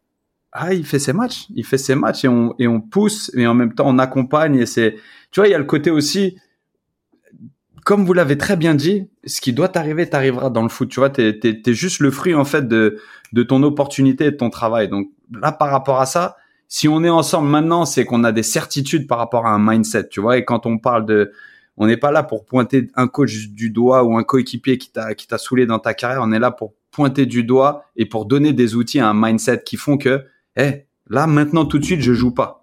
Ah, 0.54 0.74
il 0.74 0.86
fait 0.86 1.00
ses 1.00 1.14
matchs, 1.14 1.46
il 1.56 1.66
fait 1.66 1.78
ses 1.78 1.96
matchs 1.96 2.26
et 2.26 2.28
on 2.28 2.54
et 2.60 2.68
on 2.68 2.82
pousse 2.82 3.32
et 3.36 3.48
en 3.48 3.54
même 3.54 3.74
temps 3.74 3.88
on 3.88 3.98
accompagne 4.00 4.56
et 4.58 4.66
c'est 4.66 4.98
tu 5.32 5.40
vois 5.40 5.48
il 5.48 5.52
y 5.52 5.54
a 5.54 5.58
le 5.58 5.64
côté 5.64 5.92
aussi 5.92 6.38
comme 7.86 8.06
vous 8.06 8.14
l'avez 8.14 8.38
très 8.38 8.56
bien 8.56 8.76
dit, 8.76 9.08
ce 9.26 9.42
qui 9.42 9.54
doit 9.54 9.70
t'arriver 9.70 10.10
t'arrivera 10.10 10.50
dans 10.50 10.64
le 10.64 10.70
foot, 10.70 10.90
tu 10.90 11.00
vois, 11.00 11.10
t'es 11.10 11.40
t'es 11.40 11.74
juste 11.74 12.00
le 12.00 12.12
fruit 12.12 12.36
en 12.36 12.46
fait 12.46 12.68
de 12.68 12.98
de 13.34 13.44
ton 13.44 13.64
opportunité 13.64 14.26
et 14.26 14.32
de 14.32 14.38
ton 14.38 14.50
travail. 14.50 14.90
Donc 14.90 15.10
là 15.32 15.52
par 15.52 15.70
rapport 15.70 16.00
à 16.00 16.06
ça, 16.06 16.38
si 16.68 16.88
on 16.88 17.04
est 17.04 17.10
ensemble 17.10 17.48
maintenant, 17.50 17.86
c'est 17.86 18.06
qu'on 18.06 18.24
a 18.24 18.32
des 18.32 18.44
certitudes 18.44 19.08
par 19.08 19.18
rapport 19.18 19.46
à 19.46 19.52
un 19.52 19.60
mindset, 19.60 20.10
tu 20.10 20.22
vois, 20.22 20.38
et 20.38 20.46
quand 20.46 20.66
on 20.66 20.78
parle 20.78 21.06
de 21.06 21.32
on 21.78 21.88
n'est 21.88 21.98
pas 21.98 22.12
là 22.12 22.24
pour 22.24 22.46
pointer 22.46 22.90
un 22.96 23.08
coach 23.08 23.48
du 23.50 23.70
doigt 23.70 24.04
ou 24.04 24.18
un 24.18 24.24
coéquipier 24.24 24.78
qui 24.78 24.92
t'a 24.92 25.16
qui 25.16 25.28
t'a 25.28 25.38
saoulé 25.38 25.66
dans 25.66 25.80
ta 25.80 25.94
carrière, 25.94 26.22
on 26.24 26.32
est 26.32 26.40
là 26.40 26.52
pour 26.52 26.74
pointer 26.92 27.26
du 27.26 27.44
doigt 27.44 27.86
et 27.96 28.06
pour 28.06 28.26
donner 28.26 28.54
des 28.54 28.76
outils 28.76 29.00
à 29.00 29.10
un 29.10 29.14
mindset 29.14 29.64
qui 29.64 29.78
font 29.78 29.98
que 29.98 30.26
eh, 30.58 30.86
là, 31.10 31.28
maintenant, 31.28 31.66
tout 31.66 31.80
de 31.80 31.86
suite, 31.86 32.02
je 32.02 32.14
joue 32.14 32.32
pas. 32.32 32.61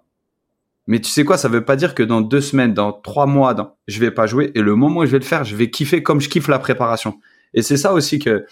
Mais 0.89 0.99
tu 0.99 1.09
sais 1.11 1.23
quoi, 1.23 1.37
ça 1.37 1.49
veut 1.49 1.63
pas 1.63 1.75
dire 1.75 1.93
que 1.93 2.01
dans 2.01 2.19
deux 2.19 2.41
semaines, 2.41 2.73
dans 2.73 2.91
trois 2.91 3.27
mois, 3.27 3.53
dans, 3.53 3.75
je 3.87 3.99
vais 3.99 4.09
pas 4.09 4.25
jouer. 4.25 4.51
Et 4.55 4.61
le 4.61 4.75
moment 4.75 5.01
où 5.01 5.05
je 5.05 5.11
vais 5.11 5.19
le 5.19 5.23
faire, 5.23 5.43
je 5.43 5.55
vais 5.55 5.69
kiffer 5.69 6.01
comme 6.01 6.19
je 6.19 6.29
kiffe 6.29 6.47
la 6.47 6.57
préparation. 6.57 7.19
Et 7.53 7.61
c'est 7.61 7.77
ça 7.77 7.93
aussi 7.93 8.17
que 8.17 8.45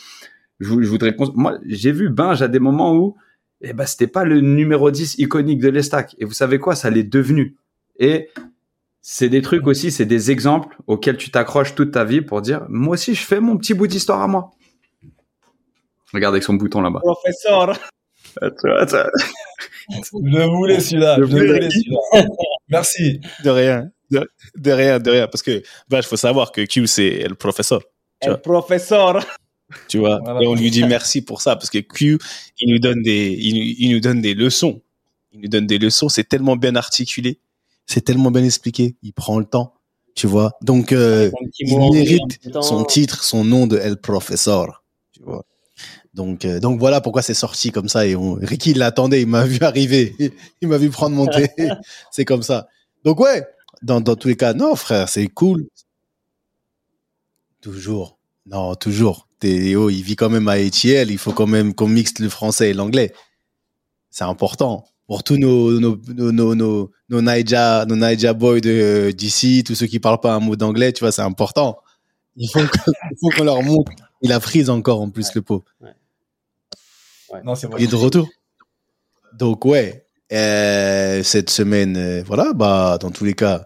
je, 0.59 0.69
vou- 0.69 0.83
je 0.83 0.87
voudrais. 0.87 1.15
Moi, 1.33 1.57
j'ai 1.65 1.91
vu 1.91 2.09
Binge 2.09 2.43
à 2.43 2.47
des 2.47 2.59
moments 2.59 2.93
où, 2.95 3.15
eh 3.61 3.73
ben, 3.73 3.87
c'était 3.87 4.05
pas 4.05 4.23
le 4.23 4.39
numéro 4.39 4.91
10 4.91 5.15
iconique 5.17 5.59
de 5.59 5.69
l'Estac. 5.69 6.15
Et 6.19 6.25
vous 6.25 6.33
savez 6.33 6.59
quoi, 6.59 6.75
ça 6.75 6.91
l'est 6.91 7.01
devenu. 7.03 7.57
Et 7.97 8.29
c'est 9.01 9.29
des 9.29 9.41
trucs 9.41 9.65
aussi, 9.65 9.89
c'est 9.89 10.05
des 10.05 10.29
exemples 10.29 10.77
auxquels 10.85 11.17
tu 11.17 11.31
t'accroches 11.31 11.73
toute 11.73 11.89
ta 11.91 12.03
vie 12.03 12.21
pour 12.21 12.41
dire, 12.43 12.67
moi 12.69 12.93
aussi, 12.93 13.15
je 13.15 13.23
fais 13.23 13.39
mon 13.39 13.57
petit 13.57 13.73
bout 13.73 13.87
d'histoire 13.87 14.21
à 14.21 14.27
moi. 14.27 14.51
Regarde 16.13 16.35
avec 16.35 16.43
son 16.43 16.53
bouton 16.53 16.81
là-bas. 16.81 17.01
Tu 18.41 18.67
vois, 18.69 18.87
ça- 18.87 19.09
Je 19.89 20.47
voulais 20.49 20.79
celui-là. 20.79 21.15
Je 21.17 21.21
Je 21.23 21.29
voulais. 21.29 21.47
voulais 21.47 21.69
celui-là. 21.69 21.99
Merci. 22.69 23.19
De 23.43 23.49
rien. 23.49 23.89
De, 24.11 24.29
de 24.55 24.71
rien, 24.71 24.99
de 24.99 25.09
rien. 25.11 25.27
Parce 25.27 25.41
que, 25.43 25.61
bah, 25.89 25.97
il 25.99 26.03
faut 26.03 26.17
savoir 26.17 26.51
que 26.51 26.61
Q, 26.65 26.87
c'est 26.87 27.27
le 27.27 27.35
professeur. 27.35 27.81
Tu 28.21 28.29
vois. 28.29 28.37
professeur. 28.37 29.25
Tu 29.89 29.97
vois. 29.97 30.19
Voilà. 30.23 30.41
Et 30.41 30.47
on 30.47 30.55
lui 30.55 30.71
dit 30.71 30.83
merci 30.85 31.21
pour 31.21 31.41
ça. 31.41 31.55
Parce 31.55 31.69
que 31.69 31.79
Q, 31.79 32.17
il 32.59 32.71
nous 32.73 32.79
donne 32.79 33.01
des, 33.01 33.35
il, 33.37 33.53
nous- 33.55 33.75
il 33.77 33.91
nous 33.93 33.99
donne 33.99 34.21
des 34.21 34.33
leçons. 34.33 34.81
Il 35.33 35.41
nous 35.41 35.49
donne 35.49 35.67
des 35.67 35.77
leçons. 35.77 36.07
C'est 36.09 36.23
tellement 36.27 36.55
bien 36.55 36.75
articulé. 36.75 37.39
C'est 37.85 38.01
tellement 38.01 38.31
bien 38.31 38.43
expliqué. 38.43 38.95
Il 39.03 39.13
prend 39.13 39.39
le 39.39 39.45
temps, 39.45 39.73
tu 40.15 40.25
vois. 40.27 40.53
Donc, 40.61 40.91
euh, 40.93 41.29
il 41.59 41.77
mérite 41.91 42.39
son 42.61 42.83
titre, 42.85 43.23
son 43.23 43.43
nom 43.43 43.67
de 43.67 43.77
El 43.77 43.97
Professor. 43.97 44.83
Donc, 46.17 46.45
euh, 46.45 46.59
donc 46.59 46.79
voilà 46.79 46.99
pourquoi 46.99 47.21
c'est 47.21 47.35
sorti 47.35 47.71
comme 47.71 47.87
ça. 47.87 48.07
Et 48.07 48.15
on, 48.15 48.33
Ricky 48.33 48.73
l'attendait, 48.73 49.21
il 49.21 49.27
m'a 49.27 49.45
vu 49.45 49.59
arriver, 49.61 50.15
il 50.61 50.67
m'a 50.67 50.77
vu 50.79 50.89
prendre 50.89 51.15
mon 51.15 51.27
thé. 51.27 51.47
c'est 52.11 52.25
comme 52.25 52.41
ça. 52.41 52.67
Donc 53.05 53.19
ouais, 53.19 53.45
dans, 53.83 54.01
dans 54.01 54.15
tous 54.15 54.27
les 54.29 54.35
cas, 54.35 54.53
non 54.53 54.75
frère, 54.75 55.07
c'est 55.07 55.27
cool. 55.27 55.67
Toujours, 57.61 58.17
non 58.47 58.73
toujours, 58.75 59.27
Théo, 59.39 59.89
il 59.91 60.01
vit 60.01 60.15
quand 60.15 60.29
même 60.29 60.47
à 60.47 60.59
Etiel, 60.59 61.11
il 61.11 61.19
faut 61.19 61.33
quand 61.33 61.47
même 61.47 61.75
qu'on 61.75 61.87
mixe 61.87 62.17
le 62.19 62.29
français 62.29 62.71
et 62.71 62.73
l'anglais. 62.73 63.13
C'est 64.09 64.23
important. 64.23 64.85
Pour 65.05 65.23
tous 65.23 65.37
nos, 65.37 65.79
nos, 65.79 65.97
nos, 66.07 66.31
nos, 66.31 66.55
nos, 66.55 66.91
nos 67.09 67.21
Naija, 67.21 67.85
nos 67.85 67.95
Naija 67.95 68.33
boys 68.33 68.59
de- 68.59 69.11
d'ici, 69.15 69.63
tous 69.63 69.75
ceux 69.75 69.85
qui 69.85 69.99
parlent 69.99 70.19
pas 70.19 70.33
un 70.33 70.39
mot 70.39 70.55
d'anglais, 70.55 70.91
tu 70.91 71.01
vois, 71.01 71.11
c'est 71.11 71.21
important. 71.21 71.77
Il 72.35 72.49
faut 73.21 73.29
qu'on 73.37 73.43
leur 73.43 73.61
montre. 73.61 73.91
Il 74.21 74.31
a 74.31 74.39
frise 74.39 74.69
encore, 74.69 74.99
en 75.01 75.09
plus, 75.11 75.33
le 75.35 75.41
pauvre. 75.43 75.63
Non, 77.43 77.55
c'est. 77.55 77.67
Il 77.77 77.83
est 77.85 77.87
de 77.87 77.95
retour. 77.95 78.29
Donc 79.33 79.65
ouais, 79.65 80.05
euh, 80.31 81.21
cette 81.23 81.49
semaine, 81.49 81.95
euh, 81.97 82.23
voilà, 82.25 82.53
bah 82.53 82.97
dans 82.99 83.11
tous 83.11 83.25
les 83.25 83.33
cas, 83.33 83.65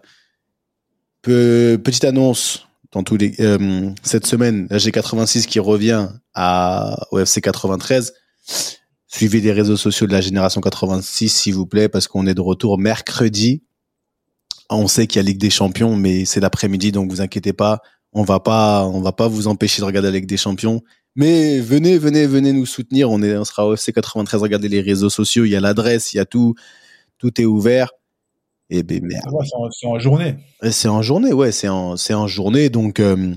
peu- 1.22 1.80
petite 1.82 2.04
annonce 2.04 2.66
dans 2.92 3.02
tous 3.02 3.16
les 3.16 3.34
euh, 3.40 3.90
cette 4.02 4.26
semaine, 4.26 4.66
la 4.70 4.78
G86 4.78 5.46
qui 5.46 5.60
revient 5.60 6.08
à 6.34 6.96
au 7.10 7.18
FC 7.18 7.40
93. 7.40 8.12
Suivez 9.06 9.40
les 9.40 9.52
réseaux 9.52 9.76
sociaux 9.76 10.06
de 10.06 10.12
la 10.12 10.20
génération 10.20 10.60
86 10.60 11.28
s'il 11.28 11.54
vous 11.54 11.66
plaît 11.66 11.88
parce 11.88 12.06
qu'on 12.08 12.26
est 12.26 12.34
de 12.34 12.40
retour 12.40 12.78
mercredi. 12.78 13.62
On 14.70 14.88
sait 14.88 15.06
qu'il 15.06 15.16
y 15.16 15.20
a 15.20 15.22
Ligue 15.26 15.38
des 15.38 15.50
Champions 15.50 15.96
mais 15.96 16.24
c'est 16.24 16.40
l'après-midi 16.40 16.92
donc 16.92 17.10
vous 17.10 17.20
inquiétez 17.20 17.52
pas, 17.52 17.80
on 18.12 18.24
va 18.24 18.40
pas 18.40 18.84
on 18.86 19.00
va 19.00 19.12
pas 19.12 19.28
vous 19.28 19.48
empêcher 19.48 19.80
de 19.80 19.86
regarder 19.86 20.08
la 20.08 20.14
Ligue 20.16 20.26
des 20.28 20.36
Champions. 20.38 20.82
Mais 21.14 21.60
venez, 21.60 21.98
venez, 21.98 22.26
venez 22.26 22.52
nous 22.52 22.66
soutenir. 22.66 23.10
On 23.10 23.22
est, 23.22 23.36
on 23.36 23.44
sera 23.44 23.66
au 23.66 23.74
FC 23.74 23.92
93. 23.92 24.40
Regardez 24.42 24.68
les 24.68 24.80
réseaux 24.80 25.10
sociaux. 25.10 25.44
Il 25.44 25.50
y 25.50 25.56
a 25.56 25.60
l'adresse, 25.60 26.12
il 26.14 26.16
y 26.16 26.20
a 26.20 26.24
tout, 26.24 26.54
tout 27.18 27.40
est 27.40 27.44
ouvert. 27.44 27.90
Et 28.70 28.82
ben 28.82 29.04
merde. 29.04 29.26
Ouais, 29.32 29.44
c'est 29.78 29.86
en- 29.86 29.98
journée. 29.98 30.36
Et 30.62 30.70
C'est 30.72 30.88
en 30.88 31.02
journée, 31.02 31.32
ouais, 31.34 31.52
c'est 31.52 31.68
en, 31.68 31.96
c'est 31.98 32.14
en 32.14 32.26
journée. 32.26 32.70
Donc 32.70 33.00
euh, 33.00 33.34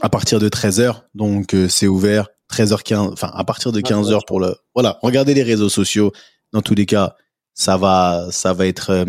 à 0.00 0.08
partir 0.08 0.38
de 0.38 0.48
13 0.48 0.80
h 0.80 1.02
donc 1.14 1.54
euh, 1.54 1.68
c'est 1.68 1.88
ouvert. 1.88 2.28
13h15, 2.52 3.12
enfin 3.12 3.30
à 3.34 3.42
partir 3.42 3.72
de 3.72 3.80
15 3.80 4.12
h 4.12 4.24
pour 4.24 4.38
le. 4.38 4.54
Voilà, 4.74 5.00
regardez 5.02 5.34
les 5.34 5.42
réseaux 5.42 5.68
sociaux. 5.68 6.12
Dans 6.52 6.62
tous 6.62 6.76
les 6.76 6.86
cas, 6.86 7.16
ça 7.54 7.76
va, 7.76 8.28
ça 8.30 8.52
va 8.52 8.68
être 8.68 8.90
euh, 8.90 9.04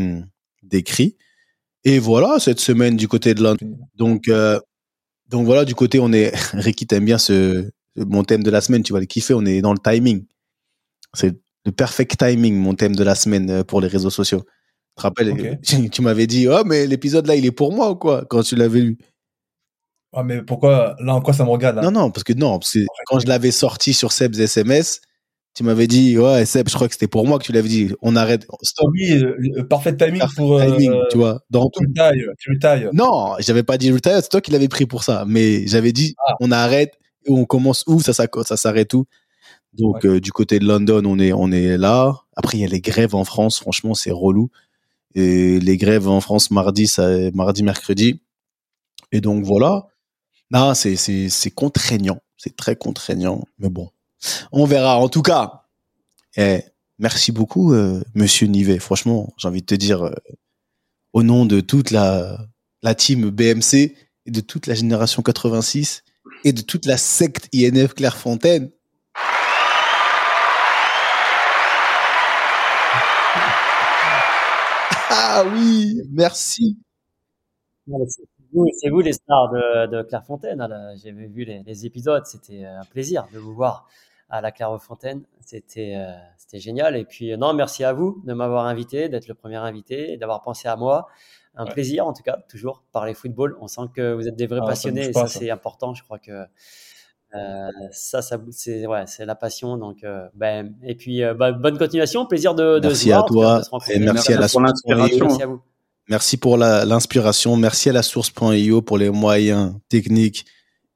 décrit. 0.63 1.15
Et 1.83 1.99
voilà, 1.99 2.39
cette 2.39 2.59
semaine 2.59 2.97
du 2.97 3.07
côté 3.07 3.35
de 3.35 3.43
Londres. 3.43 3.59
Donc, 3.95 4.27
euh, 4.27 4.59
donc 5.29 5.45
voilà, 5.45 5.65
du 5.65 5.75
côté, 5.75 5.99
on 5.99 6.11
est. 6.13 6.33
Ricky, 6.53 6.87
t'aimes 6.87 7.05
bien 7.05 7.17
ce 7.17 7.69
mon 7.97 8.23
thème 8.23 8.43
de 8.43 8.51
la 8.51 8.61
semaine, 8.61 8.83
tu 8.83 8.93
vas 8.93 8.99
le 8.99 9.05
kiffer. 9.05 9.33
On 9.33 9.45
est 9.45 9.61
dans 9.61 9.73
le 9.73 9.79
timing. 9.79 10.25
C'est 11.13 11.35
le 11.65 11.71
perfect 11.71 12.17
timing, 12.17 12.55
mon 12.55 12.75
thème 12.75 12.95
de 12.95 13.03
la 13.03 13.15
semaine 13.15 13.49
euh, 13.49 13.63
pour 13.63 13.81
les 13.81 13.87
réseaux 13.87 14.09
sociaux. 14.09 14.41
Tu 14.41 14.95
te 14.97 15.01
rappelles, 15.01 15.59
tu 15.91 16.01
m'avais 16.01 16.27
dit, 16.27 16.47
oh, 16.47 16.63
mais 16.65 16.85
l'épisode 16.87 17.27
là, 17.27 17.35
il 17.35 17.45
est 17.45 17.51
pour 17.51 17.73
moi 17.73 17.91
ou 17.91 17.95
quoi, 17.95 18.25
quand 18.29 18.43
tu 18.43 18.55
l'avais 18.55 18.81
lu? 18.81 18.97
Ah, 20.13 20.23
mais 20.23 20.41
pourquoi, 20.41 20.95
là, 20.99 21.15
en 21.15 21.21
quoi 21.21 21.33
ça 21.33 21.43
me 21.43 21.49
regarde, 21.49 21.75
là? 21.75 21.81
Non, 21.81 21.91
non, 21.91 22.11
parce 22.11 22.23
que 22.23 22.33
non, 22.33 22.59
parce 22.59 22.73
que 22.73 22.79
quand 23.05 23.19
je 23.19 23.27
l'avais 23.27 23.51
sorti 23.51 23.93
sur 23.93 24.11
Seb's 24.11 24.39
SMS, 24.39 25.01
tu 25.57 25.63
m'avais 25.63 25.87
dit, 25.87 26.17
ouais, 26.19 26.45
Seb, 26.45 26.69
je 26.69 26.75
crois 26.75 26.87
que 26.87 26.93
c'était 26.93 27.07
pour 27.07 27.25
moi 27.25 27.39
que 27.39 27.43
tu 27.43 27.51
l'avais 27.51 27.67
dit. 27.67 27.91
On 28.03 28.15
arrête. 28.15 28.45
Stop. 28.61 28.89
Oui, 28.93 29.19
parfait 29.69 29.95
timing 29.97 30.21
pour. 30.35 30.57
euh, 30.59 30.65
timing, 30.77 30.93
tu 31.09 31.17
vois. 31.17 31.41
Dans. 31.49 31.67
Tu 31.71 31.91
tailles, 31.93 32.25
tu 32.37 32.59
tailles. 32.59 32.89
Non, 32.93 33.33
j'avais 33.39 33.63
pas 33.63 33.79
dit 33.79 33.91
retire, 33.91 34.19
c'est 34.21 34.29
toi 34.29 34.39
qui 34.41 34.51
l'avais 34.51 34.67
pris 34.67 34.85
pour 34.85 35.03
ça. 35.03 35.25
Mais 35.27 35.65
j'avais 35.65 35.91
dit, 35.93 36.13
Ah. 36.27 36.33
on 36.41 36.51
arrête, 36.51 36.93
on 37.27 37.45
commence 37.45 37.83
où, 37.87 37.99
ça, 38.01 38.13
ça, 38.13 38.27
ça 38.45 38.55
s'arrête 38.55 38.93
où. 38.93 39.05
Donc, 39.73 40.03
Ouais. 40.03 40.09
euh, 40.11 40.19
du 40.19 40.31
côté 40.31 40.59
de 40.59 40.65
London, 40.65 41.01
on 41.05 41.17
est, 41.19 41.33
on 41.33 41.51
est 41.51 41.75
là. 41.77 42.21
Après, 42.35 42.57
il 42.57 42.61
y 42.61 42.63
a 42.63 42.67
les 42.67 42.79
grèves 42.81 43.15
en 43.15 43.23
France. 43.25 43.59
Franchement, 43.59 43.95
c'est 43.95 44.11
relou. 44.11 44.49
Et 45.15 45.59
les 45.59 45.77
grèves 45.77 46.07
en 46.07 46.21
France 46.21 46.51
mardi, 46.51 46.85
ça, 46.87 47.07
mardi, 47.33 47.63
mercredi. 47.63 48.21
Et 49.11 49.21
donc, 49.21 49.43
voilà. 49.43 49.87
Non, 50.51 50.73
c'est 50.75 50.95
contraignant. 51.55 52.19
C'est 52.37 52.55
très 52.55 52.75
contraignant. 52.75 53.43
Mais 53.57 53.69
bon, 53.69 53.89
on 54.51 54.65
verra. 54.65 54.97
En 54.97 55.09
tout 55.09 55.21
cas, 55.21 55.63
eh, 56.35 56.63
merci 56.99 57.31
beaucoup, 57.31 57.73
euh, 57.73 58.03
monsieur 58.15 58.47
Nivet. 58.47 58.79
Franchement, 58.79 59.33
j'ai 59.37 59.47
envie 59.47 59.61
de 59.61 59.65
te 59.65 59.75
dire, 59.75 60.03
euh, 60.03 60.13
au 61.13 61.23
nom 61.23 61.45
de 61.45 61.61
toute 61.61 61.91
la, 61.91 62.37
team 62.97 63.29
BMC 63.29 63.95
et 64.25 64.31
de 64.31 64.39
toute 64.39 64.67
la 64.67 64.73
génération 64.75 65.21
86 65.21 66.03
et 66.43 66.53
de 66.53 66.61
toute 66.61 66.85
la 66.85 66.97
secte 66.97 67.49
INF 67.53 67.93
Clairefontaine. 67.93 68.71
Ah 75.09 75.43
oui, 75.53 76.01
merci. 76.11 76.77
Vous, 78.53 78.65
c'est 78.79 78.89
vous 78.89 78.99
les 79.01 79.13
stars 79.13 79.49
de, 79.51 79.87
de 79.87 80.01
Clairefontaine. 80.03 80.61
hein. 80.61 80.93
J'avais 81.03 81.27
vu 81.27 81.43
les, 81.45 81.63
les 81.65 81.85
épisodes, 81.85 82.25
c'était 82.25 82.65
euh, 82.65 82.79
un 82.81 82.85
plaisir 82.85 83.27
de 83.33 83.39
vous 83.39 83.53
voir 83.53 83.87
à 84.29 84.41
la 84.41 84.51
Clairefontaine. 84.51 85.23
C'était 85.45 85.95
euh, 85.97 86.11
c'était 86.37 86.59
génial. 86.59 86.95
Et 86.97 87.05
puis, 87.05 87.31
euh, 87.31 87.37
non, 87.37 87.53
merci 87.53 87.83
à 87.83 87.93
vous 87.93 88.21
de 88.25 88.33
m'avoir 88.33 88.65
invité, 88.65 89.09
d'être 89.09 89.27
le 89.27 89.33
premier 89.33 89.55
invité, 89.57 90.13
et 90.13 90.17
d'avoir 90.17 90.41
pensé 90.41 90.67
à 90.67 90.75
moi. 90.75 91.07
Un 91.59 91.65
Ouais. 91.65 91.71
plaisir, 91.71 92.05
en 92.05 92.13
tout 92.13 92.21
cas, 92.23 92.37
toujours 92.49 92.83
parler 92.91 93.13
football. 93.15 93.57
On 93.61 93.67
sent 93.67 93.81
que 93.95 94.13
vous 94.13 94.27
êtes 94.27 94.35
des 94.35 94.45
vrais 94.45 94.59
Ah, 94.61 94.67
passionnés 94.67 95.07
et 95.09 95.13
ça, 95.13 95.27
ça. 95.27 95.39
c'est 95.39 95.49
important. 95.49 95.93
Je 95.95 96.03
crois 96.03 96.19
que 96.19 96.45
euh, 97.35 97.67
ça, 97.91 98.21
ça 98.21 98.37
c'est 98.51 98.85
ouais, 98.85 99.05
la 99.19 99.35
passion. 99.35 99.77
Donc, 99.77 100.03
euh, 100.03 100.27
ben, 100.35 100.75
et 100.83 100.95
puis, 100.95 101.23
euh, 101.23 101.33
bah, 101.33 101.51
bonne 101.53 101.77
continuation. 101.79 102.25
Plaisir 102.27 102.53
de, 102.55 102.79
de 102.79 102.87
Merci 102.87 103.05
se 103.05 103.09
voir, 103.09 103.23
à 103.23 103.27
toi 103.27 103.45
cas, 103.53 103.57
de 103.59 103.63
se 103.63 103.69
rencontrer. 103.71 103.95
et 103.95 103.99
merci 103.99 104.33
à 104.33 104.39
la 104.39 104.47
pour 104.49 104.61
l'inspiration. 104.61 105.25
Merci 105.25 105.41
à 105.43 105.47
vous. 105.47 105.61
Merci 106.09 106.37
pour 106.37 106.57
l'inspiration. 106.57 107.57
Merci 107.57 107.89
à 107.89 107.93
la 107.93 108.01
source.io 108.03 108.81
pour 108.81 108.97
les 108.97 109.09
moyens 109.09 109.73
techniques 109.89 110.45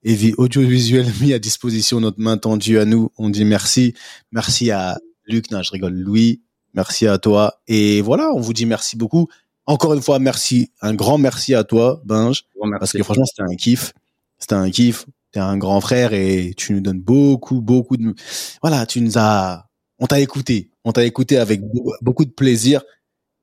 et 0.04 0.14
vi- 0.14 0.34
audiovisuels 0.38 1.12
mis 1.22 1.34
à 1.34 1.40
disposition. 1.40 2.00
Notre 2.00 2.20
main 2.20 2.38
tendue 2.38 2.80
à 2.80 2.86
nous. 2.86 3.10
On 3.18 3.30
dit 3.30 3.44
merci. 3.46 3.94
Merci 4.32 4.72
à 4.72 4.98
Luc. 5.26 5.52
Non, 5.52 5.62
je 5.64 5.72
rigole. 5.72 5.94
Louis. 5.94 6.42
Merci 6.74 7.08
à 7.08 7.18
toi. 7.18 7.62
Et 7.68 8.02
voilà, 8.02 8.32
on 8.34 8.40
vous 8.40 8.54
dit 8.54 8.66
merci 8.66 8.96
beaucoup. 8.96 9.28
Encore 9.66 9.94
une 9.94 10.02
fois, 10.02 10.20
merci. 10.20 10.72
Un 10.82 10.94
grand 10.94 11.18
merci 11.18 11.54
à 11.54 11.64
toi, 11.66 12.02
Binge. 12.06 12.44
Merci. 12.70 12.80
Parce 12.80 12.92
que 12.94 13.04
franchement, 13.04 13.26
c'était 13.26 13.44
un 13.44 13.56
kiff. 13.56 13.94
C'était 14.40 14.56
un 14.56 14.70
kiff. 14.72 15.06
T'es 15.34 15.40
un 15.40 15.58
grand 15.58 15.80
frère 15.82 16.14
et 16.14 16.54
tu 16.58 16.74
nous 16.74 16.82
donnes 16.82 17.00
beaucoup, 17.00 17.62
beaucoup 17.62 17.96
de, 17.96 18.14
voilà, 18.62 18.86
tu 18.86 19.00
nous 19.00 19.18
as, 19.18 19.66
on 19.98 20.06
t'a 20.06 20.20
écouté. 20.20 20.72
On 20.84 20.92
t'a 20.92 21.06
écouté 21.06 21.38
avec 21.38 21.62
beau- 21.62 21.94
beaucoup 22.02 22.26
de 22.26 22.32
plaisir. 22.32 22.82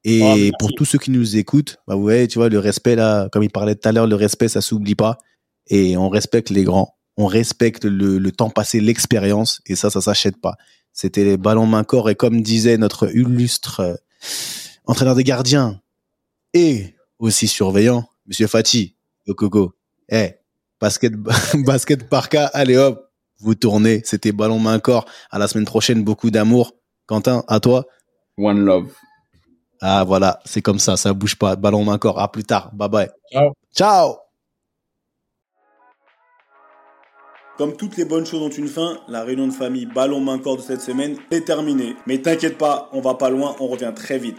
Et 0.05 0.51
Oh, 0.53 0.57
pour 0.59 0.73
tous 0.75 0.85
ceux 0.85 0.99
qui 0.99 1.11
nous 1.11 1.37
écoutent, 1.37 1.79
bah 1.87 1.97
ouais, 1.97 2.27
tu 2.29 2.39
vois, 2.39 2.49
le 2.49 2.59
respect 2.59 2.97
là, 2.97 3.29
comme 3.31 3.43
il 3.43 3.51
parlait 3.51 3.75
tout 3.75 3.89
à 3.89 3.93
l'heure, 3.93 4.07
le 4.07 4.15
respect, 4.15 4.49
ça 4.49 4.61
s'oublie 4.61 4.95
pas. 4.95 5.19
Et 5.69 5.97
on 5.97 6.09
respecte 6.09 6.51
les 6.51 6.65
grands. 6.65 6.97
On 7.17 7.27
respecte 7.27 7.85
le, 7.85 8.19
le 8.19 8.33
temps 8.33 8.51
passé, 8.51 8.81
l'expérience. 8.81 9.61
Et 9.67 9.75
ça, 9.75 9.91
ça 9.91 10.01
s'achète 10.01 10.41
pas. 10.41 10.57
C'était 10.93 11.25
les 11.25 11.37
ballons 11.37 11.67
main 11.67 11.85
corps. 11.85 12.11
Et 12.11 12.15
comme 12.15 12.43
disait 12.43 12.79
notre 12.79 13.15
illustre 13.15 13.81
euh, 13.81 13.95
entraîneur 14.87 15.15
des 15.15 15.25
gardiens 15.25 15.81
et 16.55 16.95
aussi 17.19 17.49
surveillant, 17.49 18.09
Monsieur 18.27 18.47
Fati, 18.47 18.97
le 19.27 19.35
coco. 19.35 19.75
Eh, 20.09 20.35
basket, 20.81 21.15
basket 21.55 22.09
par 22.09 22.29
cas, 22.29 22.47
allez 22.47 22.77
hop, 22.77 23.11
vous 23.41 23.55
tournez. 23.55 24.03
C'était 24.05 24.33
ballon 24.33 24.59
main 24.59 24.79
corps. 24.79 25.07
À 25.31 25.39
la 25.39 25.49
semaine 25.49 25.65
prochaine, 25.65 26.03
beaucoup 26.03 26.31
d'amour. 26.31 26.73
Quentin, 27.07 27.45
à 27.49 27.61
toi. 27.61 27.87
One 28.37 28.65
love. 28.65 28.93
Ah 29.81 30.05
voilà, 30.05 30.41
c'est 30.45 30.63
comme 30.63 30.79
ça, 30.79 30.97
ça 30.97 31.13
bouge 31.13 31.37
pas. 31.37 31.57
Ballon 31.57 31.85
main 31.85 31.99
corps. 31.99 32.19
À 32.19 32.31
plus 32.31 32.45
tard. 32.45 32.71
Bye 32.73 32.89
bye. 32.89 33.09
Ciao. 33.31 33.53
Ciao. 33.75 34.17
Comme 37.59 37.77
toutes 37.77 37.97
les 37.97 38.05
bonnes 38.05 38.25
choses 38.25 38.43
ont 38.43 38.49
une 38.51 38.69
fin, 38.69 38.99
la 39.09 39.25
réunion 39.25 39.49
de 39.49 39.53
famille 39.53 39.87
ballon 39.87 40.21
main 40.21 40.39
corps 40.39 40.57
de 40.57 40.63
cette 40.63 40.81
semaine 40.81 41.17
est 41.33 41.45
terminée. 41.45 41.97
Mais 42.07 42.19
t'inquiète 42.19 42.57
pas, 42.57 42.89
on 42.93 43.01
va 43.01 43.15
pas 43.15 43.31
loin, 43.31 43.57
on 43.59 43.67
revient 43.67 43.93
très 43.95 44.19
vite. 44.19 44.39